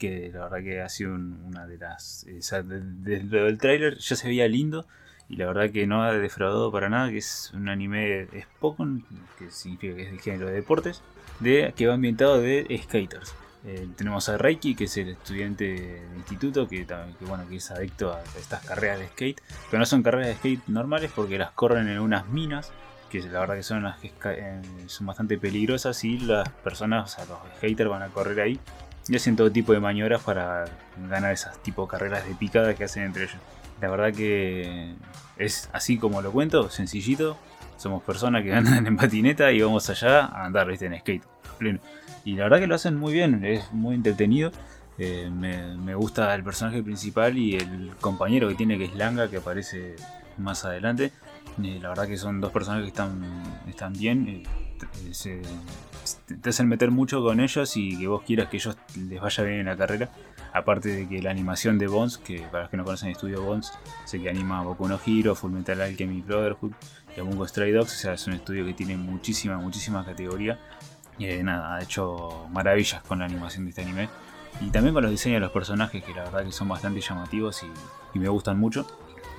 que 0.00 0.30
la 0.32 0.48
verdad 0.48 0.62
que 0.64 0.80
ha 0.80 0.88
sido 0.88 1.14
una 1.14 1.66
de 1.66 1.76
las... 1.76 2.26
Desde 2.26 3.24
lo 3.24 3.44
del 3.44 3.58
tráiler 3.58 3.98
ya 3.98 4.16
se 4.16 4.26
veía 4.26 4.48
lindo 4.48 4.86
y 5.28 5.36
la 5.36 5.46
verdad 5.46 5.70
que 5.70 5.86
no 5.86 6.02
ha 6.02 6.12
defraudado 6.14 6.72
para 6.72 6.88
nada, 6.88 7.10
que 7.10 7.18
es 7.18 7.52
un 7.54 7.68
anime 7.68 8.26
Spokon, 8.56 9.04
que 9.38 9.50
significa 9.50 9.94
que 9.94 10.02
es 10.02 10.12
de 10.12 10.18
género 10.18 10.46
de 10.46 10.54
deportes, 10.54 11.02
de, 11.40 11.72
que 11.76 11.86
va 11.86 11.94
ambientado 11.94 12.40
de 12.40 12.80
skaters. 12.84 13.34
Eh, 13.64 13.88
tenemos 13.94 14.28
a 14.30 14.38
Reiki, 14.38 14.74
que 14.74 14.84
es 14.84 14.96
el 14.96 15.10
estudiante 15.10 15.64
de 15.64 16.16
instituto, 16.16 16.66
que, 16.66 16.86
que, 16.86 17.24
bueno, 17.26 17.46
que 17.48 17.56
es 17.56 17.70
adicto 17.70 18.12
a 18.12 18.22
estas 18.38 18.64
carreras 18.64 18.98
de 18.98 19.08
skate, 19.08 19.40
pero 19.70 19.80
no 19.80 19.86
son 19.86 20.02
carreras 20.02 20.28
de 20.28 20.34
skate 20.36 20.66
normales 20.68 21.10
porque 21.14 21.36
las 21.36 21.50
corren 21.50 21.88
en 21.88 21.98
unas 21.98 22.26
minas, 22.28 22.72
que 23.10 23.20
la 23.20 23.40
verdad 23.40 23.56
que 23.56 23.62
son, 23.62 23.78
unas, 23.78 23.98
eh, 24.02 24.62
son 24.86 25.06
bastante 25.06 25.36
peligrosas 25.36 26.02
y 26.04 26.18
las 26.20 26.48
personas, 26.48 27.12
o 27.12 27.16
sea, 27.16 27.26
los 27.26 27.38
skaters 27.56 27.90
van 27.90 28.02
a 28.02 28.08
correr 28.08 28.40
ahí 28.40 28.58
y 29.08 29.16
hacen 29.16 29.36
todo 29.36 29.50
tipo 29.50 29.72
de 29.72 29.80
maniobras 29.80 30.22
para 30.22 30.66
ganar 31.08 31.32
esas 31.32 31.60
tipo 31.62 31.86
carreras 31.88 32.26
de 32.26 32.34
picada 32.34 32.74
que 32.74 32.84
hacen 32.84 33.02
entre 33.02 33.24
ellos. 33.24 33.36
La 33.80 33.88
verdad 33.90 34.12
que 34.14 34.94
es 35.36 35.68
así 35.72 35.98
como 35.98 36.22
lo 36.22 36.32
cuento, 36.32 36.70
sencillito. 36.70 37.36
Somos 37.80 38.02
personas 38.02 38.42
que 38.42 38.52
andan 38.54 38.86
en 38.86 38.96
patineta 38.96 39.50
y 39.52 39.62
vamos 39.62 39.88
allá 39.88 40.26
a 40.26 40.44
andar 40.44 40.68
¿viste? 40.68 40.84
en 40.84 40.98
skate. 40.98 41.22
Y 42.26 42.34
la 42.34 42.44
verdad 42.44 42.58
que 42.58 42.66
lo 42.66 42.74
hacen 42.74 42.96
muy 42.96 43.14
bien, 43.14 43.42
es 43.42 43.72
muy 43.72 43.94
entretenido. 43.94 44.52
Eh, 44.98 45.30
me, 45.30 45.94
gusta 45.94 46.34
el 46.34 46.44
personaje 46.44 46.82
principal 46.82 47.38
y 47.38 47.56
el 47.56 47.92
compañero 48.00 48.48
que 48.48 48.54
tiene 48.54 48.76
que 48.76 48.84
es 48.84 48.94
Langa, 48.94 49.30
que 49.30 49.38
aparece 49.38 49.96
más 50.36 50.66
adelante. 50.66 51.10
Eh, 51.62 51.78
la 51.80 51.88
verdad 51.88 52.06
que 52.06 52.18
son 52.18 52.38
dos 52.42 52.52
personajes 52.52 52.84
que 52.84 52.90
están, 52.90 53.42
están 53.66 53.94
bien. 53.94 54.28
Eh, 54.28 54.42
se, 55.12 55.40
te 56.42 56.50
hacen 56.50 56.68
meter 56.68 56.90
mucho 56.90 57.22
con 57.22 57.40
ellos 57.40 57.78
y 57.78 57.98
que 57.98 58.08
vos 58.08 58.22
quieras 58.26 58.48
que 58.48 58.58
ellos 58.58 58.76
les 59.08 59.20
vaya 59.20 59.42
bien 59.42 59.60
en 59.60 59.66
la 59.66 59.76
carrera. 59.76 60.10
Aparte 60.52 60.88
de 60.88 61.08
que 61.08 61.22
la 61.22 61.30
animación 61.30 61.78
de 61.78 61.86
Bones, 61.86 62.18
que 62.18 62.40
para 62.42 62.64
los 62.64 62.70
que 62.70 62.76
no 62.76 62.84
conocen 62.84 63.08
el 63.08 63.12
estudio 63.12 63.42
Bones, 63.42 63.72
sé 64.04 64.20
que 64.20 64.28
anima 64.28 64.62
Boku 64.62 64.88
no 64.88 64.98
Hero, 65.04 65.34
Full 65.34 65.52
Metal 65.52 65.80
Alchemy 65.80 66.22
Brotherhood 66.22 66.72
y 67.16 67.20
Bungo 67.20 67.46
Stray 67.46 67.72
Dogs, 67.72 68.04
es 68.04 68.26
un 68.26 68.34
estudio 68.34 68.64
que 68.64 68.74
tiene 68.74 68.96
muchísima, 68.96 69.58
muchísima 69.58 70.04
categoría. 70.04 70.58
Y 71.18 71.26
eh, 71.26 71.42
nada, 71.42 71.76
ha 71.76 71.82
hecho 71.82 72.46
maravillas 72.50 73.02
con 73.02 73.18
la 73.18 73.26
animación 73.26 73.64
de 73.64 73.70
este 73.70 73.82
anime. 73.82 74.08
Y 74.60 74.70
también 74.70 74.94
con 74.94 75.02
los 75.02 75.10
diseños 75.10 75.36
de 75.36 75.40
los 75.40 75.52
personajes, 75.52 76.02
que 76.02 76.14
la 76.14 76.24
verdad 76.24 76.44
que 76.44 76.52
son 76.52 76.68
bastante 76.68 77.00
llamativos 77.00 77.62
y, 77.62 78.18
me 78.18 78.28
gustan 78.28 78.58
mucho. 78.58 78.86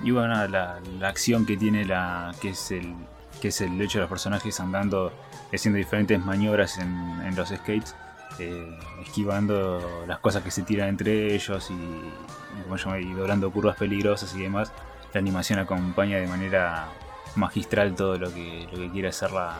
Y 0.02 0.10
bueno, 0.10 0.34
la, 0.48 0.80
la, 0.98 1.08
acción 1.08 1.44
que 1.44 1.56
tiene 1.56 1.84
la. 1.84 2.34
que 2.40 2.50
es 2.50 2.70
el. 2.70 2.94
que 3.40 3.48
es 3.48 3.60
el 3.60 3.80
hecho 3.80 3.98
de 3.98 4.02
los 4.02 4.08
personajes 4.08 4.58
andando 4.60 5.12
haciendo 5.54 5.78
diferentes 5.78 6.24
maniobras 6.24 6.78
en, 6.78 7.36
los 7.36 7.48
skates, 7.48 7.94
eh, 8.38 8.78
esquivando 9.02 10.04
las 10.06 10.18
cosas 10.18 10.42
que 10.42 10.50
se 10.50 10.62
tiran 10.62 10.88
entre 10.88 11.34
ellos 11.34 11.70
y, 11.70 13.14
doblando 13.14 13.50
curvas 13.50 13.76
peligrosas 13.76 14.34
y 14.34 14.42
demás. 14.42 14.72
La 15.12 15.20
animación 15.20 15.58
acompaña 15.58 16.18
de 16.18 16.26
manera 16.26 16.88
magistral 17.36 17.94
todo 17.94 18.18
lo 18.18 18.32
que, 18.32 18.66
lo 18.70 18.78
que 18.78 18.90
quiere 18.90 19.08
hacer 19.08 19.30
la, 19.32 19.56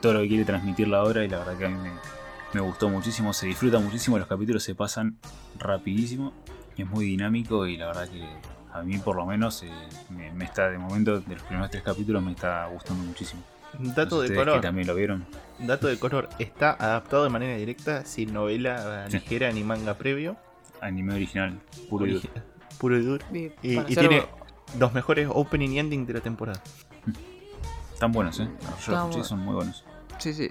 todo 0.00 0.14
lo 0.14 0.20
que 0.20 0.28
quiere 0.28 0.44
transmitir 0.44 0.88
la 0.88 1.02
obra 1.02 1.24
y 1.24 1.28
la 1.28 1.38
verdad 1.38 1.56
que 1.56 1.64
a 1.66 1.68
mí 1.68 1.90
me, 2.54 2.60
gustó 2.60 2.88
muchísimo, 2.88 3.32
se 3.32 3.46
disfruta 3.46 3.78
muchísimo, 3.78 4.18
los 4.18 4.28
capítulos 4.28 4.62
se 4.62 4.74
pasan 4.74 5.18
rapidísimo, 5.58 6.32
es 6.76 6.86
muy 6.86 7.06
dinámico 7.06 7.66
y 7.66 7.76
la 7.76 7.86
verdad 7.86 8.08
que 8.08 8.24
a 8.72 8.82
mí 8.82 8.98
por 8.98 9.16
lo 9.16 9.26
menos 9.26 9.62
eh, 9.62 9.70
me, 10.10 10.44
está 10.44 10.68
de 10.68 10.78
momento 10.78 11.20
de 11.20 11.34
los 11.34 11.42
primeros 11.44 11.70
tres 11.70 11.82
capítulos 11.82 12.22
me 12.22 12.32
está 12.32 12.66
gustando 12.66 13.04
muchísimo. 13.04 13.42
Dato 13.78 14.20
de 14.20 14.34
color. 14.34 14.60
también 14.60 14.86
lo 14.86 14.94
vieron. 14.94 15.24
Dato 15.58 15.86
de 15.86 15.98
color. 15.98 16.28
Está 16.38 16.72
adaptado 16.72 17.24
de 17.24 17.30
manera 17.30 17.56
directa, 17.56 18.04
sin 18.04 18.32
novela 18.32 19.06
ligera 19.08 19.50
ni 19.52 19.62
manga 19.64 19.94
previo. 19.94 20.36
Anime 20.80 21.14
original, 21.14 21.60
puro 21.88 22.06
y 22.06 22.14
duro. 22.14 22.28
Puro 22.78 22.98
y 22.98 23.02
duro. 23.02 23.24
Y, 23.32 23.78
tiene 23.84 24.26
los 24.78 24.92
mejores 24.92 25.28
opening 25.30 25.70
y 25.70 25.78
ending 25.78 26.06
de 26.06 26.14
la 26.14 26.20
temporada. 26.20 26.62
Están 27.92 28.12
buenos, 28.12 28.40
¿eh? 28.40 28.48
Yo 28.86 29.24
son 29.24 29.40
muy 29.40 29.54
buenos. 29.54 29.84
Sí, 30.18 30.34
sí. 30.34 30.50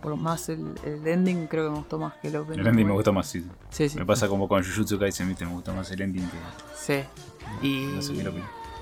Por 0.00 0.16
más 0.16 0.48
el, 0.48 0.74
ending 0.84 1.46
creo 1.46 1.66
que 1.66 1.70
me 1.70 1.76
gustó 1.76 1.98
más 1.98 2.14
que 2.14 2.28
el 2.28 2.36
opening. 2.36 2.60
El 2.60 2.66
ending 2.66 2.86
me 2.86 2.92
gustó 2.92 3.12
más, 3.12 3.28
sí. 3.28 3.46
sí, 3.70 3.88
sí 3.88 3.98
me 3.98 4.04
pasa 4.04 4.26
como 4.26 4.48
con 4.48 4.62
Jujutsu 4.64 4.98
Kaisen, 4.98 5.28
¿viste? 5.28 5.44
Me 5.44 5.52
gusta 5.52 5.72
más 5.72 5.90
el 5.92 6.00
ending 6.00 6.28
que... 6.28 6.36
Sí. 6.74 7.04
Y... 7.62 7.86
No 7.94 8.02
sé 8.02 8.14
qué 8.14 8.24
lo 8.24 8.32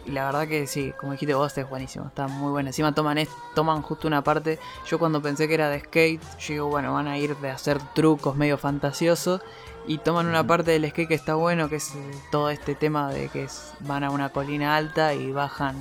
la 0.06 0.26
verdad 0.26 0.48
que 0.48 0.66
sí, 0.66 0.92
como 0.98 1.12
dijiste 1.12 1.34
vos, 1.34 1.56
es 1.56 1.68
buenísimo. 1.68 2.06
Está 2.06 2.26
muy 2.26 2.50
bueno. 2.50 2.68
Encima 2.68 2.94
toman, 2.94 3.18
toman 3.54 3.82
justo 3.82 4.08
una 4.08 4.22
parte. 4.22 4.58
Yo 4.86 4.98
cuando 4.98 5.22
pensé 5.22 5.48
que 5.48 5.54
era 5.54 5.68
de 5.68 5.80
skate, 5.80 6.22
yo 6.38 6.54
digo, 6.54 6.68
bueno, 6.68 6.92
van 6.92 7.08
a 7.08 7.18
ir 7.18 7.36
de 7.36 7.50
hacer 7.50 7.78
trucos 7.94 8.36
medio 8.36 8.58
fantasiosos. 8.58 9.40
Y 9.86 9.98
toman 9.98 10.26
una 10.26 10.46
parte 10.46 10.72
del 10.72 10.88
skate 10.88 11.08
que 11.08 11.14
está 11.14 11.34
bueno, 11.34 11.68
que 11.68 11.76
es 11.76 11.94
eh, 11.94 12.10
todo 12.30 12.50
este 12.50 12.74
tema 12.74 13.10
de 13.10 13.28
que 13.28 13.44
es, 13.44 13.72
van 13.80 14.04
a 14.04 14.10
una 14.10 14.28
colina 14.28 14.76
alta 14.76 15.14
y 15.14 15.32
bajan 15.32 15.76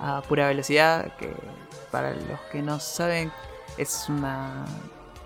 a 0.00 0.22
pura 0.22 0.48
velocidad. 0.48 1.16
Que 1.16 1.32
para 1.90 2.12
los 2.12 2.40
que 2.52 2.62
no 2.62 2.80
saben, 2.80 3.32
es 3.76 4.06
una 4.08 4.64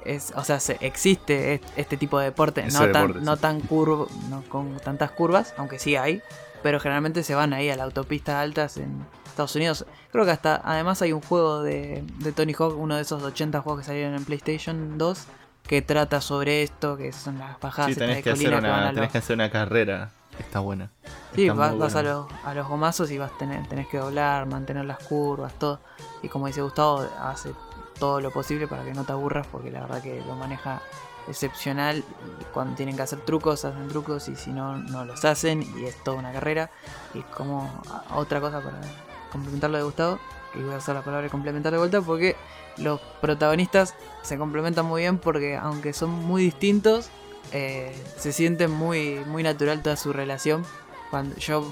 es, 0.05 0.32
o 0.36 0.45
sea, 0.45 0.59
existe 0.80 1.61
este 1.76 1.97
tipo 1.97 2.18
de 2.18 2.26
deporte, 2.26 2.64
no 2.66 2.90
tan, 2.90 3.24
no 3.24 3.36
tan 3.36 3.61
curvo, 3.61 4.09
no 4.28 4.43
con 4.49 4.76
tantas 4.80 5.11
curvas, 5.12 5.55
aunque 5.57 5.78
sí 5.78 5.97
hay, 5.97 6.22
pero 6.62 6.80
generalmente 6.80 7.22
se 7.22 7.34
van 7.34 7.52
ahí 7.52 7.70
a 7.70 7.76
las 7.76 7.84
autopistas 7.84 8.36
altas 8.36 8.76
en 8.76 9.04
Estados 9.26 9.54
Unidos. 9.56 9.86
Creo 10.10 10.24
que 10.24 10.30
hasta, 10.30 10.60
además 10.64 11.02
hay 11.02 11.12
un 11.12 11.22
juego 11.22 11.62
de, 11.62 12.04
Tony 12.34 12.54
Hawk, 12.58 12.78
uno 12.78 12.96
de 12.96 13.02
esos 13.02 13.22
80 13.22 13.60
juegos 13.60 13.80
que 13.80 13.86
salieron 13.86 14.14
en 14.14 14.24
PlayStation 14.24 14.98
2, 14.98 15.26
que 15.66 15.82
trata 15.82 16.20
sobre 16.20 16.62
esto, 16.62 16.96
que 16.96 17.12
son 17.12 17.38
las 17.38 17.58
bajadas 17.60 17.92
sí, 17.92 17.98
tenés 17.98 18.22
que 18.22 18.30
hacer 18.30 18.54
una, 18.54 18.92
tenés 18.92 19.10
que 19.10 19.18
hacer 19.18 19.34
una 19.34 19.50
carrera, 19.50 20.10
está 20.38 20.60
buena. 20.60 20.90
Sí, 21.34 21.48
vas, 21.48 21.94
a, 21.94 22.02
los, 22.02 22.26
a 22.44 22.54
los 22.54 22.68
gomazos 22.68 23.10
y 23.10 23.18
vas 23.18 23.36
tener, 23.38 23.66
tenés 23.68 23.88
que 23.88 23.98
doblar, 23.98 24.46
mantener 24.46 24.84
las 24.84 24.98
curvas, 24.98 25.54
todo. 25.58 25.80
Y 26.22 26.28
como 26.28 26.46
dice 26.46 26.60
Gustavo, 26.60 27.06
hace 27.20 27.52
todo 27.98 28.20
lo 28.20 28.30
posible 28.30 28.66
para 28.66 28.84
que 28.84 28.92
no 28.92 29.04
te 29.04 29.12
aburras 29.12 29.46
porque 29.46 29.70
la 29.70 29.80
verdad 29.82 30.02
que 30.02 30.22
lo 30.26 30.34
maneja 30.34 30.82
excepcional. 31.32 32.04
Y 32.40 32.44
cuando 32.52 32.76
tienen 32.76 32.96
que 32.96 33.02
hacer 33.02 33.20
trucos, 33.20 33.64
hacen 33.64 33.88
trucos 33.88 34.28
y 34.28 34.36
si 34.36 34.50
no, 34.50 34.76
no 34.78 35.04
los 35.04 35.24
hacen. 35.24 35.62
Y 35.78 35.84
es 35.86 35.96
toda 36.04 36.18
una 36.18 36.32
carrera. 36.32 36.70
Y 37.14 37.18
es 37.20 37.24
como 37.26 37.82
a- 37.90 38.16
otra 38.16 38.40
cosa 38.40 38.60
para 38.60 38.80
complementar 39.30 39.70
lo 39.70 39.78
de 39.78 39.84
Gustavo. 39.84 40.18
Que 40.52 40.62
voy 40.62 40.74
a 40.74 40.78
usar 40.78 40.94
la 40.94 41.02
palabra 41.02 41.28
complementar 41.30 41.72
de 41.72 41.78
vuelta 41.78 42.00
porque 42.02 42.36
los 42.76 43.00
protagonistas 43.20 43.94
se 44.22 44.36
complementan 44.38 44.84
muy 44.86 45.00
bien 45.02 45.16
porque 45.18 45.56
aunque 45.56 45.92
son 45.94 46.10
muy 46.10 46.42
distintos, 46.44 47.08
eh, 47.52 47.94
se 48.18 48.32
siente 48.32 48.68
muy, 48.68 49.22
muy 49.26 49.42
natural 49.42 49.82
toda 49.82 49.96
su 49.96 50.12
relación. 50.12 50.64
Cuando 51.10 51.34
yo 51.36 51.66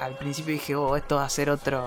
al 0.00 0.16
principio 0.16 0.52
dije, 0.52 0.76
oh, 0.76 0.96
esto 0.96 1.16
va 1.16 1.24
a 1.24 1.28
ser 1.28 1.50
otro 1.50 1.84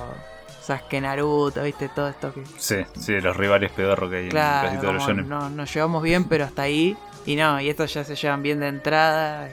Sasuke 0.61 0.99
Naruto, 1.01 1.63
viste, 1.63 1.89
todo 1.89 2.07
esto 2.09 2.34
que... 2.34 2.43
Sí, 2.57 2.78
sí, 2.99 3.19
los 3.21 3.36
rivales 3.36 3.71
pedorros 3.71 4.09
que 4.09 4.17
hay 4.17 4.24
en 4.26 4.30
Claro, 4.30 4.80
todos 4.82 4.93
los 4.95 5.03
como 5.03 5.07
shonen. 5.15 5.30
no, 5.30 5.49
nos 5.49 5.74
llevamos 5.74 6.03
bien, 6.03 6.26
pero 6.26 6.43
hasta 6.45 6.61
ahí. 6.63 6.97
Y 7.26 7.36
no, 7.36 7.59
y 7.61 7.69
estos 7.69 7.93
ya 7.93 8.03
se 8.03 8.15
llevan 8.15 8.43
bien 8.43 8.59
de 8.59 8.67
entrada. 8.67 9.49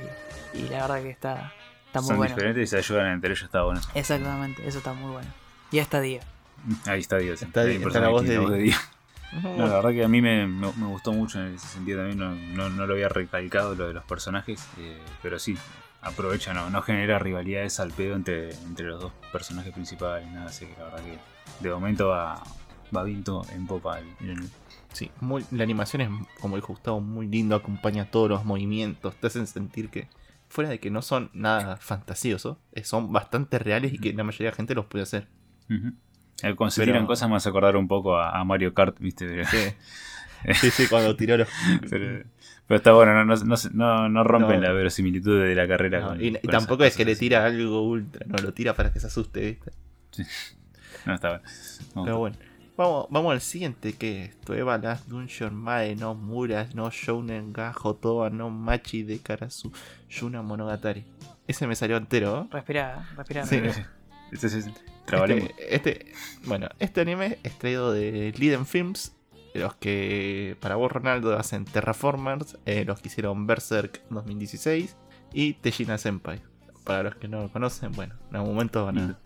Y, 0.54 0.58
y 0.58 0.68
la 0.68 0.82
verdad 0.82 1.02
que 1.02 1.10
está, 1.10 1.52
está 1.86 2.00
muy 2.00 2.08
Son 2.08 2.16
bueno. 2.18 2.34
diferentes 2.34 2.64
y 2.64 2.66
se 2.70 2.78
ayudan 2.78 3.06
entre 3.12 3.30
ellos, 3.30 3.42
está 3.44 3.62
bueno. 3.62 3.80
Exactamente, 3.94 4.66
eso 4.66 4.78
está 4.78 4.92
muy 4.92 5.12
bueno. 5.12 5.28
Y 5.70 5.78
hasta 5.78 6.00
día. 6.00 6.20
Ahí 6.86 7.00
está 7.00 7.16
Dios. 7.18 7.40
Está- 7.42 7.64
está 7.64 8.00
la 8.00 8.08
voz 8.08 8.24
de 8.24 8.38
Dio. 8.58 8.76
No, 9.56 9.68
la 9.68 9.74
verdad 9.76 9.90
que 9.90 10.04
a 10.04 10.08
mí 10.08 10.20
me, 10.20 10.46
me- 10.48 10.72
me 10.72 10.86
gustó 10.86 11.12
mucho 11.12 11.40
en 11.40 11.54
ese 11.54 11.68
sentido 11.68 12.00
también, 12.00 12.18
no, 12.18 12.34
no, 12.34 12.68
no 12.68 12.86
lo 12.86 12.94
había 12.94 13.08
recalcado 13.08 13.76
lo 13.76 13.86
de 13.86 13.94
los 13.94 14.02
personajes, 14.02 14.66
eh, 14.76 14.98
pero 15.22 15.38
sí, 15.38 15.56
aprovecha, 16.02 16.52
no, 16.52 16.68
no 16.68 16.82
genera 16.82 17.20
rivalidades 17.20 17.78
al 17.78 17.92
pedo 17.92 18.16
entre, 18.16 18.52
entre 18.52 18.86
los 18.86 19.00
dos 19.00 19.12
personajes 19.30 19.72
principales, 19.72 20.26
nada 20.32 20.46
así 20.46 20.66
que 20.66 20.74
la 20.76 20.84
verdad 20.86 21.04
que 21.04 21.18
de 21.62 21.70
momento 21.72 22.08
va, 22.08 22.42
va 22.94 23.04
viento 23.04 23.46
en 23.52 23.68
popa. 23.68 24.00
el- 24.00 24.08
el- 24.28 24.50
Sí, 24.92 25.10
muy, 25.20 25.44
la 25.52 25.62
animación 25.62 26.02
es, 26.02 26.08
como 26.40 26.56
dijo 26.56 26.68
Gustavo, 26.72 27.00
muy 27.00 27.26
lindo, 27.28 27.54
acompaña 27.54 28.10
todos 28.10 28.28
los 28.28 28.44
movimientos, 28.44 29.14
te 29.16 29.28
hacen 29.28 29.46
sentir 29.46 29.88
que, 29.88 30.08
fuera 30.48 30.68
de 30.68 30.80
que 30.80 30.90
no 30.90 31.00
son 31.00 31.30
nada 31.32 31.76
fantasiosos, 31.76 32.58
eh, 32.72 32.82
son 32.84 33.12
bastante 33.12 33.58
reales 33.58 33.92
y 33.92 33.98
que 33.98 34.12
la 34.12 34.24
mayoría 34.24 34.46
de 34.48 34.50
la 34.52 34.56
gente 34.56 34.74
los 34.74 34.86
puede 34.86 35.02
hacer. 35.04 35.28
Eh, 36.42 36.54
Cuando 36.56 36.70
se 36.72 36.80
Pero- 36.82 36.92
tiran 36.92 37.06
cosas 37.06 37.28
me 37.30 37.36
hace 37.36 37.48
acordar 37.48 37.76
un 37.76 37.86
poco 37.86 38.16
a, 38.16 38.38
a 38.38 38.44
Mario 38.44 38.74
Kart, 38.74 38.98
viste, 38.98 39.44
Sí, 39.44 39.56
sí, 40.54 40.70
sí, 40.70 40.86
cuando 40.88 41.14
tiró 41.14 41.36
los... 41.36 41.48
pero, 41.88 42.24
pero 42.66 42.78
está 42.78 42.92
bueno, 42.92 43.12
no, 43.24 43.36
no, 43.36 43.54
no, 43.72 44.08
no- 44.08 44.24
rompen 44.24 44.60
la 44.60 44.72
verosimilitud 44.72 45.40
de 45.40 45.54
la 45.54 45.68
carrera. 45.68 46.02
Con- 46.08 46.20
y, 46.20 46.28
y 46.28 46.32
con 46.32 46.50
tampoco 46.50 46.82
es 46.84 46.96
que 46.96 47.04
le 47.04 47.12
así. 47.12 47.20
tira 47.20 47.44
algo 47.44 47.82
ultra, 47.82 48.26
no, 48.26 48.38
lo 48.38 48.52
tira 48.52 48.74
para 48.74 48.92
que 48.92 48.98
se 48.98 49.06
asuste, 49.06 49.40
¿viste? 49.40 49.70
No, 51.06 51.14
está 51.14 51.28
bueno. 51.28 51.44
Pero 52.04 52.18
bueno, 52.18 52.36
vamos, 52.80 53.06
vamos 53.10 53.32
al 53.32 53.40
siguiente 53.40 53.92
que 53.92 54.24
es 54.24 54.40
Toeva 54.40 54.78
Last 54.78 55.06
Dungeon 55.06 55.54
Mae 55.54 55.94
no 55.96 56.14
Muras 56.14 56.74
no 56.74 56.90
Shounen 56.90 57.52
ga 57.52 57.74
Hotoba 57.80 58.30
no 58.30 58.48
Machi 58.50 59.02
de 59.02 59.18
Karasu 59.18 59.70
Yuna 60.08 60.42
Monogatari. 60.42 61.04
Ese 61.46 61.66
me 61.66 61.76
salió 61.76 61.96
entero, 61.96 62.42
¿eh? 62.42 62.48
Respira, 62.50 63.08
respira. 63.16 63.44
Sí. 63.44 63.56
Este. 64.32 64.58
Este, 65.12 65.74
este- 65.74 66.12
bueno, 66.44 66.68
este 66.78 67.00
anime 67.00 67.38
es 67.42 67.58
traído 67.58 67.92
de 67.92 68.32
Liden 68.38 68.64
Films, 68.64 69.16
los 69.54 69.74
que 69.74 70.56
para 70.60 70.76
vos 70.76 70.90
Ronaldo 70.92 71.36
hacen 71.36 71.64
Terraformers, 71.64 72.56
eh, 72.64 72.84
los 72.84 73.00
que 73.00 73.08
hicieron 73.08 73.46
Berserk 73.48 74.00
2016 74.10 74.96
y 75.32 75.54
Tejina 75.54 75.98
Senpai. 75.98 76.40
Para 76.84 77.02
los 77.02 77.16
que 77.16 77.26
no 77.28 77.42
lo 77.42 77.48
conocen, 77.50 77.90
bueno, 77.92 78.14
en 78.30 78.36
algún 78.36 78.54
momento 78.54 78.84
van 78.84 78.98
a... 78.98 79.18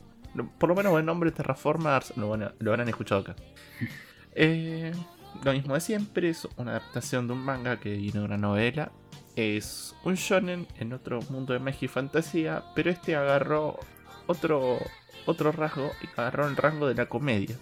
Por 0.58 0.68
lo 0.68 0.74
menos 0.74 0.98
el 0.98 1.04
nombre 1.04 1.30
Terraformers 1.30 2.16
lo, 2.16 2.32
habrán 2.32 2.88
escuchado 2.88 3.20
acá. 3.22 3.36
Eh, 4.36 4.90
lo 5.44 5.52
mismo 5.52 5.74
de 5.74 5.80
siempre, 5.80 6.28
es 6.28 6.48
una 6.56 6.72
adaptación 6.72 7.28
de 7.28 7.34
un 7.34 7.38
manga 7.38 7.78
que 7.78 7.92
viene 7.96 8.18
de 8.18 8.24
una 8.24 8.36
novela. 8.36 8.90
Es 9.36 9.94
un 10.02 10.14
shonen 10.14 10.66
en 10.78 10.92
otro 10.92 11.20
mundo 11.30 11.52
de 11.52 11.60
magia 11.60 11.86
y 11.86 11.88
fantasía, 11.88 12.64
pero 12.74 12.90
este 12.90 13.14
agarró 13.14 13.78
otro, 14.26 14.78
otro 15.26 15.52
rasgo 15.52 15.90
y 16.02 16.20
agarró 16.20 16.48
el 16.48 16.56
rango 16.56 16.88
de 16.88 16.94
la 16.96 17.06
comedia. 17.06 17.56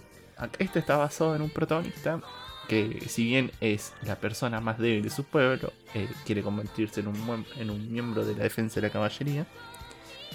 Este 0.57 0.79
está 0.79 0.97
basado 0.97 1.35
en 1.35 1.41
un 1.41 1.49
protagonista 1.49 2.21
que 2.67 3.03
si 3.07 3.25
bien 3.25 3.51
es 3.59 3.93
la 4.03 4.15
persona 4.15 4.61
más 4.61 4.77
débil 4.77 5.03
de 5.03 5.09
su 5.09 5.23
pueblo, 5.23 5.73
eh, 5.93 6.07
quiere 6.25 6.41
convertirse 6.41 7.01
en 7.01 7.07
un, 7.07 7.45
en 7.57 7.69
un 7.69 7.91
miembro 7.91 8.25
de 8.25 8.35
la 8.35 8.43
defensa 8.43 8.75
de 8.75 8.87
la 8.87 8.93
caballería 8.93 9.45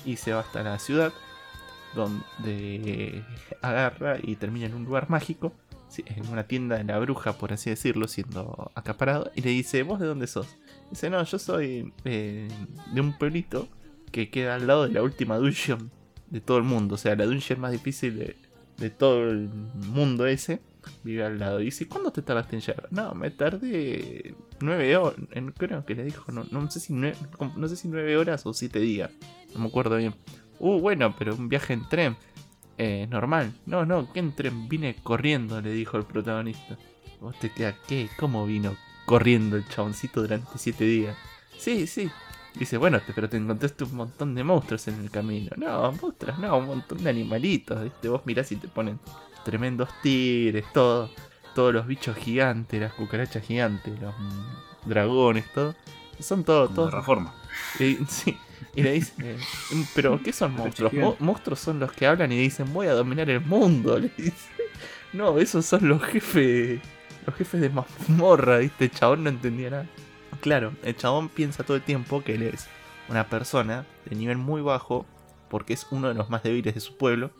y 0.04 0.16
se 0.16 0.32
va 0.32 0.40
hasta 0.40 0.62
la 0.62 0.78
ciudad 0.78 1.12
donde 2.02 3.24
agarra 3.62 4.18
y 4.22 4.36
termina 4.36 4.66
en 4.66 4.74
un 4.74 4.84
lugar 4.84 5.10
mágico, 5.10 5.52
en 6.04 6.28
una 6.28 6.46
tienda 6.46 6.76
de 6.76 6.84
la 6.84 6.98
bruja, 6.98 7.32
por 7.32 7.52
así 7.52 7.70
decirlo, 7.70 8.08
siendo 8.08 8.70
acaparado, 8.74 9.30
y 9.34 9.40
le 9.42 9.50
dice, 9.50 9.82
¿vos 9.82 10.00
de 10.00 10.06
dónde 10.06 10.26
sos? 10.26 10.48
Dice, 10.90 11.10
no, 11.10 11.22
yo 11.22 11.38
soy 11.38 11.92
eh, 12.04 12.48
de 12.92 13.00
un 13.00 13.16
pueblito 13.16 13.68
que 14.12 14.30
queda 14.30 14.54
al 14.56 14.66
lado 14.66 14.86
de 14.86 14.92
la 14.92 15.02
última 15.02 15.36
dungeon 15.38 15.90
de 16.30 16.40
todo 16.40 16.58
el 16.58 16.64
mundo, 16.64 16.94
o 16.94 16.98
sea, 16.98 17.16
la 17.16 17.24
dungeon 17.24 17.60
más 17.60 17.72
difícil 17.72 18.18
de, 18.18 18.36
de 18.76 18.90
todo 18.90 19.28
el 19.30 19.48
mundo 19.48 20.26
ese, 20.26 20.60
vive 21.04 21.24
al 21.24 21.38
lado. 21.38 21.60
Y 21.60 21.66
dice, 21.66 21.88
¿cuándo 21.88 22.10
te 22.10 22.22
tardaste 22.22 22.56
en 22.56 22.62
llegar? 22.62 22.88
No, 22.90 23.14
me 23.14 23.30
tardé 23.30 24.34
nueve 24.60 24.96
horas, 24.96 25.18
creo 25.56 25.84
que 25.84 25.94
le 25.94 26.04
dijo, 26.04 26.32
no, 26.32 26.44
no 26.50 26.70
sé 26.70 26.80
si 26.80 26.92
nueve, 26.92 27.16
no 27.56 27.68
sé 27.68 27.76
si 27.76 27.88
nueve 27.88 28.16
horas 28.16 28.44
o 28.46 28.52
siete 28.52 28.78
días, 28.80 29.10
no 29.54 29.60
me 29.60 29.68
acuerdo 29.68 29.96
bien. 29.96 30.14
Uh, 30.60 30.80
bueno, 30.80 31.14
pero 31.18 31.34
un 31.34 31.48
viaje 31.48 31.72
en 31.72 31.88
tren. 31.88 32.16
Eh, 32.76 33.06
normal. 33.10 33.52
No, 33.66 33.84
no, 33.84 34.12
¿qué 34.12 34.20
en 34.20 34.32
tren? 34.34 34.68
Vine 34.68 34.96
corriendo, 35.02 35.60
le 35.60 35.72
dijo 35.72 35.96
el 35.96 36.04
protagonista. 36.04 36.76
Vos 37.20 37.38
te 37.38 37.50
quedas, 37.50 37.74
¿qué? 37.88 38.08
¿Cómo 38.18 38.46
vino 38.46 38.76
corriendo 39.04 39.56
el 39.56 39.66
chaboncito 39.68 40.20
durante 40.22 40.56
siete 40.58 40.84
días? 40.84 41.16
Sí, 41.56 41.86
sí. 41.86 42.10
Dice, 42.54 42.76
bueno, 42.76 43.00
te- 43.00 43.12
pero 43.12 43.28
te 43.28 43.36
encontraste 43.36 43.84
un 43.84 43.94
montón 43.96 44.34
de 44.34 44.44
monstruos 44.44 44.86
en 44.88 45.00
el 45.00 45.10
camino. 45.10 45.50
No, 45.56 45.92
monstruos, 46.00 46.38
no, 46.38 46.56
un 46.58 46.66
montón 46.66 47.02
de 47.02 47.10
animalitos, 47.10 47.82
¿viste? 47.82 48.08
Vos 48.08 48.22
mirás 48.24 48.50
y 48.52 48.56
te 48.56 48.68
ponen 48.68 48.98
tremendos 49.44 49.88
tigres, 50.02 50.64
todo. 50.72 51.10
Todos 51.54 51.74
los 51.74 51.86
bichos 51.86 52.16
gigantes, 52.16 52.80
las 52.80 52.92
cucarachas 52.94 53.44
gigantes, 53.44 53.98
los 54.00 54.14
dragones, 54.84 55.44
todo. 55.52 55.74
Son 56.20 56.44
todos, 56.44 56.72
todos. 56.74 56.92
reforma. 56.94 57.34
Y, 57.80 57.96
sí, 58.08 58.36
y 58.78 58.82
le 58.82 58.92
dice, 58.92 59.12
eh, 59.22 59.36
pero 59.94 60.20
¿qué 60.22 60.32
son 60.32 60.52
monstruos? 60.54 60.92
Mo- 60.92 61.16
monstruos 61.18 61.60
son 61.60 61.78
los 61.80 61.92
que 61.92 62.06
hablan 62.06 62.30
y 62.32 62.38
dicen 62.38 62.72
voy 62.72 62.86
a 62.86 62.92
dominar 62.94 63.28
el 63.30 63.40
mundo, 63.40 63.98
le 63.98 64.10
dice. 64.16 64.48
No, 65.12 65.38
esos 65.38 65.64
son 65.64 65.88
los 65.88 66.02
jefes, 66.02 66.80
los 67.26 67.34
jefes 67.34 67.60
de 67.60 67.70
mazmorra, 67.70 68.58
¿viste? 68.58 68.84
El 68.86 68.90
chabón 68.90 69.24
no 69.24 69.30
entendía 69.30 69.70
nada. 69.70 69.86
Claro, 70.40 70.72
el 70.84 70.96
chabón 70.96 71.28
piensa 71.28 71.64
todo 71.64 71.76
el 71.76 71.82
tiempo 71.82 72.22
que 72.22 72.34
él 72.34 72.42
es 72.42 72.68
una 73.08 73.26
persona 73.28 73.86
de 74.04 74.14
nivel 74.16 74.36
muy 74.36 74.60
bajo 74.62 75.06
porque 75.48 75.72
es 75.72 75.86
uno 75.90 76.08
de 76.08 76.14
los 76.14 76.28
más 76.28 76.42
débiles 76.42 76.74
de 76.74 76.80
su 76.80 76.96
pueblo 76.96 77.30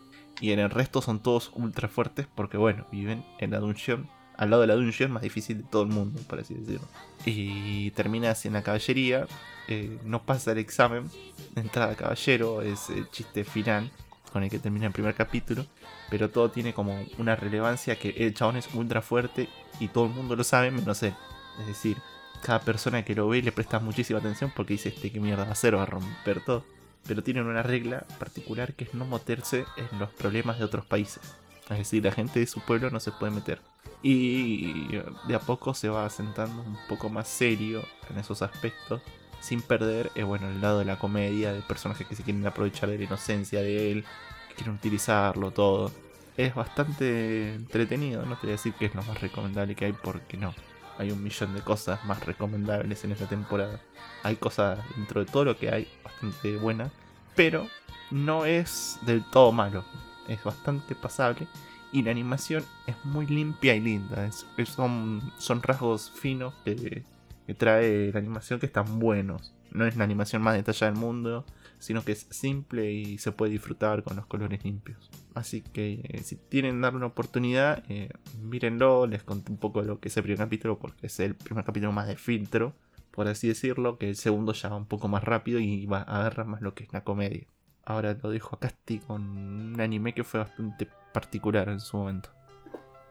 y 0.41 0.53
en 0.53 0.61
el 0.61 0.71
resto 0.71 1.03
son 1.03 1.21
todos 1.21 1.51
ultra 1.55 1.89
fuertes 1.89 2.27
porque 2.35 2.57
bueno, 2.57 2.87
viven 2.91 3.25
en 3.39 3.51
la 3.51 3.59
dungeon, 3.61 4.09
al 4.39 4.51
lado 4.51 4.63
de 4.63 4.69
la 4.69 4.75
dungeon 4.75 5.11
más 5.11 5.23
difícil 5.23 5.59
de 5.59 5.65
todo 5.65 5.83
el 5.83 5.89
mundo, 5.89 6.21
por 6.27 6.39
así 6.39 6.55
decirlo. 6.55 6.87
Y 7.27 7.91
termina 7.91 8.31
así 8.31 8.49
en 8.49 8.55
la 8.55 8.63
caballería, 8.63 9.27
eh, 9.67 9.99
no 10.05 10.23
pasa 10.23 10.53
el 10.53 10.59
examen 10.59 11.11
entrada 11.57 11.95
caballero, 11.95 12.63
es 12.63 12.89
el 12.89 13.11
chiste 13.11 13.45
final 13.45 13.91
con 14.33 14.45
el 14.45 14.51
que 14.51 14.59
termina 14.59 14.87
el 14.87 14.93
primer 14.93 15.15
capítulo, 15.15 15.67
pero 16.09 16.31
todo 16.31 16.51
tiene 16.51 16.73
como 16.73 17.05
una 17.19 17.35
relevancia 17.35 17.99
que 17.99 18.11
el 18.11 18.33
chabón 18.33 18.57
es 18.57 18.73
ultra 18.75 19.03
fuerte 19.03 19.49
y 19.81 19.89
todo 19.89 20.07
el 20.07 20.13
mundo 20.13 20.37
lo 20.37 20.45
sabe 20.45 20.71
menos 20.71 21.03
él. 21.03 21.15
Es 21.61 21.67
decir, 21.67 21.97
cada 22.43 22.61
persona 22.61 23.05
que 23.05 23.17
lo 23.17 23.29
ve 23.29 23.43
le 23.43 23.51
presta 23.53 23.81
muchísima 23.81 24.21
atención 24.21 24.53
porque 24.55 24.75
dice 24.75 24.91
este 24.91 25.11
que 25.11 25.19
mierda 25.19 25.43
va 25.43 25.51
a 25.51 25.53
hacer, 25.53 25.77
va 25.77 25.83
a 25.83 25.87
romper 25.87 26.45
todo. 26.45 26.65
Pero 27.07 27.23
tienen 27.23 27.47
una 27.47 27.63
regla 27.63 28.07
particular 28.19 28.75
que 28.75 28.85
es 28.85 28.95
no 28.95 29.05
meterse 29.05 29.65
en 29.77 29.99
los 29.99 30.11
problemas 30.11 30.59
de 30.59 30.65
otros 30.65 30.85
países. 30.87 31.23
Es 31.71 31.79
decir, 31.79 32.05
la 32.05 32.13
gente 32.13 32.41
de 32.41 32.47
su 32.47 32.61
pueblo 32.61 32.91
no 32.91 33.01
se 33.01 33.13
puede 33.13 33.33
meter. 33.33 33.61
Y 34.03 34.89
de 35.27 35.35
a 35.35 35.41
poco 35.41 35.75
se 35.75 35.89
va 35.89 36.07
asentando 36.07 36.63
un 36.63 36.79
poco 36.89 37.09
más 37.09 37.29
serio 37.29 37.83
en 38.11 38.19
esos 38.19 38.43
aspectos. 38.43 39.01
Sin 39.41 39.63
perder, 39.63 40.11
eh, 40.15 40.25
bueno, 40.25 40.49
el 40.49 40.61
lado 40.61 40.81
de 40.81 40.85
la 40.85 40.99
comedia, 40.99 41.53
de 41.53 41.61
personajes 41.61 42.07
que 42.07 42.17
se 42.17 42.23
quieren 42.25 42.47
aprovechar 42.47 42.89
de 42.89 42.99
la 42.99 43.05
inocencia 43.05 43.61
de 43.61 43.93
él, 43.93 44.05
que 44.49 44.55
quieren 44.57 44.75
utilizarlo, 44.75 45.53
todo. 45.53 45.93
Es 46.37 46.55
bastante 46.55 47.55
entretenido, 47.55 48.25
no 48.25 48.37
te 48.37 48.43
voy 48.43 48.51
a 48.51 48.53
decir 48.53 48.73
que 48.75 48.87
es 48.87 48.95
lo 48.95 49.03
más 49.03 49.21
recomendable 49.21 49.75
que 49.75 49.87
hay 49.87 49.93
porque 49.93 50.37
no. 50.37 50.55
Hay 50.99 51.13
un 51.13 51.23
millón 51.23 51.55
de 51.55 51.61
cosas 51.61 52.05
más 52.05 52.25
recomendables 52.27 53.05
en 53.05 53.13
esta 53.13 53.27
temporada. 53.27 53.81
Hay 54.25 54.37
cosas 54.37 54.81
dentro 54.97 55.25
de 55.25 55.31
todo 55.31 55.45
lo 55.45 55.57
que 55.57 55.71
hay 55.71 55.89
bastante 56.03 56.57
buenas, 56.57 56.91
pero 57.37 57.69
no 58.11 58.45
es 58.45 58.99
del 59.03 59.25
todo 59.31 59.53
malo. 59.53 59.85
Es 60.27 60.43
bastante 60.43 60.95
pasable 60.97 61.47
y 61.93 62.03
la 62.03 62.11
animación 62.11 62.65
es 62.87 62.97
muy 63.05 63.27
limpia 63.27 63.75
y 63.75 63.81
linda. 63.81 64.27
Es- 64.27 64.47
son, 64.69 65.21
son 65.39 65.63
rasgos 65.63 66.11
finos 66.11 66.55
que, 66.65 67.05
que 67.47 67.55
trae 67.55 68.13
la 68.13 68.19
animación 68.19 68.61
que 68.61 68.67
están 68.67 68.99
buenos. 68.99 69.55
No 69.71 69.85
es 69.87 69.97
la 69.97 70.05
animación 70.05 70.43
más 70.43 70.55
detallada 70.55 70.93
del 70.93 71.01
mundo, 71.01 71.45
sino 71.79 72.03
que 72.05 72.13
es 72.13 72.27
simple 72.31 72.91
y 72.93 73.19
se 73.19 73.33
puede 73.33 73.53
disfrutar 73.53 74.03
con 74.03 74.17
los 74.17 74.27
colores 74.27 74.65
limpios. 74.65 75.11
Así 75.35 75.61
que 75.61 76.01
eh, 76.09 76.23
si 76.23 76.37
tienen 76.37 76.81
darle 76.81 76.97
una 76.99 77.07
oportunidad, 77.07 77.85
eh, 77.89 78.09
mírenlo, 78.43 79.07
les 79.07 79.23
conté 79.23 79.53
un 79.53 79.59
poco 79.59 79.83
lo 79.83 80.01
que 80.01 80.09
es 80.09 80.17
el 80.17 80.23
primer 80.23 80.39
capítulo, 80.39 80.79
porque 80.79 81.07
es 81.07 81.21
el 81.21 81.35
primer 81.35 81.65
capítulo 81.65 81.93
más 81.93 82.09
de 82.09 82.17
filtro, 82.17 82.75
por 83.11 83.29
así 83.29 83.49
decirlo, 83.49 83.99
que 83.99 84.09
el 84.11 84.17
segundo 84.17 84.53
ya 84.53 84.69
va 84.71 84.77
un 84.77 84.87
poco 84.87 85.09
más 85.09 85.23
rápido 85.25 85.61
y 85.61 85.87
va 85.87 85.99
a 85.99 86.21
agarrar 86.21 86.47
más 86.47 86.63
lo 86.63 86.75
que 86.75 86.85
es 86.85 86.93
la 86.93 87.05
comedia. 87.05 87.47
Ahora 87.85 88.17
lo 88.23 88.31
dejo 88.31 88.57
a 88.57 88.61
Casti 88.61 88.99
con 89.01 89.23
un 89.23 89.81
anime 89.81 90.13
que 90.15 90.25
fue 90.25 90.41
bastante 90.41 90.89
particular 91.13 91.69
en 91.69 91.81
su 91.81 91.97
momento. 91.97 92.31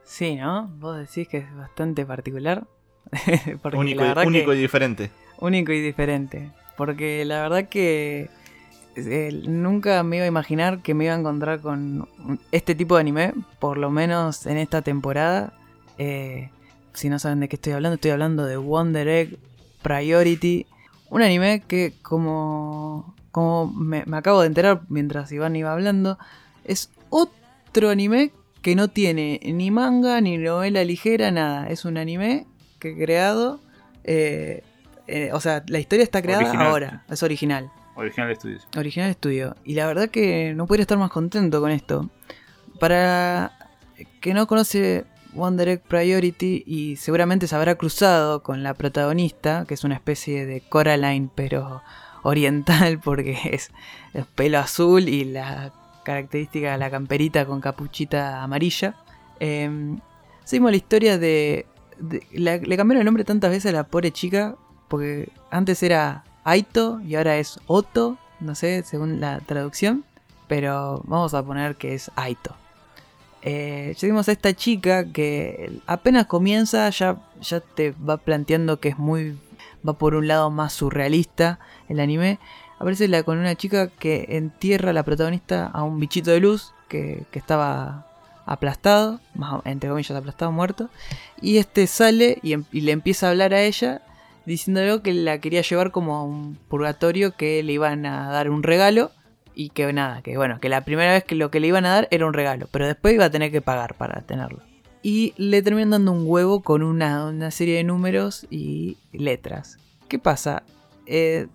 Sí, 0.03 0.35
¿no? 0.35 0.67
Vos 0.79 0.97
decís 0.97 1.27
que 1.27 1.37
es 1.39 1.55
bastante 1.55 2.05
particular. 2.05 2.65
Porque 3.61 3.77
único 3.77 4.03
y, 4.05 4.27
único 4.27 4.51
que- 4.51 4.57
y 4.57 4.61
diferente. 4.61 5.11
único 5.39 5.71
y 5.71 5.81
diferente. 5.81 6.51
Porque 6.75 7.25
la 7.25 7.41
verdad 7.41 7.67
que 7.69 8.29
eh, 8.95 9.41
nunca 9.47 10.03
me 10.03 10.17
iba 10.17 10.25
a 10.25 10.27
imaginar 10.27 10.81
que 10.81 10.93
me 10.93 11.05
iba 11.05 11.13
a 11.13 11.17
encontrar 11.19 11.59
con 11.61 12.07
este 12.51 12.75
tipo 12.75 12.95
de 12.95 13.01
anime, 13.01 13.33
por 13.59 13.77
lo 13.77 13.89
menos 13.89 14.45
en 14.45 14.57
esta 14.57 14.81
temporada. 14.81 15.53
Eh, 15.97 16.49
si 16.93 17.09
no 17.09 17.19
saben 17.19 17.39
de 17.39 17.47
qué 17.49 17.55
estoy 17.57 17.73
hablando, 17.73 17.95
estoy 17.95 18.11
hablando 18.11 18.45
de 18.45 18.57
Wonder 18.57 19.07
Egg 19.07 19.37
Priority. 19.81 20.65
Un 21.09 21.21
anime 21.21 21.61
que 21.67 21.93
como, 22.01 23.15
como 23.31 23.71
me, 23.73 24.03
me 24.05 24.17
acabo 24.17 24.41
de 24.41 24.47
enterar 24.47 24.81
mientras 24.89 25.31
Iván 25.31 25.55
iba 25.55 25.71
hablando, 25.71 26.17
es 26.63 26.91
otro 27.09 27.36
anime 27.89 28.31
que 28.61 28.75
no 28.75 28.87
tiene 28.87 29.39
ni 29.43 29.71
manga, 29.71 30.19
ni 30.21 30.37
novela 30.37 30.83
ligera, 30.83 31.31
nada. 31.31 31.67
Es 31.69 31.85
un 31.85 31.97
anime 31.97 32.47
que 32.79 32.91
he 32.91 32.97
creado... 32.97 33.59
eh, 34.03 34.63
eh, 35.07 35.29
o 35.31 35.39
sea, 35.39 35.63
la 35.67 35.79
historia 35.79 36.03
está 36.03 36.21
creada 36.21 36.43
Original. 36.43 36.67
ahora, 36.67 37.03
es 37.09 37.23
original. 37.23 37.71
Original 37.95 38.27
de 38.27 38.33
estudios. 38.33 38.67
Original 38.75 39.09
estudio. 39.09 39.55
Y 39.63 39.73
la 39.73 39.87
verdad 39.87 40.09
que 40.09 40.53
no 40.53 40.67
podría 40.67 40.81
estar 40.81 40.97
más 40.97 41.11
contento 41.11 41.61
con 41.61 41.71
esto. 41.71 42.09
Para 42.79 43.53
que 44.21 44.33
no 44.33 44.47
conoce 44.47 45.05
Wonder 45.33 45.69
Egg 45.69 45.81
Priority 45.83 46.63
y 46.67 46.97
seguramente 46.97 47.47
se 47.47 47.55
habrá 47.55 47.75
cruzado 47.75 48.43
con 48.43 48.63
la 48.63 48.73
protagonista, 48.73 49.65
que 49.67 49.73
es 49.75 49.83
una 49.83 49.95
especie 49.95 50.45
de 50.45 50.61
Coraline, 50.61 51.29
pero 51.33 51.81
oriental, 52.23 52.99
porque 53.03 53.37
es, 53.51 53.71
es 54.13 54.25
pelo 54.25 54.59
azul 54.59 55.07
y 55.07 55.23
la 55.23 55.71
característica 56.07 56.71
de 56.71 56.77
la 56.77 56.89
camperita 56.89 57.45
con 57.45 57.59
capuchita 57.59 58.41
amarilla. 58.41 58.95
Eh, 59.41 59.69
seguimos 60.45 60.71
la 60.71 60.77
historia 60.77 61.17
de. 61.17 61.65
le 62.31 62.77
cambiaron 62.77 63.01
el 63.01 63.05
nombre 63.05 63.25
tantas 63.25 63.51
veces 63.51 63.73
a 63.73 63.75
la 63.75 63.83
pobre 63.83 64.11
chica, 64.11 64.55
porque 64.87 65.27
antes 65.51 65.83
era 65.83 66.23
Aito 66.45 67.01
y 67.01 67.15
ahora 67.15 67.35
es 67.35 67.59
Otto, 67.67 68.17
no 68.39 68.55
sé, 68.55 68.83
según 68.83 69.19
la 69.19 69.41
traducción, 69.41 70.05
pero 70.47 71.01
vamos 71.03 71.33
a 71.33 71.43
poner 71.43 71.75
que 71.75 71.93
es 71.93 72.09
Aito. 72.15 72.55
Eh, 73.41 73.93
seguimos 73.97 74.29
a 74.29 74.31
esta 74.31 74.53
chica 74.53 75.11
que 75.11 75.81
apenas 75.87 76.25
comienza 76.25 76.89
ya, 76.89 77.17
ya 77.41 77.59
te 77.59 77.91
va 77.91 78.15
planteando 78.15 78.79
que 78.79 78.89
es 78.89 78.97
muy... 78.97 79.37
va 79.87 79.93
por 79.97 80.15
un 80.15 80.27
lado 80.27 80.49
más 80.51 80.71
surrealista 80.71 81.59
el 81.89 81.99
anime. 81.99 82.39
Aparece 82.79 83.07
la, 83.07 83.23
con 83.23 83.37
una 83.37 83.55
chica 83.55 83.87
que 83.87 84.25
entierra 84.29 84.91
a 84.91 84.93
la 84.93 85.03
protagonista 85.03 85.65
a 85.67 85.83
un 85.83 85.99
bichito 85.99 86.31
de 86.31 86.39
luz 86.39 86.73
que, 86.87 87.23
que 87.31 87.39
estaba 87.39 88.07
aplastado, 88.45 89.19
más 89.35 89.61
entre 89.65 89.89
comillas 89.89 90.11
aplastado, 90.17 90.51
muerto. 90.51 90.89
Y 91.41 91.57
este 91.57 91.87
sale 91.87 92.39
y, 92.43 92.53
em- 92.53 92.65
y 92.71 92.81
le 92.81 92.91
empieza 92.91 93.27
a 93.27 93.31
hablar 93.31 93.53
a 93.53 93.61
ella 93.61 94.01
diciéndole 94.45 95.01
que 95.01 95.13
la 95.13 95.39
quería 95.39 95.61
llevar 95.61 95.91
como 95.91 96.15
a 96.15 96.23
un 96.23 96.55
purgatorio 96.69 97.35
que 97.35 97.61
le 97.63 97.73
iban 97.73 98.05
a 98.05 98.31
dar 98.31 98.49
un 98.49 98.63
regalo 98.63 99.11
y 99.53 99.69
que 99.69 99.91
nada, 99.91 100.21
que 100.21 100.37
bueno, 100.37 100.59
que 100.61 100.69
la 100.69 100.85
primera 100.85 101.11
vez 101.13 101.23
que 101.25 101.35
lo 101.35 101.51
que 101.51 101.59
le 101.59 101.67
iban 101.67 101.85
a 101.85 101.89
dar 101.95 102.07
era 102.11 102.25
un 102.25 102.33
regalo, 102.33 102.67
pero 102.71 102.85
después 102.87 103.13
iba 103.13 103.25
a 103.25 103.31
tener 103.31 103.51
que 103.51 103.61
pagar 103.61 103.95
para 103.95 104.21
tenerlo. 104.21 104.61
Y 105.01 105.33
le 105.37 105.61
terminan 105.61 105.89
dando 105.89 106.11
un 106.11 106.23
huevo 106.25 106.61
con 106.61 106.83
una, 106.83 107.25
una 107.25 107.51
serie 107.51 107.75
de 107.77 107.83
números 107.83 108.45
y 108.49 108.97
letras. 109.11 109.77
¿Qué 110.07 110.19
pasa? 110.19 110.63
Eh, 111.05 111.47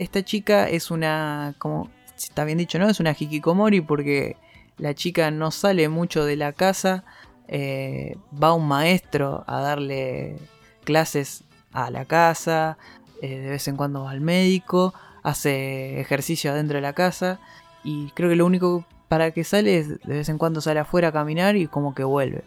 esta 0.00 0.24
chica 0.24 0.66
es 0.68 0.90
una, 0.90 1.54
como 1.58 1.90
está 2.16 2.44
bien 2.44 2.56
dicho, 2.56 2.78
¿no? 2.78 2.88
Es 2.88 3.00
una 3.00 3.12
hikikomori 3.12 3.82
porque 3.82 4.36
la 4.78 4.94
chica 4.94 5.30
no 5.30 5.50
sale 5.50 5.88
mucho 5.90 6.24
de 6.24 6.36
la 6.36 6.52
casa. 6.52 7.04
eh, 7.48 8.16
va 8.42 8.54
un 8.54 8.66
maestro 8.66 9.44
a 9.46 9.60
darle 9.60 10.36
clases 10.84 11.44
a 11.72 11.90
la 11.90 12.04
casa, 12.04 12.78
eh, 13.20 13.38
de 13.40 13.50
vez 13.50 13.68
en 13.68 13.76
cuando 13.76 14.04
va 14.04 14.12
al 14.12 14.20
médico, 14.20 14.94
hace 15.22 16.00
ejercicio 16.00 16.52
adentro 16.52 16.76
de 16.76 16.82
la 16.82 16.92
casa 16.94 17.40
y 17.84 18.10
creo 18.12 18.30
que 18.30 18.36
lo 18.36 18.46
único 18.46 18.86
para 19.08 19.32
que 19.32 19.44
sale 19.44 19.78
es 19.78 19.88
de 19.88 20.14
vez 20.14 20.28
en 20.28 20.38
cuando 20.38 20.60
sale 20.60 20.80
afuera 20.80 21.08
a 21.08 21.12
caminar 21.12 21.56
y 21.56 21.66
como 21.66 21.94
que 21.94 22.04
vuelve. 22.04 22.44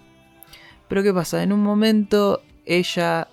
Pero 0.87 1.03
¿qué 1.03 1.13
pasa? 1.13 1.43
En 1.43 1.51
un 1.51 1.61
momento 1.61 2.41
ella 2.65 3.27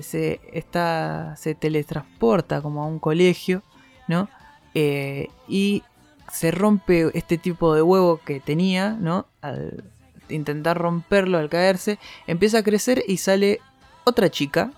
se, 0.00 0.40
está, 0.52 1.34
se 1.36 1.54
teletransporta 1.54 2.62
como 2.62 2.82
a 2.82 2.86
un 2.86 2.98
colegio, 2.98 3.62
¿no? 4.06 4.28
Eh, 4.74 5.28
y 5.48 5.82
se 6.30 6.50
rompe 6.50 7.10
este 7.14 7.38
tipo 7.38 7.74
de 7.74 7.82
huevo 7.82 8.20
que 8.24 8.40
tenía, 8.40 8.90
¿no? 8.90 9.26
Al 9.40 9.84
intentar 10.28 10.78
romperlo, 10.78 11.38
al 11.38 11.48
caerse, 11.48 11.98
empieza 12.26 12.58
a 12.58 12.62
crecer 12.62 13.02
y 13.06 13.16
sale 13.16 13.60
otra 14.04 14.30
chica 14.30 14.72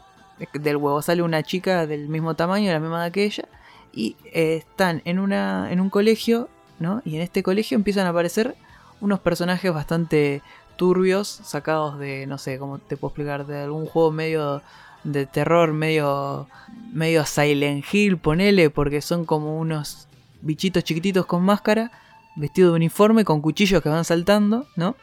del 0.54 0.76
huevo. 0.76 1.02
Sale 1.02 1.22
una 1.22 1.42
chica 1.42 1.86
del 1.86 2.08
mismo 2.08 2.34
tamaño, 2.34 2.72
la 2.72 2.80
misma 2.80 3.04
edad 3.04 3.12
que 3.12 3.24
ella. 3.24 3.48
Y 3.92 4.16
eh, 4.26 4.56
están 4.58 5.02
en, 5.04 5.18
una, 5.18 5.72
en 5.72 5.80
un 5.80 5.90
colegio, 5.90 6.48
¿no? 6.78 7.02
Y 7.04 7.16
en 7.16 7.22
este 7.22 7.42
colegio 7.42 7.74
empiezan 7.74 8.06
a 8.06 8.10
aparecer 8.10 8.54
unos 9.00 9.20
personajes 9.20 9.72
bastante 9.72 10.42
turbios, 10.76 11.28
sacados 11.28 11.98
de, 11.98 12.26
no 12.26 12.38
sé, 12.38 12.58
cómo 12.58 12.78
te 12.78 12.96
puedo 12.96 13.10
explicar, 13.10 13.46
de 13.46 13.62
algún 13.62 13.86
juego 13.86 14.10
medio 14.12 14.62
de 15.04 15.26
terror, 15.26 15.72
medio, 15.72 16.48
medio 16.92 17.24
Silent 17.24 17.84
Hill, 17.92 18.18
ponele, 18.18 18.70
porque 18.70 19.00
son 19.00 19.24
como 19.24 19.58
unos 19.58 20.08
bichitos 20.42 20.84
chiquititos 20.84 21.26
con 21.26 21.42
máscara, 21.42 21.90
vestidos 22.36 22.72
de 22.72 22.76
uniforme, 22.76 23.24
con 23.24 23.40
cuchillos 23.40 23.82
que 23.82 23.88
van 23.88 24.04
saltando, 24.04 24.66
¿no? 24.76 24.96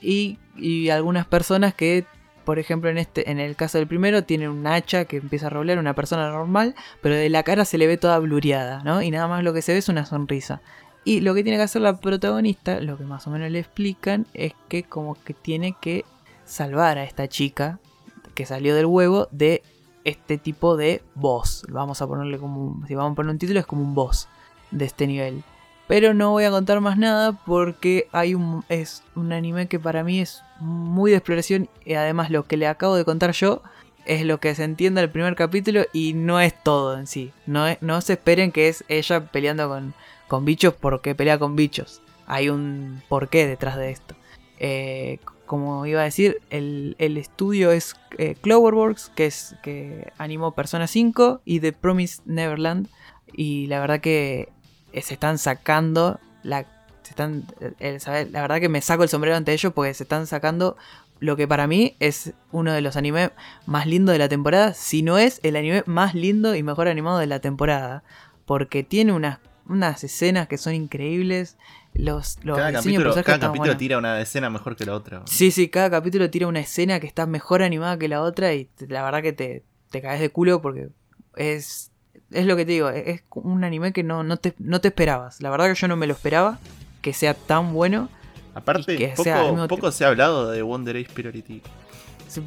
Y, 0.00 0.38
y 0.56 0.90
algunas 0.90 1.26
personas 1.26 1.74
que, 1.74 2.04
por 2.44 2.58
ejemplo, 2.58 2.90
en 2.90 2.98
este, 2.98 3.30
en 3.30 3.38
el 3.40 3.56
caso 3.56 3.78
del 3.78 3.86
primero, 3.86 4.24
tienen 4.24 4.50
un 4.50 4.66
hacha 4.66 5.04
que 5.04 5.16
empieza 5.16 5.46
a 5.46 5.50
rolear 5.50 5.78
una 5.78 5.94
persona 5.94 6.30
normal, 6.30 6.74
pero 7.02 7.14
de 7.14 7.28
la 7.28 7.42
cara 7.42 7.64
se 7.64 7.78
le 7.78 7.86
ve 7.86 7.96
toda 7.96 8.18
blureada, 8.18 8.82
¿no? 8.84 9.02
Y 9.02 9.10
nada 9.10 9.28
más 9.28 9.42
lo 9.42 9.52
que 9.52 9.62
se 9.62 9.72
ve 9.72 9.78
es 9.78 9.88
una 9.88 10.06
sonrisa. 10.06 10.60
Y 11.04 11.20
lo 11.20 11.34
que 11.34 11.42
tiene 11.42 11.58
que 11.58 11.64
hacer 11.64 11.82
la 11.82 12.00
protagonista, 12.00 12.80
lo 12.80 12.98
que 12.98 13.04
más 13.04 13.26
o 13.26 13.30
menos 13.30 13.50
le 13.50 13.60
explican, 13.60 14.26
es 14.34 14.52
que 14.68 14.82
como 14.82 15.14
que 15.14 15.32
tiene 15.32 15.74
que 15.80 16.04
salvar 16.44 16.98
a 16.98 17.04
esta 17.04 17.28
chica 17.28 17.78
que 18.38 18.46
salió 18.46 18.76
del 18.76 18.86
huevo 18.86 19.26
de 19.32 19.64
este 20.04 20.38
tipo 20.38 20.76
de 20.76 21.02
boss. 21.16 21.66
Vamos 21.70 22.00
a 22.00 22.06
ponerle 22.06 22.38
como, 22.38 22.62
un- 22.62 22.86
si 22.86 22.94
vamos 22.94 23.12
a 23.12 23.16
poner 23.16 23.32
un 23.32 23.38
título, 23.38 23.58
es 23.58 23.66
como 23.66 23.82
un 23.82 23.96
boss 23.96 24.28
de 24.70 24.84
este 24.84 25.08
nivel. 25.08 25.42
Pero 25.88 26.14
no 26.14 26.30
voy 26.30 26.44
a 26.44 26.50
contar 26.52 26.80
más 26.80 26.96
nada 26.96 27.32
porque 27.32 28.06
hay 28.12 28.34
un, 28.36 28.64
es 28.68 29.02
un 29.16 29.32
anime 29.32 29.66
que 29.66 29.80
para 29.80 30.04
mí 30.04 30.20
es 30.20 30.40
muy 30.60 31.10
de 31.10 31.16
exploración 31.16 31.68
y 31.84 31.94
además 31.94 32.30
lo 32.30 32.44
que 32.46 32.56
le 32.56 32.68
acabo 32.68 32.94
de 32.94 33.04
contar 33.04 33.32
yo 33.32 33.60
es 34.04 34.24
lo 34.24 34.38
que 34.38 34.54
se 34.54 34.62
entiende 34.62 35.00
el 35.00 35.10
primer 35.10 35.34
capítulo 35.34 35.82
y 35.92 36.12
no 36.12 36.38
es 36.40 36.54
todo 36.62 36.96
en 36.96 37.08
sí. 37.08 37.32
No, 37.46 37.64
no 37.80 38.00
se 38.02 38.12
esperen 38.12 38.52
que 38.52 38.68
es 38.68 38.84
ella 38.86 39.26
peleando 39.32 39.68
con, 39.68 39.94
con 40.28 40.44
bichos 40.44 40.74
porque 40.74 41.16
pelea 41.16 41.40
con 41.40 41.56
bichos. 41.56 42.02
Hay 42.28 42.50
un 42.50 43.02
porqué 43.08 43.48
detrás 43.48 43.76
de 43.76 43.90
esto. 43.90 44.14
Eh, 44.60 45.18
como 45.48 45.84
iba 45.86 46.02
a 46.02 46.04
decir, 46.04 46.40
el, 46.50 46.94
el 46.98 47.16
estudio 47.16 47.72
es 47.72 47.96
eh, 48.18 48.36
Cloverworks, 48.40 49.10
que 49.16 49.26
es 49.26 49.56
que 49.62 50.12
animó 50.18 50.52
Persona 50.52 50.86
5 50.86 51.40
y 51.44 51.58
The 51.58 51.72
Promised 51.72 52.22
Neverland. 52.26 52.86
Y 53.32 53.66
la 53.66 53.80
verdad 53.80 54.00
que 54.00 54.50
eh, 54.92 55.02
se 55.02 55.14
están 55.14 55.38
sacando 55.38 56.20
la, 56.42 56.66
se 57.02 57.10
están, 57.10 57.44
eh, 57.60 57.72
el 57.80 58.32
la 58.32 58.42
verdad 58.42 58.60
que 58.60 58.68
me 58.68 58.82
saco 58.82 59.02
el 59.02 59.08
sombrero 59.08 59.36
ante 59.36 59.52
ellos 59.52 59.72
porque 59.72 59.94
se 59.94 60.04
están 60.04 60.26
sacando 60.26 60.76
lo 61.18 61.34
que 61.36 61.48
para 61.48 61.66
mí 61.66 61.96
es 61.98 62.34
uno 62.52 62.72
de 62.72 62.82
los 62.82 62.96
animes 62.96 63.30
más 63.66 63.86
lindos 63.86 64.12
de 64.12 64.18
la 64.18 64.28
temporada, 64.28 64.74
si 64.74 65.02
no 65.02 65.18
es 65.18 65.40
el 65.42 65.56
anime 65.56 65.82
más 65.86 66.14
lindo 66.14 66.54
y 66.54 66.62
mejor 66.62 66.88
animado 66.88 67.18
de 67.18 67.26
la 67.26 67.40
temporada, 67.40 68.04
porque 68.44 68.84
tiene 68.84 69.12
unas, 69.12 69.38
unas 69.68 70.02
escenas 70.04 70.48
que 70.48 70.58
son 70.58 70.74
increíbles, 70.74 71.56
los, 71.94 72.38
los 72.44 72.56
Cada 72.58 72.72
capítulo, 72.72 72.96
personajes 73.04 73.24
cada 73.24 73.36
están 73.36 73.48
capítulo 73.50 73.62
buenos. 73.68 73.78
tira 73.78 73.98
una 73.98 74.20
escena 74.20 74.50
mejor 74.50 74.76
que 74.76 74.86
la 74.86 74.94
otra. 74.94 75.22
Sí, 75.26 75.50
sí, 75.50 75.68
cada 75.68 75.90
capítulo 75.90 76.30
tira 76.30 76.46
una 76.46 76.60
escena 76.60 77.00
que 77.00 77.06
está 77.06 77.26
mejor 77.26 77.62
animada 77.62 77.98
que 77.98 78.08
la 78.08 78.22
otra 78.22 78.52
y 78.54 78.68
la 78.88 79.02
verdad 79.02 79.22
que 79.22 79.32
te, 79.32 79.64
te 79.90 80.00
caes 80.02 80.20
de 80.20 80.30
culo 80.30 80.60
porque 80.62 80.88
es, 81.36 81.90
es 82.30 82.46
lo 82.46 82.56
que 82.56 82.64
te 82.66 82.72
digo, 82.72 82.88
es 82.90 83.22
un 83.34 83.64
anime 83.64 83.92
que 83.92 84.02
no, 84.02 84.22
no, 84.22 84.36
te, 84.36 84.54
no 84.58 84.80
te 84.80 84.88
esperabas. 84.88 85.40
La 85.42 85.50
verdad 85.50 85.68
que 85.68 85.74
yo 85.74 85.88
no 85.88 85.96
me 85.96 86.06
lo 86.06 86.12
esperaba 86.12 86.58
que 87.02 87.12
sea 87.12 87.34
tan 87.34 87.72
bueno. 87.72 88.08
Aparte, 88.54 88.96
que 88.96 89.08
poco, 89.08 89.22
sea 89.90 89.92
se 89.92 90.04
ha 90.04 90.08
hablado 90.08 90.50
de 90.50 90.62
Wonder 90.62 90.96
Age 90.96 91.08
Priority. 91.14 91.62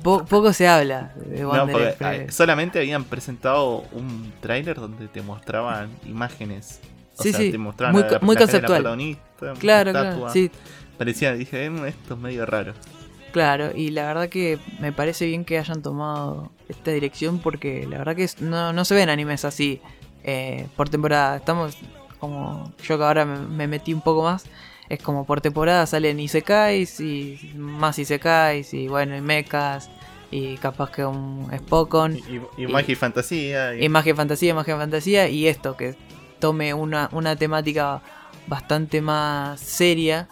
Po- 0.04 0.24
poco 0.26 0.54
se 0.54 0.68
habla 0.68 1.12
de 1.16 1.42
No, 1.42 1.48
Wonder 1.50 1.72
porque, 1.72 1.88
Egg, 1.90 1.96
pero- 1.98 2.26
ah, 2.28 2.32
solamente 2.32 2.80
habían 2.80 3.04
presentado 3.06 3.80
un 3.92 4.32
tráiler 4.40 4.76
donde 4.78 5.08
te 5.08 5.22
mostraban 5.24 5.90
imágenes 6.06 6.80
O 7.22 7.24
Sí, 7.24 7.32
sea, 7.32 7.40
sí, 7.42 7.52
te 7.52 7.58
mostraban 7.58 7.94
muy 7.96 8.04
la- 8.04 8.20
muy 8.20 8.36
la 8.36 8.42
conceptual. 8.42 8.82
protagonista, 8.82 9.54
Claro, 9.60 9.92
claro, 9.92 10.30
sí, 10.30 10.52
Parecía, 10.98 11.34
dije, 11.34 11.70
"Mm, 11.70 11.86
esto 11.86 12.14
es 12.14 12.20
medio 12.20 12.46
raro. 12.46 12.74
claro. 13.32 13.72
Y 13.76 13.90
la 13.92 14.06
verdad 14.06 14.30
que 14.30 14.60
me 14.80 14.92
parece 14.92 15.26
bien 15.26 15.46
que 15.46 15.58
hayan 15.58 15.82
tomado 15.82 16.52
esta 16.70 16.92
dirección 16.92 17.40
porque 17.40 17.88
la 17.90 17.98
verdad 17.98 18.16
que 18.16 18.30
no, 18.40 18.72
no 18.74 18.86
se 18.86 18.94
ven 18.96 19.10
animes 19.10 19.46
así 19.46 19.82
eh, 20.24 20.68
por 20.76 20.90
temporada. 20.90 21.38
Estamos 21.38 21.76
como 22.20 22.72
yo 22.84 22.98
que 23.00 23.04
ahora 23.04 23.26
me, 23.26 23.40
me 23.40 23.68
metí 23.68 23.94
un 23.94 24.02
poco 24.02 24.22
más. 24.24 24.46
Es 24.90 25.02
como 25.02 25.26
por 25.26 25.42
temporada 25.42 25.86
salen 25.88 26.20
isekais 26.20 27.00
y 27.00 27.40
más 27.56 27.98
isekais 27.98 28.72
y 28.76 28.88
bueno, 28.90 29.16
y 29.18 29.22
mechas 29.22 29.90
y 30.30 30.58
capaz 30.58 30.92
que 30.92 31.04
un 31.06 31.48
Spokon. 31.58 32.18
Y, 32.18 32.20
y, 32.36 32.42
y 32.58 32.64
Y- 32.66 32.68
magia 32.68 32.92
y 32.92 32.96
fantasía. 32.96 33.74
y- 33.76 33.86
Y 33.86 33.90
magia 33.90 34.12
y 34.12 34.16
fantasía, 34.16 34.54
magia 34.54 34.76
y 34.76 34.78
fantasía. 34.78 35.30
Y 35.30 35.48
esto, 35.48 35.76
que 35.76 35.96
tome 36.42 36.74
una, 36.74 37.08
una 37.14 37.38
temática 37.38 38.02
bastante 38.48 39.00
más 39.02 39.62
seria, 39.62 40.28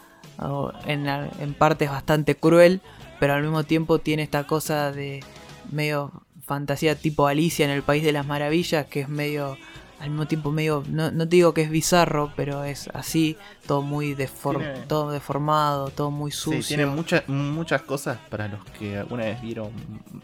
en, 0.86 1.08
en 1.08 1.54
partes 1.54 1.90
bastante 1.90 2.36
cruel, 2.36 2.82
pero 3.20 3.34
al 3.36 3.42
mismo 3.44 3.64
tiempo 3.64 4.00
tiene 4.00 4.24
esta 4.24 4.46
cosa 4.46 4.92
de 4.92 5.24
medio 5.72 6.12
fantasía 6.46 6.96
tipo 6.96 7.28
Alicia 7.28 7.64
en 7.66 7.72
el 7.72 7.84
País 7.84 8.04
de 8.04 8.12
las 8.12 8.26
Maravillas, 8.26 8.88
que 8.88 9.02
es 9.02 9.10
medio, 9.10 9.58
al 10.00 10.10
mismo 10.10 10.26
tiempo 10.28 10.52
medio, 10.52 10.84
no, 10.90 11.12
no 11.12 11.28
te 11.30 11.36
digo 11.36 11.54
que 11.54 11.62
es 11.62 11.70
bizarro, 11.70 12.32
pero 12.36 12.64
es 12.64 12.88
así, 12.94 13.38
todo 13.68 13.82
muy 13.84 14.16
defor- 14.16 14.58
Tiene- 14.58 14.80
todo 14.88 15.12
deformado, 15.12 15.90
todo 15.90 16.10
muy 16.10 16.32
sucio. 16.32 16.62
Sí, 16.64 16.68
tiene 16.70 16.86
muchas 16.88 17.28
muchas 17.30 17.82
cosas 17.84 18.18
para 18.30 18.48
los 18.48 18.64
que 18.80 18.98
alguna 18.98 19.26
vez 19.26 19.42
vieron 19.42 19.72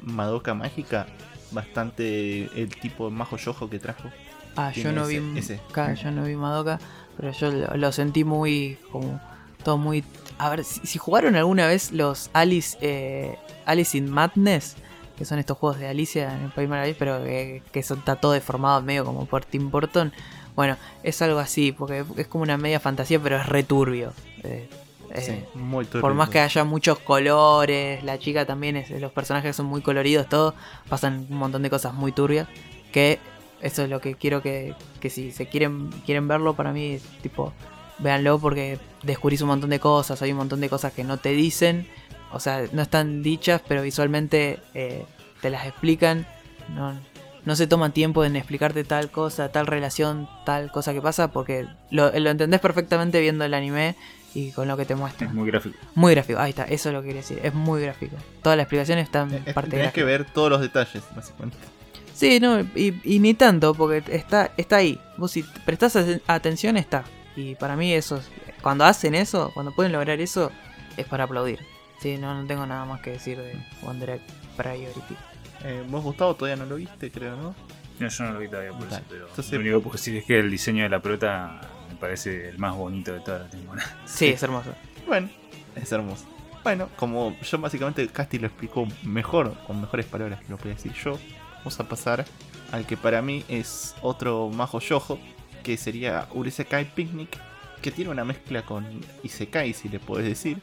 Madoka 0.02 0.54
Mágica. 0.54 1.06
Bastante 1.52 2.50
el 2.60 2.70
tipo 2.76 3.06
de 3.10 3.16
majo 3.16 3.38
yojo 3.38 3.70
que 3.70 3.80
trajo. 3.80 4.10
Ah, 4.56 4.72
yo 4.72 4.92
no 4.92 5.08
ese- 5.08 5.20
vi 5.20 5.40
ese. 5.40 5.60
yo 6.04 6.12
no 6.12 6.24
vi 6.24 6.36
Madoka, 6.36 6.80
pero 7.18 7.32
yo 7.32 7.52
lo, 7.52 7.76
lo 7.78 7.92
sentí 7.92 8.24
muy 8.24 8.78
como 8.92 9.20
todo 9.64 9.78
muy 9.78 10.04
a 10.38 10.50
ver 10.50 10.64
si, 10.64 10.86
si 10.86 10.98
jugaron 11.00 11.36
alguna 11.36 11.68
vez 11.68 11.92
los 11.92 12.30
Alice 12.34 12.78
eh, 12.82 13.38
Alice 13.66 13.98
in 13.98 14.10
Madness, 14.10 14.76
que 15.18 15.26
son 15.26 15.40
estos 15.40 15.58
juegos 15.58 15.80
de 15.80 15.88
Alicia 15.88 16.36
en 16.36 16.44
el 16.44 16.52
País 16.52 16.70
Maravillas, 16.70 16.98
pero 17.00 17.24
que, 17.24 17.64
que 17.72 17.84
son 17.84 18.00
está 18.00 18.16
todo 18.18 18.32
deformado 18.34 18.82
medio 18.82 19.06
como 19.06 19.26
por 19.26 19.44
Tim 19.46 19.72
Burton. 19.72 20.14
Bueno, 20.56 20.78
es 21.04 21.22
algo 21.22 21.40
así, 21.40 21.72
porque 21.74 22.06
es 22.18 22.28
como 22.28 22.44
una 22.44 22.58
media 22.58 22.80
fantasía, 22.80 23.20
pero 23.20 23.38
es 23.38 23.46
returbio. 23.46 24.14
Eh, 24.44 24.70
eh, 25.12 25.22
Sí, 25.22 25.44
muy 25.58 25.86
turbio. 25.86 26.02
por 26.02 26.14
más 26.14 26.30
que 26.30 26.40
haya 26.40 26.64
muchos 26.64 27.00
colores, 27.00 28.04
la 28.04 28.20
chica 28.20 28.46
también 28.46 28.76
es, 28.78 28.90
los 28.92 29.12
personajes 29.12 29.56
son 29.56 29.66
muy 29.66 29.82
coloridos, 29.82 30.28
todo, 30.30 30.54
pasan 30.90 31.26
un 31.30 31.38
montón 31.38 31.62
de 31.64 31.70
cosas 31.70 31.94
muy 31.94 32.12
turbias. 32.12 32.48
Que 32.92 33.20
eso 33.66 33.84
es 33.84 33.90
lo 33.90 34.00
que 34.00 34.16
quiero 34.16 34.42
que, 34.42 34.74
que 35.00 35.10
si 35.10 35.32
se 35.32 35.48
quieren, 35.48 35.90
quieren 36.06 36.28
verlo, 36.28 36.56
para 36.56 36.72
mí, 36.72 37.00
tipo, 37.22 37.52
véanlo 38.00 38.40
porque 38.40 38.80
descubrís 39.04 39.42
un 39.42 39.48
montón 39.50 39.70
de 39.72 39.80
cosas, 39.80 40.22
hay 40.22 40.32
un 40.32 40.38
montón 40.38 40.62
de 40.62 40.70
cosas 40.70 40.94
que 40.94 41.04
no 41.04 41.18
te 41.18 41.30
dicen, 41.30 41.88
o 42.32 42.40
sea, 42.40 42.64
no 42.72 42.82
están 42.82 43.24
dichas, 43.24 43.62
pero 43.68 43.82
visualmente 43.82 44.60
eh, 44.74 45.06
te 45.42 45.50
las 45.50 45.66
explican. 45.66 46.26
No, 46.76 46.94
no 47.46 47.56
se 47.56 47.68
toman 47.68 47.92
tiempo 47.92 48.26
en 48.26 48.36
explicarte 48.36 48.84
tal 48.84 49.12
cosa, 49.12 49.50
tal 49.52 49.68
relación, 49.68 50.28
tal 50.46 50.72
cosa 50.72 50.94
que 50.94 51.02
pasa, 51.02 51.30
porque 51.32 51.68
lo, 51.92 52.12
lo 52.20 52.30
entendés 52.32 52.60
perfectamente 52.60 53.22
viendo 53.22 53.46
el 53.46 53.54
anime 53.54 53.96
y 54.34 54.52
con 54.52 54.68
lo 54.68 54.76
que 54.76 54.86
te 54.86 54.96
muestran. 54.96 55.30
Es 55.30 55.36
muy 55.36 55.48
gráfico. 55.50 55.78
Muy 55.94 56.14
gráfico, 56.14 56.40
ahí 56.40 56.50
está, 56.50 56.64
eso 56.64 56.90
es 56.90 56.94
lo 56.94 57.02
que 57.02 57.08
quería 57.10 57.22
decir, 57.22 57.40
es 57.42 57.54
muy 57.54 57.82
gráfico. 57.82 58.16
Toda 58.42 58.56
la 58.56 58.64
explicación 58.64 58.98
está 59.00 59.22
en 59.22 59.34
Eh, 59.36 59.42
eh, 59.46 59.54
parte 59.54 59.78
gráfica. 59.78 59.94
que 59.94 60.04
ver 60.04 60.26
todos 60.26 60.50
los 60.50 60.60
detalles, 60.60 61.04
básicamente. 61.16 61.58
Sí, 62.16 62.40
no, 62.40 62.62
y, 62.62 63.00
y 63.04 63.20
ni 63.20 63.34
tanto, 63.34 63.74
porque 63.76 64.02
está, 64.16 64.52
está 64.56 64.78
ahí. 64.78 65.00
Vos 65.18 65.32
si 65.32 65.44
prestás 65.66 65.96
aten- 65.98 66.22
atención, 66.28 66.78
está. 66.78 67.04
Y 67.36 67.56
para 67.56 67.76
mí 67.76 67.92
eso, 67.94 68.18
es- 68.18 68.30
cuando 68.62 68.86
hacen 68.86 69.16
eso, 69.16 69.52
cuando 69.54 69.74
pueden 69.74 69.92
lograr 69.92 70.20
eso, 70.22 70.50
es 70.96 71.06
para 71.06 71.26
aplaudir. 71.26 71.60
Sí, 72.02 72.18
no, 72.18 72.34
no 72.42 72.48
tengo 72.48 72.66
nada 72.66 72.86
más 72.86 73.02
que 73.02 73.12
decir 73.12 73.38
de 73.38 73.54
One 73.84 74.00
Direct 74.00 74.30
Priority. 74.56 75.16
Eh, 75.66 75.84
vos, 75.90 76.04
Gustavo, 76.04 76.36
todavía 76.36 76.56
no 76.64 76.70
lo 76.70 76.76
viste, 76.78 77.12
creo, 77.12 77.36
¿no? 77.36 77.56
No, 78.00 78.08
yo 78.08 78.24
no 78.26 78.32
lo 78.34 78.40
vi 78.40 78.48
todavía 78.48 78.72
por 78.72 78.82
Dale. 78.90 78.96
eso, 78.96 79.04
pero 79.10 79.28
Entonces- 79.28 79.54
lo 79.54 79.60
único 79.60 79.78
que 79.80 79.84
puedo 79.84 79.98
decir 79.98 80.16
es 80.16 80.26
que 80.26 80.40
el 80.40 80.50
diseño 80.52 80.84
de 80.84 80.90
la 80.90 81.02
prota 81.02 81.62
me 81.90 81.96
parece 81.96 82.50
el 82.50 82.58
más 82.60 82.76
bonito 82.76 83.12
de 83.14 83.20
toda 83.20 83.40
la 83.40 83.50
temporada. 83.50 83.98
Sí. 84.06 84.28
es 84.28 84.42
hermoso. 84.44 84.74
Bueno, 85.06 85.30
es 85.76 85.92
hermoso. 85.92 86.26
Bueno, 86.64 86.90
como 86.96 87.36
yo 87.42 87.58
básicamente 87.60 88.08
Casti 88.08 88.40
lo 88.40 88.48
explicó 88.48 88.88
mejor, 89.04 89.54
con 89.68 89.80
mejores 89.82 90.06
palabras 90.08 90.40
que 90.42 90.50
lo 90.50 90.58
podía 90.58 90.74
decir 90.74 90.94
yo, 90.94 91.20
vamos 91.66 91.80
a 91.80 91.90
pasar 91.90 92.26
al 92.72 92.86
que 92.86 92.96
para 92.96 93.24
mí 93.24 93.44
es 93.50 93.96
otro 94.04 94.52
majo 94.54 94.80
yojo, 94.80 95.18
que 95.64 95.78
sería 95.78 96.28
Urisekai 96.32 96.94
Picnic, 96.94 97.40
que 97.82 97.90
tiene 97.90 98.12
una 98.12 98.24
mezcla 98.24 98.62
con 98.64 98.86
Isekai, 99.24 99.74
si 99.74 99.90
le 99.90 99.98
podés 100.00 100.28
decir, 100.28 100.60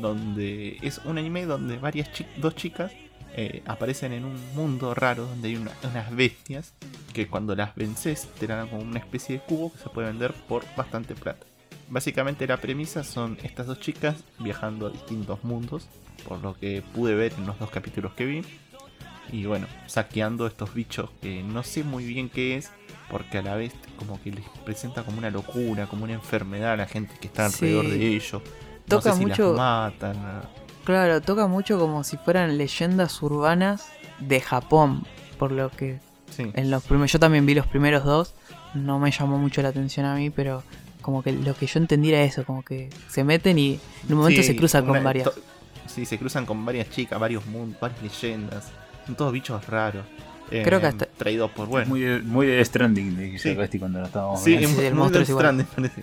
donde 0.00 0.78
es 0.80 0.96
un 1.04 1.18
anime 1.18 1.44
donde 1.44 1.76
varias 1.76 2.08
dos 2.38 2.56
chicas 2.56 2.90
eh, 3.38 3.62
aparecen 3.66 4.14
en 4.14 4.24
un 4.24 4.54
mundo 4.54 4.94
raro 4.94 5.26
donde 5.26 5.48
hay 5.48 5.56
una- 5.56 5.72
unas 5.90 6.10
bestias 6.16 6.72
que 7.12 7.26
cuando 7.28 7.54
las 7.54 7.74
vences 7.74 8.26
te 8.40 8.46
dan 8.46 8.66
como 8.68 8.80
una 8.80 8.98
especie 8.98 9.36
de 9.36 9.42
cubo 9.44 9.70
que 9.72 9.78
se 9.78 9.90
puede 9.90 10.06
vender 10.08 10.32
por 10.48 10.64
bastante 10.74 11.14
plata. 11.14 11.44
Básicamente 11.90 12.46
la 12.46 12.56
premisa 12.56 13.04
son 13.04 13.36
estas 13.42 13.66
dos 13.66 13.78
chicas 13.78 14.16
viajando 14.38 14.86
a 14.86 14.90
distintos 14.90 15.44
mundos, 15.44 15.86
por 16.26 16.40
lo 16.40 16.54
que 16.58 16.82
pude 16.94 17.14
ver 17.14 17.34
en 17.36 17.46
los 17.46 17.58
dos 17.58 17.68
capítulos 17.70 18.14
que 18.14 18.24
vi. 18.24 18.42
Y 19.32 19.44
bueno, 19.46 19.66
saqueando 19.86 20.46
estos 20.46 20.72
bichos 20.74 21.10
que 21.20 21.42
no 21.42 21.62
sé 21.62 21.82
muy 21.84 22.04
bien 22.04 22.28
qué 22.28 22.56
es, 22.56 22.70
porque 23.10 23.38
a 23.38 23.42
la 23.42 23.54
vez 23.56 23.72
como 23.98 24.20
que 24.22 24.30
les 24.32 24.44
presenta 24.64 25.02
como 25.04 25.18
una 25.18 25.30
locura, 25.30 25.86
como 25.86 26.04
una 26.04 26.12
enfermedad 26.14 26.72
a 26.72 26.76
la 26.76 26.86
gente 26.86 27.14
que 27.20 27.26
está 27.26 27.48
Sí. 27.50 27.66
alrededor 27.66 27.88
de 27.88 28.06
ellos. 28.08 28.42
Toca 28.88 29.08
no 29.10 29.14
sé 29.16 29.20
si 29.20 29.26
mucho- 29.26 29.48
las 29.54 29.56
matan. 29.58 30.42
Claro, 30.84 31.20
toca 31.20 31.46
mucho 31.48 31.78
como 31.78 32.04
si 32.04 32.16
fueran 32.16 32.56
leyendas 32.58 33.20
urbanas 33.22 33.86
de 34.20 34.40
Japón. 34.40 35.04
Por 35.38 35.50
lo 35.52 35.70
que 35.70 35.98
Sí. 36.30 36.50
en 36.54 36.70
los 36.70 36.84
primeros, 36.84 37.12
yo 37.12 37.18
también 37.18 37.44
vi 37.46 37.54
los 37.54 37.66
primeros 37.66 38.04
dos. 38.04 38.34
No 38.74 38.98
me 38.98 39.10
llamó 39.10 39.38
mucho 39.38 39.60
la 39.62 39.68
atención 39.68 40.06
a 40.06 40.14
mí, 40.14 40.30
pero 40.30 40.62
como 41.02 41.22
que 41.22 41.32
lo 41.32 41.54
que 41.54 41.66
yo 41.66 41.78
entendí 41.80 42.10
era 42.10 42.22
eso, 42.22 42.44
como 42.44 42.62
que 42.62 42.90
se 43.08 43.24
meten 43.24 43.58
y 43.58 43.74
en 44.04 44.12
un 44.12 44.18
momento 44.18 44.42
Sí, 44.42 44.48
se 44.48 44.56
cruzan 44.56 44.86
con 44.86 45.02
varias. 45.02 45.30
Sí, 45.86 46.04
se 46.04 46.18
cruzan 46.18 46.46
con 46.46 46.64
varias 46.64 46.90
chicas, 46.90 47.18
varios 47.18 47.44
mundos, 47.46 47.80
varias 47.80 48.02
leyendas. 48.02 48.70
Son 49.06 49.14
todos 49.14 49.32
bichos 49.32 49.66
raros. 49.66 50.04
Creo 50.48 50.80
que 50.80 50.86
eh, 50.86 50.90
hasta- 50.90 51.06
Traídos 51.06 51.50
por, 51.52 51.66
bueno. 51.66 51.88
Muy 51.88 52.00
de, 52.02 52.20
muy 52.20 52.46
de 52.46 52.64
Stranding, 52.64 53.16
dije 53.16 53.38
Sí. 53.70 53.78
cuando 53.78 54.00
lo 54.00 54.06
estábamos 54.06 54.42
Sí, 54.42 54.50
viendo. 54.50 54.68
Sí, 54.68 54.74
muy- 54.76 54.84
el 54.84 54.94
monstruo 54.94 55.22
es 55.22 55.28
igual. 55.28 55.44
Stranding, 55.44 55.66
parece. 55.66 56.02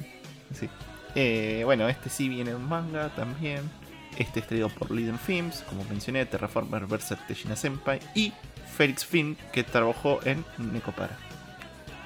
Sí. 0.54 0.70
Eh, 1.16 1.62
bueno, 1.66 1.88
este 1.88 2.10
sí 2.10 2.28
viene 2.30 2.52
en 2.52 2.62
manga 2.68 3.10
también. 3.16 3.62
Este 4.18 4.42
es 4.42 4.48
traído 4.48 4.70
por 4.70 4.92
Liden 4.92 5.18
Films, 5.18 5.64
como 5.70 5.84
mencioné, 5.86 6.26
Terraformer 6.26 6.86
vs. 6.86 7.16
Tejina 7.28 7.56
Senpai 7.56 8.00
y 8.16 8.32
Felix 8.76 9.06
Finn, 9.06 9.38
que 9.52 9.64
trabajó 9.64 10.20
en 10.26 10.44
Necopara. 10.58 11.18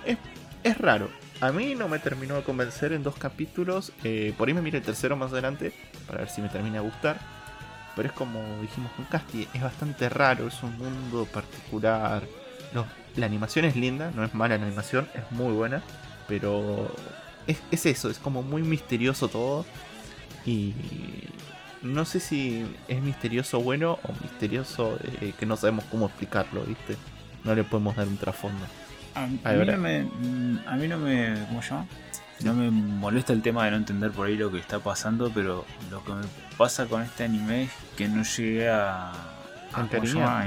Es, 0.05 0.17
es 0.63 0.77
raro. 0.77 1.09
A 1.41 1.51
mí 1.51 1.75
no 1.75 1.87
me 1.87 1.99
terminó 1.99 2.35
de 2.35 2.43
convencer 2.43 2.93
en 2.93 3.03
dos 3.03 3.15
capítulos. 3.15 3.91
eh, 4.03 4.33
por 4.37 4.47
ahí 4.47 4.53
me 4.53 4.61
miro 4.61 4.77
el 4.77 4.83
tercero 4.83 5.15
más 5.17 5.31
adelante 5.31 5.73
para 6.07 6.19
ver 6.19 6.29
si 6.29 6.41
me 6.41 6.49
termina 6.49 6.75
de 6.81 6.87
gustar. 6.87 7.19
Pero 7.97 8.07
es 8.07 8.13
como 8.15 8.39
dijimos 8.61 8.91
con 8.93 9.03
Casti, 9.05 9.45
es 9.53 9.61
bastante 9.61 10.07
raro, 10.07 10.47
es 10.47 10.63
un 10.63 10.77
mundo 10.77 11.25
particular. 11.25 12.23
Los- 12.73 12.85
la 13.17 13.25
animación 13.25 13.65
es 13.65 13.75
linda, 13.75 14.11
no 14.15 14.23
es 14.23 14.33
mala 14.33 14.57
la 14.57 14.65
animación, 14.65 15.09
es 15.15 15.29
muy 15.31 15.51
buena. 15.51 15.81
Pero 16.29 16.95
es, 17.47 17.57
es 17.71 17.85
eso, 17.87 18.09
es 18.09 18.19
como 18.19 18.43
muy 18.43 18.61
misterioso 18.61 19.27
todo. 19.27 19.65
Y 20.45 20.73
no 21.81 22.05
sé 22.05 22.19
si 22.19 22.65
es 22.87 23.01
misterioso 23.01 23.59
bueno 23.61 23.99
o 24.03 24.13
misterioso 24.21 24.97
eh, 25.21 25.33
que 25.39 25.45
no 25.45 25.57
sabemos 25.57 25.83
cómo 25.91 26.05
explicarlo, 26.05 26.61
¿viste? 26.63 26.95
No 27.43 27.53
le 27.55 27.63
podemos 27.63 27.95
dar 27.95 28.07
un 28.07 28.17
trasfondo. 28.17 28.65
A, 29.15 29.25
mí 29.53 29.65
no 29.71 29.77
me, 29.79 30.61
a 30.67 30.75
mí 30.75 30.87
no 30.87 30.97
me. 30.99 31.33
¿Cómo 31.47 31.61
llama? 31.61 31.85
No 32.43 32.53
me 32.53 32.69
molesta 32.69 33.33
el 33.33 33.41
tema 33.41 33.65
de 33.65 33.71
no 33.71 33.77
entender 33.77 34.11
por 34.11 34.27
ahí 34.27 34.37
lo 34.37 34.51
que 34.51 34.59
está 34.59 34.79
pasando, 34.79 35.31
pero 35.33 35.65
lo 35.91 36.03
que 36.03 36.13
me 36.13 36.25
pasa 36.57 36.85
con 36.85 37.01
este 37.01 37.23
anime 37.23 37.63
es 37.63 37.71
que 37.97 38.07
no 38.07 38.23
llegué 38.23 38.69
a. 38.69 39.11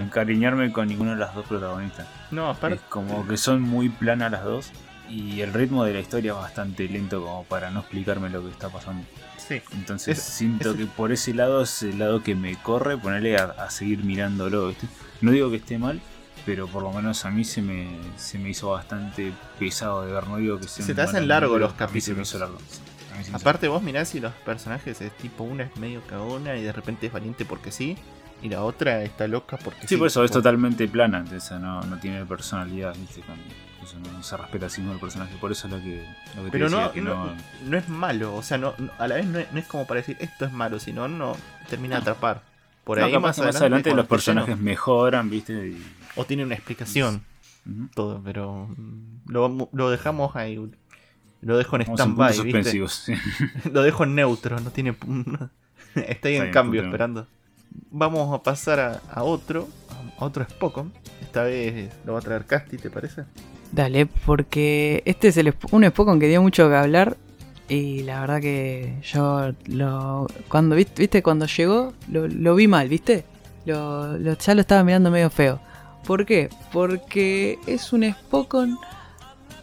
encariñarme 0.00 0.72
con 0.72 0.88
ninguna 0.88 1.12
de 1.14 1.18
las 1.20 1.34
dos 1.34 1.46
protagonistas. 1.46 2.06
No, 2.30 2.50
Es 2.50 2.56
aparte. 2.58 2.80
como 2.88 3.26
que 3.26 3.36
son 3.36 3.60
muy 3.62 3.88
planas 3.88 4.30
las 4.32 4.44
dos 4.44 4.70
y 5.08 5.40
el 5.40 5.52
ritmo 5.52 5.84
de 5.84 5.92
la 5.94 6.00
historia 6.00 6.32
es 6.32 6.38
bastante 6.38 6.88
lento 6.88 7.20
como 7.22 7.44
para 7.44 7.70
no 7.70 7.80
explicarme 7.80 8.30
lo 8.30 8.42
que 8.44 8.50
está 8.50 8.68
pasando. 8.68 9.04
Sí. 9.36 9.60
Entonces 9.72 10.18
Es- 10.18 10.24
siento 10.24 10.70
es- 10.70 10.76
que 10.76 10.86
por 10.86 11.10
ese 11.12 11.34
lado 11.34 11.62
es 11.62 11.82
el 11.82 11.98
lado 11.98 12.22
que 12.22 12.34
me 12.36 12.54
corre 12.56 12.96
ponerle 12.96 13.36
a, 13.36 13.44
a 13.44 13.70
seguir 13.70 14.04
mirándolo. 14.04 14.68
¿viste? 14.68 14.86
No 15.20 15.32
digo 15.32 15.50
que 15.50 15.56
esté 15.56 15.78
mal, 15.78 16.00
pero 16.46 16.66
por 16.66 16.82
lo 16.82 16.92
menos 16.92 17.24
a 17.24 17.30
mí 17.30 17.44
se 17.44 17.62
me, 17.62 17.88
se 18.16 18.38
me 18.38 18.50
hizo 18.50 18.70
bastante 18.70 19.32
pesado 19.58 20.04
de 20.06 20.12
ver. 20.12 20.26
No 20.26 20.36
digo 20.38 20.58
que 20.58 20.68
sea 20.68 20.84
Se 20.84 20.94
te 20.94 21.02
hacen 21.02 21.26
pero 21.28 21.58
los 21.58 21.72
a 21.80 21.86
mí 21.88 22.00
se 22.00 22.12
me 22.12 22.22
capítulos. 22.22 22.28
hizo 22.28 22.38
largo. 22.38 22.58
Sí, 22.68 22.80
a 23.14 23.18
mí 23.18 23.24
se 23.24 23.30
me 23.30 23.36
hizo 23.36 23.48
Aparte 23.48 23.68
vos 23.68 23.82
mirás 23.82 24.08
si 24.08 24.20
los 24.20 24.32
personajes 24.32 25.00
es 25.00 25.12
tipo 25.18 25.44
una 25.44 25.64
es 25.64 25.76
medio 25.76 26.00
cagona 26.06 26.56
y 26.56 26.62
de 26.62 26.72
repente 26.72 27.06
es 27.06 27.12
valiente 27.12 27.44
porque 27.44 27.70
sí. 27.70 27.96
y 28.42 28.48
la 28.48 28.62
otra 28.62 29.02
está 29.02 29.28
loca 29.28 29.58
porque 29.62 29.86
Sí, 29.86 29.96
por 29.96 30.06
eso 30.06 30.24
es 30.24 30.30
totalmente 30.30 30.88
plana, 30.88 31.24
esa 31.34 31.58
no, 31.58 31.82
no 31.82 31.98
tiene 31.98 32.24
personalidad, 32.24 32.94
¿viste? 32.96 33.20
Eso 33.82 33.98
no, 33.98 34.12
no 34.12 34.22
se 34.22 34.36
respeta 34.36 34.66
así 34.66 34.80
mismo 34.80 34.94
el 34.94 35.00
personaje, 35.00 35.34
por 35.40 35.52
eso 35.52 35.66
es 35.66 35.72
lo 35.72 35.78
que, 35.80 36.06
lo 36.36 36.44
que 36.44 36.50
te 36.50 36.58
decía, 36.58 36.80
no, 36.80 36.92
que 36.92 37.00
no, 37.00 37.34
no, 37.66 37.76
es 37.78 37.88
malo, 37.88 38.34
o 38.34 38.42
sea, 38.42 38.58
no, 38.58 38.74
a 38.98 39.08
la 39.08 39.14
vez 39.16 39.26
no 39.26 39.38
es, 39.38 39.50
no 39.52 39.58
es 39.58 39.66
como 39.66 39.86
para 39.86 40.00
decir 40.00 40.16
esto 40.20 40.44
es 40.44 40.52
malo, 40.52 40.78
sino 40.78 41.08
no 41.08 41.34
termina 41.68 41.96
de 41.96 42.02
atrapar. 42.02 42.42
Por 42.84 42.98
ahí 42.98 43.12
más 43.18 43.38
adelante, 43.38 43.42
más 43.54 43.56
adelante 43.62 43.94
los 43.94 44.06
personajes 44.06 44.58
mejoran, 44.58 45.28
¿viste? 45.30 45.52
Y- 45.68 45.86
o 46.16 46.24
tiene 46.24 46.44
una 46.44 46.54
explicación 46.54 47.22
todo, 47.94 48.20
pero 48.24 48.66
mm, 48.76 49.30
lo, 49.30 49.42
vamos- 49.42 49.68
lo 49.72 49.90
dejamos 49.90 50.34
ahí. 50.36 50.58
Lo 51.42 51.56
dejo 51.56 51.76
en 51.76 51.82
stand-by. 51.82 52.32
Lo 53.72 53.82
dejo 53.82 54.04
en 54.04 54.14
neutro, 54.14 54.60
no 54.60 54.70
tiene. 54.70 54.90
Está 55.94 56.28
ahí 56.28 56.34
Está 56.34 56.44
en 56.46 56.50
cambio 56.52 56.82
punto 56.82 56.94
esperando. 56.96 57.26
Vamos 57.90 58.34
a 58.38 58.42
pasar 58.42 58.80
a, 58.80 59.00
a 59.12 59.22
otro, 59.22 59.68
a 60.18 60.24
otro 60.24 60.44
Spokon. 60.48 60.92
Esta 61.22 61.44
vez 61.44 61.90
lo 62.04 62.12
va 62.14 62.18
a 62.18 62.22
traer 62.22 62.44
Casti, 62.44 62.76
¿te 62.76 62.90
parece? 62.90 63.24
Dale, 63.72 64.06
porque 64.06 65.02
este 65.06 65.28
es 65.28 65.36
el, 65.36 65.54
un 65.70 65.84
Spokon 65.86 66.18
que 66.18 66.26
dio 66.28 66.42
mucho 66.42 66.68
que 66.68 66.74
hablar. 66.76 67.16
Y 67.68 68.02
la 68.02 68.20
verdad 68.20 68.40
que 68.40 68.96
yo 69.04 69.52
lo. 69.66 70.26
Cuando 70.48 70.74
viste, 70.74 71.00
viste 71.02 71.22
cuando 71.22 71.46
llegó, 71.46 71.92
lo, 72.10 72.26
lo 72.26 72.54
vi 72.56 72.66
mal, 72.66 72.88
¿viste? 72.88 73.24
Lo, 73.64 74.18
lo- 74.18 74.36
ya 74.36 74.54
lo 74.54 74.60
estaba 74.62 74.82
mirando 74.82 75.10
medio 75.10 75.30
feo. 75.30 75.60
¿Por 76.06 76.26
qué? 76.26 76.48
Porque 76.72 77.58
es 77.66 77.92
un 77.92 78.10
Spokon 78.10 78.78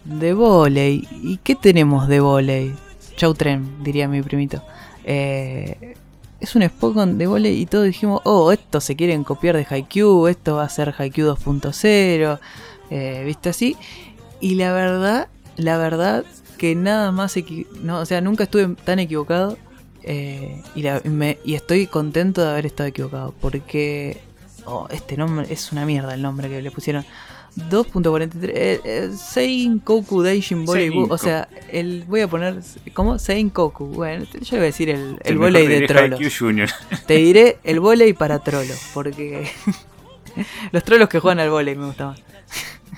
de 0.06 0.34
volei. 0.34 1.08
¿Y 1.12 1.38
qué 1.38 1.56
tenemos 1.56 2.08
de 2.08 2.20
volei? 2.20 2.74
Chau 3.16 3.34
tren, 3.34 3.84
diría 3.84 4.08
mi 4.08 4.22
primito. 4.22 4.64
Eh, 5.04 5.96
es 6.40 6.56
un 6.56 6.64
Spokon 6.64 7.18
de 7.18 7.28
volei 7.28 7.60
y 7.60 7.66
todos 7.66 7.86
dijimos, 7.86 8.22
oh, 8.24 8.52
esto 8.52 8.80
se 8.80 8.96
quieren 8.96 9.24
copiar 9.24 9.56
de 9.56 9.66
Haikyuu, 9.70 10.28
esto 10.28 10.56
va 10.56 10.64
a 10.64 10.70
ser 10.70 10.94
Haikyuu 10.98 11.36
2.0, 11.36 12.40
eh, 12.90 13.24
¿viste 13.26 13.50
así? 13.50 13.76
Y 14.40 14.56
la 14.56 14.72
verdad, 14.72 15.30
la 15.56 15.78
verdad 15.78 16.26
que 16.58 16.76
nada 16.76 17.12
más, 17.12 17.36
no, 17.82 18.00
o 18.00 18.06
sea, 18.06 18.22
nunca 18.22 18.44
estuve 18.44 18.76
tan 18.84 19.00
equivocado 19.00 19.58
eh, 20.04 20.62
y 21.44 21.54
estoy 21.54 21.88
contento 21.88 22.42
de 22.42 22.50
haber 22.50 22.66
estado 22.66 22.88
equivocado 22.88 23.34
porque 23.42 24.22
oh, 24.68 24.88
este 24.92 25.18
nombre 25.18 25.48
es 25.50 25.72
una 25.72 25.86
mierda 25.86 26.14
el 26.14 26.22
nombre 26.22 26.50
que 26.50 26.62
le 26.62 26.72
pusieron. 26.72 27.06
2.43 27.58 28.52
eh, 28.54 28.82
eh, 28.84 29.10
Sein 29.18 29.80
Koku 29.80 30.22
Daishin 30.22 30.64
o 31.10 31.18
sea, 31.18 31.50
el 31.72 32.04
voy 32.08 32.22
a 32.22 32.28
poner 32.28 32.62
¿cómo? 32.94 33.18
Sein 33.18 33.50
Koku. 33.50 33.86
Bueno, 33.88 34.26
yo 34.26 34.40
le 34.40 34.58
voy 34.58 34.60
a 34.60 34.62
decir 34.62 34.90
el, 34.90 35.18
el 35.24 35.36
mejor 35.36 35.54
volei 35.54 35.68
de 35.68 36.32
Junior. 36.32 36.70
Te 37.08 37.16
diré 37.16 37.58
el 37.64 37.80
volei 37.80 38.14
para 38.14 38.40
trolos, 38.40 38.80
porque 38.94 39.50
los 40.72 40.84
trolos 40.84 41.10
que 41.10 41.20
juegan 41.20 41.40
al 41.40 41.50
volei 41.50 41.76
me 41.76 41.88
gusta 41.88 42.08
más. 42.08 42.22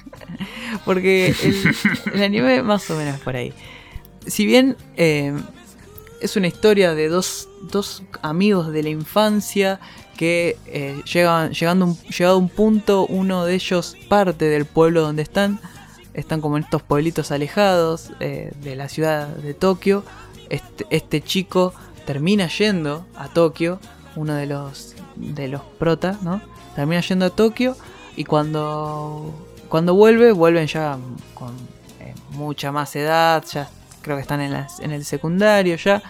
porque 0.85 1.33
el, 1.41 1.75
el 2.15 2.23
anime 2.23 2.61
más 2.61 2.89
o 2.91 2.97
menos 2.97 3.19
por 3.21 3.37
ahí. 3.37 3.53
Si 4.27 4.45
bien 4.45 4.75
eh, 4.97 5.33
es 6.21 6.35
una 6.35 6.47
historia 6.47 6.93
de 6.93 7.07
dos, 7.07 7.47
dos 7.71 8.03
amigos 8.21 8.71
de 8.71 8.83
la 8.83 8.89
infancia 8.89 9.79
que 10.19 10.57
eh, 10.65 11.01
llegan, 11.05 11.51
llegando 11.53 11.85
un, 11.85 11.97
llegado 12.09 12.37
un 12.37 12.49
punto, 12.49 13.05
uno 13.07 13.45
de 13.45 13.53
ellos 13.55 13.95
parte 14.09 14.49
del 14.49 14.65
pueblo 14.65 14.99
donde 15.01 15.21
están, 15.21 15.61
están 16.13 16.41
como 16.41 16.57
en 16.57 16.65
estos 16.65 16.81
pueblitos 16.83 17.31
alejados 17.31 18.11
eh, 18.19 18.51
de 18.61 18.75
la 18.75 18.89
ciudad 18.89 19.27
de 19.29 19.53
Tokio. 19.53 20.03
Este, 20.49 20.85
este 20.89 21.21
chico 21.21 21.73
termina 22.05 22.47
yendo 22.49 23.05
a 23.15 23.29
Tokio, 23.29 23.79
uno 24.17 24.33
de 24.33 24.45
los 24.45 24.93
de 25.15 25.47
los 25.47 25.61
protas, 25.79 26.21
¿no? 26.21 26.41
Termina 26.75 26.99
yendo 26.99 27.25
a 27.27 27.29
Tokio 27.29 27.77
y 28.17 28.25
cuando 28.25 29.33
cuando 29.69 29.93
vuelve, 29.95 30.33
vuelven 30.33 30.67
ya 30.67 30.97
con 31.33 31.53
eh, 32.01 32.13
mucha 32.31 32.73
más 32.73 32.93
edad, 32.97 33.41
ya 33.53 33.69
creo 34.01 34.17
que 34.17 34.21
están 34.23 34.41
en, 34.41 34.51
las- 34.51 34.81
en 34.81 34.91
el 34.91 35.05
secundario 35.05 35.77
ya, 35.77 36.03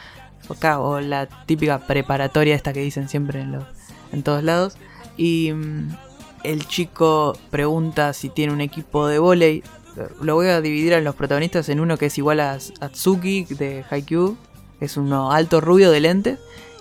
o 0.80 1.00
la 1.00 1.28
típica 1.46 1.78
preparatoria 1.78 2.56
esta 2.56 2.74
que 2.74 2.80
dicen 2.80 3.08
siempre 3.08 3.42
en, 3.42 3.52
los, 3.52 3.64
en 4.12 4.24
todos 4.24 4.44
lados. 4.44 4.76
Y 5.18 5.52
mm, 5.54 5.90
el 6.44 6.68
chico 6.68 7.38
pregunta 7.50 8.14
si 8.14 8.30
tiene 8.30 8.54
un 8.54 8.62
equipo 8.62 9.08
de 9.08 9.20
volei. 9.20 9.64
Lo 10.22 10.36
voy 10.36 10.48
a 10.48 10.62
dividir 10.62 10.94
a 10.94 11.02
los 11.02 11.16
protagonistas 11.16 11.68
en 11.70 11.80
uno 11.80 11.98
que 11.98 12.06
es 12.08 12.18
igual 12.18 12.40
a 12.40 12.58
Atsuki 12.80 13.44
de 13.46 13.84
Haikyuu, 13.90 14.38
es 14.80 14.96
uno 14.96 15.32
alto 15.32 15.62
rubio 15.62 15.92
de 15.92 16.00
lentes. 16.00 16.40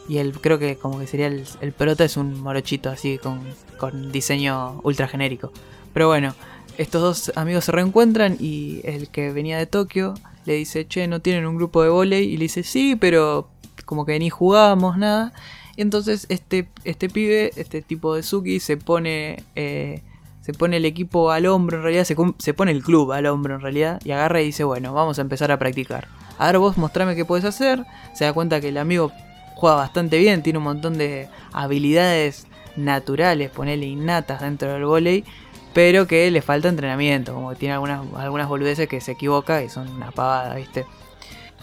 Y 0.08 0.18
el 0.18 0.32
creo 0.40 0.58
que 0.58 0.76
como 0.76 0.98
que 0.98 1.06
sería 1.06 1.26
el, 1.26 1.44
el 1.60 1.72
prota 1.72 2.04
es 2.04 2.16
un 2.16 2.40
morochito 2.40 2.88
así 2.88 3.18
con, 3.18 3.40
con 3.78 4.10
diseño 4.10 4.80
ultra 4.82 5.06
genérico. 5.06 5.52
Pero 5.92 6.08
bueno, 6.08 6.34
estos 6.78 7.02
dos 7.02 7.36
amigos 7.36 7.64
se 7.64 7.72
reencuentran 7.72 8.36
y 8.38 8.80
el 8.84 9.08
que 9.10 9.32
venía 9.32 9.58
de 9.58 9.66
Tokio 9.66 10.14
le 10.46 10.54
dice, 10.54 10.86
che, 10.86 11.06
no 11.08 11.20
tienen 11.20 11.44
un 11.46 11.56
grupo 11.56 11.82
de 11.82 11.90
volei. 11.90 12.24
Y 12.24 12.36
le 12.36 12.44
dice, 12.44 12.62
sí, 12.62 12.96
pero 12.96 13.50
como 13.84 14.06
que 14.06 14.18
ni 14.18 14.30
jugamos 14.30 14.96
nada. 14.96 15.32
Y 15.78 15.82
entonces 15.82 16.26
este, 16.28 16.66
este 16.82 17.08
pibe, 17.08 17.52
este 17.54 17.82
tipo 17.82 18.16
de 18.16 18.24
Suki, 18.24 18.58
se 18.58 18.76
pone, 18.76 19.44
eh, 19.54 20.02
se 20.40 20.52
pone 20.52 20.78
el 20.78 20.84
equipo 20.84 21.30
al 21.30 21.46
hombro 21.46 21.76
en 21.76 21.84
realidad, 21.84 22.02
se, 22.02 22.16
se 22.38 22.52
pone 22.52 22.72
el 22.72 22.82
club 22.82 23.12
al 23.12 23.26
hombro 23.26 23.54
en 23.54 23.60
realidad. 23.60 24.00
Y 24.04 24.10
agarra 24.10 24.42
y 24.42 24.46
dice, 24.46 24.64
bueno, 24.64 24.92
vamos 24.92 25.20
a 25.20 25.22
empezar 25.22 25.52
a 25.52 25.58
practicar. 25.60 26.08
A 26.36 26.46
ver 26.46 26.58
vos 26.58 26.78
mostrame 26.78 27.14
qué 27.14 27.24
puedes 27.24 27.44
hacer. 27.44 27.84
Se 28.12 28.24
da 28.24 28.32
cuenta 28.32 28.60
que 28.60 28.70
el 28.70 28.76
amigo 28.76 29.12
juega 29.54 29.76
bastante 29.76 30.18
bien, 30.18 30.42
tiene 30.42 30.58
un 30.58 30.64
montón 30.64 30.98
de 30.98 31.28
habilidades 31.52 32.48
naturales, 32.74 33.48
ponerle 33.50 33.86
innatas 33.86 34.40
dentro 34.40 34.72
del 34.72 34.84
volei, 34.84 35.22
pero 35.74 36.08
que 36.08 36.28
le 36.32 36.42
falta 36.42 36.68
entrenamiento, 36.68 37.34
como 37.34 37.50
que 37.50 37.56
tiene 37.56 37.74
algunas, 37.74 38.02
algunas 38.16 38.48
boludeces 38.48 38.88
que 38.88 39.00
se 39.00 39.12
equivoca 39.12 39.62
y 39.62 39.68
son 39.68 39.88
una 39.90 40.10
pavada, 40.10 40.56
¿viste? 40.56 40.86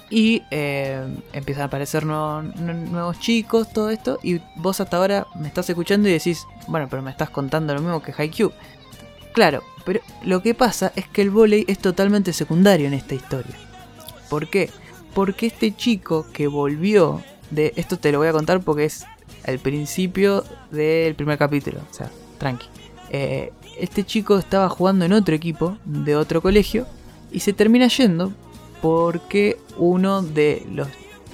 Y 0.10 0.44
eh, 0.52 1.03
empiezan 1.34 1.64
a 1.64 1.65
aparecer 1.65 2.06
nuevo- 2.06 2.44
nu- 2.44 2.73
nuevos 2.91 3.19
chicos, 3.19 3.72
todo 3.73 3.90
esto, 3.90 4.19
y 4.22 4.40
vos 4.56 4.80
hasta 4.80 4.98
ahora 4.98 5.26
me 5.36 5.48
estás 5.48 5.69
escuchando 5.69 6.07
y 6.07 6.11
decís, 6.11 6.45
bueno, 6.68 6.88
pero 6.90 7.02
me 7.02 7.10
estás 7.11 7.30
contando 7.32 7.73
lo 7.73 7.82
mismo 7.82 8.02
que 8.03 8.14
Haikyuu. 8.15 8.52
Claro, 9.34 9.64
pero 9.84 10.02
lo 10.23 10.41
que 10.41 10.53
pasa 10.53 10.91
es 10.95 11.07
que 11.07 11.22
el 11.22 11.32
volei 11.32 11.65
es 11.68 11.80
totalmente 11.80 12.34
secundario 12.34 12.88
en 12.88 12.94
esta 12.94 13.15
historia. 13.15 13.56
¿Por 14.30 14.48
qué? 14.49 14.69
Porque 15.14 15.48
este 15.48 15.76
chico 15.76 16.27
que 16.32 16.48
volvió 16.48 17.22
de... 17.49 17.73
Esto 17.76 17.98
te 17.98 18.11
lo 18.11 18.19
voy 18.19 18.27
a 18.27 18.32
contar 18.34 18.61
porque 18.61 18.86
es 18.86 19.06
el 19.44 19.60
principio 19.60 20.44
del 20.72 21.15
primer 21.15 21.38
capítulo. 21.38 21.80
O 21.90 21.94
sea, 21.94 22.10
tranqui. 22.38 22.68
Eh, 23.10 23.52
este 23.80 24.03
chico 24.03 24.38
estaba 24.38 24.69
jugando 24.69 25.03
en 25.06 25.14
otro 25.14 25.36
equipo 25.36 25.77
de 25.84 26.15
otro 26.15 26.41
colegio 26.41 26.86
y 27.32 27.41
se 27.41 27.53
termina 27.53 27.88
yendo 27.88 28.32
porque 28.81 29.57
uno 29.77 30.22
de 30.22 30.65
los 30.72 30.88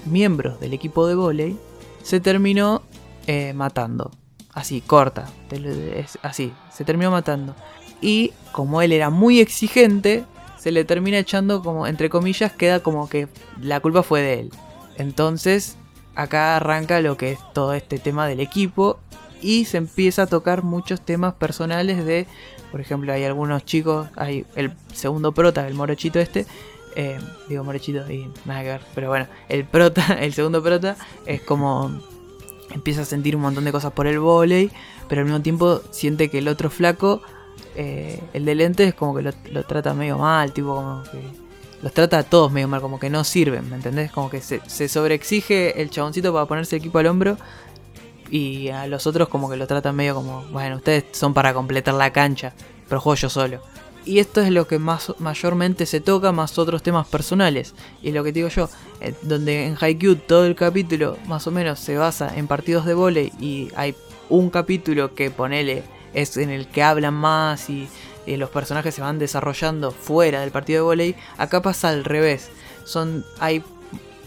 miembros 0.06 0.60
del 0.60 0.74
equipo 0.74 1.08
de 1.08 1.16
volei 1.16 1.58
se 2.04 2.20
terminó 2.20 2.82
eh, 3.28 3.54
matando. 3.54 4.12
Así, 4.54 4.82
corta. 4.82 5.30
así, 6.22 6.52
se 6.72 6.84
terminó 6.84 7.12
matando. 7.12 7.56
Y 8.02 8.34
como 8.52 8.82
él 8.82 8.92
era 8.92 9.10
muy 9.10 9.40
exigente, 9.40 10.26
se 10.58 10.72
le 10.72 10.84
termina 10.84 11.20
echando 11.20 11.64
como, 11.64 11.88
entre 11.88 12.10
comillas, 12.10 12.52
queda 12.52 12.82
como 12.82 13.08
que 13.08 13.28
la 13.62 13.80
culpa 13.80 14.04
fue 14.04 14.22
de 14.22 14.40
él. 14.42 14.52
Entonces, 14.98 15.78
acá 16.16 16.58
arranca 16.58 17.00
lo 17.02 17.18
que 17.18 17.32
es 17.32 17.40
todo 17.54 17.74
este 17.74 17.98
tema 17.98 18.28
del 18.28 18.40
equipo 18.40 19.00
y 19.42 19.66
se 19.66 19.78
empieza 19.78 20.24
a 20.24 20.28
tocar 20.28 20.64
muchos 20.64 21.02
temas 21.02 21.34
personales 21.34 22.06
de, 22.06 22.28
por 22.72 22.82
ejemplo, 22.82 23.12
hay 23.12 23.24
algunos 23.24 23.66
chicos, 23.66 24.08
hay 24.16 24.46
el 24.56 24.74
segundo 24.94 25.32
prota, 25.32 25.68
el 25.68 25.74
morochito 25.74 26.20
este, 26.20 26.46
eh, 26.96 27.20
digo 27.48 27.64
morochito 27.64 28.10
y 28.12 28.30
nada 28.46 28.62
que 28.62 28.70
ver, 28.70 28.82
pero 28.96 29.10
bueno, 29.10 29.28
el 29.50 29.66
prota, 29.66 30.14
el 30.22 30.34
segundo 30.34 30.62
prota 30.62 30.96
es 31.26 31.42
como 31.42 31.92
empieza 32.72 33.02
a 33.02 33.06
sentir 33.06 33.36
un 33.36 33.42
montón 33.42 33.66
de 33.66 33.72
cosas 33.72 33.92
por 33.92 34.08
el 34.08 34.20
volei, 34.20 34.72
pero 35.08 35.22
al 35.22 35.26
mismo 35.26 35.42
tiempo 35.42 35.82
siente 35.92 36.30
que 36.30 36.38
el 36.38 36.48
otro 36.48 36.70
flaco, 36.70 37.22
eh, 37.76 38.22
el 38.34 38.46
de 38.46 38.56
lentes, 38.56 38.88
es 38.90 38.94
como 38.94 39.16
que 39.16 39.22
lo, 39.22 39.32
lo 39.52 39.64
trata 39.64 39.94
medio 39.94 40.18
mal, 40.18 40.54
tipo 40.54 40.76
como 40.76 41.04
que 41.04 41.22
los 41.82 41.94
trata 41.94 42.20
a 42.20 42.24
todos 42.24 42.52
medio 42.52 42.68
mal, 42.68 42.82
como 42.82 43.00
que 43.00 43.10
no 43.10 43.24
sirven, 43.24 43.70
¿me 43.70 43.76
entendés? 43.76 44.12
Como 44.12 44.30
que 44.30 44.42
se, 44.42 44.62
se 44.68 44.88
sobreexige 44.88 45.82
el 45.82 45.90
chaboncito 45.90 46.32
para 46.32 46.46
ponerse 46.46 46.76
el 46.76 46.82
equipo 46.82 47.00
al 47.00 47.08
hombro 47.08 47.38
y 48.30 48.70
a 48.70 48.88
los 48.88 49.08
otros 49.08 49.28
como 49.28 49.50
que 49.50 49.58
lo 49.58 49.68
tratan 49.68 49.96
medio 49.96 50.16
como, 50.16 50.44
bueno, 50.52 50.78
ustedes 50.78 51.06
son 51.12 51.34
para 51.34 51.54
completar 51.54 51.94
la 51.96 52.14
cancha, 52.14 52.54
pero 52.88 53.02
juego 53.02 53.16
yo 53.16 53.30
solo. 53.30 53.62
Y 54.04 54.20
esto 54.20 54.42
es 54.42 54.50
lo 54.50 54.68
que 54.68 54.80
más 54.80 55.14
mayormente 55.20 55.86
se 55.86 56.02
toca, 56.02 56.32
más 56.32 56.58
otros 56.58 56.82
temas 56.82 57.08
personales. 57.08 57.74
Y 58.02 58.12
lo 58.12 58.24
que 58.24 58.32
digo 58.32 58.48
yo, 58.48 58.70
eh, 59.00 59.14
donde 59.22 59.68
en 59.68 59.78
Haikyuu 59.80 60.16
todo 60.16 60.46
el 60.46 60.56
capítulo 60.56 61.18
más 61.28 61.46
o 61.48 61.52
menos 61.52 61.80
se 61.80 61.98
basa 61.98 62.36
en 62.36 62.48
partidos 62.48 62.86
de 62.86 62.96
volei 62.96 63.32
y 63.40 63.70
hay 63.76 63.96
un 64.30 64.50
capítulo 64.50 65.14
que 65.14 65.30
ponele 65.30 65.84
es 66.14 66.36
en 66.38 66.50
el 66.50 66.68
que 66.68 66.84
hablan 66.84 67.14
más 67.14 67.70
y, 67.70 67.88
y 68.26 68.38
los 68.38 68.50
personajes 68.50 68.96
se 68.96 69.02
van 69.02 69.20
desarrollando 69.20 69.92
fuera 69.92 70.42
del 70.42 70.52
partido 70.52 70.80
de 70.80 70.84
volei, 70.84 71.16
acá 71.38 71.62
pasa 71.62 71.90
al 71.90 72.04
revés. 72.04 72.50
Son 72.86 73.24
hay 73.40 73.64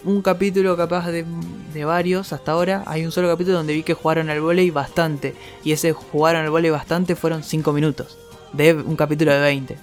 un 0.05 0.21
capítulo 0.21 0.77
capaz 0.77 1.07
de, 1.07 1.25
de 1.73 1.85
varios 1.85 2.31
hasta 2.31 2.53
ahora. 2.53 2.83
Hay 2.85 3.05
un 3.05 3.11
solo 3.11 3.27
capítulo 3.27 3.57
donde 3.57 3.73
vi 3.73 3.83
que 3.83 3.93
jugaron 3.93 4.29
al 4.29 4.39
volei 4.39 4.69
bastante. 4.69 5.35
Y 5.63 5.71
ese 5.73 5.93
jugaron 5.93 6.43
al 6.43 6.51
volei 6.51 6.71
bastante 6.71 7.15
fueron 7.15 7.43
5 7.43 7.73
minutos. 7.73 8.17
De 8.55 8.73
un 8.73 8.95
capítulo 8.95 9.33
de 9.33 9.39
20. 9.39 9.77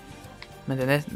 ¿Me 0.67 0.75
entendés? 0.75 1.07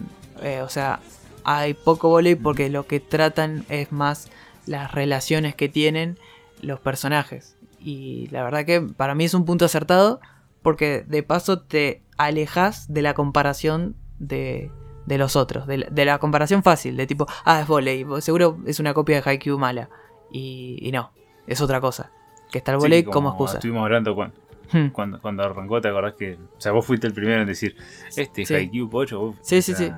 Eh, 0.42 0.60
o 0.62 0.68
sea, 0.68 1.00
hay 1.44 1.74
poco 1.74 2.08
volei 2.08 2.34
porque 2.34 2.68
lo 2.68 2.86
que 2.86 3.00
tratan 3.00 3.64
es 3.68 3.92
más 3.92 4.30
las 4.66 4.92
relaciones 4.92 5.54
que 5.54 5.68
tienen 5.68 6.18
los 6.60 6.80
personajes. 6.80 7.56
Y 7.80 8.28
la 8.30 8.42
verdad 8.42 8.64
que 8.64 8.80
para 8.80 9.14
mí 9.14 9.24
es 9.24 9.34
un 9.34 9.44
punto 9.44 9.64
acertado 9.64 10.20
porque 10.62 11.04
de 11.06 11.22
paso 11.22 11.60
te 11.60 12.02
alejas 12.18 12.92
de 12.92 13.02
la 13.02 13.14
comparación 13.14 13.94
de, 14.18 14.70
de 15.06 15.18
los 15.18 15.36
otros, 15.36 15.66
de 15.66 15.78
la, 15.78 15.86
de 15.88 16.04
la 16.04 16.18
comparación 16.18 16.62
fácil, 16.62 16.96
de 16.96 17.06
tipo, 17.06 17.26
ah, 17.44 17.60
es 17.60 17.66
volei, 17.68 18.04
seguro 18.20 18.58
es 18.66 18.80
una 18.80 18.92
copia 18.92 19.20
de 19.20 19.30
Haikyuu 19.30 19.58
mala. 19.58 19.88
Y, 20.32 20.78
y 20.80 20.90
no, 20.90 21.12
es 21.46 21.60
otra 21.60 21.80
cosa. 21.80 22.10
Que 22.50 22.58
está 22.58 22.72
el 22.72 22.78
volei 22.78 23.02
Sí, 23.02 23.10
como, 23.10 23.30
excusa. 23.30 23.54
Estuvimos 23.54 23.84
hablando 23.84 24.14
cuando, 24.14 24.36
Hmm. 24.72 24.88
cuando, 24.88 25.20
cuando 25.20 25.42
arrancó, 25.44 25.80
¿te 25.80 25.88
acordás 25.88 26.14
que. 26.14 26.34
O 26.34 26.60
sea, 26.60 26.72
vos 26.72 26.84
fuiste 26.86 27.06
el 27.06 27.12
primero 27.12 27.40
en 27.42 27.46
decir, 27.46 27.76
este 28.16 28.44
Sí. 28.44 28.54
Haikyuu 28.54 28.88
Pocho, 28.90 29.20
vos. 29.20 29.36
Sí, 29.42 29.62
sí, 29.62 29.74
sí. 29.74 29.90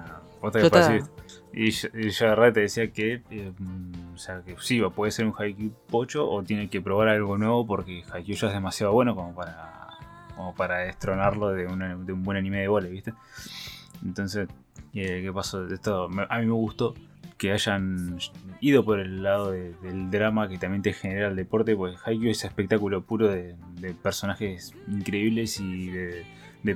vos 0.43 0.53
te 0.53 0.69
pareciste. 0.71 1.11
Y 1.53 1.71
yo, 1.71 1.89
y 1.95 2.11
yo 2.11 2.27
agarré 2.27 2.49
y 2.49 2.53
te 2.53 2.61
decía 2.61 2.93
que, 2.93 3.23
eh, 3.31 3.53
mm, 3.59 4.15
o 4.15 4.19
sea, 4.19 4.43
que 4.43 4.55
sí, 4.61 4.81
puede 4.95 5.11
ser 5.13 5.27
un 5.27 5.35
Haikyuu 5.37 5.73
Pocho 5.91 6.29
o 6.31 6.43
tiene 6.43 6.69
que 6.69 6.81
probar 6.83 7.09
algo 7.09 7.39
nuevo 7.39 7.67
porque 7.67 8.05
Haikyuu 8.13 8.37
ya 8.37 8.49
es 8.49 8.53
demasiado 8.53 8.93
bueno 8.93 9.15
como 9.17 9.35
para, 9.35 9.89
como 10.37 10.55
para 10.55 10.79
destronarlo 10.81 11.49
de, 11.49 11.67
una- 11.67 11.97
de 11.97 12.13
un 12.13 12.23
buen 12.23 12.37
anime 12.37 12.59
de 12.61 12.69
vole, 12.69 12.91
¿viste? 12.91 13.15
Entonces, 14.05 14.49
eh, 14.95 15.21
¿qué 15.25 15.33
pasó? 15.33 15.67
Esto, 15.67 16.09
me- 16.09 16.27
a 16.29 16.39
mí 16.39 16.47
me 16.47 16.53
gustó 16.53 16.95
que 17.39 17.53
hayan 17.53 18.19
ido 18.61 18.85
por 18.85 18.99
el 18.99 19.23
lado 19.23 19.53
de- 19.53 19.73
del 19.83 20.11
drama 20.11 20.49
que 20.49 20.59
también 20.59 20.83
te 20.83 20.93
genera 20.93 21.29
el 21.29 21.37
deporte, 21.37 21.75
pues 21.77 21.97
Haikyuu 22.05 22.31
es 22.31 22.45
espectáculo 22.45 23.03
puro 23.03 23.29
de, 23.29 23.55
personajes 24.03 24.75
increíbles 24.89 25.61
y 25.61 25.89
de, 25.91 26.25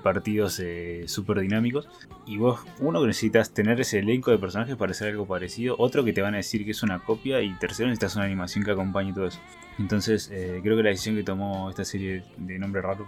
partidos 0.02 0.62
súper 1.06 1.40
dinámicos. 1.40 1.86
Y 2.24 2.38
vos, 2.38 2.60
uno 2.78 3.00
que 3.02 3.08
necesitas 3.08 3.52
tener 3.52 3.78
ese 3.80 3.98
elenco 3.98 4.30
de 4.30 4.38
personajes 4.38 4.76
para 4.76 4.92
hacer 4.92 5.08
algo 5.08 5.26
parecido, 5.26 5.74
otro 5.78 6.02
que 6.04 6.14
te 6.14 6.22
van 6.22 6.32
a 6.32 6.38
decir 6.38 6.64
que 6.64 6.70
es 6.70 6.82
una 6.82 7.00
copia 7.00 7.42
y 7.42 7.52
tercero 7.58 7.88
necesitas 7.90 8.16
una 8.16 8.24
animación 8.24 8.64
que 8.64 8.70
acompañe 8.70 9.12
todo 9.12 9.26
eso. 9.26 9.40
Entonces, 9.78 10.30
eh, 10.32 10.60
creo 10.62 10.76
que 10.76 10.82
la 10.82 10.90
decisión 10.90 11.16
que 11.16 11.24
tomó 11.24 11.68
esta 11.68 11.84
serie 11.84 12.22
de 12.38 12.58
nombre 12.58 12.80
raro, 12.80 13.06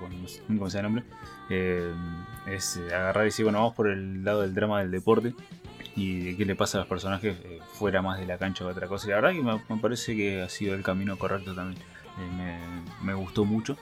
sea 0.69 0.81
el 0.81 0.85
nombre, 0.85 1.05
eh, 1.49 1.91
es 2.51 2.77
eh, 2.77 2.95
agarrar 2.95 3.25
y 3.25 3.27
decir, 3.27 3.45
bueno, 3.45 3.59
vamos 3.61 3.75
por 3.75 3.89
el 3.89 4.25
lado 4.25 4.43
del 4.43 4.53
drama 4.53 4.81
del 4.81 4.91
deporte 4.91 5.35
y 5.97 6.21
de 6.21 6.37
qué 6.37 6.45
le 6.45 6.57
pasa 6.57 6.79
a 6.79 6.81
los 6.81 6.89
personajes 6.89 7.37
eh, 7.45 7.61
fuera 7.73 8.03
más 8.03 8.19
de 8.19 8.27
la 8.27 8.39
cancha 8.39 8.65
que 8.65 8.71
otra 8.71 8.89
cosa. 8.89 9.07
Y 9.07 9.11
la 9.11 9.17
verdad 9.17 9.33
que 9.33 9.75
me, 9.75 9.81
parece 9.81 10.17
que 10.17 10.43
ha 10.43 10.49
sido 10.49 10.75
el 10.75 10.83
camino 10.83 11.17
correcto 11.19 11.55
también. 11.55 11.81
Eh, 12.21 12.59
me, 13.03 13.15
gustó 13.15 13.45
mucho. 13.45 13.77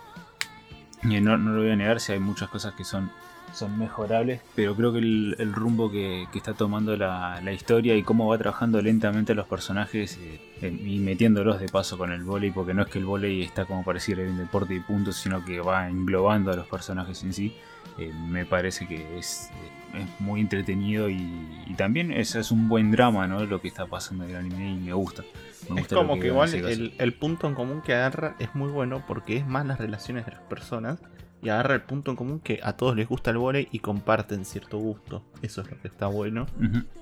Y 1.02 1.20
no, 1.20 1.36
no 1.36 1.52
lo 1.52 1.62
voy 1.62 1.70
a 1.70 1.76
negar 1.76 2.00
si 2.00 2.12
hay 2.12 2.20
muchas 2.20 2.48
cosas 2.48 2.74
que 2.74 2.84
son, 2.84 3.10
son 3.52 3.78
mejorables, 3.78 4.40
pero 4.54 4.76
creo 4.76 4.92
que 4.92 4.98
el, 4.98 5.36
el 5.38 5.52
rumbo 5.52 5.90
que, 5.90 6.28
está 6.34 6.54
tomando 6.54 6.96
la, 6.96 7.40
la 7.42 7.52
historia 7.52 7.96
y 7.96 8.02
cómo 8.02 8.28
va 8.28 8.38
trabajando 8.38 8.80
lentamente 8.80 9.34
los 9.34 9.46
personajes 9.46 10.18
eh, 10.20 10.68
y 10.68 10.98
metiéndolos 11.00 11.60
de 11.60 11.68
paso 11.68 11.98
con 11.98 12.12
el 12.12 12.22
volei, 12.22 12.50
porque 12.52 12.72
no 12.72 12.82
es 12.82 12.88
que 12.88 12.98
el 12.98 13.04
volei 13.04 13.42
está 13.42 13.64
como 13.64 13.84
pareciera 13.84 14.22
en 14.22 14.38
deporte 14.38 14.74
y 14.74 14.80
punto, 14.80 15.12
sino 15.12 15.44
que 15.44 15.60
va 15.60 15.88
englobando 15.88 16.52
a 16.52 16.56
los 16.56 16.68
personajes 16.68 17.22
en 17.24 17.32
sí. 17.32 17.56
Eh, 17.98 18.12
me 18.28 18.44
parece 18.44 18.86
que 18.86 19.18
es, 19.18 19.50
eh, 19.94 20.02
es 20.02 20.20
muy 20.20 20.40
entretenido 20.40 21.10
y, 21.10 21.64
y 21.66 21.74
también 21.74 22.12
es, 22.12 22.34
es 22.34 22.50
un 22.50 22.68
buen 22.68 22.90
drama, 22.90 23.26
¿no? 23.26 23.44
Lo 23.44 23.60
que 23.60 23.68
está 23.68 23.86
pasando 23.86 24.24
en 24.24 24.30
el 24.30 24.36
anime 24.36 24.70
y 24.70 24.76
me 24.76 24.92
gusta. 24.92 25.22
Me 25.68 25.76
Es 25.80 25.86
gusta 25.88 25.96
como 25.96 26.18
que 26.18 26.28
igual 26.28 26.52
el, 26.54 26.94
el 26.98 27.14
punto 27.14 27.46
en 27.46 27.54
común 27.54 27.82
que 27.82 27.94
agarra 27.94 28.34
es 28.38 28.54
muy 28.54 28.70
bueno 28.70 29.04
porque 29.06 29.36
es 29.36 29.46
más 29.46 29.64
las 29.66 29.78
relaciones 29.78 30.26
de 30.26 30.32
las 30.32 30.40
personas 30.42 30.98
y 31.40 31.48
agarra 31.48 31.74
el 31.74 31.82
punto 31.82 32.10
en 32.12 32.16
común 32.16 32.40
que 32.40 32.60
a 32.62 32.74
todos 32.74 32.94
les 32.96 33.08
gusta 33.08 33.30
el 33.30 33.38
volei 33.38 33.68
y 33.72 33.80
comparten 33.80 34.44
cierto 34.44 34.78
gusto. 34.78 35.24
Eso 35.42 35.60
es 35.62 35.70
lo 35.70 35.80
que 35.80 35.88
está 35.88 36.06
bueno. 36.06 36.46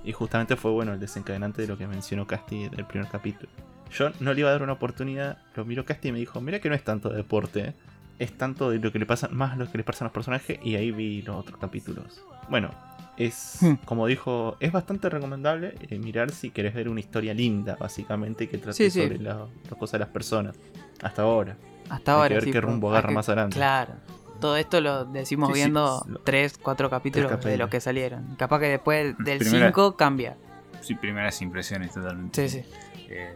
Y 0.05 0.13
justamente 0.13 0.57
fue 0.57 0.71
bueno 0.71 0.93
el 0.95 1.01
desencadenante 1.01 1.63
de 1.63 1.69
lo 1.69 1.77
que 1.77 1.87
mencionó 1.87 2.27
Casti 2.27 2.69
del 2.69 2.87
primer 2.87 3.09
capítulo. 3.11 3.51
Yo 3.93 4.11
no 4.21 4.33
le 4.33 4.41
iba 4.41 4.49
a 4.49 4.53
dar 4.53 4.63
una 4.63 4.73
oportunidad, 4.75 5.39
lo 5.57 5.65
miró 5.65 5.85
Casti 5.85 6.09
y 6.09 6.13
me 6.13 6.19
dijo, 6.21 6.41
mira 6.41 6.59
que 6.61 6.69
no 6.69 6.75
es 6.75 6.85
tanto 6.85 7.11
de 7.11 7.17
deporte, 7.17 7.61
¿eh? 7.61 7.75
Es 8.21 8.37
tanto 8.39 8.71
de 8.71 8.79
lo 8.79 8.93
que 8.93 9.01
le 9.01 9.07
pasa, 9.07 9.29
más 9.33 9.59
lo 9.59 9.69
que 9.71 9.79
le 9.79 9.83
pasa 9.85 10.05
a 10.05 10.07
los 10.07 10.13
personajes 10.13 10.61
y 10.63 10.77
ahí 10.77 10.93
vi 10.93 11.23
los 11.23 11.35
otros 11.37 11.59
capítulos. 11.59 12.23
Bueno, 12.49 12.71
es, 13.17 13.59
Hmm. 13.61 13.75
como 13.85 14.07
dijo, 14.07 14.57
es 14.61 14.71
bastante 14.73 15.09
recomendable 15.09 15.75
eh, 15.89 15.99
mirar 15.99 16.31
si 16.31 16.51
querés 16.51 16.73
ver 16.75 16.89
una 16.89 17.01
historia 17.01 17.35
linda, 17.35 17.77
básicamente, 17.81 18.49
que 18.49 18.59
trate 18.59 18.75
Sí, 18.77 18.91
sí. 18.91 19.03
sobre 19.03 19.19
la- 19.19 19.47
las 19.69 19.79
cosas 19.79 19.93
de 19.93 19.99
las 20.01 20.09
personas. 20.09 20.55
Hasta 21.03 21.23
ahora. 21.23 21.57
Hasta 21.89 22.13
Hay 22.13 22.17
ahora. 22.17 22.29
que 22.29 22.35
ver 22.35 22.45
sí, 22.45 22.53
qué 22.53 22.61
pues, 22.61 22.73
rumbo 22.73 22.91
agarra 22.91 23.09
que- 23.09 23.15
más 23.15 23.29
adelante. 23.29 23.57
Claro. 23.57 23.95
Todo 24.41 24.57
esto 24.57 24.81
lo 24.81 25.05
decimos 25.07 25.49
Sí, 25.49 25.55
sí, 25.55 25.61
viendo 25.61 26.03
lo- 26.09 26.19
3, 26.21 26.57
4 26.63 26.89
capítulos 26.89 27.31
de 27.31 27.37
capítulos. 27.37 27.59
lo 27.59 27.69
que 27.69 27.81
salieron. 27.81 28.37
Capaz 28.37 28.61
que 28.61 28.67
después 28.69 29.17
del 29.19 29.39
Primera- 29.39 29.67
5 29.69 29.97
cambia. 29.97 30.37
Sí, 30.81 30.95
primeras 30.95 31.43
impresiones 31.43 31.93
totalmente. 31.93 32.49
Sí, 32.49 32.63
sí. 32.63 32.69
Eh, 33.11 33.35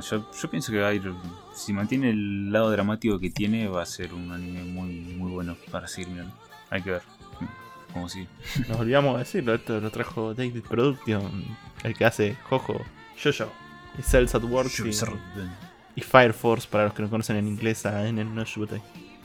yo, 0.00 0.30
yo 0.32 0.50
pienso 0.50 0.72
que 0.72 0.78
va 0.78 0.88
a 0.88 0.94
ir. 0.94 1.12
Si 1.54 1.72
mantiene 1.72 2.10
el 2.10 2.52
lado 2.52 2.70
dramático 2.70 3.18
que 3.18 3.30
tiene, 3.30 3.68
va 3.68 3.82
a 3.82 3.86
ser 3.86 4.14
un 4.14 4.30
anime 4.32 4.64
muy, 4.64 4.92
muy 5.16 5.30
bueno 5.30 5.56
para 5.70 5.88
seguir 5.88 6.08
mirando. 6.08 6.34
Hay 6.70 6.82
que 6.82 6.92
ver. 6.92 7.02
Como 7.92 8.08
si. 8.08 8.26
Nos 8.68 8.78
olvidamos 8.78 9.14
de 9.14 9.18
decirlo, 9.20 9.54
esto 9.54 9.80
lo 9.80 9.90
trajo 9.90 10.34
David 10.34 10.62
Production, 10.68 11.44
el 11.82 11.94
que 11.94 12.04
hace 12.04 12.36
Jojo, 12.48 12.80
Jojo, 13.22 13.50
y 13.98 14.02
Cells 14.02 14.34
at 14.34 14.44
Work 14.44 14.70
y, 14.84 16.00
y 16.00 16.02
Fire 16.02 16.34
Force, 16.34 16.68
para 16.70 16.84
los 16.84 16.94
que 16.94 17.02
no 17.02 17.10
conocen 17.10 17.36
en 17.36 17.48
inglés 17.48 17.86
a 17.86 18.06
Enen 18.06 18.34
no 18.34 18.44
Shubutei. 18.44 18.82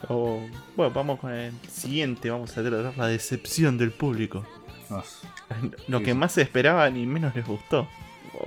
Oh, 0.10 0.41
bueno, 0.76 0.94
vamos 0.94 1.19
con 1.19 1.31
el 1.31 1.53
siguiente, 1.69 2.30
vamos 2.30 2.57
a 2.57 2.64
tratar 2.64 2.98
la 2.98 3.07
decepción 3.07 3.77
del 3.77 3.91
público. 3.91 4.45
Lo 5.88 6.02
que 6.02 6.14
más 6.14 6.34
se 6.34 6.41
esperaba 6.41 6.90
ni 6.90 7.06
menos 7.06 7.35
les 7.35 7.45
gustó. 7.45 7.88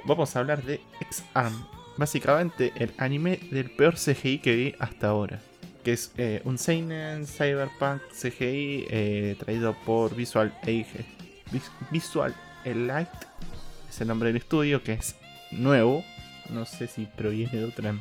Vamos 0.04 0.34
a 0.34 0.40
hablar 0.40 0.62
de 0.62 0.80
X-Arm. 1.00 1.66
Básicamente 1.96 2.72
el 2.76 2.92
anime 2.98 3.38
del 3.50 3.70
peor 3.70 3.94
CGI 3.94 4.38
que 4.38 4.54
vi 4.54 4.74
hasta 4.78 5.08
ahora. 5.08 5.40
Que 5.84 5.92
es 5.92 6.12
eh, 6.18 6.42
un 6.44 6.58
Seinen 6.58 7.26
Cyberpunk 7.26 8.02
CGI 8.12 8.86
eh, 8.90 9.36
traído 9.38 9.74
por 9.84 10.14
Visual 10.14 10.52
Age. 10.62 11.04
Vis- 11.52 11.70
Visual 11.90 12.34
Elite 12.64 13.08
es 13.88 14.00
el 14.00 14.08
nombre 14.08 14.28
del 14.28 14.36
estudio, 14.38 14.82
que 14.82 14.94
es 14.94 15.16
nuevo. 15.52 16.04
No 16.50 16.64
sé 16.66 16.86
si 16.86 17.06
proviene 17.06 17.52
de 17.58 17.64
otra 17.64 17.94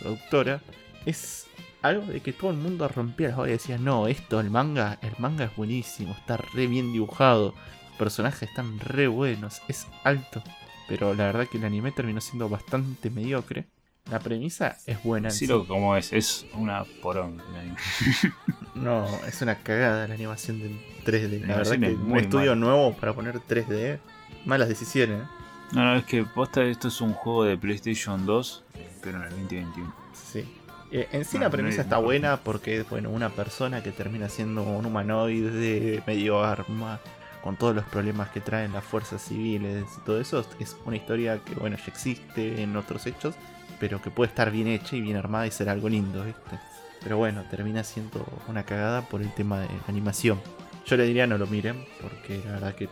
productora. 0.00 0.60
Es 1.06 1.46
algo 1.82 2.04
de 2.12 2.20
que 2.20 2.32
todo 2.34 2.50
el 2.50 2.58
mundo 2.58 2.86
rompía 2.88 3.28
las 3.28 3.36
bolas 3.38 3.48
y 3.50 3.52
decía, 3.52 3.78
no, 3.78 4.06
esto, 4.06 4.38
el 4.38 4.50
manga, 4.50 4.98
el 5.02 5.12
manga 5.18 5.46
es 5.46 5.56
buenísimo, 5.56 6.12
está 6.12 6.36
re 6.36 6.66
bien 6.66 6.92
dibujado, 6.92 7.54
los 7.88 7.96
personajes 7.98 8.50
están 8.50 8.78
re 8.80 9.06
buenos, 9.08 9.62
es 9.66 9.86
alto. 10.04 10.42
Pero 10.90 11.14
la 11.14 11.24
verdad 11.24 11.46
que 11.48 11.56
el 11.56 11.64
anime 11.64 11.90
terminó 11.92 12.20
siendo 12.20 12.48
bastante 12.50 13.08
mediocre. 13.08 13.64
La 14.10 14.18
premisa 14.18 14.76
es 14.86 15.02
buena. 15.02 15.28
en 15.28 15.34
Sí, 15.34 15.46
lo 15.46 15.66
como 15.66 15.96
es. 15.96 16.12
Es 16.12 16.44
una 16.54 16.84
porón. 17.00 17.40
No, 18.74 19.06
es 19.26 19.42
una 19.42 19.56
cagada 19.56 20.06
la 20.08 20.14
animación 20.14 20.60
de 20.60 20.70
3D. 21.04 21.40
La 21.40 21.46
La 21.48 21.56
verdad 21.58 21.78
que 21.78 21.86
es 21.92 21.98
un 21.98 22.16
estudio 22.16 22.54
nuevo 22.56 22.92
para 22.94 23.12
poner 23.14 23.38
3D. 23.40 23.98
Malas 24.46 24.68
decisiones. 24.68 25.22
¿eh? 25.22 25.26
No, 25.72 25.84
no, 25.84 25.96
es 25.96 26.04
que 26.04 26.24
posta 26.24 26.62
esto 26.62 26.88
es 26.88 27.00
un 27.00 27.12
juego 27.12 27.44
de 27.44 27.56
PlayStation 27.58 28.24
2, 28.26 28.64
pero 29.02 29.18
en 29.18 29.24
el 29.24 29.30
2021. 29.30 29.94
Sí. 30.14 30.48
Eh, 30.92 31.08
en 31.12 31.24
sí 31.24 31.36
No, 31.36 31.42
la 31.42 31.46
no 31.48 31.52
premisa 31.52 31.80
es- 31.82 31.86
está 31.86 31.98
buena 31.98 32.38
porque 32.38 32.78
es 32.80 32.88
bueno, 32.88 33.10
una 33.10 33.28
persona 33.30 33.82
que 33.82 33.92
termina 33.92 34.28
siendo 34.28 34.62
un 34.62 34.86
humanoide 34.86 36.02
medio 36.06 36.42
arma, 36.42 36.98
con 37.42 37.56
todos 37.56 37.74
los 37.74 37.84
problemas 37.84 38.30
que 38.30 38.40
traen 38.40 38.72
las 38.72 38.84
fuerzas 38.84 39.22
civiles 39.22 39.84
y 39.96 40.00
todo 40.04 40.20
eso. 40.20 40.44
Es 40.58 40.76
una 40.84 40.96
historia 40.96 41.38
que 41.44 41.54
bueno, 41.54 41.76
ya 41.76 41.84
existe 41.86 42.62
en 42.62 42.76
otros 42.76 43.06
hechos, 43.06 43.34
pero 43.78 44.00
que 44.02 44.10
puede 44.10 44.28
estar 44.28 44.50
bien 44.50 44.68
hecha 44.68 44.96
y 44.96 45.00
bien 45.00 45.16
armada 45.16 45.46
y 45.46 45.50
ser 45.50 45.68
algo 45.68 45.88
lindo, 45.88 46.24
¿viste? 46.24 46.58
Pero 47.02 47.16
bueno, 47.16 47.44
termina 47.50 47.82
siendo 47.82 48.26
una 48.48 48.64
cagada 48.64 49.02
por 49.02 49.22
el 49.22 49.32
tema 49.32 49.60
de 49.60 49.68
animación. 49.88 50.40
Yo 50.86 50.96
le 50.96 51.04
diría 51.04 51.26
no 51.26 51.38
lo 51.38 51.46
miren, 51.46 51.84
porque 52.00 52.42
la 52.44 52.52
verdad 52.52 52.74
que 52.74 52.88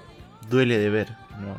duele 0.48 0.78
de 0.78 0.90
ver, 0.90 1.08
no, 1.40 1.56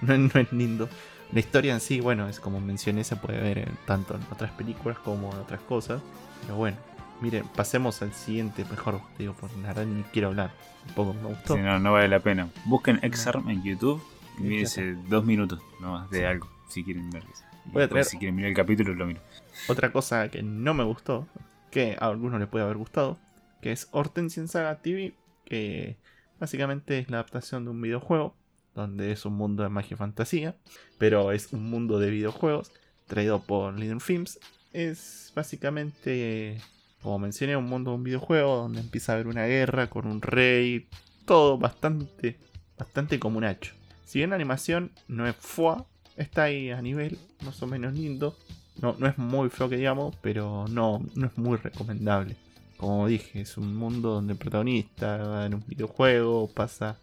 no, 0.06 0.18
no 0.18 0.40
es 0.40 0.52
lindo. 0.52 0.88
La 1.32 1.40
historia 1.40 1.72
en 1.72 1.80
sí, 1.80 2.00
bueno, 2.00 2.28
es 2.28 2.40
como 2.40 2.60
mencioné, 2.60 3.04
se 3.04 3.16
puede 3.16 3.40
ver 3.40 3.70
tanto 3.86 4.14
en 4.14 4.22
otras 4.30 4.50
películas 4.50 4.98
como 4.98 5.32
en 5.32 5.38
otras 5.38 5.60
cosas. 5.60 6.02
Pero 6.42 6.56
bueno, 6.56 6.76
miren, 7.22 7.44
pasemos 7.56 8.02
al 8.02 8.12
siguiente 8.12 8.64
mejor, 8.70 9.00
digo, 9.18 9.34
porque 9.38 9.56
la 9.62 9.68
verdad 9.68 9.86
ni 9.86 10.02
quiero 10.04 10.28
hablar. 10.28 10.52
Un 10.88 10.94
poco 10.94 11.14
me 11.14 11.28
gustó. 11.28 11.54
Sí, 11.54 11.60
no, 11.62 11.78
no 11.78 11.92
vale 11.92 12.08
la 12.08 12.20
pena. 12.20 12.48
Busquen 12.66 12.98
X-Arm 13.02 13.48
en 13.48 13.62
YouTube 13.62 14.02
y 14.38 14.42
mírense 14.42 14.94
dos 15.08 15.24
minutos 15.24 15.60
nomás 15.80 16.10
de 16.10 16.18
Sí. 16.18 16.24
algo, 16.24 16.50
si 16.68 16.82
quieren 16.84 17.08
ver. 17.10 17.22
Voy 17.66 17.82
a 17.82 17.86
después, 17.86 18.06
traer- 18.08 18.10
Si 18.10 18.18
quieren 18.18 18.34
mirar 18.34 18.50
el 18.50 18.56
capítulo, 18.56 18.92
lo 18.94 19.06
miro. 19.06 19.20
Otra 19.68 19.92
cosa 19.92 20.28
que 20.28 20.42
no 20.42 20.74
me 20.74 20.82
gustó, 20.84 21.28
que 21.70 21.96
a 22.00 22.06
algunos 22.06 22.40
le 22.40 22.46
puede 22.48 22.64
haber 22.64 22.76
gustado, 22.76 23.18
que 23.60 23.70
es 23.72 23.88
Hortensia 23.92 24.40
en 24.40 24.48
Saga 24.48 24.78
TV, 24.82 25.14
que 25.44 25.96
básicamente 26.40 26.98
es 26.98 27.08
la 27.08 27.18
adaptación 27.18 27.64
de 27.64 27.70
un 27.70 27.80
videojuego, 27.80 28.34
donde 28.74 29.12
es 29.12 29.24
un 29.24 29.34
mundo 29.34 29.62
de 29.62 29.68
magia 29.68 29.94
y 29.94 29.98
fantasía, 29.98 30.56
pero 30.98 31.30
es 31.30 31.52
un 31.52 31.70
mundo 31.70 31.98
de 32.00 32.10
videojuegos 32.10 32.72
traído 33.06 33.42
por 33.42 33.78
Leader 33.78 34.00
Films. 34.00 34.40
Es 34.72 35.32
básicamente, 35.36 36.60
como 37.02 37.18
mencioné, 37.18 37.56
un 37.56 37.64
mundo 37.64 37.90
de 37.90 37.96
un 37.96 38.04
videojuego 38.04 38.56
donde 38.56 38.80
empieza 38.80 39.12
a 39.12 39.14
haber 39.16 39.26
una 39.26 39.46
guerra 39.46 39.90
con 39.90 40.06
un 40.06 40.22
rey. 40.22 40.88
Todo 41.24 41.58
bastante, 41.58 42.38
bastante 42.78 43.18
como 43.18 43.38
un 43.38 43.44
hacho. 43.44 43.74
Si 44.04 44.18
bien 44.18 44.30
la 44.30 44.36
animación 44.36 44.92
no 45.08 45.26
es 45.26 45.34
fua, 45.36 45.86
está 46.16 46.44
ahí 46.44 46.70
a 46.70 46.80
nivel 46.80 47.18
más 47.44 47.62
o 47.62 47.66
menos 47.66 47.94
lindo. 47.94 48.36
No, 48.80 48.94
no 48.98 49.06
es 49.06 49.18
muy 49.18 49.50
feo 49.50 49.68
que 49.68 49.76
digamos, 49.76 50.14
pero 50.22 50.66
no, 50.68 51.04
no 51.14 51.26
es 51.26 51.36
muy 51.36 51.56
recomendable. 51.56 52.36
Como 52.76 53.06
dije, 53.06 53.40
es 53.40 53.56
un 53.56 53.76
mundo 53.76 54.10
donde 54.10 54.32
el 54.32 54.38
protagonista 54.38 55.16
va 55.18 55.46
en 55.46 55.54
un 55.54 55.64
videojuego, 55.66 56.48
pasa 56.48 56.98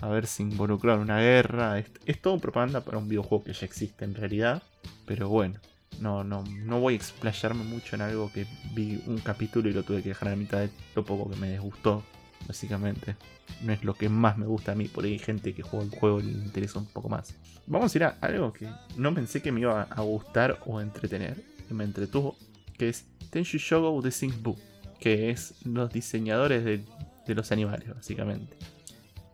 a 0.00 0.08
verse 0.08 0.42
involucrado 0.42 0.98
en 0.98 1.04
una 1.04 1.20
guerra. 1.20 1.78
Es 1.78 2.20
todo 2.20 2.38
propaganda 2.38 2.80
para 2.82 2.98
un 2.98 3.08
videojuego 3.08 3.44
que 3.44 3.52
ya 3.52 3.66
existe 3.66 4.04
en 4.04 4.14
realidad. 4.14 4.62
Pero 5.06 5.28
bueno, 5.28 5.60
no, 6.00 6.24
no, 6.24 6.44
no 6.64 6.80
voy 6.80 6.94
a 6.94 6.96
explayarme 6.96 7.64
mucho 7.64 7.96
en 7.96 8.02
algo 8.02 8.30
que 8.32 8.46
vi 8.74 9.02
un 9.06 9.18
capítulo 9.18 9.68
y 9.68 9.72
lo 9.72 9.82
tuve 9.82 10.02
que 10.02 10.10
dejar 10.10 10.28
a 10.28 10.36
mitad 10.36 10.58
de 10.60 10.70
lo 10.94 11.04
poco 11.04 11.30
que 11.30 11.36
me 11.36 11.50
disgustó, 11.50 12.02
básicamente. 12.46 13.16
No 13.62 13.72
es 13.72 13.84
lo 13.84 13.94
que 13.94 14.08
más 14.08 14.38
me 14.38 14.46
gusta 14.46 14.72
a 14.72 14.74
mí, 14.74 14.88
por 14.88 15.04
ahí 15.04 15.12
hay 15.12 15.18
gente 15.18 15.54
que 15.54 15.62
juega 15.62 15.84
el 15.84 15.90
juego 15.90 16.20
y 16.20 16.24
le 16.24 16.32
interesa 16.32 16.78
un 16.78 16.86
poco 16.86 17.08
más. 17.08 17.34
Vamos 17.66 17.94
a 17.94 17.98
ir 17.98 18.04
a 18.04 18.16
algo 18.20 18.52
que 18.52 18.68
no 18.96 19.14
pensé 19.14 19.42
que 19.42 19.52
me 19.52 19.60
iba 19.60 19.82
a 19.82 20.00
gustar 20.00 20.60
o 20.66 20.80
entretener, 20.80 21.42
y 21.70 21.74
me 21.74 21.84
entretuvo, 21.84 22.36
que 22.76 22.88
es 22.88 23.06
Tenshu 23.30 23.58
Shogo 23.58 24.00
de 24.02 24.32
Bu, 24.40 24.56
que 24.98 25.30
es 25.30 25.54
los 25.64 25.92
diseñadores 25.92 26.64
de, 26.64 26.84
de 27.26 27.34
los 27.34 27.52
animales, 27.52 27.88
básicamente. 27.94 28.56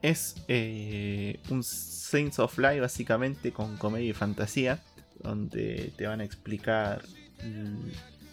Es 0.02 0.36
eh, 0.46 1.40
un 1.50 1.62
Saints 1.64 2.38
of 2.38 2.56
Life, 2.58 2.80
básicamente, 2.80 3.52
con 3.52 3.76
comedia 3.76 4.10
y 4.10 4.12
fantasía 4.12 4.80
donde 5.22 5.92
te 5.96 6.06
van 6.06 6.20
a 6.20 6.24
explicar 6.24 7.02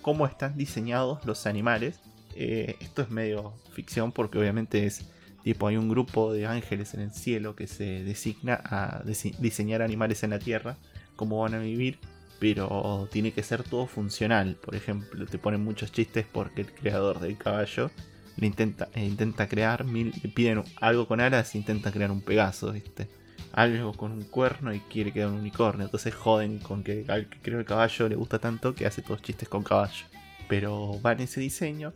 cómo 0.01 0.25
están 0.25 0.57
diseñados 0.57 1.25
los 1.25 1.45
animales. 1.45 1.99
Eh, 2.35 2.75
esto 2.79 3.01
es 3.01 3.09
medio 3.09 3.53
ficción 3.71 4.11
porque 4.11 4.37
obviamente 4.37 4.85
es 4.85 5.05
tipo 5.43 5.67
hay 5.67 5.77
un 5.77 5.89
grupo 5.89 6.33
de 6.33 6.47
ángeles 6.47 6.93
en 6.95 7.01
el 7.01 7.11
cielo 7.11 7.55
que 7.55 7.67
se 7.67 8.03
designa 8.03 8.59
a 8.63 9.03
diseñar 9.39 9.81
animales 9.81 10.23
en 10.23 10.31
la 10.31 10.39
tierra, 10.39 10.75
cómo 11.15 11.39
van 11.39 11.53
a 11.53 11.59
vivir, 11.59 11.99
pero 12.39 13.07
tiene 13.11 13.31
que 13.31 13.43
ser 13.43 13.63
todo 13.63 13.85
funcional. 13.85 14.55
Por 14.55 14.75
ejemplo, 14.75 15.25
te 15.25 15.37
ponen 15.37 15.63
muchos 15.63 15.91
chistes 15.91 16.25
porque 16.31 16.61
el 16.61 16.71
creador 16.71 17.19
del 17.19 17.37
caballo 17.37 17.91
le 18.37 18.47
intenta, 18.47 18.89
eh, 18.93 19.05
intenta 19.05 19.47
crear, 19.47 19.85
mil, 19.85 20.13
le 20.21 20.29
piden 20.29 20.63
algo 20.81 21.07
con 21.07 21.21
alas 21.21 21.55
e 21.55 21.57
intenta 21.57 21.91
crear 21.91 22.11
un 22.11 22.21
Pegaso, 22.21 22.71
¿viste? 22.71 23.07
Algo 23.55 23.93
con 23.93 24.11
un 24.11 24.23
cuerno 24.23 24.73
y 24.73 24.81
quiere 24.81 25.13
quedar 25.13 25.29
un 25.29 25.39
unicornio. 25.39 25.85
Entonces 25.85 26.13
joden 26.13 26.59
con 26.59 26.83
que 26.83 27.05
al 27.07 27.27
que 27.27 27.39
creo 27.39 27.59
el 27.59 27.65
caballo 27.65 28.09
le 28.09 28.15
gusta 28.15 28.37
tanto 28.37 28.75
que 28.75 28.85
hace 28.85 29.01
todos 29.01 29.21
chistes 29.21 29.47
con 29.47 29.63
caballo. 29.63 30.05
Pero 30.49 31.01
va 31.01 31.13
en 31.13 31.21
ese 31.21 31.39
diseño 31.39 31.93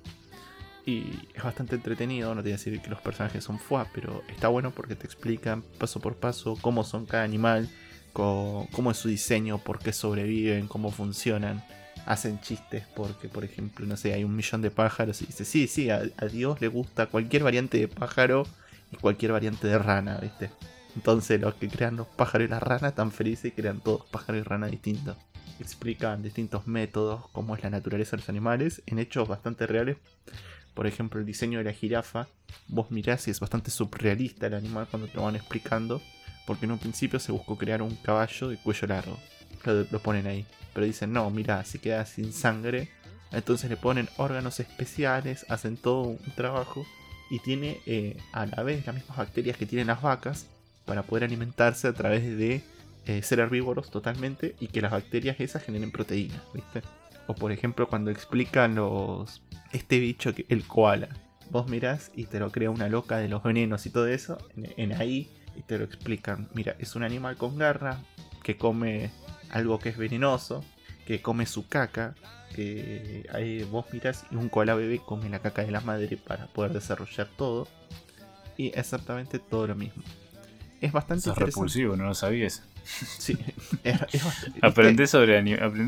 y 0.85 1.27
es 1.33 1.43
bastante 1.43 1.75
entretenido. 1.75 2.33
No 2.33 2.41
te 2.41 2.47
voy 2.47 2.53
a 2.53 2.55
decir 2.55 2.81
que 2.81 2.89
los 2.89 3.01
personajes 3.01 3.43
son 3.43 3.59
fuá, 3.59 3.87
pero 3.93 4.23
está 4.29 4.47
bueno 4.47 4.71
porque 4.71 4.95
te 4.95 5.05
explican 5.05 5.61
paso 5.61 5.99
por 5.99 6.15
paso 6.15 6.57
cómo 6.61 6.85
son 6.85 7.05
cada 7.05 7.23
animal, 7.23 7.69
cómo, 8.13 8.91
es 8.91 8.97
su 8.97 9.09
diseño, 9.09 9.57
por 9.57 9.79
qué 9.79 9.91
sobreviven, 9.91 10.67
cómo 10.67 10.91
funcionan. 10.91 11.63
Hacen 12.05 12.39
chistes 12.39 12.85
porque, 12.95 13.27
por 13.27 13.43
ejemplo, 13.43 13.85
no 13.85 13.97
sé, 13.97 14.13
hay 14.13 14.23
un 14.23 14.35
millón 14.35 14.61
de 14.61 14.71
pájaros 14.71 15.21
y 15.21 15.25
dice, 15.25 15.43
sí, 15.43 15.67
sí, 15.67 15.89
a, 15.89 16.03
a 16.17 16.25
Dios 16.25 16.59
le 16.61 16.69
gusta 16.69 17.07
cualquier 17.07 17.43
variante 17.43 17.77
de 17.77 17.89
pájaro 17.89 18.47
y 18.91 18.95
cualquier 18.95 19.33
variante 19.33 19.67
de 19.67 19.77
rana, 19.77 20.17
¿viste? 20.19 20.49
Entonces 20.99 21.39
los 21.39 21.55
que 21.55 21.69
crean 21.69 21.95
los 21.95 22.07
pájaros 22.07 22.45
y 22.45 22.51
las 22.51 22.61
ranas 22.61 22.91
están 22.91 23.13
felices 23.13 23.53
crean 23.55 23.79
todos 23.79 24.05
pájaros 24.07 24.41
y 24.41 24.43
ranas 24.43 24.69
distintos. 24.69 25.15
Explican 25.57 26.21
distintos 26.21 26.67
métodos, 26.67 27.25
cómo 27.31 27.55
es 27.55 27.63
la 27.63 27.69
naturaleza 27.69 28.11
de 28.11 28.17
los 28.17 28.27
animales, 28.27 28.83
en 28.85 28.99
hechos 28.99 29.25
bastante 29.25 29.65
reales. 29.65 29.95
Por 30.73 30.87
ejemplo, 30.87 31.21
el 31.21 31.25
diseño 31.25 31.59
de 31.59 31.63
la 31.63 31.71
jirafa. 31.71 32.27
Vos 32.67 32.91
mirás 32.91 33.29
y 33.29 33.31
es 33.31 33.39
bastante 33.39 33.71
surrealista 33.71 34.47
el 34.47 34.55
animal 34.55 34.89
cuando 34.91 35.07
te 35.07 35.15
lo 35.15 35.23
van 35.23 35.37
explicando. 35.37 36.01
Porque 36.45 36.65
en 36.65 36.73
un 36.73 36.79
principio 36.79 37.17
se 37.17 37.31
buscó 37.31 37.57
crear 37.57 37.81
un 37.81 37.95
caballo 37.95 38.49
de 38.49 38.57
cuello 38.57 38.87
largo. 38.89 39.17
Lo, 39.63 39.99
ponen 39.99 40.27
ahí. 40.27 40.45
Pero 40.73 40.85
dicen, 40.85 41.13
no, 41.13 41.29
mira, 41.29 41.63
si 41.63 41.79
queda 41.79 42.05
sin 42.05 42.33
sangre. 42.33 42.89
Entonces 43.31 43.69
le 43.69 43.77
ponen 43.77 44.09
órganos 44.17 44.59
especiales, 44.59 45.45
hacen 45.47 45.77
todo 45.77 46.01
un 46.01 46.35
trabajo. 46.35 46.85
Y 47.31 47.39
tiene 47.39 47.79
eh, 47.85 48.17
a 48.33 48.45
la 48.47 48.63
vez 48.63 48.85
las 48.85 48.95
mismas 48.95 49.17
bacterias 49.17 49.55
que 49.55 49.65
tienen 49.65 49.87
las 49.87 50.01
vacas 50.01 50.49
para 50.89 51.03
poder 51.03 51.25
alimentarse 51.25 51.87
a 51.87 51.93
través 51.93 52.23
de 52.23 52.63
eh, 53.05 53.21
ser 53.21 53.39
herbívoros 53.39 53.91
totalmente 53.91 54.55
y 54.59 54.69
que 54.69 54.81
las 54.81 54.91
bacterias 54.91 55.39
esas 55.39 55.61
generen 55.61 55.91
proteínas, 55.91 56.41
¿viste? 56.51 56.81
O 57.27 57.35
por 57.35 57.51
ejemplo 57.51 57.87
cuando 57.87 58.09
explican 58.09 58.73
los 58.73 59.43
este 59.71 59.99
bicho 59.99 60.33
que 60.33 60.47
el 60.49 60.65
koala. 60.65 61.09
Vos 61.51 61.69
mirás 61.69 62.11
y 62.15 62.25
te 62.25 62.39
lo 62.39 62.51
crea 62.51 62.71
una 62.71 62.89
loca 62.89 63.17
de 63.17 63.29
los 63.29 63.43
venenos 63.43 63.85
y 63.85 63.91
todo 63.91 64.07
eso 64.07 64.39
en, 64.55 64.93
ahí 64.93 65.29
y 65.55 65.61
te 65.61 65.77
lo 65.77 65.83
explican. 65.85 66.49
Mira, 66.55 66.75
es 66.79 66.95
un 66.95 67.03
animal 67.03 67.37
con 67.37 67.59
garra 67.59 67.99
que 68.41 68.57
come 68.57 69.11
algo 69.51 69.77
que 69.77 69.89
es 69.89 69.97
venenoso, 69.97 70.65
que 71.05 71.21
come 71.21 71.45
su 71.45 71.67
caca, 71.67 72.15
que 72.55 73.29
ahí 73.31 73.61
vos 73.61 73.85
mirás 73.93 74.25
y 74.31 74.37
un 74.37 74.49
koala 74.49 74.73
bebé 74.73 74.99
come 75.05 75.29
la 75.29 75.37
caca 75.37 75.63
de 75.63 75.69
la 75.69 75.81
madre 75.81 76.17
para 76.17 76.47
poder 76.47 76.73
desarrollar 76.73 77.27
todo. 77.37 77.67
Y 78.57 78.69
exactamente 78.69 79.37
todo 79.37 79.67
lo 79.67 79.75
mismo 79.75 80.01
es 80.81 80.91
bastante 80.91 81.29
es 81.29 81.35
repulsivo, 81.35 81.95
no 81.95 82.05
lo 82.05 82.13
sabías. 82.13 82.63
Sí, 83.19 83.37
es, 83.83 83.99
bastante, 83.99 84.59
aprendés, 84.63 85.11
sobre, 85.11 85.43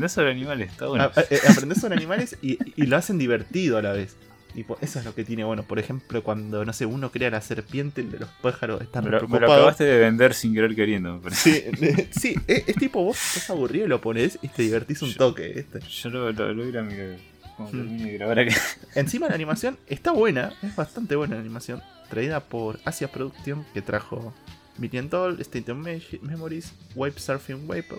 sobre 0.08 0.30
animales, 0.30 0.70
está 0.70 0.86
bueno. 0.86 1.10
Eh, 1.30 1.40
aprendés 1.48 1.80
sobre 1.80 1.96
animales 1.96 2.38
y, 2.42 2.58
lo 2.76 2.96
hacen 2.96 3.18
divertido 3.18 3.76
a 3.76 3.82
la 3.82 3.92
vez. 3.92 4.16
Tipo, 4.54 4.78
eso 4.80 5.00
es 5.00 5.04
lo 5.04 5.12
que 5.12 5.24
tiene 5.24 5.42
bueno. 5.42 5.64
Por 5.64 5.80
ejemplo, 5.80 6.22
cuando, 6.22 6.64
no 6.64 6.72
sé, 6.72 6.86
uno 6.86 7.10
crea 7.10 7.30
la 7.30 7.40
serpiente, 7.40 8.02
de 8.02 8.18
los 8.20 8.28
pájaros 8.40 8.82
están 8.82 9.04
me 9.04 9.10
lo, 9.10 9.26
me 9.26 9.40
lo 9.40 9.52
acabaste 9.52 9.82
de 9.82 9.98
vender 9.98 10.34
sin 10.34 10.54
querer 10.54 10.76
queriendo. 10.76 11.20
Sí, 11.32 11.64
sí 12.12 12.36
es, 12.46 12.76
tipo, 12.76 13.02
vos 13.02 13.16
estás 13.16 13.50
aburrido 13.50 13.86
y 13.86 13.88
lo 13.88 14.00
pones 14.00 14.38
y 14.42 14.48
te 14.48 14.62
divertís 14.62 15.02
un 15.02 15.14
toque. 15.14 15.58
Este. 15.58 15.80
Yo 15.80 16.10
lo, 16.10 16.30
lo, 16.30 16.52
lo 16.52 16.78
a 16.78 16.82
mirar. 16.82 17.18
Encima 18.94 19.28
la 19.28 19.34
animación 19.34 19.78
está 19.86 20.12
buena, 20.12 20.52
es 20.62 20.74
bastante 20.76 21.16
buena 21.16 21.34
la 21.34 21.40
animación. 21.40 21.82
Traída 22.10 22.40
por 22.40 22.78
Asia 22.84 23.08
Production, 23.08 23.64
que 23.72 23.82
trajo 23.82 24.34
Million 24.82 25.08
Doll, 25.08 25.40
State 25.40 25.70
of 25.70 25.78
Memories, 25.78 26.74
Wipe 26.96 27.20
Surfing 27.20 27.70
Wipe 27.70 27.94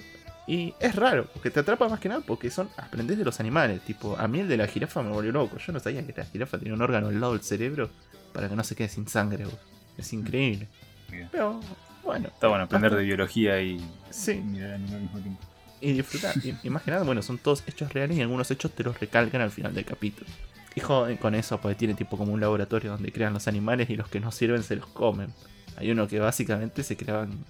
Y 0.47 0.73
es 0.79 0.95
raro, 0.95 1.27
porque 1.33 1.49
te 1.49 1.61
atrapa 1.61 1.87
más 1.87 1.99
que 1.99 2.09
nada 2.09 2.21
porque 2.21 2.51
son 2.51 2.69
aprendes 2.77 3.17
de 3.17 3.23
los 3.23 3.39
animales. 3.39 3.81
Tipo, 3.81 4.17
a 4.17 4.27
mí 4.27 4.41
el 4.41 4.49
de 4.49 4.57
la 4.57 4.67
jirafa 4.67 5.01
me 5.01 5.09
volvió 5.09 5.31
loco. 5.31 5.57
Yo 5.57 5.71
no 5.71 5.79
sabía 5.79 6.05
que 6.05 6.13
la 6.15 6.25
jirafa 6.25 6.57
tenía 6.57 6.73
un 6.73 6.81
órgano 6.81 7.07
al 7.07 7.19
lado 7.19 7.33
del 7.33 7.41
cerebro 7.41 7.89
para 8.33 8.49
que 8.49 8.55
no 8.55 8.63
se 8.63 8.75
quede 8.75 8.89
sin 8.89 9.07
sangre. 9.07 9.45
Es 9.97 10.11
increíble. 10.11 10.67
Pero 11.31 11.61
bueno. 12.03 12.27
Está 12.27 12.49
bueno 12.49 12.65
aprender 12.65 12.93
de 12.95 13.03
biología 13.03 13.61
y 13.61 13.79
sí. 14.09 14.35
mirar 14.35 14.73
al 14.73 14.81
mismo 14.81 15.19
tiempo. 15.19 15.41
Y 15.79 15.93
disfrutar. 15.93 16.35
y, 16.63 16.69
más 16.69 16.83
que 16.83 16.91
nada, 16.91 17.03
bueno, 17.03 17.21
son 17.21 17.37
todos 17.37 17.63
hechos 17.67 17.93
reales 17.93 18.17
y 18.17 18.21
algunos 18.21 18.49
hechos 18.51 18.71
te 18.71 18.83
los 18.83 18.99
recalcan 18.99 19.41
al 19.41 19.51
final 19.51 19.73
del 19.73 19.85
capítulo. 19.85 20.29
Y 20.75 20.79
joden 20.79 21.17
con 21.17 21.35
eso, 21.35 21.59
porque 21.59 21.75
tiene 21.75 21.93
tipo 21.93 22.17
como 22.17 22.33
un 22.33 22.41
laboratorio 22.41 22.91
donde 22.91 23.11
crean 23.11 23.33
los 23.33 23.47
animales 23.47 23.89
y 23.89 23.95
los 23.95 24.07
que 24.07 24.19
no 24.19 24.31
sirven 24.31 24.63
se 24.63 24.75
los 24.75 24.87
comen. 24.87 25.33
Hay 25.77 25.91
uno 25.91 26.07
que 26.07 26.19
básicamente 26.19 26.83
se 26.83 26.95
creaban 26.95 27.43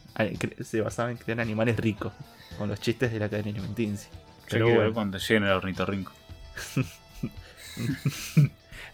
se 0.61 0.81
basaba 0.81 1.11
en 1.11 1.17
crear 1.17 1.39
animales 1.39 1.77
ricos, 1.77 2.13
con 2.57 2.69
los 2.69 2.79
chistes 2.79 3.11
de 3.11 3.19
la 3.19 3.29
cadena 3.29 3.49
alimenticia. 3.49 4.09
Pero 4.49 4.69
bueno. 4.69 4.93
cuando 4.93 5.17
lleguen 5.17 5.43
el 5.43 5.51
ornitorrinco. 5.51 6.11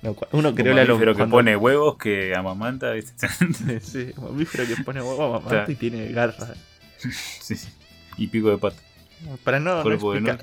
no, 0.01 0.15
uno 0.31 0.55
creó 0.55 0.73
la 0.73 0.85
mamífero 0.85 1.15
que 1.15 1.25
pone 1.25 1.55
huevos 1.55 1.97
que 1.97 2.35
amamanta. 2.35 2.93
sí, 3.81 4.13
un 4.17 4.23
mamífero 4.23 4.65
que 4.65 4.81
pone 4.83 5.01
huevos 5.01 5.41
amamanta 5.41 5.71
y 5.71 5.75
tiene 5.75 6.11
garras. 6.11 6.53
sí, 7.41 7.55
sí. 7.55 7.69
Y 8.17 8.27
pico 8.27 8.49
de 8.49 8.57
pata. 8.57 8.77
Para 9.43 9.59
no, 9.59 9.83
no, 9.83 9.91
explicar, 9.91 10.39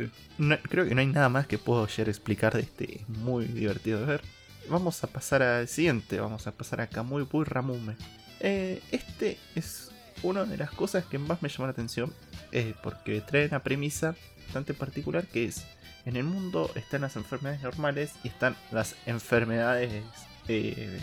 creo 0.68 0.86
que 0.86 0.94
no 0.94 1.00
hay 1.00 1.06
nada 1.06 1.30
más 1.30 1.46
que 1.46 1.56
puedo 1.56 1.86
llegar 1.86 2.08
a 2.08 2.10
explicar 2.10 2.54
de 2.54 2.60
este. 2.60 3.00
Es 3.00 3.08
muy 3.08 3.46
divertido 3.46 4.00
de 4.00 4.06
ver. 4.06 4.20
Vamos 4.68 5.02
a 5.02 5.06
pasar 5.06 5.42
al 5.42 5.68
siguiente. 5.68 6.20
Vamos 6.20 6.46
a 6.46 6.52
pasar 6.52 6.82
a 6.82 6.86
Kamui 6.86 7.22
Bui 7.22 7.44
Ramume. 7.44 7.96
Eh, 8.40 8.82
este 8.90 9.38
es 9.54 9.90
una 10.22 10.44
de 10.44 10.56
las 10.56 10.70
cosas 10.70 11.04
que 11.04 11.18
más 11.18 11.42
me 11.42 11.48
llamó 11.48 11.66
la 11.66 11.72
atención, 11.72 12.12
eh, 12.52 12.74
porque 12.82 13.20
trae 13.20 13.46
una 13.46 13.62
premisa 13.62 14.14
bastante 14.44 14.74
particular 14.74 15.26
que 15.26 15.46
es, 15.46 15.64
en 16.04 16.16
el 16.16 16.24
mundo 16.24 16.70
están 16.74 17.02
las 17.02 17.16
enfermedades 17.16 17.62
normales 17.62 18.12
y 18.22 18.28
están 18.28 18.56
las 18.70 18.94
enfermedades 19.06 20.04
eh, 20.48 21.00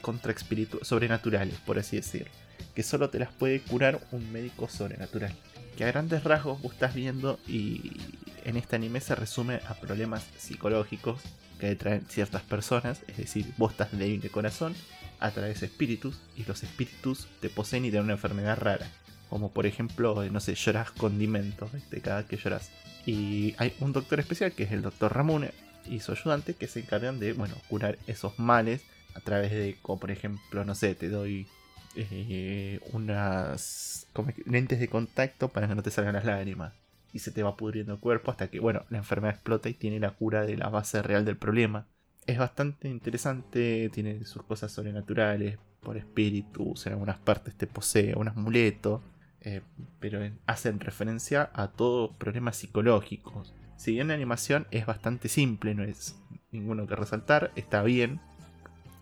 contra 0.00 0.34
sobrenaturales, 0.82 1.54
por 1.60 1.78
así 1.78 1.96
decirlo, 1.96 2.30
que 2.74 2.82
solo 2.82 3.10
te 3.10 3.18
las 3.18 3.32
puede 3.32 3.60
curar 3.60 4.00
un 4.12 4.32
médico 4.32 4.68
sobrenatural. 4.68 5.32
Que 5.76 5.84
a 5.84 5.86
grandes 5.86 6.24
rasgos 6.24 6.60
vos 6.60 6.72
estás 6.74 6.94
viendo 6.94 7.38
y 7.46 7.96
en 8.44 8.56
este 8.56 8.76
anime 8.76 9.00
se 9.00 9.14
resume 9.14 9.60
a 9.66 9.74
problemas 9.74 10.24
psicológicos 10.36 11.22
que 11.58 11.74
traen 11.76 12.04
ciertas 12.08 12.42
personas, 12.42 13.02
es 13.06 13.16
decir, 13.16 13.46
vos 13.56 13.72
estás 13.72 13.96
débil 13.96 14.20
de 14.20 14.30
corazón 14.30 14.74
atraes 15.22 15.62
espíritus 15.62 16.20
y 16.36 16.44
los 16.44 16.62
espíritus 16.62 17.28
te 17.40 17.48
poseen 17.48 17.84
y 17.84 17.90
te 17.90 17.96
dan 17.96 18.04
una 18.04 18.14
enfermedad 18.14 18.58
rara. 18.58 18.86
como 19.30 19.50
por 19.52 19.64
ejemplo, 19.66 20.22
eh, 20.22 20.30
no 20.30 20.40
sé, 20.40 20.54
lloras 20.54 20.90
condimentos 20.90 21.72
¿viste? 21.72 22.00
cada 22.00 22.26
que 22.26 22.36
lloras. 22.36 22.70
Y 23.06 23.54
hay 23.58 23.74
un 23.80 23.92
doctor 23.92 24.20
especial 24.20 24.52
que 24.52 24.64
es 24.64 24.72
el 24.72 24.82
doctor 24.82 25.14
Ramune 25.14 25.52
y 25.86 26.00
su 26.00 26.12
ayudante 26.12 26.54
que 26.54 26.68
se 26.68 26.80
encargan 26.80 27.18
de, 27.18 27.32
bueno, 27.32 27.54
curar 27.68 27.98
esos 28.06 28.38
males 28.38 28.82
a 29.14 29.20
través 29.20 29.50
de, 29.50 29.76
como 29.82 30.00
por 30.00 30.10
ejemplo, 30.10 30.64
no 30.64 30.74
sé, 30.74 30.94
te 30.94 31.08
doy 31.08 31.46
eh, 31.94 32.80
unas 32.92 34.06
lentes 34.46 34.80
de 34.80 34.88
contacto 34.88 35.48
para 35.48 35.68
que 35.68 35.74
no 35.74 35.82
te 35.82 35.90
salgan 35.90 36.14
las 36.14 36.24
lágrimas. 36.24 36.74
Y 37.12 37.18
se 37.18 37.30
te 37.30 37.42
va 37.42 37.56
pudriendo 37.56 37.94
el 37.94 38.00
cuerpo 38.00 38.30
hasta 38.30 38.48
que, 38.48 38.58
bueno, 38.58 38.84
la 38.88 38.98
enfermedad 38.98 39.34
explota 39.34 39.68
y 39.68 39.74
tiene 39.74 40.00
la 40.00 40.12
cura 40.12 40.46
de 40.46 40.56
la 40.56 40.70
base 40.70 41.02
real 41.02 41.26
del 41.26 41.36
problema. 41.36 41.86
Es 42.26 42.38
bastante 42.38 42.88
interesante, 42.88 43.90
tiene 43.92 44.24
sus 44.24 44.42
cosas 44.44 44.70
sobrenaturales, 44.70 45.58
por 45.82 45.96
espíritus, 45.96 46.86
en 46.86 46.92
algunas 46.92 47.18
partes 47.18 47.54
te 47.56 47.66
posee 47.66 48.14
un 48.14 48.28
amuleto, 48.28 49.02
eh, 49.40 49.62
pero 49.98 50.20
hacen 50.46 50.78
referencia 50.80 51.50
a 51.54 51.68
todos 51.68 52.14
problemas 52.16 52.56
psicológicos. 52.56 53.52
Si 53.76 53.92
bien 53.92 54.08
la 54.08 54.14
animación 54.14 54.66
es 54.70 54.86
bastante 54.86 55.28
simple, 55.28 55.74
no 55.74 55.82
es 55.82 56.16
ninguno 56.52 56.86
que 56.86 56.94
resaltar, 56.94 57.50
está 57.56 57.82
bien, 57.82 58.20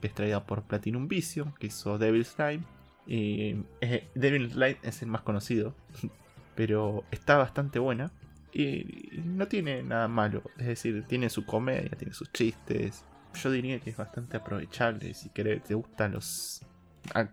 es 0.01 0.15
traída 0.15 0.47
por 0.47 0.63
Platinum 0.63 1.09
Vision, 1.09 1.53
que 1.59 1.67
hizo 1.67 1.99
Devil's 1.99 2.29
Slime. 2.29 2.65
Y, 3.07 3.57
eh, 3.83 4.09
Devil's 4.15 4.57
es 4.83 5.03
el 5.03 5.09
más 5.09 5.21
conocido, 5.21 5.75
pero 6.55 7.05
está 7.11 7.37
bastante 7.37 7.79
buena. 7.79 8.11
Y 8.53 9.11
no 9.25 9.47
tiene 9.47 9.83
nada 9.83 10.09
malo, 10.09 10.43
es 10.59 10.67
decir, 10.67 11.05
tiene 11.07 11.29
su 11.29 11.45
comedia, 11.45 11.91
tiene 11.91 12.15
sus 12.15 12.33
chistes. 12.33 13.05
Yo 13.35 13.51
diría 13.51 13.79
que 13.81 13.91
es 13.91 13.97
bastante 13.97 14.37
aprovechable 14.37 15.15
si 15.15 15.29
querés, 15.31 15.63
te 15.65 15.75
gustan 15.75 16.13
los. 16.13 16.63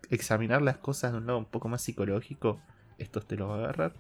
examinar 0.10 0.62
las 0.62 0.78
cosas 0.78 1.12
de 1.12 1.18
un 1.18 1.28
lado 1.28 1.40
un 1.40 1.46
poco 1.46 1.68
más 1.68 1.82
psicológico, 1.82 2.60
esto 2.98 3.22
te 3.22 3.36
lo 3.36 3.48
va 3.50 3.56
a 3.56 3.60
agarrar. 3.60 3.94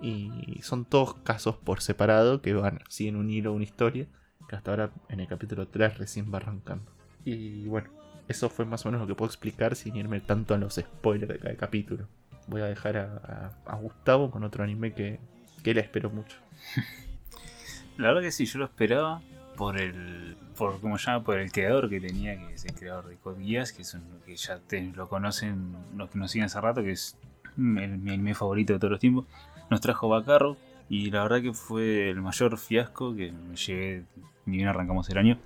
Y 0.00 0.58
son 0.62 0.84
todos 0.84 1.14
casos 1.14 1.56
por 1.56 1.80
separado 1.80 2.42
que 2.42 2.52
van, 2.54 2.80
siguen 2.88 3.16
un 3.16 3.30
hilo, 3.30 3.52
una 3.52 3.64
historia, 3.64 4.06
que 4.48 4.56
hasta 4.56 4.72
ahora 4.72 4.90
en 5.08 5.20
el 5.20 5.28
capítulo 5.28 5.68
3 5.68 5.98
recién 5.98 6.32
va 6.32 6.38
arrancando. 6.38 6.90
Y 7.24 7.66
bueno, 7.68 7.90
eso 8.28 8.48
fue 8.48 8.64
más 8.64 8.84
o 8.84 8.88
menos 8.88 9.00
lo 9.02 9.06
que 9.06 9.14
puedo 9.14 9.28
explicar 9.28 9.76
sin 9.76 9.96
irme 9.96 10.20
tanto 10.20 10.54
a 10.54 10.58
los 10.58 10.74
spoilers 10.74 11.32
de 11.32 11.38
cada 11.38 11.56
capítulo. 11.56 12.08
Voy 12.48 12.60
a 12.60 12.66
dejar 12.66 12.96
a, 12.96 13.76
Gustavo 13.80 14.30
con 14.30 14.42
otro 14.42 14.64
anime 14.64 14.92
que, 14.92 15.20
que 15.62 15.74
le 15.74 15.80
espero 15.80 16.10
mucho. 16.10 16.38
La 17.98 18.08
verdad 18.08 18.22
que 18.22 18.32
sí, 18.32 18.46
yo 18.46 18.58
lo 18.58 18.64
esperaba 18.64 19.22
por 19.56 19.80
el 19.80 20.36
por 20.56 20.80
como 20.80 20.96
llama 20.96 21.24
por 21.24 21.38
el 21.38 21.50
creador 21.50 21.88
que 21.88 22.00
tenía 22.00 22.36
que 22.36 22.54
es 22.54 22.64
el 22.64 22.74
creador 22.74 23.08
de 23.08 23.16
Code 23.16 23.64
que 23.76 23.84
son 23.84 24.02
que 24.24 24.36
ya 24.36 24.60
lo 24.94 25.08
conocen 25.08 25.76
los 25.96 26.10
que 26.10 26.18
nos 26.18 26.30
siguen 26.30 26.46
hace 26.46 26.60
rato 26.60 26.82
que 26.82 26.92
es 26.92 27.16
mi 27.56 27.82
anime 27.82 28.34
favorito 28.34 28.72
de 28.72 28.78
todos 28.78 28.92
los 28.92 29.00
tiempos 29.00 29.26
nos 29.70 29.80
trajo 29.80 30.08
Bacarro 30.08 30.56
y 30.88 31.10
la 31.10 31.22
verdad 31.22 31.42
que 31.42 31.52
fue 31.52 32.10
el 32.10 32.20
mayor 32.20 32.58
fiasco 32.58 33.14
que 33.14 33.32
me 33.32 33.56
llevé 33.56 34.04
ni 34.46 34.56
bien 34.58 34.68
arrancamos 34.68 35.08
el 35.10 35.18
año 35.18 35.38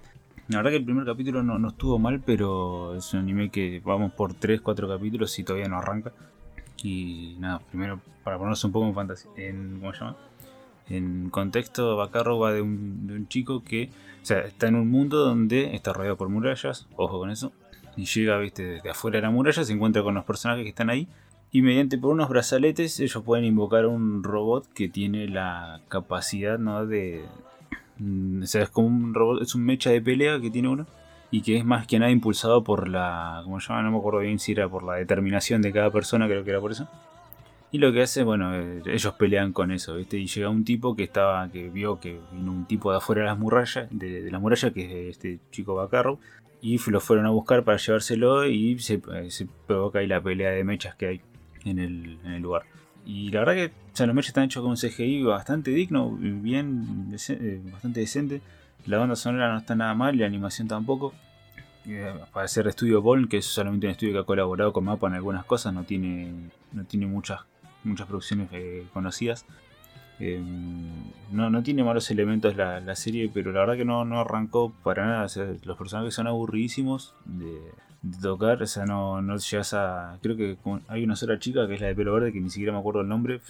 la 0.49 0.59
verdad 0.59 0.71
que 0.71 0.77
el 0.77 0.85
primer 0.85 1.05
capítulo 1.05 1.43
no, 1.43 1.69
estuvo 1.69 1.99
mal, 1.99 2.23
pero 2.25 2.95
es 2.95 3.13
un 3.15 3.21
anime 3.21 3.51
que 3.51 3.83
vamos 3.85 4.13
por 4.13 4.35
3-4 4.35 4.89
capítulos 4.89 5.37
y 5.41 5.45
todavía 5.45 5.69
no 5.69 5.79
arranca. 5.79 6.13
Y 6.83 7.37
nada, 7.41 7.59
primero 7.59 8.01
para 8.23 8.39
ponernos 8.39 8.63
un 8.65 8.73
poco 8.73 8.87
en 8.87 8.95
fantasía, 8.95 9.31
en, 9.37 9.81
¿cómo 9.81 9.93
se 9.93 10.01
llama? 10.01 10.17
En 10.89 11.31
contexto, 11.31 11.97
Bacarro 11.97 12.39
va 12.39 12.53
de 12.53 12.63
un, 12.63 13.27
chico 13.29 13.65
que, 13.65 13.91
o 14.23 14.27
sea, 14.27 14.41
está 14.41 14.69
en 14.69 14.77
un 14.77 14.89
mundo 14.89 15.19
donde 15.19 15.75
está 15.75 15.93
rodeado 15.93 16.17
por 16.17 16.29
murallas, 16.29 16.87
ojo 16.97 17.19
con 17.19 17.31
eso, 17.31 17.53
y 17.97 18.05
llega, 18.05 18.39
viste, 18.39 18.63
desde 18.63 18.91
afuera 18.91 19.17
de 19.17 19.23
la 19.23 19.31
muralla, 19.31 19.65
se 19.65 19.73
encuentra 19.73 20.03
con 20.03 20.15
los 20.15 20.25
personajes 20.25 20.63
que 20.63 20.69
están 20.69 20.91
ahí, 20.91 21.09
y 21.51 21.63
mediante 21.63 21.99
por 21.99 22.13
unos 22.13 22.29
brazaletes 22.29 23.01
ellos 23.01 23.23
pueden 23.25 23.45
invocar 23.45 23.87
un 23.87 24.23
robot 24.23 24.73
que 24.73 24.89
tiene 24.89 25.29
la 25.29 25.81
capacidad, 25.89 26.59
¿no? 26.59 26.87
De, 26.87 27.25
Mm, 27.99 28.43
o 28.43 28.47
sea, 28.47 28.63
es 28.63 28.71
como 28.71 28.89
un 28.89 29.15
robot, 29.15 29.43
es 29.43 29.55
un 29.55 29.65
mecha 29.65 29.91
de 29.91 30.01
pelea 30.01 30.41
que 30.41 30.51
tiene 30.51 30.69
uno. 30.69 30.87
Y 31.31 31.43
que 31.43 31.57
es 31.57 31.65
más 31.65 31.87
que 31.87 31.99
nada 31.99 32.11
impulsado 32.13 32.63
por 32.63 32.89
la. 32.89 33.41
¿Cómo 33.45 33.61
se 33.61 33.69
llama? 33.69 33.83
No 33.83 33.91
me 33.91 33.99
acuerdo 33.99 34.21
bien 34.21 34.39
si 34.39 34.53
era 34.53 34.69
por 34.69 34.85
la 34.85 34.95
determinación 34.95 35.61
de 35.61 35.73
cada 35.73 35.91
persona, 35.91 36.27
creo 36.27 36.45
que 36.45 36.51
era 36.51 36.61
por 36.61 36.71
eso. 36.71 36.89
Y 37.73 37.79
lo 37.79 37.93
que 37.93 38.03
hace, 38.03 38.23
bueno, 38.23 38.55
eh, 38.55 38.83
ellos 38.87 39.15
pelean 39.15 39.53
con 39.53 39.71
eso, 39.71 39.97
¿viste? 39.97 40.19
Y 40.19 40.27
llega 40.27 40.49
un 40.49 40.65
tipo 40.65 40.95
que 40.95 41.03
estaba, 41.03 41.51
que 41.51 41.69
vio 41.69 41.99
que 41.99 42.21
vino 42.33 42.53
un 42.53 42.67
tipo 42.67 42.91
de 42.91 42.99
afuera 42.99 43.23
de 43.23 43.29
las 43.29 43.39
murallas, 43.39 43.89
de, 43.91 44.31
la 44.31 44.39
muralla, 44.39 44.71
que 44.71 45.09
es 45.09 45.17
este 45.17 45.41
chico 45.51 45.75
Bacarro, 45.75 46.19
y 46.63 46.79
lo 46.91 47.01
fueron 47.01 47.27
a 47.27 47.31
buscar 47.31 47.65
para 47.65 47.77
llevárselo 47.79 48.47
y 48.47 48.79
se, 48.79 49.03
eh, 49.15 49.31
se 49.31 49.47
provoca 49.67 49.99
ahí 49.99 50.07
la 50.07 50.23
pelea 50.23 50.51
de 50.51 50.65
mechas 50.65 50.95
que 50.95 51.07
hay 51.07 51.21
en 51.65 51.79
el, 51.79 52.41
lugar. 52.41 52.63
Y 53.05 53.31
la 53.31 53.41
verdad 53.41 53.55
que 53.55 54.03
o 54.03 54.07
los 54.07 54.15
mechas 54.15 54.29
están 54.29 54.45
hechos 54.45 54.63
con 54.63 54.71
un 54.71 54.77
CGI 54.77 55.23
bastante 55.23 55.71
digno, 55.71 56.11
bien, 56.11 57.15
eh, 57.29 57.61
bastante 57.73 58.01
decente. 58.01 58.41
La 58.87 58.99
banda 58.99 59.17
sonora 59.17 59.53
no 59.53 59.59
está 59.59 59.75
nada 59.75 59.95
mal, 59.95 60.17
la 60.17 60.27
animación 60.27 60.69
tampoco. 60.69 61.15
Para 62.33 62.49
ser 62.49 62.67
estudio 62.67 63.01
Ball, 63.01 63.29
que 63.29 63.39
es 63.39 63.47
solamente 63.47 63.87
un 63.87 63.93
estudio 63.93 64.13
que 64.13 64.19
ha 64.19 64.25
colaborado 64.25 64.73
con 64.73 64.85
Mapa 64.85 65.07
en 65.07 65.15
algunas 65.15 65.45
cosas, 65.45 65.73
no 65.73 65.85
tiene, 65.85 66.33
no 66.73 66.85
tiene 66.85 67.07
muchas, 67.07 67.43
muchas 67.87 68.07
producciones 68.07 68.49
eh, 68.53 68.87
conocidas. 68.93 69.47
no, 71.31 71.51
no 71.51 71.63
tiene 71.63 71.85
malos 71.85 72.11
elementos 72.11 72.57
la, 72.57 72.97
serie, 72.97 73.31
pero 73.33 73.53
la 73.53 73.61
verdad 73.61 73.77
que 73.77 73.85
no, 73.85 74.05
no 74.05 74.21
arrancó 74.21 74.73
para 74.83 75.07
nada. 75.07 75.27
los 75.65 75.77
personajes 75.77 76.15
son 76.15 76.27
aburridísimos. 76.27 77.15
De, 77.25 77.61
tocar, 78.21 78.63
o 78.63 78.67
sea, 78.67 78.85
no, 78.85 79.21
no 79.23 79.37
llegas 79.37 79.75
a. 79.75 80.19
Creo 80.23 80.37
que 80.37 80.57
hay 80.89 81.05
una 81.05 81.17
sola 81.17 81.39
chica 81.39 81.67
que 81.67 81.75
es 81.75 81.81
la 81.81 81.89
de 81.89 81.95
pelo 81.95 82.15
verde, 82.15 82.33
que 82.33 82.41
ni 82.41 82.51
siquiera 82.51 82.73
me 82.73 82.79
acuerdo 82.79 83.01
el 83.01 83.09
nombre, 83.09 83.41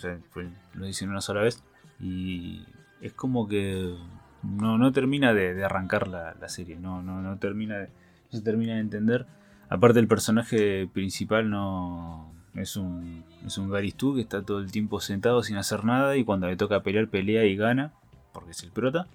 lo 0.75 0.87
dicen 0.87 1.11
una 1.11 1.21
sola 1.21 1.43
vez, 1.43 1.63
y 2.01 2.65
es 3.01 3.13
como 3.13 3.49
que 3.49 3.95
no, 4.43 4.79
no 4.79 4.93
termina 4.93 5.35
de, 5.35 5.65
arrancar 5.65 6.09
la, 6.09 6.49
serie, 6.49 6.77
no, 6.77 7.03
no, 7.03 7.21
no, 7.21 7.39
termina 7.39 7.79
de, 7.79 7.87
no 7.87 8.39
se 8.39 8.43
termina 8.43 8.75
de 8.75 8.81
entender. 8.81 9.27
Aparte, 9.69 9.99
el 9.99 10.09
personaje 10.09 10.89
principal 10.93 11.51
no. 11.51 12.33
Es 12.57 12.77
un, 12.77 13.25
es 13.47 13.59
un 13.59 13.71
Garistú 13.71 14.15
que 14.15 14.23
está 14.23 14.43
todo 14.43 14.61
el 14.61 14.73
tiempo 14.73 15.01
sentado 15.01 15.43
sin 15.43 15.57
hacer 15.57 15.85
nada 15.85 16.17
y 16.17 16.25
cuando 16.25 16.47
le 16.47 16.57
toca 16.57 16.83
pelear, 16.83 17.09
pelea 17.09 17.45
y 17.45 17.57
gana, 17.57 17.93
porque 18.33 18.53
es 18.53 18.63
el 18.63 18.71
prota, 18.71 19.07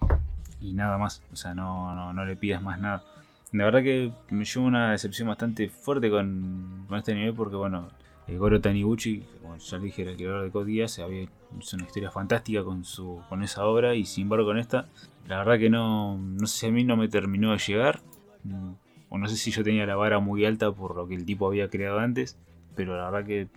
y 0.62 0.74
nada 0.74 0.98
más, 0.98 1.24
o 1.34 1.36
sea, 1.36 1.56
no, 1.56 1.96
no, 1.96 2.14
no 2.14 2.26
le 2.26 2.36
pidas 2.36 2.62
más 2.62 2.80
nada. 2.80 3.04
La 3.52 3.66
verdad 3.66 3.84
que 3.84 4.12
me 4.30 4.46
llevo 4.46 4.66
una 4.66 4.92
decepción 4.92 5.28
bastante 5.28 5.70
fuerte 5.70 6.10
con, 6.10 6.88
este 6.96 7.12
anime 7.12 7.34
porque, 7.34 7.56
bueno, 7.56 7.90
el 8.28 8.38
Goro 8.38 8.62
Taniguchi, 8.62 9.26
como 9.42 9.58
ya 9.58 9.80
dije, 9.80 10.04
era 10.04 10.12
el 10.12 10.18
creador 10.18 10.44
de 10.44 10.52
Code 10.52 10.72
Geass, 10.72 11.00
había 11.00 11.24
hecho 11.24 11.76
una 11.76 11.86
historia 11.86 12.12
fantástica 12.12 12.64
con, 12.64 12.86
su, 12.86 13.22
con 13.28 13.44
esa 13.44 13.66
obra 13.66 13.96
y 13.96 14.06
sin 14.06 14.24
embargo 14.24 14.46
con 14.46 14.58
esta, 14.58 14.88
la 15.28 15.40
verdad 15.40 15.60
que 15.60 15.70
no, 15.70 16.18
no 16.18 16.48
sé 16.48 16.60
si 16.60 16.66
a 16.68 16.72
mí 16.72 16.84
no 16.84 16.96
me 16.96 17.10
terminó 17.10 17.52
de 17.52 17.58
llegar. 17.58 18.00
Mm, 18.44 18.72
o 19.10 19.18
no 19.18 19.28
sé 19.28 19.36
si 19.36 19.52
yo 19.52 19.62
tenía 19.62 19.86
la 19.86 19.98
vara 19.98 20.20
muy 20.20 20.46
alta 20.46 20.72
por 20.72 20.96
lo 20.96 21.06
que 21.06 21.16
el 21.16 21.26
tipo 21.26 21.46
había 21.46 21.70
creado 21.70 22.00
antes, 22.00 22.38
pero 22.76 22.98
la 22.98 23.10
verdad 23.10 23.26
que 23.26 23.48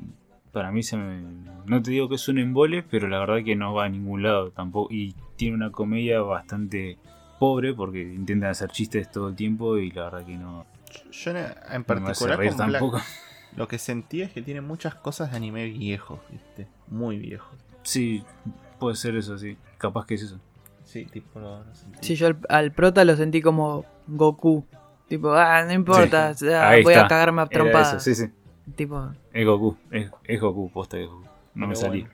para 0.53 0.71
mí 0.71 0.83
se 0.83 0.97
me... 0.97 1.23
No 1.67 1.83
te 1.83 1.91
digo 1.91 2.09
que 2.09 2.15
es 2.15 2.29
un 2.29 2.39
embole, 2.39 2.83
pero 2.83 3.09
la 3.09 3.19
verdad 3.19 3.45
que 3.45 3.57
no 3.57 3.75
va 3.75 3.87
a 3.87 3.89
ningún 3.89 4.23
lado 4.23 4.51
tampoco. 4.51 4.93
Y 4.93 5.15
tiene 5.37 5.57
una 5.57 5.73
comedia 5.73 6.21
bastante 6.21 6.97
pobre 7.39 7.75
porque 7.75 8.01
intentan 8.03 8.51
hacer 8.51 8.71
chistes 8.71 9.11
todo 9.11 9.29
el 9.29 9.37
tiempo 9.37 9.77
y 9.79 9.91
la 9.91 10.05
verdad 10.05 10.25
que 10.25 10.37
no. 10.37 10.65
Yo 11.11 11.33
en 11.33 11.85
particular 11.85 12.39
tampoco. 12.57 13.01
lo 13.57 13.69
que 13.69 13.79
sentí 13.79 14.23
es 14.23 14.33
que 14.33 14.43
tiene 14.43 14.61
muchas 14.61 14.95
cosas 14.95 15.31
de 15.33 15.37
anime 15.37 15.67
viejo, 15.67 16.21
¿viste? 16.31 16.69
Muy 16.89 17.19
viejo. 17.19 17.51
Sí, 17.83 18.25
puede 18.79 18.97
ser 18.97 19.17
eso, 19.17 19.37
sí. 19.37 19.57
Capaz 19.79 20.07
que 20.07 20.15
es 20.15 20.23
eso. 20.23 20.41
Sí, 20.85 21.07
tipo 21.07 21.41
lo, 21.41 21.65
Sí, 22.01 22.15
yo 22.15 22.29
al, 22.49 22.73
prota 22.73 23.05
lo 23.05 23.17
sentí 23.17 23.43
como 23.43 23.85
Goku. 24.07 24.65
Tipo, 25.09 25.33
ah, 25.33 25.65
no 25.65 25.73
importa, 25.73 26.33
voy 26.83 26.95
a 26.95 27.09
cagarme 27.09 27.43
a 27.43 27.47
trompadas. 27.47 28.03
Sí, 28.03 28.15
sí. 28.15 28.27
Tipo... 28.77 29.13
Es 29.33 29.47
Goku, 29.47 29.77
es, 29.91 30.41
Goku, 30.41 30.71
posta 30.71 30.97
de 30.97 31.07
Goku. 31.07 31.25
No 31.55 31.67
me 31.67 31.77
salí 31.77 32.07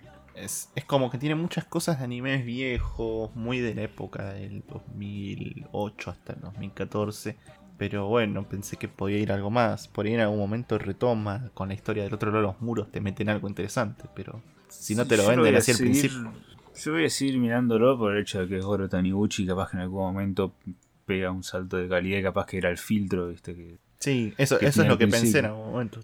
es, 0.42 0.70
como 0.86 1.10
que 1.10 1.18
tiene 1.18 1.34
muchas 1.34 1.64
cosas 1.64 1.98
de 1.98 2.04
animes 2.04 2.44
viejos, 2.44 3.34
muy 3.34 3.60
de 3.60 3.74
la 3.74 3.82
época 3.82 4.32
del 4.32 4.62
2008 4.68 6.10
hasta 6.10 6.32
el 6.34 6.40
2014. 6.40 7.36
Pero 7.76 8.08
bueno, 8.08 8.46
pensé 8.46 8.76
que 8.76 8.88
podía 8.88 9.18
ir 9.18 9.32
algo 9.32 9.50
más. 9.50 9.88
Por 9.88 10.06
ahí 10.06 10.14
en 10.14 10.20
algún 10.20 10.38
momento 10.38 10.78
retoma 10.78 11.50
con 11.54 11.68
la 11.68 11.74
historia 11.74 12.02
del 12.04 12.12
otro 12.12 12.30
lado 12.30 12.42
de 12.42 12.46
los 12.48 12.60
muros, 12.60 12.90
te 12.90 13.00
meten 13.00 13.28
algo 13.28 13.48
interesante. 13.48 14.04
Pero 14.14 14.42
si 14.68 14.94
no 14.94 15.06
te 15.06 15.16
lo 15.16 15.26
venden 15.26 15.54
así 15.56 15.72
al 15.72 15.78
principio. 15.78 16.32
Yo 16.76 16.92
voy 16.92 17.06
a 17.06 17.10
seguir 17.10 17.38
mirándolo 17.38 17.98
por 17.98 18.14
el 18.14 18.22
hecho 18.22 18.40
de 18.40 18.48
que 18.48 18.58
es 18.58 18.64
Goro 18.64 18.88
Taniguchi. 18.88 19.46
Capaz 19.46 19.70
que 19.70 19.78
en 19.78 19.82
algún 19.82 20.02
momento 20.02 20.54
pega 21.06 21.30
un 21.30 21.42
salto 21.42 21.78
de 21.78 21.88
calidad 21.88 22.18
y 22.18 22.22
capaz 22.22 22.46
que 22.46 22.58
era 22.58 22.70
el 22.70 22.78
filtro, 22.78 23.28
¿viste? 23.28 23.54
Que, 23.54 23.78
sí, 23.98 24.34
eso, 24.36 24.60
eso 24.60 24.82
es 24.82 24.88
lo 24.88 24.98
que 24.98 25.08
pensé 25.08 25.38
en 25.38 25.46
algún 25.46 25.72
momento. 25.72 26.00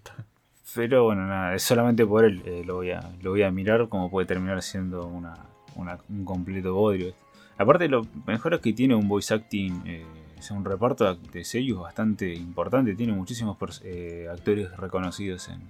Pero 0.77 1.05
bueno, 1.05 1.25
nada, 1.25 1.55
es 1.55 1.63
solamente 1.63 2.05
por 2.05 2.23
él 2.23 2.43
eh, 2.45 2.61
lo, 2.63 2.75
voy 2.75 2.91
a, 2.91 2.99
lo 3.23 3.31
voy 3.31 3.41
a 3.41 3.49
mirar 3.49 3.89
como 3.89 4.11
puede 4.11 4.27
terminar 4.27 4.61
siendo 4.61 5.07
una, 5.07 5.33
un 5.75 6.23
completo 6.23 6.75
bodrio. 6.75 7.15
Aparte, 7.57 7.87
lo 7.87 8.05
mejor 8.27 8.53
es 8.53 8.61
que 8.61 8.73
tiene 8.73 8.93
un 8.93 9.07
voice 9.07 9.33
acting, 9.33 9.81
eh, 9.87 10.05
un 10.51 10.63
reparto 10.63 11.15
de 11.15 11.43
sellos 11.43 11.79
bastante 11.79 12.31
importante. 12.31 12.93
Tiene 12.93 13.13
muchísimos 13.13 13.57
eh, 13.83 14.27
actores 14.31 14.69
reconocidos 14.77 15.49
en, 15.49 15.61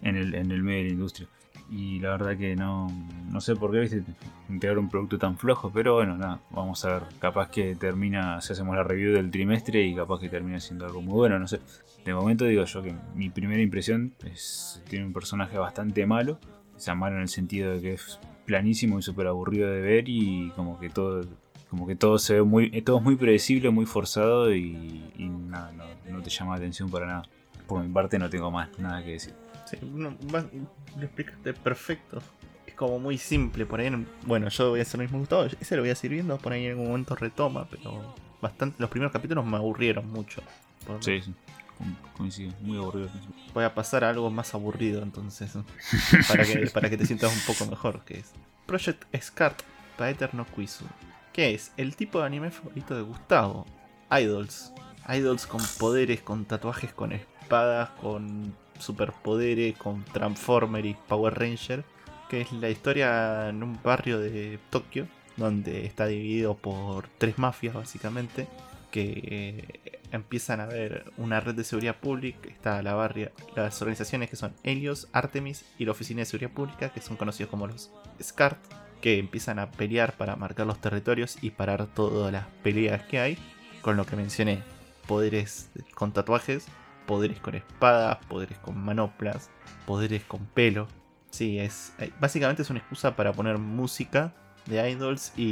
en, 0.00 0.16
el, 0.16 0.32
en 0.36 0.52
el 0.52 0.62
medio 0.62 0.78
de 0.78 0.84
la 0.84 0.92
industria. 0.92 1.26
Y 1.70 2.00
la 2.00 2.10
verdad 2.10 2.36
que 2.36 2.54
no, 2.56 2.88
no 3.30 3.40
sé 3.40 3.56
por 3.56 3.72
qué 3.72 3.80
¿viste? 3.80 4.02
entregar 4.48 4.78
un 4.78 4.88
producto 4.88 5.18
tan 5.18 5.38
flojo, 5.38 5.70
pero 5.72 5.94
bueno, 5.94 6.16
nada, 6.16 6.40
vamos 6.50 6.84
a 6.84 6.94
ver. 6.94 7.02
Capaz 7.18 7.48
que 7.50 7.74
termina, 7.74 8.40
si 8.40 8.52
hacemos 8.52 8.76
la 8.76 8.84
review 8.84 9.12
del 9.14 9.30
trimestre 9.30 9.82
y 9.82 9.94
capaz 9.94 10.20
que 10.20 10.28
termina 10.28 10.60
siendo 10.60 10.84
algo 10.84 11.00
muy 11.00 11.14
bueno, 11.14 11.38
no 11.38 11.48
sé. 11.48 11.60
De 12.04 12.12
momento 12.14 12.44
digo 12.44 12.64
yo 12.64 12.82
que 12.82 12.94
mi 13.14 13.30
primera 13.30 13.62
impresión 13.62 14.12
es 14.24 14.82
tiene 14.88 15.06
un 15.06 15.12
personaje 15.12 15.56
bastante 15.56 16.04
malo. 16.06 16.38
O 16.76 16.80
sea, 16.80 16.94
malo 16.94 17.16
en 17.16 17.22
el 17.22 17.28
sentido 17.28 17.72
de 17.72 17.80
que 17.80 17.92
es 17.94 18.18
planísimo 18.44 18.98
y 18.98 19.02
súper 19.02 19.26
aburrido 19.26 19.70
de 19.70 19.80
ver 19.80 20.08
y 20.08 20.50
como 20.56 20.78
que 20.78 20.88
todo 20.90 21.24
como 21.70 21.86
que 21.86 21.96
todo 21.96 22.18
se 22.18 22.34
ve 22.34 22.42
muy 22.42 22.82
todo 22.82 22.98
es 22.98 23.02
muy 23.02 23.16
predecible 23.16 23.70
muy 23.70 23.86
forzado 23.86 24.54
y, 24.54 25.00
nada 25.48 25.72
no 26.10 26.20
te 26.20 26.28
llama 26.28 26.52
la 26.52 26.56
atención 26.58 26.90
para 26.90 27.06
nada 27.06 27.22
por 27.66 27.82
mi 27.82 27.90
parte 27.92 28.18
no 28.18 28.28
tengo 28.28 28.50
más 28.50 28.68
nada 28.78 29.02
que 29.02 29.12
decir 29.12 29.32
Sí, 29.72 29.78
no, 29.92 30.16
lo 30.30 31.02
explicaste 31.02 31.52
perfecto. 31.54 32.22
Es 32.66 32.74
como 32.74 32.98
muy 32.98 33.18
simple. 33.18 33.66
Por 33.66 33.80
ahí, 33.80 33.86
en- 33.88 34.06
bueno, 34.26 34.48
yo 34.48 34.70
voy 34.70 34.78
a 34.80 34.82
hacer 34.82 34.98
lo 34.98 35.02
mismo 35.04 35.18
Gustavo. 35.18 35.44
Ese 35.60 35.76
lo 35.76 35.82
voy 35.82 35.90
a 35.90 35.94
seguir 35.94 36.16
viendo. 36.16 36.38
Por 36.38 36.52
ahí 36.52 36.64
en 36.66 36.70
algún 36.72 36.86
momento 36.88 37.14
retoma. 37.16 37.66
Pero 37.70 38.14
bastante, 38.40 38.76
los 38.80 38.90
primeros 38.90 39.12
capítulos 39.12 39.44
me 39.44 39.56
aburrieron 39.56 40.10
mucho. 40.10 40.42
Por- 40.86 41.02
sí, 41.02 41.20
sí 41.22 41.34
co- 41.78 42.18
coincido 42.18 42.52
muy 42.60 42.76
aburrido 42.78 43.08
Voy 43.54 43.64
a 43.64 43.74
pasar 43.74 44.04
a 44.04 44.10
algo 44.10 44.30
más 44.30 44.54
aburrido 44.54 45.02
entonces. 45.02 45.52
para, 46.28 46.44
que, 46.44 46.70
para 46.72 46.90
que 46.90 46.96
te 46.96 47.06
sientas 47.06 47.32
un 47.34 47.40
poco 47.54 47.70
mejor. 47.70 48.04
Que 48.04 48.18
es 48.20 48.32
Project 48.66 49.04
Scarlet 49.20 49.62
Paeter 49.96 50.34
no 50.34 50.46
Quizu. 50.46 50.84
¿Qué 51.32 51.54
es? 51.54 51.72
El 51.76 51.96
tipo 51.96 52.18
de 52.20 52.26
anime 52.26 52.50
favorito 52.50 52.94
de 52.94 53.02
Gustavo. 53.02 53.66
Idols. 54.10 54.72
Idols 55.08 55.46
con 55.46 55.60
poderes, 55.78 56.20
con 56.22 56.44
tatuajes, 56.44 56.92
con 56.92 57.12
espadas, 57.12 57.90
con 58.00 58.54
superpoderes, 58.82 59.76
con 59.76 60.04
Transformer 60.04 60.84
y 60.86 60.96
Power 61.08 61.38
Ranger. 61.38 61.84
Que 62.28 62.42
es 62.42 62.52
la 62.52 62.70
historia 62.70 63.48
en 63.48 63.62
un 63.62 63.78
barrio 63.82 64.18
de 64.18 64.58
Tokio. 64.70 65.06
Donde 65.36 65.86
está 65.86 66.06
dividido 66.06 66.54
por 66.54 67.08
tres 67.18 67.38
mafias 67.38 67.74
básicamente. 67.74 68.48
Que 68.90 69.68
eh, 69.84 70.00
empiezan 70.12 70.60
a 70.60 70.66
ver 70.66 71.10
una 71.16 71.40
red 71.40 71.54
de 71.54 71.64
seguridad 71.64 71.96
pública. 71.96 72.48
Está 72.48 72.82
la 72.82 72.94
barria, 72.94 73.32
las 73.56 73.80
organizaciones 73.80 74.30
que 74.30 74.36
son 74.36 74.54
Helios, 74.62 75.08
Artemis 75.12 75.64
y 75.78 75.86
la 75.86 75.92
Oficina 75.92 76.20
de 76.20 76.26
Seguridad 76.26 76.52
Pública, 76.52 76.90
que 76.90 77.00
son 77.00 77.16
conocidos 77.16 77.50
como 77.50 77.66
los 77.66 77.90
SCART, 78.22 78.58
que 79.00 79.18
empiezan 79.18 79.58
a 79.58 79.70
pelear 79.70 80.16
para 80.16 80.36
marcar 80.36 80.66
los 80.66 80.80
territorios 80.80 81.36
y 81.42 81.50
parar 81.50 81.86
todas 81.86 82.32
las 82.32 82.46
peleas 82.62 83.02
que 83.04 83.18
hay. 83.18 83.38
Con 83.80 83.96
lo 83.96 84.06
que 84.06 84.14
mencioné, 84.14 84.62
poderes 85.08 85.70
con 85.94 86.12
tatuajes, 86.12 86.66
poderes 87.06 87.40
con 87.40 87.54
espadas, 87.54 88.18
poderes 88.28 88.58
con 88.58 88.78
manoplas, 88.82 89.50
poderes 89.86 90.22
con 90.24 90.44
pelo. 90.46 90.88
Sí, 91.30 91.58
es 91.58 91.94
eh, 91.98 92.10
básicamente 92.20 92.62
es 92.62 92.70
una 92.70 92.78
excusa 92.80 93.16
para 93.16 93.32
poner 93.32 93.58
música 93.58 94.34
de 94.66 94.90
idols 94.90 95.32
y, 95.36 95.42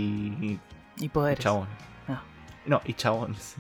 Y 0.41 0.61
y 0.99 1.09
poderes. 1.09 1.43
chabones. 1.43 1.75
Ah. 2.09 2.23
No, 2.67 2.81
y 2.85 2.95
chabones. 2.95 3.55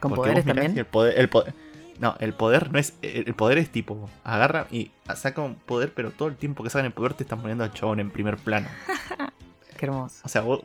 Con 0.00 0.10
Porque 0.10 0.30
poderes 0.30 0.44
también. 0.44 0.76
y 0.76 0.78
El 0.80 0.86
poder, 0.86 1.18
el 1.18 1.28
poder- 1.28 1.54
no, 1.98 2.16
el 2.20 2.32
poder 2.34 2.72
no 2.72 2.78
es. 2.78 2.94
El 3.02 3.34
poder 3.34 3.58
es 3.58 3.70
tipo. 3.70 4.08
Agarra 4.24 4.66
y 4.70 4.90
saca 5.14 5.40
un 5.42 5.54
poder, 5.56 5.92
pero 5.94 6.10
todo 6.10 6.28
el 6.28 6.36
tiempo 6.36 6.62
que 6.64 6.70
sacan 6.70 6.86
el 6.86 6.92
poder 6.92 7.14
te 7.14 7.22
están 7.24 7.40
poniendo 7.40 7.64
al 7.64 7.72
chabón 7.72 8.00
en 8.00 8.10
primer 8.10 8.36
plano. 8.36 8.68
Qué 9.76 9.86
hermoso. 9.86 10.20
O 10.24 10.28
sea, 10.28 10.42
vos. 10.42 10.60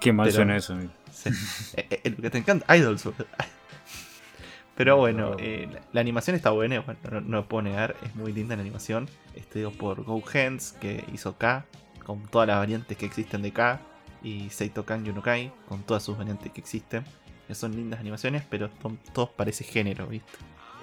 qué 0.00 0.12
mal 0.12 0.26
Pero- 0.26 0.36
suena 0.36 0.56
eso 0.56 0.72
amigo. 0.72 0.90
sí. 1.12 1.30
Eh, 1.76 2.00
eh, 2.04 2.10
lo 2.10 2.16
que 2.16 2.30
te 2.30 2.38
encanta, 2.38 2.76
Idols. 2.76 3.08
Pero 4.76 4.96
bueno, 4.96 5.30
No. 5.32 5.36
eh, 5.38 5.68
la, 5.70 5.80
la 5.92 6.00
animación 6.00 6.34
está 6.34 6.50
buena, 6.50 6.80
bueno, 6.80 6.98
no, 7.10 7.20
no 7.20 7.36
lo 7.38 7.48
puedo 7.48 7.62
negar, 7.62 7.94
es 8.02 8.14
muy 8.14 8.32
linda 8.32 8.56
la 8.56 8.62
animación. 8.62 9.08
Este 9.34 9.66
por 9.68 10.02
Go 10.04 10.22
Hands, 10.32 10.72
que 10.80 11.04
hizo 11.12 11.36
K, 11.36 11.66
con 12.04 12.22
todas 12.28 12.48
las 12.48 12.56
variantes 12.58 12.96
que 12.96 13.06
existen 13.06 13.42
de 13.42 13.52
K, 13.52 13.80
y 14.22 14.50
Seito 14.50 14.84
Kan 14.86 15.04
Yunokai, 15.04 15.52
con 15.68 15.82
todas 15.82 16.02
sus 16.02 16.16
variantes 16.16 16.52
que 16.52 16.60
existen. 16.60 17.04
Que 17.48 17.54
son 17.54 17.74
lindas 17.76 18.00
animaciones, 18.00 18.44
pero 18.48 18.70
son 18.80 18.98
todos 19.12 19.28
parece 19.30 19.64
género, 19.64 20.06
¿viste? 20.06 20.30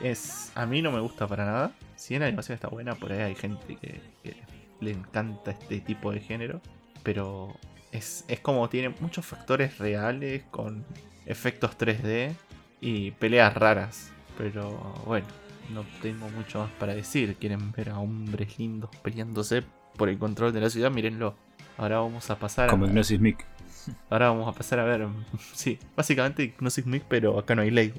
Es, 0.04 0.52
a 0.56 0.66
mí 0.66 0.82
no 0.82 0.92
me 0.92 1.00
gusta 1.00 1.26
para 1.28 1.46
nada. 1.46 1.72
Si 1.96 2.14
bien 2.14 2.22
la 2.22 2.28
animación 2.28 2.56
está 2.56 2.68
buena, 2.68 2.96
por 2.96 3.12
ahí 3.12 3.20
hay 3.22 3.36
gente 3.36 3.76
que, 3.78 4.02
que 4.24 4.36
le 4.82 4.92
encanta 4.92 5.52
este 5.52 5.80
tipo 5.80 6.12
de 6.12 6.20
género. 6.20 6.62
Pero 7.02 7.56
es, 7.92 8.26
es 8.28 8.40
como 8.42 8.68
tiene 8.70 8.90
muchos 9.00 9.26
factores 9.26 9.78
reales 9.78 10.44
con 10.52 10.86
efectos 11.26 11.78
3D 11.78 12.34
y 12.82 13.12
peleas 13.12 13.54
raras. 13.54 14.12
Pero 14.38 14.72
bueno, 15.06 15.28
no 15.74 15.84
tengo 16.02 16.30
mucho 16.30 16.60
más 16.60 16.72
para 16.80 16.96
decir. 16.96 17.36
Quieren 17.36 17.72
ver 17.72 17.90
a 17.90 18.00
hombres 18.00 18.58
lindos 18.58 18.90
peleándose 19.02 19.64
por 19.98 20.10
el 20.10 20.18
control 20.18 20.54
de 20.54 20.62
la 20.62 20.70
ciudad, 20.70 20.92
mírenlo. 20.92 21.36
Ahora 21.78 22.00
vamos 22.00 22.30
a 22.30 22.38
pasar 22.38 22.70
como 22.70 22.86
a, 22.86 22.88
Hypnosis 22.88 23.20
Mic 23.20 23.46
Ahora 24.10 24.30
vamos 24.30 24.48
a 24.48 24.58
pasar 24.58 24.80
a 24.80 24.84
ver. 24.84 25.08
Sí, 25.54 25.80
básicamente 25.96 26.44
Hypnosis 26.44 26.86
Mic, 26.86 27.04
pero 27.08 27.38
acá 27.38 27.56
no 27.56 27.62
hay 27.62 27.72
ley. 27.72 27.94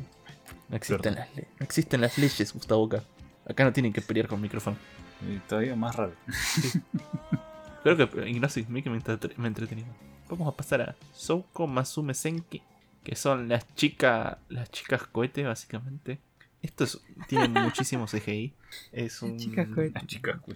No 0.69 0.77
existen, 0.77 1.15
las, 1.15 1.35
le- 1.35 1.48
no 1.59 1.65
existen 1.65 2.01
las 2.01 2.16
leyes, 2.16 2.52
Gustavo 2.52 2.86
acá. 2.86 3.02
Acá 3.48 3.65
no 3.65 3.73
tienen 3.73 3.93
que 3.93 4.01
pelear 4.01 4.28
con 4.28 4.40
micrófono. 4.40 4.77
Eh, 5.27 5.39
todavía 5.47 5.77
más 5.77 5.94
raro 5.97 6.15
Creo 7.82 7.97
que 7.97 8.31
Hypnosis 8.31 8.69
Mic 8.69 8.86
me, 8.86 9.01
me 9.36 9.44
ha 9.44 9.47
entretenido. 9.47 9.89
Vamos 10.28 10.48
a 10.48 10.57
pasar 10.57 10.82
a 10.82 10.97
Souko 11.12 11.66
Masume 11.66 12.15
Senki, 12.15 12.62
que 13.05 13.16
son 13.16 13.48
las 13.48 13.66
chicas 13.74 14.36
las 14.48 14.70
chicas 14.70 15.02
cohete, 15.05 15.44
básicamente. 15.44 16.18
Estos 16.62 17.02
tienen 17.28 17.52
muchísimo 17.62 18.06
CGI. 18.06 18.55
Es 18.93 19.22
un, 19.22 19.39
Chicas 19.39 19.68
cohete. 19.74 20.01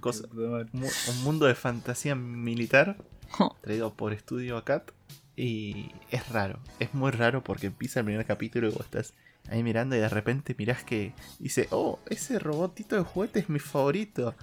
Cosa- 0.01 0.29
un 0.33 1.25
mundo 1.25 1.47
de 1.47 1.55
fantasía 1.55 2.15
militar 2.15 2.97
Oh. 3.39 3.57
traído 3.63 3.93
por 3.95 4.13
Estudio 4.13 4.57
Acat. 4.57 4.91
Y 5.37 5.91
es 6.13 6.29
raro, 6.29 6.61
es 6.79 6.95
muy 6.95 7.11
raro 7.11 7.43
porque 7.43 7.67
empieza 7.67 7.99
el 8.01 8.07
primer 8.07 8.25
capítulo 8.25 8.69
y 8.69 8.71
vos 8.71 8.83
estás 8.85 9.15
ahí 9.49 9.65
mirando 9.65 9.97
y 9.97 9.99
de 9.99 10.09
repente 10.09 10.55
mirás 10.57 10.85
que 10.85 11.13
dice, 11.41 11.67
oh, 11.73 11.99
ese 12.09 12.39
robotito 12.39 12.95
de 12.95 13.03
juguete 13.03 13.41
es 13.41 13.49
mi 13.49 13.59
favorito. 13.59 14.35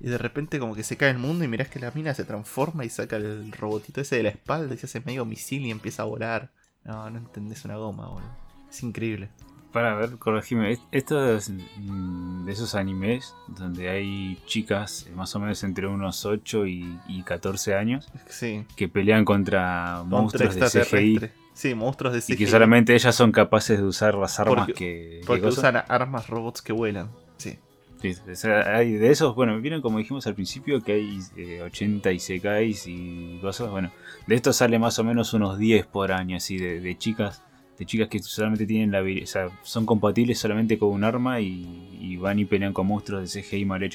Y 0.00 0.08
de 0.08 0.18
repente 0.18 0.58
como 0.58 0.74
que 0.74 0.82
se 0.82 0.96
cae 0.96 1.10
el 1.10 1.18
mundo 1.18 1.44
y 1.44 1.48
mirás 1.48 1.68
que 1.68 1.78
la 1.78 1.92
mina 1.92 2.12
se 2.14 2.24
transforma 2.24 2.84
y 2.84 2.88
saca 2.88 3.14
el 3.16 3.52
robotito 3.52 4.00
ese 4.00 4.16
de 4.16 4.24
la 4.24 4.30
espalda 4.30 4.74
y 4.74 4.78
se 4.78 4.86
hace 4.86 5.00
medio 5.00 5.24
misil 5.24 5.64
y 5.64 5.70
empieza 5.70 6.02
a 6.02 6.06
volar. 6.06 6.50
No, 6.84 7.08
no 7.10 7.18
entendés 7.18 7.64
una 7.64 7.76
goma, 7.76 8.08
boludo. 8.08 8.28
Es 8.70 8.82
increíble. 8.82 9.28
Para 9.72 9.94
ver, 9.94 10.18
corregime. 10.18 10.72
est- 10.72 10.82
Esto 10.92 11.34
es 11.36 11.50
mm, 11.50 12.44
de 12.44 12.52
esos 12.52 12.74
animes 12.74 13.34
donde 13.48 13.88
hay 13.88 14.36
chicas 14.46 15.06
eh, 15.08 15.12
más 15.14 15.34
o 15.34 15.40
menos 15.40 15.62
entre 15.64 15.86
unos 15.86 16.26
8 16.26 16.66
y, 16.66 16.98
y 17.08 17.22
14 17.22 17.74
años 17.74 18.06
Sí. 18.28 18.66
que 18.76 18.88
pelean 18.88 19.24
contra 19.24 19.96
Contra 20.00 20.18
monstruos 20.20 20.54
de 20.54 20.60
CGI 20.60 20.64
extraterrestres. 20.76 21.32
Sí, 21.54 21.74
monstruos 21.74 22.12
de 22.14 22.20
CGI. 22.20 22.32
y 22.32 22.36
que 22.36 22.46
solamente 22.46 22.94
ellas 22.94 23.14
son 23.14 23.32
capaces 23.32 23.78
de 23.78 23.84
usar 23.84 24.14
las 24.14 24.38
armas 24.40 24.56
Porque- 24.66 24.72
que, 24.74 25.18
que 25.20 25.26
Porque 25.26 25.42
cosas. 25.42 25.58
usan 25.58 25.84
armas 25.88 26.26
robots 26.28 26.60
que 26.60 26.72
vuelan. 26.74 27.10
Sí. 28.02 28.14
Sí, 28.14 28.20
o 28.30 28.34
sea, 28.34 28.76
hay 28.76 28.92
de 28.92 29.10
esos, 29.10 29.34
bueno, 29.34 29.58
vieron 29.60 29.80
como 29.80 29.98
dijimos 29.98 30.26
al 30.26 30.34
principio 30.34 30.82
que 30.82 30.92
hay 30.92 31.20
eh, 31.36 31.62
80 31.62 32.12
isekais 32.12 32.86
y 32.86 33.38
cosas, 33.40 33.70
bueno, 33.70 33.90
de 34.26 34.34
estos 34.34 34.56
sale 34.56 34.78
más 34.78 34.98
o 34.98 35.04
menos 35.04 35.32
unos 35.32 35.56
10 35.58 35.86
por 35.86 36.12
año, 36.12 36.36
así, 36.36 36.58
de, 36.58 36.80
de 36.80 36.98
chicas 36.98 37.42
de 37.78 37.86
chicas 37.86 38.08
que 38.08 38.18
solamente 38.20 38.66
tienen 38.66 38.92
la 38.92 39.00
o 39.00 39.26
sea, 39.26 39.48
son 39.62 39.86
compatibles 39.86 40.38
solamente 40.38 40.78
con 40.78 40.90
un 40.90 41.04
arma 41.04 41.40
y, 41.40 41.88
y 42.00 42.16
van 42.16 42.38
y 42.38 42.44
pelean 42.44 42.72
con 42.72 42.86
monstruos 42.86 43.32
de 43.32 43.42
CGI 43.42 43.64
mal. 43.64 43.90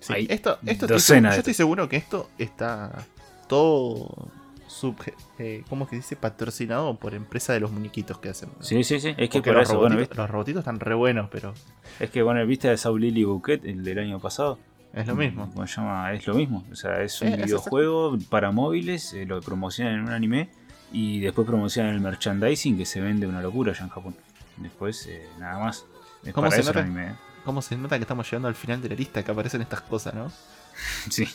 Sí, 0.00 0.12
Hay 0.12 0.26
esto, 0.30 0.58
esto 0.64 0.86
estoy 0.86 0.88
docenas 0.88 1.32
de 1.32 1.36
yo 1.36 1.40
estoy 1.40 1.54
seguro 1.54 1.88
que 1.88 1.96
esto 1.96 2.30
está 2.38 3.06
todo 3.48 4.30
subje- 4.68 5.14
eh, 5.38 5.64
¿cómo 5.68 5.88
que 5.88 5.96
dice? 5.96 6.14
patrocinado 6.16 6.94
por 6.96 7.14
empresa 7.14 7.52
de 7.52 7.60
los 7.60 7.70
muñequitos 7.72 8.18
que 8.18 8.28
hacen. 8.28 8.50
Sí, 8.60 8.84
sí, 8.84 9.00
sí, 9.00 9.14
es 9.16 9.28
que 9.30 9.42
por 9.42 9.54
los, 9.54 9.62
eso, 9.68 9.74
robotitos, 9.74 10.16
los 10.16 10.30
robotitos 10.30 10.60
están 10.60 10.80
re 10.80 10.94
buenos, 10.94 11.28
pero 11.30 11.54
es 12.00 12.10
que 12.10 12.22
bueno, 12.22 12.44
viste 12.46 12.70
a 12.70 12.76
Saul 12.76 13.00
Lily 13.00 13.24
Bouquet, 13.24 13.64
el 13.64 13.82
del 13.84 13.98
año 13.98 14.20
pasado. 14.20 14.58
es 14.92 15.06
lo 15.06 15.14
mismo. 15.16 15.50
¿Cómo 15.52 15.66
se 15.66 15.76
llama? 15.76 16.12
Es 16.12 16.26
lo 16.26 16.34
mismo. 16.34 16.64
O 16.72 16.74
sea, 16.76 17.02
es 17.02 17.20
un 17.20 17.28
Eh, 17.28 17.34
es 17.38 17.44
videojuego 17.46 18.16
para 18.30 18.50
móviles, 18.52 19.12
eh, 19.14 19.26
lo 19.26 19.40
promocionan 19.40 19.94
en 19.94 20.00
un 20.02 20.10
anime 20.10 20.50
y 20.92 21.20
después 21.20 21.46
promocionan 21.46 21.94
el 21.94 22.00
merchandising 22.00 22.78
que 22.78 22.86
se 22.86 23.00
vende 23.00 23.26
una 23.26 23.42
locura 23.42 23.72
allá 23.72 23.84
en 23.84 23.90
Japón. 23.90 24.16
Después, 24.56 25.06
eh, 25.06 25.26
nada 25.38 25.58
más. 25.58 25.84
Es 26.24 26.32
¿Cómo 26.32 26.50
se 26.50 26.62
nota? 26.64 26.80
anime. 26.80 27.08
¿eh? 27.08 27.14
¿Cómo 27.44 27.62
se 27.62 27.76
nota 27.76 27.96
que 27.96 28.02
estamos 28.02 28.26
llegando 28.30 28.48
al 28.48 28.54
final 28.54 28.82
de 28.82 28.88
la 28.90 28.94
lista 28.96 29.22
que 29.22 29.30
aparecen 29.30 29.60
estas 29.62 29.82
cosas, 29.82 30.14
no? 30.14 30.30
Sí. 31.10 31.26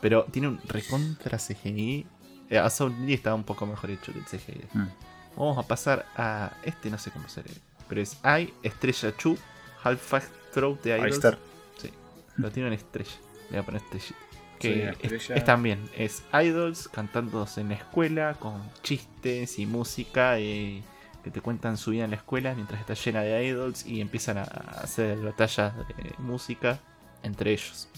Pero 0.00 0.24
tiene 0.30 0.48
un 0.48 0.60
recontra 0.66 1.38
CGI. 1.38 2.06
Eh, 2.50 2.58
a 2.58 2.68
Soul 2.68 2.92
Lee 3.06 3.14
estaba 3.14 3.36
un 3.36 3.44
poco 3.44 3.64
mejor 3.64 3.90
hecho 3.90 4.12
que 4.12 4.18
el 4.18 4.24
CGI. 4.26 4.66
Mm. 4.74 4.88
Vamos 5.36 5.58
a 5.58 5.62
pasar 5.66 6.04
a 6.16 6.52
este, 6.64 6.90
no 6.90 6.98
sé 6.98 7.10
cómo 7.12 7.28
se 7.28 7.42
lee. 7.44 7.56
Pero 7.88 8.00
es 8.02 8.18
I, 8.24 8.52
Estrella 8.62 9.16
Chu, 9.16 9.38
Half 9.82 10.00
Fast 10.00 10.28
Throat 10.52 10.82
de 10.82 10.98
Idols. 10.98 11.14
está. 11.14 11.38
Sí, 11.78 11.90
lo 12.36 12.50
tiene 12.50 12.68
en 12.68 12.74
estrella. 12.74 13.12
Le 13.44 13.50
voy 13.50 13.58
a 13.58 13.62
poner 13.62 13.82
estrellita. 13.82 14.16
Sí, 14.60 14.68
Que 14.68 14.76
la 14.84 14.90
es, 14.90 14.96
estrella. 15.12 15.34
es 15.36 15.44
también, 15.44 15.90
es 15.96 16.22
idols 16.34 16.88
cantando 16.88 17.46
en 17.56 17.68
la 17.70 17.74
escuela 17.76 18.34
con 18.34 18.60
chistes 18.82 19.58
y 19.58 19.64
música 19.66 20.38
y 20.38 20.84
que 21.24 21.30
te 21.30 21.40
cuentan 21.40 21.76
su 21.78 21.92
vida 21.92 22.04
en 22.04 22.10
la 22.10 22.16
escuela 22.16 22.54
mientras 22.54 22.80
está 22.80 22.92
llena 22.94 23.22
de 23.22 23.46
idols 23.46 23.86
y 23.86 24.00
empiezan 24.00 24.38
a 24.38 24.42
hacer 24.42 25.18
batallas 25.18 25.74
de 25.88 26.14
música 26.18 26.78
entre 27.22 27.52
ellos. 27.52 27.88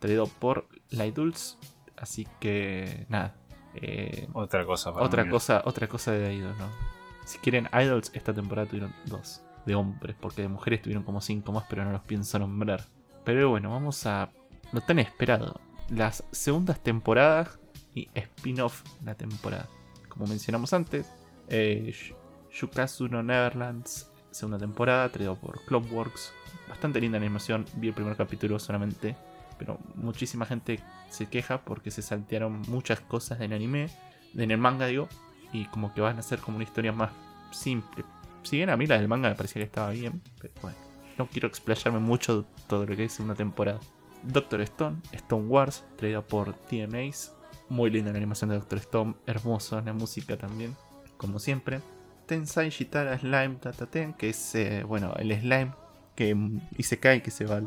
Traído 0.00 0.26
por 0.26 0.66
Light 0.90 1.14
Dulce. 1.14 1.56
Así 1.96 2.26
que 2.40 3.06
nada. 3.08 3.34
Eh, 3.74 4.28
Otra 4.32 4.64
cosa 4.64 4.92
para 4.92 5.04
otra 5.04 5.28
cosa, 5.28 5.62
otra 5.64 5.88
cosa 5.88 6.12
de 6.12 6.34
idols, 6.34 6.58
¿no? 6.58 6.68
Si 7.24 7.38
quieren 7.38 7.68
idols, 7.72 8.10
esta 8.14 8.34
temporada 8.34 8.66
tuvieron 8.68 8.92
dos 9.06 9.42
de 9.66 9.74
hombres, 9.74 10.16
porque 10.18 10.42
de 10.42 10.48
mujeres 10.48 10.82
tuvieron 10.82 11.04
como 11.04 11.20
cinco 11.20 11.52
más, 11.52 11.64
pero 11.68 11.84
no 11.84 11.92
los 11.92 12.02
pienso 12.02 12.38
nombrar. 12.38 12.84
Pero 13.24 13.50
bueno, 13.50 13.70
vamos 13.70 14.06
a 14.06 14.30
lo 14.72 14.80
tan 14.80 14.98
esperado. 14.98 15.60
Las 15.90 16.24
segundas 16.30 16.80
temporadas 16.80 17.58
y 17.94 18.08
spin-off 18.14 18.82
de 19.00 19.06
la 19.06 19.14
temporada. 19.14 19.68
Como 20.08 20.26
mencionamos 20.26 20.72
antes, 20.72 21.12
eh, 21.48 21.94
no 23.10 23.22
Neverlands, 23.22 24.10
segunda 24.30 24.58
temporada, 24.58 25.08
traído 25.10 25.36
por 25.36 25.64
Clockworks. 25.64 26.32
Bastante 26.68 27.00
linda 27.00 27.18
animación, 27.18 27.66
vi 27.74 27.88
el 27.88 27.94
primer 27.94 28.16
capítulo 28.16 28.58
solamente, 28.58 29.16
pero 29.60 29.78
muchísima 29.94 30.46
gente 30.46 30.80
se 31.10 31.26
queja 31.26 31.62
porque 31.66 31.90
se 31.90 32.00
saltearon 32.00 32.62
muchas 32.68 32.98
cosas 33.00 33.38
del 33.38 33.52
anime, 33.52 33.90
en 34.34 34.50
el 34.50 34.56
manga 34.56 34.86
digo, 34.86 35.06
y 35.52 35.66
como 35.66 35.92
que 35.92 36.00
van 36.00 36.18
a 36.18 36.22
ser 36.22 36.38
como 36.38 36.56
una 36.56 36.64
historia 36.64 36.92
más 36.92 37.10
simple. 37.52 38.04
Si 38.42 38.56
bien 38.56 38.70
a 38.70 38.76
mí 38.78 38.86
la 38.86 38.96
del 38.96 39.06
manga 39.06 39.28
me 39.28 39.34
parecía 39.34 39.60
que 39.60 39.66
estaba 39.66 39.90
bien, 39.90 40.22
pero 40.40 40.54
bueno, 40.62 40.78
no 41.18 41.26
quiero 41.26 41.46
explayarme 41.46 41.98
mucho 41.98 42.40
de 42.40 42.48
todo 42.68 42.86
lo 42.86 42.96
que 42.96 43.04
es 43.04 43.20
una 43.20 43.34
temporada. 43.34 43.78
Doctor 44.22 44.62
Stone, 44.62 44.96
Stone 45.12 45.46
Wars, 45.46 45.84
traída 45.96 46.22
por 46.22 46.54
TMAs. 46.54 47.34
Muy 47.68 47.90
linda 47.90 48.12
la 48.12 48.16
animación 48.16 48.48
de 48.48 48.56
Doctor 48.56 48.78
Stone, 48.78 49.14
hermosa 49.26 49.82
la 49.82 49.92
música 49.92 50.38
también, 50.38 50.74
como 51.18 51.38
siempre. 51.38 51.82
Tensai 52.24 52.70
Shitara 52.70 53.18
Slime 53.18 53.58
Dataten, 53.60 54.14
que 54.14 54.30
es, 54.30 54.54
eh, 54.54 54.84
bueno, 54.84 55.12
el 55.18 55.38
slime 55.38 55.72
que 56.14 56.34
mm, 56.34 56.60
Isekai 56.78 57.22
que 57.22 57.30
se 57.30 57.44
va 57.44 57.60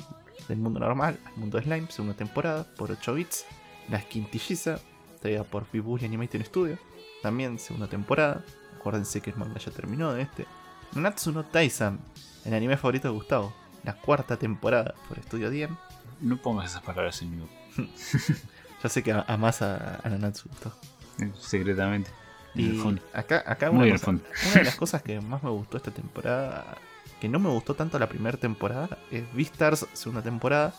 del 0.47 0.57
mundo 0.59 0.79
normal 0.79 1.19
al 1.25 1.35
mundo 1.37 1.57
de 1.57 1.63
slime, 1.63 1.87
segunda 1.89 2.15
temporada, 2.15 2.63
por 2.75 2.91
8 2.91 3.13
bits. 3.13 3.45
La 3.89 3.99
Quintilliza, 4.01 4.79
traída 5.21 5.43
por 5.43 5.65
Bibuli 5.71 6.05
Animation 6.05 6.43
Studio, 6.45 6.77
también 7.21 7.59
segunda 7.59 7.87
temporada. 7.87 8.43
Acuérdense 8.77 9.21
que 9.21 9.29
el 9.31 9.37
manga 9.37 9.57
ya 9.59 9.71
terminó 9.71 10.13
de 10.13 10.21
este. 10.23 10.45
Natsu 10.95 11.31
no 11.31 11.43
el 12.45 12.53
anime 12.53 12.77
favorito 12.77 13.07
de 13.07 13.13
Gustavo, 13.13 13.53
la 13.83 13.93
cuarta 13.95 14.37
temporada 14.37 14.93
por 15.07 15.17
Estudio 15.19 15.49
Diem. 15.49 15.75
No 16.21 16.37
pongas 16.41 16.69
esas 16.71 16.83
palabras 16.83 17.21
en 17.21 17.31
mi 17.31 17.37
boca, 17.41 17.53
Ya 18.83 18.89
sé 18.89 19.01
que 19.03 19.11
a- 19.13 19.25
amás 19.27 19.61
a, 19.61 19.99
a 20.03 20.09
Nanatsu, 20.09 20.49
Gustavo. 20.49 20.75
secretamente. 21.39 22.11
Y 22.55 22.77
acá, 23.13 23.43
acá 23.47 23.69
cosa- 23.69 24.11
una 24.11 24.53
de 24.59 24.63
las 24.63 24.75
cosas 24.75 25.01
que 25.01 25.19
más 25.21 25.41
me 25.41 25.49
gustó 25.49 25.77
esta 25.77 25.91
temporada, 25.91 26.77
que 27.23 27.29
no 27.29 27.39
me 27.39 27.47
gustó 27.47 27.73
tanto 27.73 27.97
la 27.97 28.09
primera 28.09 28.37
temporada, 28.37 28.97
es 29.09 29.23
Beastars, 29.33 29.87
segunda 29.93 30.21
temporada, 30.21 30.73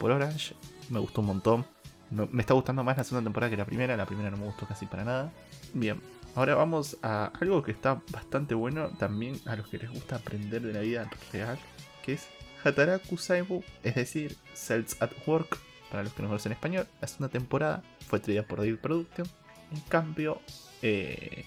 por 0.00 0.10
Orange. 0.10 0.56
Me 0.88 0.98
gustó 0.98 1.20
un 1.20 1.28
montón. 1.28 1.64
Me, 2.10 2.26
me 2.26 2.40
está 2.40 2.54
gustando 2.54 2.82
más 2.82 2.96
la 2.96 3.04
segunda 3.04 3.24
temporada 3.24 3.50
que 3.50 3.56
la 3.56 3.66
primera. 3.66 3.96
La 3.96 4.04
primera 4.04 4.28
no 4.28 4.36
me 4.36 4.46
gustó 4.46 4.66
casi 4.66 4.86
para 4.86 5.04
nada. 5.04 5.32
Bien, 5.74 6.02
ahora 6.34 6.56
vamos 6.56 6.96
a 7.02 7.26
algo 7.40 7.62
que 7.62 7.70
está 7.70 8.02
bastante 8.10 8.56
bueno 8.56 8.88
también 8.98 9.40
a 9.46 9.54
los 9.54 9.68
que 9.68 9.78
les 9.78 9.88
gusta 9.88 10.16
aprender 10.16 10.60
de 10.60 10.72
la 10.72 10.80
vida 10.80 11.08
real, 11.32 11.56
que 12.02 12.14
es 12.14 12.26
Hataraku 12.64 13.16
Saibu, 13.16 13.62
es 13.84 13.94
decir, 13.94 14.36
Cells 14.54 15.00
at 15.00 15.12
Work, 15.24 15.56
para 15.88 16.02
los 16.02 16.12
que 16.14 16.22
no 16.22 16.28
conocen 16.30 16.50
español. 16.50 16.88
La 17.00 17.06
segunda 17.06 17.28
temporada 17.28 17.84
fue 18.08 18.18
traída 18.18 18.42
por 18.42 18.58
David 18.58 18.78
Production. 18.78 19.28
En 19.70 19.80
cambio, 19.82 20.40
eh, 20.82 21.44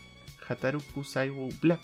Hataruku 0.48 1.03
Saibu 1.03 1.49
Black, 1.61 1.82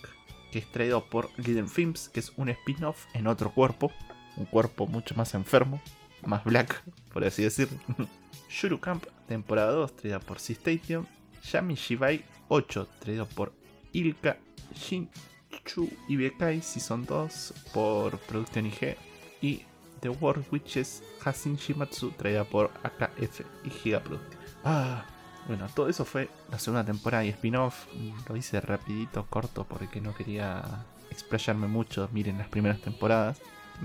que 0.56 0.60
es 0.60 0.72
traído 0.72 1.04
por 1.04 1.30
Little 1.36 1.68
Films, 1.68 2.08
que 2.08 2.22
es 2.22 2.32
un 2.38 2.48
spin-off 2.48 3.08
en 3.14 3.28
otro 3.28 3.52
cuerpo, 3.52 3.92
un 4.38 4.46
cuerpo 4.46 4.88
mucho 4.88 5.14
más 5.14 5.34
enfermo, 5.34 5.82
más 6.26 6.46
black, 6.46 6.82
por 7.12 7.26
así 7.26 7.44
decirlo. 7.44 7.78
Shuru 8.50 8.80
Camp, 8.80 9.04
temporada 9.28 9.74
2, 9.74 9.98
traída 9.98 10.22
por 10.22 10.40
Sea 10.40 10.56
Station. 10.56 11.06
Yami 11.52 11.76
Shibai 11.76 12.24
8, 12.48 12.88
traído 13.00 13.26
por 13.26 13.52
Ilka 13.92 14.38
Shinchu 14.74 15.90
Ibekai 16.08 16.62
Season 16.62 17.06
2 17.06 17.54
por 17.74 18.18
Production 18.20 18.68
IG. 18.68 18.96
Y 19.42 19.64
The 20.00 20.08
World 20.08 20.46
Witches 20.54 21.04
Hasin 21.26 21.58
Shimatsu, 21.58 22.12
traída 22.12 22.46
por 22.46 22.72
AKF 22.82 23.42
y 23.66 23.70
Giga 23.72 24.00
Production. 24.00 24.40
Ah, 24.64 25.04
bueno, 25.48 25.68
todo 25.74 25.90
eso 25.90 26.06
fue 26.06 26.30
la 26.52 26.60
segunda 26.60 26.84
temporada 26.84 27.24
y 27.24 27.30
spin-off. 27.30 27.86
Lo 28.28 28.36
hice 28.36 28.60
rapidito, 28.62 29.26
corto, 29.30 29.66
porque 29.68 30.02
no 30.02 30.14
quería 30.16 30.64
explayarme 31.12 31.68
mucho. 31.68 32.10
Miren 32.12 32.38
las 32.38 32.48
primeras 32.48 32.80
temporadas, 32.82 33.40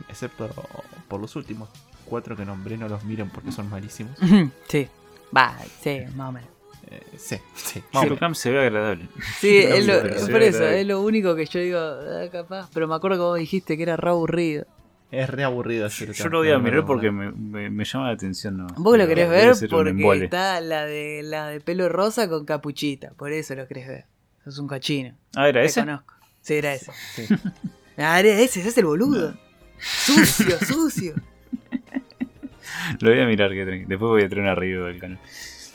excepto 0.09 0.49
por 1.09 1.21
los 1.21 1.37
últimos 1.37 1.69
cuatro 2.07 2.37
que 2.37 2.45
nombré, 2.45 2.77
no 2.77 2.89
los 2.89 3.05
miren 3.05 3.31
porque 3.31 3.53
son 3.53 3.69
malísimos. 3.71 4.17
sí. 4.69 4.89
Va, 5.37 5.57
sí, 5.83 6.01
más 6.17 6.31
o 6.31 6.33
menos. 6.33 6.51
Eh, 6.91 7.01
sí, 7.17 7.37
sí. 7.55 7.83
Camp 8.19 8.35
se 8.35 8.51
ve 8.51 8.61
agradable. 8.67 9.07
Sí, 9.39 9.59
es, 9.59 9.87
lo- 9.87 10.03
pero 10.03 10.15
es 10.17 10.23
se 10.25 10.33
por 10.33 10.41
ve 10.41 10.47
eso, 10.49 10.57
agradable. 10.59 10.81
es 10.81 10.87
lo 10.89 11.03
único 11.03 11.37
que 11.37 11.47
yo 11.47 11.61
digo, 11.61 11.79
ah, 11.79 12.25
capaz. 12.33 12.69
Pero 12.75 12.89
me 12.89 12.95
acuerdo 12.97 13.17
que 13.19 13.23
vos 13.23 13.39
dijiste 13.39 13.77
que 13.77 13.83
era 13.85 13.97
re 13.97 14.11
aburrido. 14.11 14.65
Es 15.11 15.29
re 15.29 15.43
aburrido. 15.45 15.89
Yo, 15.89 15.95
Shiro 15.95 16.13
yo 16.13 16.29
lo 16.29 16.39
voy 16.39 16.51
a 16.51 16.55
no, 16.55 16.61
mirar 16.61 16.81
no, 16.81 16.87
porque 16.87 17.07
no. 17.07 17.13
me, 17.13 17.33
me- 17.33 17.71
me 17.71 17.85
llama 17.85 18.07
la 18.09 18.13
atención. 18.15 18.57
¿no? 18.59 18.67
Vos 18.77 18.97
lo 18.97 19.07
querés 19.09 19.29
ver 19.29 19.55
porque 19.69 20.25
está 20.25 20.61
la 20.61 20.85
de 20.87 21.23
la 21.25 21.49
de 21.49 21.61
pelo 21.61 21.89
rosa 21.89 22.29
con 22.29 22.45
capuchita. 22.45 23.11
Por 23.15 23.33
eso 23.33 23.55
lo 23.57 23.67
querés 23.67 23.89
ver. 23.89 24.05
Sos 24.45 24.59
un 24.59 24.69
cochino. 24.69 25.17
Ah, 25.35 25.49
¿era 25.49 25.61
Te 25.63 25.67
ese? 25.67 25.81
conozco. 25.81 26.15
Sí, 26.43 26.55
era 26.55 26.75
ese. 26.75 26.93
Sí. 27.15 27.27
Ah, 28.03 28.19
era 28.19 28.31
ese, 28.31 28.61
ese 28.61 28.69
es 28.71 28.79
el 28.79 28.87
boludo. 28.87 29.35
Sucio, 29.79 30.59
sucio. 30.67 31.15
Lo 33.01 33.11
voy 33.11 33.21
a 33.21 33.27
mirar, 33.27 33.51
que 33.51 33.65
después 33.65 33.99
voy 34.01 34.23
a 34.23 34.29
traer 34.29 34.43
una 34.43 34.55
review 34.55 34.85
del 34.85 34.99
canal. 34.99 35.19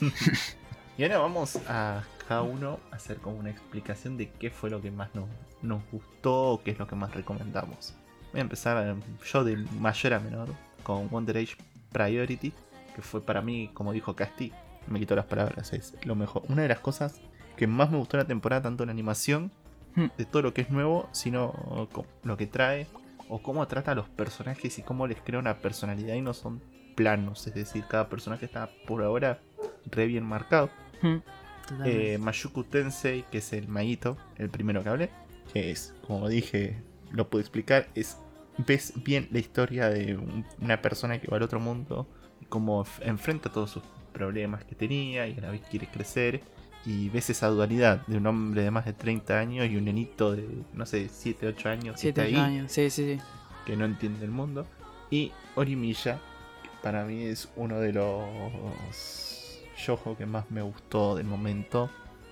Y 0.97 1.03
ahora 1.03 1.17
vamos 1.17 1.57
a 1.67 2.03
cada 2.27 2.41
uno 2.43 2.79
a 2.89 2.95
hacer 2.95 3.17
como 3.17 3.35
una 3.37 3.49
explicación 3.49 4.15
de 4.17 4.29
qué 4.39 4.49
fue 4.49 4.69
lo 4.69 4.81
que 4.81 4.91
más 4.91 5.13
nos, 5.13 5.25
nos 5.61 5.81
gustó 5.91 6.51
o 6.51 6.63
qué 6.63 6.71
es 6.71 6.79
lo 6.79 6.87
que 6.87 6.95
más 6.95 7.13
recomendamos. 7.13 7.93
Voy 8.35 8.41
a 8.41 8.43
empezar 8.43 8.85
eh, 8.85 9.01
yo 9.31 9.45
de 9.45 9.55
mayor 9.79 10.13
a 10.13 10.19
menor 10.19 10.49
con 10.83 11.09
Wonder 11.09 11.37
Age 11.37 11.55
Priority, 11.93 12.51
que 12.93 13.01
fue 13.01 13.21
para 13.21 13.41
mí, 13.41 13.69
como 13.73 13.93
dijo 13.93 14.13
Casti, 14.13 14.51
me 14.87 14.99
quitó 14.99 15.15
las 15.15 15.23
palabras, 15.25 15.71
es 15.71 15.95
lo 16.03 16.15
mejor. 16.15 16.43
Una 16.49 16.63
de 16.63 16.67
las 16.67 16.81
cosas 16.81 17.21
que 17.55 17.65
más 17.65 17.89
me 17.89 17.97
gustó 17.97 18.17
en 18.17 18.23
la 18.23 18.27
temporada, 18.27 18.63
tanto 18.63 18.83
en 18.83 18.89
animación, 18.89 19.51
Hmm. 19.95 20.07
de 20.17 20.25
todo 20.25 20.41
lo 20.41 20.53
que 20.53 20.61
es 20.61 20.69
nuevo, 20.69 21.07
sino 21.13 21.87
lo 22.23 22.35
que 22.35 22.47
trae, 22.47 22.87
o 23.29 23.41
cómo 23.41 23.65
trata 23.67 23.93
a 23.93 23.95
los 23.95 24.09
personajes 24.09 24.77
y 24.77 24.81
cómo 24.81 25.07
les 25.07 25.21
crea 25.21 25.39
una 25.39 25.59
personalidad 25.59 26.15
y 26.15 26.21
no 26.21 26.33
son 26.33 26.61
planos, 26.95 27.47
es 27.47 27.53
decir, 27.53 27.85
cada 27.87 28.09
personaje 28.09 28.45
está 28.45 28.69
por 28.87 29.03
ahora 29.03 29.39
re 29.85 30.05
bien 30.07 30.25
marcado. 30.25 30.69
Mm, 31.01 31.15
totalmente. 31.61 32.13
Eh, 32.13 32.17
Mayuku 32.17 32.65
Tensei, 32.65 33.23
que 33.31 33.37
es 33.37 33.53
el 33.53 33.69
maguito, 33.69 34.17
el 34.37 34.49
primero 34.49 34.83
que 34.83 34.89
hablé, 34.89 35.09
que 35.53 35.71
es, 35.71 35.93
como 36.05 36.27
dije, 36.27 36.83
lo 37.11 37.29
puedo 37.29 37.39
explicar, 37.41 37.87
es 37.95 38.17
ves 38.57 38.93
bien 39.03 39.27
la 39.31 39.39
historia 39.39 39.89
de 39.89 40.15
un- 40.15 40.45
una 40.61 40.81
persona 40.81 41.19
que 41.19 41.27
va 41.27 41.37
al 41.37 41.43
otro 41.43 41.59
mundo, 41.59 42.07
cómo 42.49 42.85
enfrenta 43.01 43.51
todos 43.51 43.71
sus 43.71 43.83
problemas 44.13 44.63
que 44.63 44.75
tenía 44.75 45.27
y 45.27 45.37
a 45.37 45.41
la 45.41 45.51
vez 45.51 45.61
quiere 45.69 45.87
crecer, 45.87 46.41
y 46.85 47.09
ves 47.09 47.29
esa 47.31 47.47
dualidad 47.47 48.05
de 48.07 48.17
un 48.17 48.27
hombre 48.27 48.61
de 48.63 48.71
más 48.71 48.85
de 48.85 48.93
30 48.93 49.39
años 49.39 49.67
y 49.67 49.75
un 49.75 49.85
nenito 49.85 50.33
de, 50.35 50.47
no 50.73 50.85
sé, 50.85 51.09
7, 51.09 51.47
8 51.47 51.69
años 51.69 51.95
que 51.95 52.01
Siete 52.01 52.21
está 52.27 52.37
ahí, 52.39 52.43
años, 52.57 52.71
sí, 52.71 52.89
sí, 52.89 53.15
sí. 53.15 53.21
que 53.65 53.75
no 53.75 53.85
entiende 53.85 54.23
el 54.23 54.31
mundo, 54.31 54.65
y 55.09 55.31
Orimilla, 55.55 56.19
que 56.63 56.69
para 56.83 57.03
mí 57.05 57.23
es 57.23 57.49
uno 57.55 57.79
de 57.79 57.91
los 57.93 59.61
yojo 59.85 60.15
que 60.15 60.25
más 60.25 60.49
me 60.51 60.61
gustó 60.61 61.15
del 61.15 61.25
momento, 61.25 61.89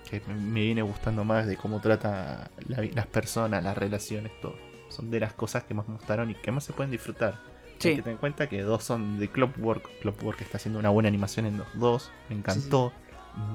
que 0.08 0.20
me, 0.28 0.60
viene 0.62 0.82
gustando 0.82 1.24
más 1.24 1.46
de 1.46 1.56
cómo 1.56 1.80
trata 1.80 2.50
la 2.68 2.82
las 2.94 3.06
personas, 3.06 3.62
las 3.62 3.76
relaciones, 3.76 4.32
todo. 4.40 4.56
Son 4.94 5.10
de 5.10 5.20
las 5.20 5.32
cosas 5.32 5.64
que 5.64 5.74
más 5.74 5.88
me 5.88 5.94
gustaron 5.94 6.30
y 6.30 6.34
que 6.34 6.50
más 6.52 6.64
se 6.64 6.72
pueden 6.72 6.90
disfrutar. 6.90 7.34
Hay 7.66 7.70
Sí. 7.80 7.88
que 7.96 8.02
tener 8.02 8.12
en 8.12 8.18
cuenta 8.18 8.48
que 8.48 8.62
dos 8.62 8.84
son 8.84 9.18
de 9.18 9.28
Clockwork. 9.28 10.00
Clockwork 10.00 10.40
está 10.40 10.56
haciendo 10.58 10.78
una 10.78 10.90
buena 10.90 11.08
animación 11.08 11.46
en 11.46 11.58
los 11.58 11.66
dos. 11.74 12.10
Me 12.28 12.36
encantó. 12.36 12.92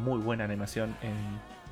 Muy 0.04 0.20
buena 0.20 0.44
animación 0.44 0.96
en 1.02 1.16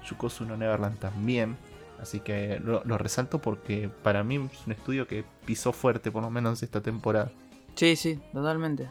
Yukosu 0.07 0.45
no 0.45 0.55
Neverland 0.55 0.97
también. 0.99 1.57
Así 2.01 2.19
que 2.21 2.59
lo, 2.63 2.83
lo 2.85 2.97
resalto 2.97 3.39
porque 3.41 3.89
para 4.03 4.23
mí 4.23 4.35
es 4.51 4.65
un 4.65 4.71
estudio 4.71 5.07
que 5.07 5.25
pisó 5.45 5.73
fuerte, 5.73 6.11
por 6.11 6.21
lo 6.23 6.29
menos 6.29 6.63
esta 6.63 6.79
temporada. 6.81 7.31
Sí, 7.75 7.95
sí, 7.95 8.19
totalmente. 8.33 8.87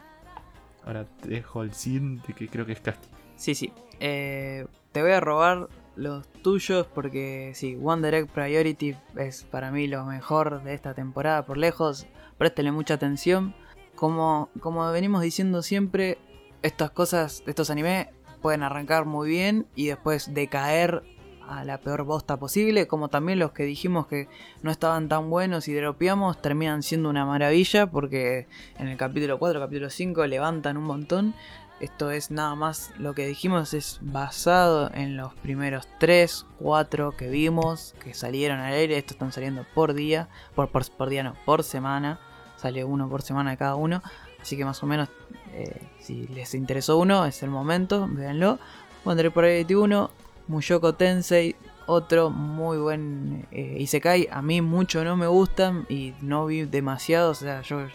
Ahora 0.84 1.04
te 1.04 1.28
dejo 1.28 1.62
el 1.62 1.72
siguiente 1.72 2.32
que 2.34 2.48
creo 2.48 2.66
que 2.66 2.72
es 2.72 2.80
Casti. 2.80 3.08
Sí, 3.36 3.54
sí. 3.54 3.72
Eh, 4.00 4.66
te 4.92 5.02
voy 5.02 5.12
a 5.12 5.20
robar 5.20 5.68
los 5.96 6.28
tuyos 6.42 6.86
porque 6.86 7.52
sí, 7.54 7.78
One 7.82 8.06
Direct 8.06 8.30
Priority 8.30 8.94
es 9.16 9.44
para 9.44 9.70
mí 9.70 9.88
lo 9.88 10.04
mejor 10.04 10.62
de 10.62 10.74
esta 10.74 10.94
temporada 10.94 11.44
por 11.44 11.56
lejos. 11.56 12.06
Préstenle 12.38 12.72
mucha 12.72 12.94
atención. 12.94 13.54
Como, 13.94 14.50
como 14.60 14.90
venimos 14.92 15.22
diciendo 15.22 15.62
siempre, 15.62 16.18
estas 16.62 16.90
cosas, 16.90 17.42
estos 17.46 17.70
animes 17.70 18.08
pueden 18.42 18.62
arrancar 18.62 19.06
muy 19.06 19.28
bien 19.28 19.66
y 19.74 19.86
después 19.86 20.34
decaer 20.34 21.02
a 21.48 21.64
la 21.64 21.78
peor 21.78 22.02
bosta 22.02 22.36
posible, 22.36 22.86
como 22.86 23.08
también 23.08 23.38
los 23.38 23.52
que 23.52 23.62
dijimos 23.62 24.06
que 24.06 24.28
no 24.62 24.70
estaban 24.70 25.08
tan 25.08 25.30
buenos 25.30 25.68
y 25.68 25.74
dropeamos 25.74 26.42
terminan 26.42 26.82
siendo 26.82 27.08
una 27.08 27.24
maravilla 27.24 27.86
porque 27.86 28.48
en 28.78 28.88
el 28.88 28.96
capítulo 28.96 29.38
4, 29.38 29.60
capítulo 29.60 29.88
5 29.88 30.26
levantan 30.26 30.76
un 30.76 30.84
montón 30.84 31.34
esto 31.80 32.10
es 32.10 32.30
nada 32.30 32.54
más 32.54 32.90
lo 32.98 33.14
que 33.14 33.26
dijimos, 33.26 33.74
es 33.74 33.98
basado 34.00 34.90
en 34.94 35.16
los 35.16 35.34
primeros 35.34 35.86
3, 35.98 36.46
4 36.58 37.16
que 37.16 37.28
vimos, 37.28 37.94
que 38.02 38.14
salieron 38.14 38.60
al 38.60 38.72
aire. 38.72 38.96
Estos 38.96 39.12
están 39.12 39.32
saliendo 39.32 39.66
por 39.74 39.92
día, 39.94 40.28
por, 40.54 40.70
por, 40.70 41.08
día 41.10 41.22
no, 41.22 41.34
por 41.44 41.62
semana. 41.62 42.18
Sale 42.56 42.84
uno 42.84 43.08
por 43.08 43.22
semana 43.22 43.56
cada 43.56 43.74
uno. 43.74 44.02
Así 44.40 44.56
que 44.56 44.64
más 44.64 44.82
o 44.82 44.86
menos, 44.86 45.08
eh, 45.52 45.88
si 46.00 46.26
les 46.28 46.54
interesó 46.54 46.98
uno, 46.98 47.26
es 47.26 47.42
el 47.42 47.50
momento, 47.50 48.08
véanlo. 48.08 48.58
Wonder 49.04 49.30
por 49.30 49.44
1, 49.44 50.10
Muyoko 50.48 50.94
Tensei, 50.94 51.56
otro 51.86 52.30
muy 52.30 52.78
buen 52.78 53.46
eh, 53.50 53.76
Isekai. 53.80 54.28
A 54.30 54.40
mí 54.40 54.62
mucho 54.62 55.04
no 55.04 55.16
me 55.16 55.26
gustan 55.26 55.86
y 55.88 56.14
no 56.22 56.46
vi 56.46 56.64
demasiado, 56.64 57.32
o 57.32 57.34
sea, 57.34 57.60
yo 57.62 57.86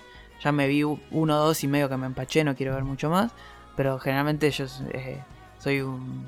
ya 0.41 0.51
me 0.51 0.67
vi 0.67 0.83
uno 0.83 1.37
dos 1.37 1.63
y 1.63 1.67
medio 1.67 1.89
que 1.89 1.97
me 1.97 2.07
empaché, 2.07 2.43
no 2.43 2.55
quiero 2.55 2.73
ver 2.73 2.83
mucho 2.83 3.09
más. 3.09 3.31
Pero 3.81 3.97
generalmente 3.97 4.51
yo 4.51 4.65
eh, 4.93 5.17
soy 5.57 5.81
un, 5.81 6.27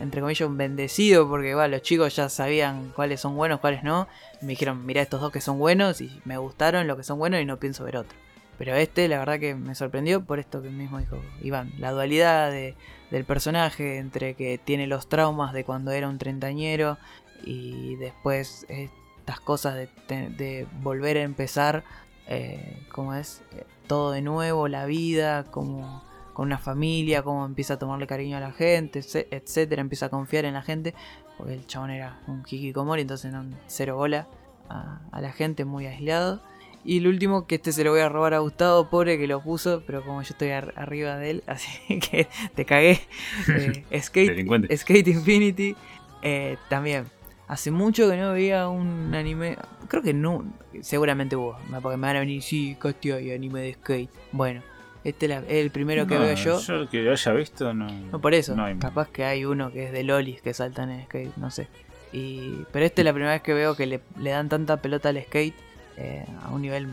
entre 0.00 0.22
comillas, 0.22 0.48
un 0.48 0.56
bendecido 0.56 1.28
porque 1.28 1.52
los 1.52 1.82
chicos 1.82 2.16
ya 2.16 2.30
sabían 2.30 2.94
cuáles 2.96 3.20
son 3.20 3.36
buenos, 3.36 3.60
cuáles 3.60 3.84
no. 3.84 4.08
me 4.40 4.48
dijeron, 4.48 4.86
mira 4.86 5.02
estos 5.02 5.20
dos 5.20 5.30
que 5.30 5.42
son 5.42 5.58
buenos 5.58 6.00
y 6.00 6.22
me 6.24 6.38
gustaron 6.38 6.86
lo 6.86 6.96
que 6.96 7.02
son 7.02 7.18
buenos 7.18 7.42
y 7.42 7.44
no 7.44 7.58
pienso 7.58 7.84
ver 7.84 7.98
otro. 7.98 8.16
Pero 8.56 8.74
este, 8.74 9.06
la 9.06 9.18
verdad 9.18 9.38
que 9.38 9.54
me 9.54 9.74
sorprendió 9.74 10.24
por 10.24 10.38
esto 10.38 10.62
que 10.62 10.70
mismo 10.70 10.98
dijo 10.98 11.18
Iván. 11.42 11.74
La 11.76 11.90
dualidad 11.90 12.50
del 12.50 13.24
personaje 13.26 13.98
entre 13.98 14.32
que 14.32 14.56
tiene 14.56 14.86
los 14.86 15.10
traumas 15.10 15.52
de 15.52 15.64
cuando 15.64 15.90
era 15.90 16.08
un 16.08 16.16
treintañero 16.16 16.96
y 17.44 17.96
después 17.96 18.64
estas 18.70 19.40
cosas 19.40 19.74
de, 20.08 20.66
volver 20.80 21.18
a 21.18 21.22
empezar, 21.22 21.84
eh, 22.28 22.82
como 22.90 23.12
es, 23.12 23.42
eh, 23.52 23.66
todo 23.86 24.12
de 24.12 24.22
nuevo, 24.22 24.68
la 24.68 24.86
vida, 24.86 25.44
como 25.50 26.10
con 26.32 26.46
una 26.46 26.58
familia, 26.58 27.22
cómo 27.22 27.44
empieza 27.44 27.74
a 27.74 27.78
tomarle 27.78 28.06
cariño 28.06 28.36
a 28.36 28.40
la 28.40 28.52
gente, 28.52 29.00
etcétera, 29.30 29.80
empieza 29.80 30.06
a 30.06 30.08
confiar 30.08 30.44
en 30.44 30.54
la 30.54 30.62
gente, 30.62 30.94
porque 31.36 31.54
el 31.54 31.66
chabón 31.66 31.90
era 31.90 32.20
un 32.26 32.42
hikikomori, 32.46 33.02
entonces 33.02 33.32
no 33.32 33.44
cero 33.66 33.96
bola 33.96 34.26
a, 34.68 35.20
la 35.20 35.32
gente, 35.32 35.64
muy 35.64 35.86
aislado. 35.86 36.42
Y 36.84 36.98
el 36.98 37.06
último, 37.06 37.46
que 37.46 37.56
este 37.56 37.72
se 37.72 37.84
lo 37.84 37.90
voy 37.92 38.00
a 38.00 38.08
robar 38.08 38.34
a 38.34 38.40
Gustavo, 38.40 38.90
pobre 38.90 39.16
que 39.16 39.28
lo 39.28 39.40
puso, 39.40 39.84
pero 39.86 40.02
como 40.02 40.22
yo 40.22 40.30
estoy 40.30 40.50
arriba 40.50 41.16
de 41.16 41.30
él, 41.30 41.44
así 41.46 42.00
que 42.00 42.28
te 42.54 42.64
cagué. 42.64 43.00
Eh, 43.90 44.00
Skate, 44.00 44.76
Skate 44.76 45.08
Infinity, 45.08 45.76
eh, 46.22 46.56
también. 46.68 47.06
Hace 47.48 47.70
mucho 47.70 48.08
que 48.08 48.16
no 48.16 48.32
veía 48.32 48.68
un 48.68 49.14
anime. 49.14 49.58
Creo 49.88 50.02
que 50.02 50.14
no. 50.14 50.44
Seguramente 50.80 51.36
hubo. 51.36 51.58
Porque 51.82 51.98
me 51.98 52.06
van 52.06 52.16
a 52.16 52.20
venir, 52.20 52.40
sí, 52.42 52.76
Castilla 52.80 53.20
y 53.20 53.30
anime 53.30 53.60
de 53.60 53.74
skate. 53.74 54.10
Bueno, 54.30 54.62
este 55.04 55.26
es 55.26 55.42
el 55.48 55.70
primero 55.70 56.06
que 56.06 56.18
veo 56.18 56.34
yo. 56.34 56.60
Yo 56.60 56.88
que 56.88 57.02
lo 57.02 57.12
haya 57.12 57.32
visto 57.32 57.74
no. 57.74 57.86
No, 57.86 58.20
por 58.20 58.34
eso. 58.34 58.54
Capaz 58.78 59.08
que 59.08 59.24
hay 59.24 59.44
uno 59.44 59.72
que 59.72 59.86
es 59.86 59.92
de 59.92 60.04
lolis 60.04 60.40
que 60.42 60.54
saltan 60.54 60.90
en 60.90 61.04
skate, 61.04 61.36
no 61.36 61.50
sé. 61.50 61.68
Y, 62.12 62.64
pero 62.72 62.84
este 62.84 63.02
es 63.02 63.04
la 63.06 63.12
primera 63.12 63.32
vez 63.32 63.42
que 63.42 63.54
veo 63.54 63.74
que 63.74 63.86
le, 63.86 64.00
dan 64.18 64.48
tanta 64.48 64.76
pelota 64.82 65.08
al 65.08 65.22
skate 65.22 65.54
eh, 65.96 66.26
a 66.42 66.50
un 66.50 66.62
nivel 66.62 66.88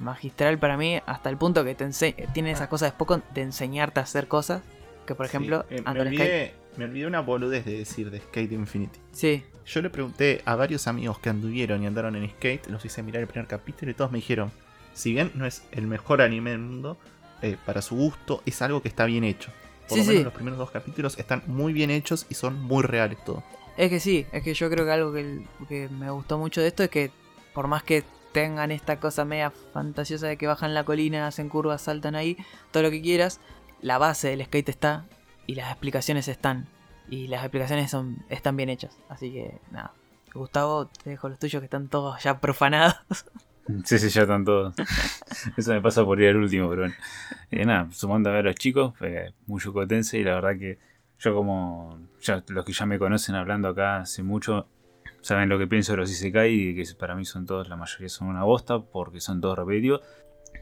magistral 0.00 0.58
para 0.58 0.76
mí, 0.76 1.00
hasta 1.06 1.30
el 1.30 1.36
punto 1.36 1.64
que 1.64 1.74
te 1.74 1.88
tiene 2.32 2.50
esa 2.50 2.68
cosa 2.68 2.86
de 2.86 2.92
poco 2.92 3.20
de 3.34 3.42
enseñarte 3.42 4.00
a 4.00 4.02
hacer 4.02 4.28
cosas. 4.28 4.62
Que 5.06 5.14
por 5.14 5.26
ejemplo, 5.26 5.64
eh, 5.68 5.82
me, 5.82 6.00
olvidé, 6.00 6.54
me 6.76 6.84
olvidé 6.84 7.06
una 7.06 7.20
boludez 7.20 7.64
de 7.64 7.78
decir 7.78 8.10
de 8.10 8.20
Skate 8.20 8.52
Infinity. 8.52 9.00
Sí. 9.12 9.44
Yo 9.66 9.82
le 9.82 9.90
pregunté 9.90 10.42
a 10.44 10.56
varios 10.56 10.86
amigos 10.88 11.18
que 11.18 11.28
anduvieron 11.28 11.82
y 11.82 11.86
andaron 11.86 12.16
en 12.16 12.28
skate, 12.28 12.66
los 12.68 12.84
hice 12.84 13.02
mirar 13.02 13.22
el 13.22 13.28
primer 13.28 13.46
capítulo 13.46 13.90
y 13.90 13.94
todos 13.94 14.10
me 14.10 14.18
dijeron: 14.18 14.50
si 14.94 15.12
bien 15.12 15.30
no 15.34 15.46
es 15.46 15.64
el 15.72 15.86
mejor 15.86 16.22
anime 16.22 16.50
del 16.50 16.60
mundo, 16.60 16.98
eh, 17.42 17.56
para 17.64 17.82
su 17.82 17.96
gusto, 17.96 18.42
es 18.46 18.62
algo 18.62 18.82
que 18.82 18.88
está 18.88 19.04
bien 19.04 19.24
hecho. 19.24 19.50
Por 19.88 19.98
lo 19.98 20.04
menos 20.04 20.24
los 20.24 20.32
primeros 20.32 20.58
dos 20.58 20.70
capítulos 20.70 21.18
están 21.18 21.42
muy 21.46 21.72
bien 21.72 21.90
hechos 21.90 22.26
y 22.30 22.34
son 22.34 22.62
muy 22.62 22.82
reales 22.82 23.22
todo. 23.24 23.42
Es 23.76 23.90
que 23.90 24.00
sí, 24.00 24.26
es 24.32 24.42
que 24.42 24.54
yo 24.54 24.70
creo 24.70 24.84
que 24.84 24.92
algo 24.92 25.12
que, 25.12 25.88
me 25.90 26.10
gustó 26.10 26.38
mucho 26.38 26.60
de 26.60 26.68
esto 26.68 26.82
es 26.82 26.90
que 26.90 27.10
por 27.54 27.68
más 27.68 27.82
que 27.82 28.04
tengan 28.32 28.70
esta 28.70 28.98
cosa 29.00 29.24
media 29.24 29.50
fantasiosa 29.72 30.26
de 30.26 30.36
que 30.36 30.46
bajan 30.46 30.74
la 30.74 30.84
colina, 30.84 31.26
hacen 31.26 31.48
curvas, 31.48 31.82
saltan 31.82 32.14
ahí, 32.14 32.36
todo 32.70 32.82
lo 32.82 32.90
que 32.90 33.02
quieras, 33.02 33.40
la 33.80 33.98
base 33.98 34.28
del 34.28 34.44
skate 34.44 34.68
está 34.70 35.06
y 35.46 35.54
las 35.54 35.70
explicaciones 35.70 36.28
están. 36.28 36.68
Y 37.08 37.26
las 37.26 37.42
explicaciones 37.42 37.90
son, 37.90 38.24
están 38.30 38.56
bien 38.56 38.70
hechas. 38.70 38.96
Así 39.08 39.32
que 39.32 39.58
nada. 39.70 39.92
Gustavo, 40.32 40.86
te 40.86 41.10
dejo 41.10 41.28
los 41.28 41.38
tuyos 41.38 41.60
que 41.60 41.66
están 41.66 41.88
todos 41.88 42.22
ya 42.22 42.40
profanados. 42.40 42.96
Sí, 43.84 43.98
sí, 43.98 44.08
ya 44.08 44.22
están 44.22 44.44
todos. 44.44 44.74
Eso 45.56 45.72
me 45.72 45.80
pasa 45.80 46.04
por 46.04 46.20
ir 46.20 46.28
al 46.30 46.36
último, 46.36 46.68
pero 46.68 46.82
bueno. 46.82 46.94
Eh, 47.50 47.64
nada, 47.64 47.88
sumando 47.92 48.30
a 48.30 48.32
ver 48.32 48.46
a 48.46 48.48
los 48.48 48.56
chicos, 48.56 48.94
fue 48.96 49.32
muy 49.46 49.60
chocotense 49.60 50.18
y 50.18 50.24
la 50.24 50.34
verdad 50.34 50.58
que 50.58 50.78
yo 51.18 51.34
como 51.34 51.98
ya, 52.20 52.42
los 52.48 52.64
que 52.64 52.72
ya 52.72 52.86
me 52.86 52.98
conocen 52.98 53.34
hablando 53.34 53.68
acá 53.68 53.98
hace 53.98 54.22
mucho, 54.22 54.66
saben 55.20 55.48
lo 55.48 55.58
que 55.58 55.66
pienso 55.66 55.92
de 55.92 55.98
los 55.98 56.10
Isekai 56.10 56.52
y 56.52 56.74
que 56.74 56.84
para 56.98 57.14
mí 57.14 57.24
son 57.24 57.46
todos, 57.46 57.68
la 57.68 57.76
mayoría 57.76 58.08
son 58.08 58.28
una 58.28 58.42
bosta 58.42 58.80
porque 58.80 59.20
son 59.20 59.40
todos 59.40 59.58
repetitivos. 59.58 60.00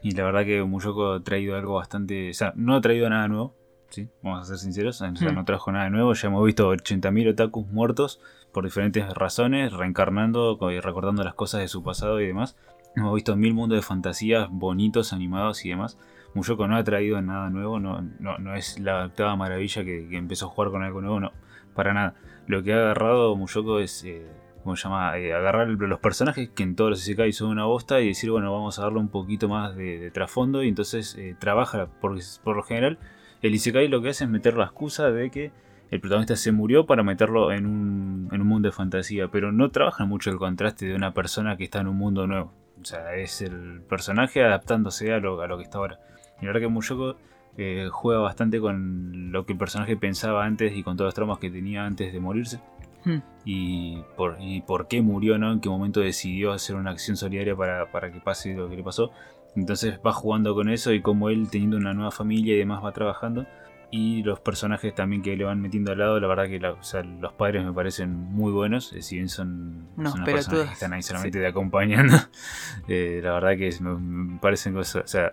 Y 0.03 0.13
la 0.13 0.25
verdad 0.25 0.45
que 0.45 0.63
Muyoko 0.63 1.15
ha 1.15 1.23
traído 1.23 1.57
algo 1.57 1.75
bastante... 1.75 2.31
O 2.31 2.35
sea, 2.35 2.53
no 2.57 2.75
ha 2.75 2.81
traído 2.81 3.09
nada 3.11 3.29
nuevo, 3.29 3.55
¿sí? 3.91 4.09
Vamos 4.23 4.43
a 4.43 4.45
ser 4.45 4.59
sinceros. 4.59 5.01
O 5.01 5.15
sea, 5.15 5.31
hmm. 5.31 5.35
no 5.35 5.45
trajo 5.45 5.73
nada 5.73 5.91
nuevo. 5.91 6.15
Ya 6.15 6.29
hemos 6.29 6.45
visto 6.47 6.73
80.000 6.73 7.33
otakus 7.33 7.67
muertos 7.67 8.21
por 8.53 8.65
diferentes 8.65 9.07
razones, 9.15 9.73
reencarnando 9.73 10.59
y 10.71 10.81
recordando 10.81 11.23
las 11.23 11.35
cosas 11.35 11.61
de 11.61 11.69
su 11.69 11.83
pasado 11.83 12.21
y 12.21 12.27
demás. 12.27 12.57
Hemos 12.97 13.15
visto 13.15 13.37
mil 13.37 13.55
mundos 13.55 13.77
de 13.79 13.83
fantasías 13.83 14.49
bonitos, 14.51 15.13
animados 15.13 15.65
y 15.65 15.71
demás. 15.71 15.97
Muyoko 16.35 16.69
no 16.69 16.77
ha 16.77 16.85
traído 16.85 17.21
nada 17.23 17.51
nuevo, 17.51 17.81
no, 17.81 18.55
es 18.55 18.79
la 18.79 19.07
octava 19.07 19.35
maravilla 19.37 19.85
que, 19.85 20.17
empezó 20.17 20.47
a 20.47 20.49
jugar 20.49 20.71
con 20.71 20.83
algo 20.83 21.01
nuevo, 21.01 21.21
no, 21.21 21.33
para 21.75 21.93
nada. 21.93 22.15
Lo 22.47 22.63
que 22.63 22.73
ha 22.73 22.77
agarrado 22.77 23.35
Muyoko 23.37 23.81
es, 23.81 24.05
eh, 24.05 24.27
¿cómo 24.63 24.77
se 24.77 24.85
llama? 24.85 25.19
Eh, 25.19 25.33
agarrar 25.33 25.69
los 25.69 25.99
personajes 25.99 26.51
que 26.51 26.63
en 26.63 26.77
todos 26.77 26.91
los 26.91 27.03
Isekai 27.03 27.33
son 27.33 27.51
una 27.51 27.65
bosta 27.65 28.01
y 28.01 28.09
decir, 28.09 28.31
bueno, 28.31 28.53
vamos 28.53 28.79
a 28.79 28.83
darle 28.83 28.99
un 29.01 29.09
poquito 29.09 29.49
más 29.49 29.75
de, 29.77 30.11
trasfondo 30.13 30.63
y 30.63 30.69
entonces 30.69 31.17
eh, 31.17 31.37
trabaja, 31.39 31.89
porque 32.01 32.23
por 32.45 32.57
lo 32.57 32.63
general 32.63 32.99
el 33.43 33.55
Isekai 33.55 33.89
lo 33.89 34.03
que 34.03 34.11
hace 34.11 34.25
es 34.25 34.31
meter 34.31 34.57
la 34.57 34.65
excusa 34.65 35.11
de 35.11 35.31
que 35.31 35.53
el 35.91 36.01
protagonista 36.01 36.37
se 36.37 36.53
murió 36.53 36.87
para 36.87 37.03
meterlo 37.03 37.51
en 37.51 37.67
un, 37.67 38.29
en 38.31 38.41
un 38.41 38.47
mundo 38.47 38.69
de 38.69 38.73
fantasía, 38.73 39.29
pero 39.29 39.51
no 39.51 39.71
trabaja 39.71 40.05
mucho 40.05 40.31
el 40.31 40.39
contraste 40.39 40.87
de 40.87 40.95
una 40.95 41.13
persona 41.13 41.57
que 41.57 41.65
está 41.65 41.81
en 41.81 41.89
un 41.89 41.97
mundo 41.97 42.29
nuevo. 42.29 42.60
O 42.81 42.85
sea, 42.85 43.15
es 43.15 43.43
el 43.43 43.83
personaje 43.89 44.43
adaptándose 44.43 45.13
a 45.13 45.19
lo, 45.19 45.41
a 45.41 45.47
lo 45.47 45.57
que 45.59 45.65
está 45.65 45.79
ahora. 45.79 46.01
Y 46.41 46.47
la 46.47 46.53
verdad 46.53 46.61
que 46.61 46.69
Muyoko 46.69 47.17
eh, 47.57 47.89
juega 47.91 48.21
bastante 48.21 48.61
con 48.61 49.33
lo 49.33 49.45
que 49.45 49.53
el 49.53 49.59
personaje 49.59 49.97
pensaba 49.97 50.45
antes 50.45 50.75
y 50.75 50.83
con 50.83 50.97
todos 50.97 51.09
los 51.09 51.15
traumas 51.15 51.39
que 51.39 51.51
tenía 51.51 51.85
antes 51.85 52.13
de 52.13 52.21
morirse. 52.21 52.61
Hmm. 53.05 53.19
Y, 53.45 54.03
por, 54.17 54.37
y 54.41 54.61
por 54.63 54.89
qué 54.89 55.03
murió, 55.03 55.39
¿no? 55.39 55.53
En 55.53 55.61
qué 55.61 55.69
momento 55.69 56.01
decidió 56.01 56.53
hacer 56.53 56.77
una 56.77 56.91
acción 56.91 57.17
solidaria 57.17 57.57
para, 57.57 57.91
para 57.91 58.13
que 58.13 58.21
pase 58.21 58.55
lo 58.55 58.69
que 58.69 58.77
le 58.77 58.83
pasó. 58.83 59.11
Entonces 59.57 59.99
va 60.07 60.13
jugando 60.13 60.55
con 60.55 60.69
eso 60.69 60.93
y 60.93 61.03
como 61.03 61.29
él 61.29 61.49
teniendo 61.51 61.77
una 61.77 61.93
nueva 61.93 62.11
familia 62.11 62.55
y 62.55 62.59
demás 62.59 62.85
va 62.85 62.93
trabajando 62.93 63.47
y 63.91 64.23
los 64.23 64.41
personajes 64.41 64.95
también 64.95 65.23
que 65.23 65.37
le 65.37 65.45
van 65.45 65.61
metiendo 65.61 65.93
al 65.93 65.99
lado, 65.99 66.21
la 66.21 66.27
verdad 66.29 66.47
que 66.47 66.61
los 66.61 67.33
padres 67.35 67.65
me 67.65 67.73
parecen 67.73 68.11
muy 68.15 68.53
buenos, 68.53 68.93
eh, 68.93 69.03
si 69.03 69.17
bien 69.17 69.29
son, 69.29 69.89
son 69.97 70.25
personas 70.25 70.69
que 70.69 70.73
están 70.73 70.93
ahí 70.93 71.03
solamente 71.03 71.39
de 71.39 71.47
acompañando, 71.47 72.17
eh, 72.89 73.21
la 73.23 73.33
verdad 73.33 73.57
que 73.57 73.75
me, 73.81 74.39
parecen 74.39 74.75
cosas, 74.75 75.05
o 75.05 75.09
sea, 75.09 75.33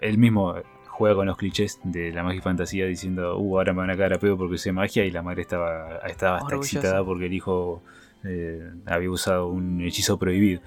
él 0.00 0.18
mismo 0.18 0.54
juega 0.88 1.16
con 1.16 1.26
los 1.26 1.36
clichés 1.36 1.80
de 1.82 2.12
la 2.12 2.22
magia 2.22 2.38
y 2.38 2.42
fantasía 2.42 2.86
diciendo, 2.86 3.38
uh, 3.38 3.58
ahora 3.58 3.72
me 3.72 3.80
van 3.80 3.90
a 3.90 3.96
caer 3.96 4.14
a 4.14 4.18
pedo 4.18 4.36
porque 4.36 4.58
sé 4.58 4.72
magia 4.72 5.04
y 5.04 5.10
la 5.10 5.22
madre 5.22 5.42
estaba, 5.42 5.98
estaba 6.06 6.38
hasta 6.38 6.56
excitada 6.56 7.04
porque 7.04 7.26
el 7.26 7.32
hijo 7.32 7.82
eh, 8.24 8.70
había 8.86 9.10
usado 9.10 9.48
un 9.48 9.80
hechizo 9.82 10.18
prohibido. 10.18 10.60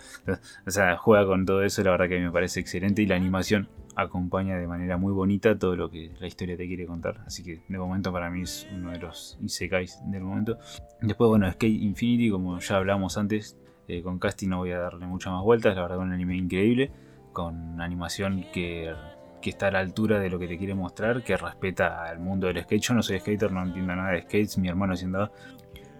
O 0.65 0.71
sea, 0.71 0.97
juega 0.97 1.25
con 1.25 1.45
todo 1.45 1.63
eso, 1.63 1.81
la 1.83 1.91
verdad 1.91 2.09
que 2.09 2.19
me 2.19 2.31
parece 2.31 2.59
excelente 2.59 3.01
y 3.01 3.05
la 3.05 3.15
animación 3.15 3.69
acompaña 3.97 4.57
de 4.57 4.67
manera 4.67 4.95
muy 4.97 5.11
bonita 5.11 5.57
todo 5.57 5.75
lo 5.75 5.89
que 5.89 6.11
la 6.19 6.27
historia 6.27 6.55
te 6.55 6.67
quiere 6.67 6.85
contar. 6.85 7.21
Así 7.25 7.43
que 7.43 7.61
de 7.67 7.77
momento 7.79 8.13
para 8.13 8.29
mí 8.29 8.43
es 8.43 8.67
uno 8.71 8.91
de 8.91 8.99
los 8.99 9.37
isekais 9.41 9.99
del 10.05 10.23
momento. 10.23 10.59
Después, 11.01 11.27
bueno, 11.27 11.51
Skate 11.51 11.81
Infinity, 11.81 12.29
como 12.29 12.59
ya 12.59 12.77
hablamos 12.77 13.17
antes, 13.17 13.57
eh, 13.87 14.03
con 14.03 14.19
casting 14.19 14.49
no 14.49 14.59
voy 14.59 14.71
a 14.71 14.79
darle 14.79 15.07
muchas 15.07 15.33
más 15.33 15.43
vueltas. 15.43 15.75
La 15.75 15.81
verdad, 15.81 15.97
un 15.97 16.13
anime 16.13 16.37
increíble, 16.37 16.91
con 17.33 17.81
animación 17.81 18.45
que, 18.53 18.93
que 19.41 19.49
está 19.49 19.67
a 19.67 19.71
la 19.71 19.79
altura 19.79 20.19
de 20.19 20.29
lo 20.29 20.37
que 20.37 20.47
te 20.47 20.59
quiere 20.59 20.75
mostrar, 20.75 21.23
que 21.23 21.35
respeta 21.35 22.03
al 22.03 22.19
mundo 22.19 22.47
del 22.47 22.61
skate. 22.61 22.83
Yo 22.83 22.93
no 22.93 23.01
soy 23.01 23.19
skater, 23.19 23.51
no 23.51 23.63
entiendo 23.63 23.95
nada 23.95 24.11
de 24.11 24.21
skates, 24.21 24.59
mi 24.59 24.67
hermano 24.67 24.93
haciendo 24.93 25.31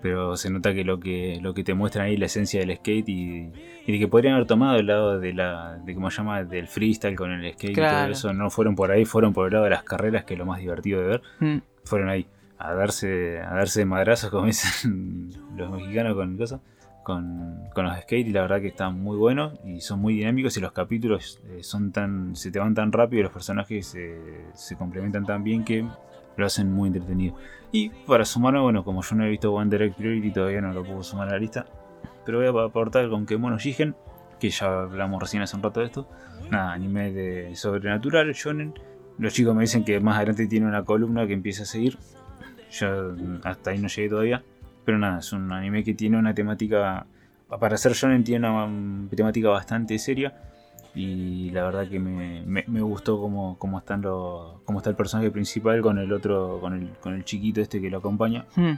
pero 0.07 0.37
se 0.37 0.49
nota 0.49 0.73
que 0.73 0.85
lo 0.85 1.01
que 1.01 1.37
lo 1.41 1.53
que 1.53 1.65
te 1.65 1.73
muestran 1.73 2.05
ahí 2.05 2.15
la 2.15 2.27
esencia 2.27 2.61
del 2.61 2.77
skate 2.77 3.09
y, 3.09 3.51
y 3.85 3.99
que 3.99 4.07
podrían 4.07 4.35
haber 4.35 4.47
tomado 4.47 4.77
el 4.77 4.87
lado 4.87 5.19
de 5.19 5.33
la 5.33 5.79
de 5.83 5.93
cómo 5.93 6.09
se 6.09 6.17
llama 6.19 6.45
del 6.45 6.69
freestyle 6.69 7.17
con 7.17 7.29
el 7.33 7.53
skate 7.53 7.71
y 7.71 7.75
todo 7.75 8.07
eso 8.07 8.33
no 8.33 8.49
fueron 8.49 8.73
por 8.73 8.89
ahí 8.89 9.03
fueron 9.03 9.33
por 9.33 9.47
el 9.47 9.53
lado 9.53 9.65
de 9.65 9.71
las 9.71 9.83
carreras 9.83 10.23
que 10.23 10.35
es 10.35 10.39
lo 10.39 10.45
más 10.45 10.61
divertido 10.61 11.01
de 11.01 11.07
ver 11.07 11.21
mm. 11.41 11.57
fueron 11.83 12.07
ahí 12.07 12.25
a 12.57 12.73
darse 12.73 13.41
a 13.41 13.53
darse 13.53 13.83
madrazos 13.83 14.29
como 14.29 14.45
dicen 14.45 15.29
los 15.57 15.69
mexicanos 15.71 16.15
con 16.15 16.37
cosas 16.37 16.61
con, 17.03 17.65
con 17.73 17.83
los 17.83 17.97
skate 17.99 18.27
y 18.27 18.31
la 18.31 18.43
verdad 18.43 18.61
que 18.61 18.67
están 18.67 19.01
muy 19.01 19.17
buenos 19.17 19.59
y 19.65 19.81
son 19.81 19.99
muy 19.99 20.13
dinámicos 20.13 20.55
y 20.55 20.61
los 20.61 20.71
capítulos 20.71 21.41
eh, 21.49 21.63
son 21.63 21.91
tan 21.91 22.33
se 22.33 22.49
te 22.49 22.59
van 22.59 22.73
tan 22.73 22.93
rápido 22.93 23.19
y 23.19 23.23
los 23.23 23.33
personajes 23.33 23.87
se, 23.87 24.17
se 24.53 24.77
complementan 24.77 25.25
tan 25.25 25.43
bien 25.43 25.65
que 25.65 25.85
lo 26.37 26.45
hacen 26.45 26.71
muy 26.71 26.87
entretenido. 26.87 27.35
Y 27.71 27.89
para 27.89 28.23
sumarme, 28.23 28.61
bueno, 28.61 28.83
como 28.83 29.01
yo 29.01 29.15
no 29.15 29.25
he 29.25 29.29
visto 29.29 29.53
One 29.53 29.69
Direct 29.69 29.97
Priority 29.97 30.31
todavía 30.31 30.61
no 30.61 30.71
lo 30.71 30.83
puedo 30.83 31.03
sumar 31.03 31.27
a 31.27 31.31
la 31.31 31.39
lista, 31.39 31.65
pero 32.25 32.39
voy 32.39 32.61
a 32.61 32.65
aportar 32.65 33.09
con 33.09 33.25
Kemono 33.25 33.57
Jigen, 33.57 33.95
que 34.39 34.49
ya 34.49 34.81
hablamos 34.81 35.21
recién 35.21 35.43
hace 35.43 35.55
un 35.55 35.63
rato 35.63 35.81
de 35.81 35.87
esto, 35.87 36.07
nada, 36.49 36.73
anime 36.73 37.11
de 37.11 37.55
sobrenatural, 37.55 38.31
shonen. 38.33 38.73
Los 39.17 39.33
chicos 39.33 39.55
me 39.55 39.61
dicen 39.61 39.83
que 39.83 39.99
más 39.99 40.17
adelante 40.17 40.47
tiene 40.47 40.67
una 40.67 40.83
columna 40.83 41.25
que 41.25 41.33
empieza 41.33 41.63
a 41.63 41.65
seguir. 41.65 41.97
Yo 42.71 43.15
hasta 43.43 43.71
ahí 43.71 43.79
no 43.79 43.87
llegué 43.87 44.09
todavía. 44.09 44.43
Pero 44.85 44.99
nada, 44.99 45.19
es 45.19 45.33
un 45.33 45.51
anime 45.51 45.83
que 45.83 45.93
tiene 45.93 46.17
una 46.17 46.33
temática. 46.33 47.05
Para 47.59 47.77
ser 47.77 47.93
shonen 47.93 48.23
tiene 48.23 48.47
una 48.47 48.65
um, 48.65 49.09
temática 49.09 49.49
bastante 49.49 49.97
seria. 49.97 50.33
Y 50.97 51.51
la 51.51 51.63
verdad 51.63 51.87
que 51.87 51.99
me, 51.99 52.41
me- 52.45 52.65
me 52.67 52.81
gustó 52.81 53.19
cómo, 53.19 53.57
cómo 53.59 53.77
están 53.79 54.01
los. 54.01 54.61
cómo 54.65 54.79
está 54.79 54.89
el 54.89 54.95
personaje 54.95 55.29
principal 55.31 55.81
con 55.81 55.97
el 55.99 56.11
otro. 56.11 56.59
con 56.59 56.73
el, 56.73 56.89
con 56.99 57.13
el 57.13 57.23
chiquito 57.23 57.61
este 57.61 57.79
que 57.81 57.89
lo 57.89 57.99
acompaña. 57.99 58.45
Hmm. 58.55 58.73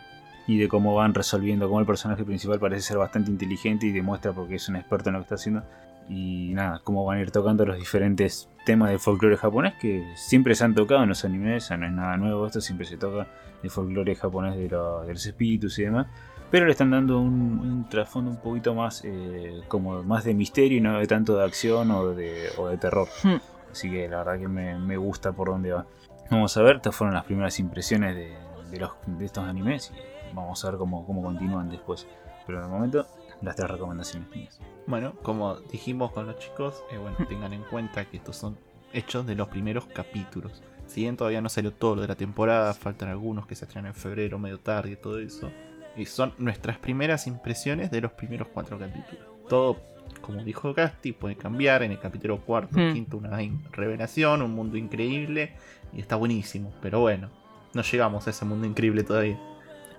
Y 0.48 0.58
de 0.58 0.68
cómo 0.68 0.96
van 0.96 1.14
resolviendo, 1.14 1.68
cómo 1.68 1.80
el 1.80 1.86
personaje 1.86 2.24
principal 2.24 2.60
parece 2.60 2.82
ser 2.82 2.98
bastante 2.98 3.30
inteligente 3.30 3.86
y 3.86 3.92
demuestra 3.92 4.34
porque 4.34 4.56
es 4.56 4.68
un 4.68 4.76
experto 4.78 5.10
en 5.10 5.14
lo 5.14 5.20
que 5.20 5.24
está 5.24 5.36
haciendo. 5.36 5.64
Y 6.10 6.54
nada, 6.56 6.82
cómo 6.84 7.06
van 7.06 7.20
a 7.20 7.22
ir 7.22 7.30
tocando 7.30 7.66
los 7.68 7.78
diferentes 7.78 8.50
temas 8.66 8.90
del 8.90 8.98
folclore 9.00 9.38
japonés 9.38 9.76
que 9.80 10.04
siempre 10.16 10.56
se 10.56 10.64
han 10.66 10.74
tocado 10.74 11.04
en 11.04 11.10
los 11.10 11.24
animes, 11.24 11.66
o 11.66 11.68
sea, 11.68 11.78
no 11.78 11.86
es 11.86 11.92
nada 11.92 12.18
nuevo 12.18 12.48
esto, 12.48 12.62
siempre 12.62 12.88
se 12.88 12.98
toca 12.98 13.28
el 13.62 13.70
folclore 13.70 14.16
japonés 14.16 14.58
de, 14.58 14.70
lo- 14.70 15.02
de 15.04 15.14
los 15.14 15.24
espíritus 15.24 15.78
y 15.78 15.84
demás. 15.84 16.08
Pero 16.52 16.66
le 16.66 16.72
están 16.72 16.92
dando 16.92 17.20
un, 17.20 17.60
un 17.60 17.90
trasfondo 17.90 18.32
un 18.32 18.38
poquito 18.38 18.74
más 18.74 19.04
eh, 19.06 19.62
como 19.68 20.02
más 20.04 20.24
de 20.24 20.34
misterio 20.34 20.78
y 20.80 20.82
no 20.82 20.98
de 20.98 21.08
tanto 21.08 21.38
de 21.38 21.46
acción 21.46 21.92
o 21.92 22.10
de, 22.10 22.50
o 22.58 22.68
de 22.68 22.78
terror. 22.78 23.08
Hmm. 23.24 23.38
Así 23.72 23.90
que 23.90 24.08
la 24.08 24.24
verdad 24.24 24.40
que 24.40 24.48
me, 24.48 24.78
me 24.80 24.98
gusta 24.98 25.32
por 25.32 25.50
dónde 25.50 25.72
va. 25.72 25.86
Vamos 26.32 26.56
a 26.58 26.64
ver, 26.64 26.78
estas 26.78 26.96
fueron 26.96 27.14
las 27.14 27.26
primeras 27.26 27.60
impresiones 27.60 28.16
de, 28.16 28.36
de 28.72 28.80
los, 28.80 28.92
de 29.06 29.26
estos 29.26 29.44
animes 29.44 29.92
y 29.96 30.36
vamos 30.36 30.64
a 30.66 30.70
ver 30.70 30.80
cómo, 30.80 31.06
cómo 31.06 31.22
continúan 31.22 31.70
después. 31.70 32.08
Pero 32.48 32.62
de 32.62 32.68
momento, 32.68 33.06
las 33.42 33.56
tres 33.56 33.70
recomendaciones 33.70 34.30
mías. 34.32 34.60
Bueno, 34.88 35.14
como 35.22 35.56
dijimos 35.72 36.12
con 36.12 36.26
los 36.26 36.40
chicos, 36.40 36.84
eh, 36.92 36.98
bueno, 36.98 37.16
tengan 37.28 37.54
en 37.54 37.62
cuenta 37.64 38.06
que 38.06 38.18
estos 38.18 38.38
son 38.38 38.58
hechos 38.92 39.28
de 39.28 39.36
los 39.36 39.50
primeros 39.50 39.86
capítulos. 39.86 40.64
Si 40.88 41.02
bien 41.02 41.16
todavía 41.16 41.42
no 41.42 41.50
salió 41.50 41.72
todo 41.72 41.96
lo 41.96 42.02
de 42.02 42.08
la 42.08 42.16
temporada, 42.16 42.74
faltan 42.74 43.10
algunos 43.10 43.46
que 43.46 43.54
se 43.54 43.66
estrenan 43.66 43.90
en 43.90 43.96
febrero, 43.96 44.40
medio 44.40 44.60
tarde 44.60 44.92
y 44.92 44.96
todo 44.96 45.20
eso. 45.20 45.52
Y 46.00 46.06
son 46.06 46.34
nuestras 46.38 46.78
primeras 46.78 47.28
impresiones 47.28 47.92
de 47.92 48.02
los 48.02 48.12
primeros 48.14 48.48
cuatro 48.48 48.80
capítulos. 48.80 49.26
Todo, 49.50 49.82
como 50.22 50.44
dijo 50.44 50.74
Casti, 50.74 51.12
puede 51.12 51.36
cambiar. 51.36 51.84
En 51.84 51.92
el 51.92 52.00
capítulo 52.00 52.40
cuarto, 52.42 52.78
Hmm. 52.80 52.94
quinto, 52.94 53.18
una 53.18 53.38
revelación, 53.72 54.42
un 54.42 54.52
mundo 54.52 54.78
increíble. 54.78 55.54
Y 55.94 56.00
está 56.00 56.16
buenísimo. 56.16 56.72
Pero 56.82 57.00
bueno, 57.02 57.30
no 57.74 57.82
llegamos 57.82 58.26
a 58.28 58.30
ese 58.30 58.46
mundo 58.46 58.66
increíble 58.66 59.04
todavía. 59.04 59.40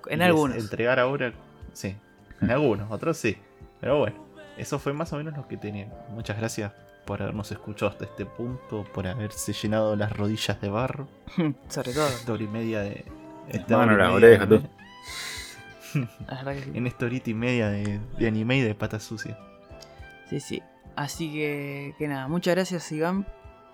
En 0.06 0.20
Y 0.20 0.22
algunos. 0.22 0.56
Entregar 0.56 0.98
ahora, 0.98 1.32
sí. 1.72 1.94
En 2.40 2.50
algunos, 2.50 2.90
otros 2.90 3.16
sí. 3.18 3.36
Pero 3.80 3.98
bueno, 3.98 4.16
eso 4.56 4.78
fue 4.78 4.92
más 4.94 5.12
o 5.12 5.16
menos 5.16 5.36
lo 5.36 5.46
que 5.46 5.56
tenían. 5.56 5.92
Muchas 6.10 6.38
gracias 6.38 6.72
por 7.06 7.20
habernos 7.22 7.50
escuchado 7.52 7.90
hasta 7.90 8.04
este 8.04 8.24
punto, 8.24 8.84
por 8.94 9.06
haberse 9.06 9.52
llenado 9.52 9.96
las 9.96 10.12
rodillas 10.16 10.60
de 10.60 10.68
barro. 10.70 11.08
Sobre 11.68 11.92
todo. 11.92 12.08
Hora 12.32 12.42
y 12.42 12.46
media 12.46 12.80
de. 12.80 13.04
media 13.68 14.10
orejas, 14.12 14.48
de- 14.48 14.58
tú. 14.60 14.68
La 16.26 16.36
verdad 16.42 16.54
que 16.54 16.62
sí. 16.62 16.70
En 16.74 16.86
esta 16.86 17.06
horita 17.06 17.30
y 17.30 17.34
media 17.34 17.68
de, 17.68 18.00
de 18.18 18.26
anime 18.28 18.58
y 18.58 18.60
de 18.62 18.74
patas 18.74 19.02
sucias. 19.02 19.36
Sí, 20.28 20.40
sí. 20.40 20.62
Así 20.96 21.32
que, 21.32 21.94
que 21.98 22.08
nada, 22.08 22.28
muchas 22.28 22.54
gracias 22.54 22.90
Iván 22.92 23.26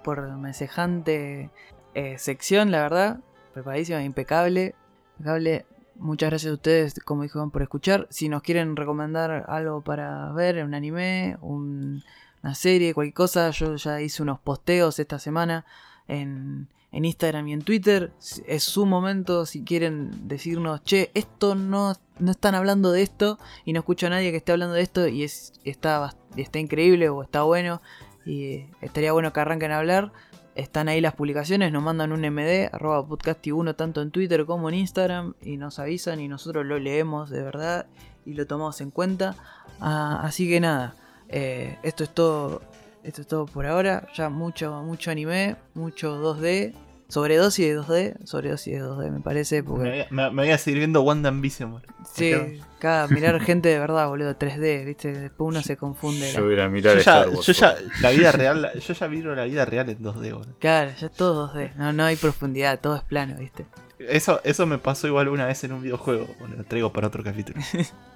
por 0.05 0.29
semejante 0.53 1.51
eh, 1.95 2.19
sección, 2.19 2.71
la 2.71 2.83
verdad. 2.83 3.21
Preparadísima, 3.53 4.03
impecable. 4.03 4.75
Impecable. 5.19 5.67
Muchas 5.97 6.29
gracias 6.31 6.51
a 6.51 6.55
ustedes, 6.55 6.95
como 7.05 7.23
dijo 7.23 7.39
Iván, 7.39 7.51
por 7.51 7.63
escuchar. 7.63 8.07
Si 8.11 8.29
nos 8.29 8.43
quieren 8.43 8.77
recomendar 8.77 9.47
algo 9.49 9.81
para 9.81 10.31
ver, 10.33 10.63
un 10.63 10.75
anime, 10.75 11.39
un- 11.41 12.03
una 12.43 12.55
serie, 12.55 12.93
cualquier 12.95 13.15
cosa, 13.15 13.51
yo 13.51 13.75
ya 13.77 14.01
hice 14.01 14.23
unos 14.23 14.39
posteos 14.39 14.99
esta 14.99 15.19
semana 15.19 15.65
en, 16.07 16.69
en 16.93 17.05
Instagram 17.05 17.49
y 17.49 17.53
en 17.53 17.63
Twitter. 17.63 18.13
Es 18.47 18.65
su 18.65 18.87
momento 18.87 19.47
si 19.47 19.65
quieren 19.65 20.29
decirnos, 20.29 20.83
che, 20.83 21.11
esto 21.15 21.55
no, 21.55 21.95
no 22.19 22.31
están 22.31 22.55
hablando 22.55 22.93
de 22.93 23.03
esto 23.03 23.39
y 23.65 23.73
no 23.73 23.81
escucho 23.81 24.07
a 24.07 24.11
nadie 24.11 24.31
que 24.31 24.39
esté 24.39 24.53
hablando 24.53 24.75
de 24.75 24.83
esto 24.83 25.07
y 25.07 25.23
es, 25.23 25.53
está, 25.65 26.15
está 26.37 26.59
increíble 26.59 27.09
o 27.09 27.23
está 27.23 27.43
bueno 27.43 27.83
y 28.25 28.67
estaría 28.81 29.13
bueno 29.13 29.33
que 29.33 29.41
arranquen 29.41 29.73
a 29.73 29.79
hablar. 29.79 30.13
Están 30.55 30.89
ahí 30.89 31.03
las 31.03 31.15
publicaciones, 31.15 31.71
nos 31.71 31.83
mandan 31.83 32.13
un 32.13 32.23
MD, 32.23 32.71
arroba 32.73 33.07
podcasti1 33.07 33.77
tanto 33.77 34.01
en 34.01 34.11
Twitter 34.11 34.47
como 34.47 34.71
en 34.71 34.77
Instagram 34.77 35.35
y 35.43 35.59
nos 35.59 35.79
avisan 35.79 36.19
y 36.19 36.29
nosotros 36.29 36.65
lo 36.65 36.79
leemos 36.79 37.29
de 37.29 37.43
verdad 37.43 37.87
y 38.25 38.33
lo 38.33 38.47
tomamos 38.47 38.81
en 38.81 38.91
cuenta. 38.91 39.37
Ah, 39.81 40.21
así 40.23 40.49
que 40.49 40.61
nada, 40.61 40.97
eh, 41.29 41.79
esto 41.83 42.05
es 42.05 42.11
todo. 42.11 42.63
Esto 43.07 43.21
es 43.23 43.27
todo 43.29 43.47
por 43.47 43.67
ahora. 43.67 44.09
Ya 44.15 44.29
mucho, 44.29 44.83
mucho 44.83 45.11
anime, 45.11 45.57
mucho 45.75 46.17
2D. 46.21 46.75
Sobredosis 47.09 47.67
de 47.69 47.79
2D. 47.81 48.27
Sobredosis 48.27 48.75
de 48.75 48.83
2D 48.83 49.11
me 49.13 49.21
parece. 49.21 49.63
Me 49.63 49.69
Porque 49.69 49.89
voy, 49.91 50.01
a, 50.01 50.07
me- 50.11 50.31
me 50.31 50.43
voy 50.43 50.51
a 50.51 50.59
seguir 50.59 50.79
viendo 50.79 51.03
Wanda 51.03 51.29
Ambition. 51.29 51.71
boludo. 51.71 51.87
sí, 52.13 52.61
cada 52.81 53.07
mirar 53.09 53.41
gente 53.41 53.69
de 53.69 53.79
verdad, 53.79 54.09
boludo, 54.09 54.35
3D, 54.37 54.85
viste, 54.85 55.13
después 55.13 55.47
uno 55.49 55.63
se 55.63 55.77
confunde. 55.77 56.33
Yo 56.33 56.41
la- 56.41 56.47
voy 56.47 56.61
a 56.61 56.69
mirar 56.69 56.95
Yo 56.95 56.99
Star 57.01 57.27
ya, 57.27 57.31
Wars, 57.33 57.47
yo 57.47 57.53
ya, 57.53 57.77
la 58.03 58.11
vida 58.11 58.33
real, 58.33 58.71
yo 58.81 58.93
ya 58.95 59.07
miro 59.09 59.35
la 59.37 59.45
vida 59.45 59.65
real 59.65 59.89
en 59.89 59.99
2D, 60.03 60.33
boludo. 60.33 60.57
Claro, 60.59 60.91
ya 60.99 61.09
todo 61.09 61.53
2D. 61.55 61.77
No, 61.77 61.93
no 61.93 62.03
hay 62.05 62.17
profundidad, 62.17 62.81
todo 62.81 62.97
es 62.97 63.03
plano, 63.05 63.37
viste. 63.39 63.67
Eso, 64.01 64.41
eso 64.43 64.67
me 64.67 64.79
pasó 64.79 65.07
igual 65.07 65.29
una 65.29 65.47
vez 65.47 65.63
en 65.63 65.73
un 65.73 65.83
videojuego. 65.83 66.27
Bueno, 66.41 66.57
lo 66.57 66.65
traigo 66.65 66.93
para 66.93 67.07
otro 67.07 67.23
capítulo. 67.23 67.61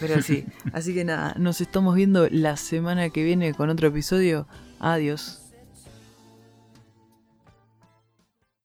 Pero 0.00 0.22
sí. 0.22 0.46
Así 0.72 0.94
que 0.94 1.04
nada, 1.04 1.34
nos 1.38 1.60
estamos 1.60 1.94
viendo 1.94 2.28
la 2.30 2.56
semana 2.56 3.10
que 3.10 3.22
viene 3.22 3.54
con 3.54 3.70
otro 3.70 3.88
episodio. 3.88 4.46
Adiós. 4.80 5.41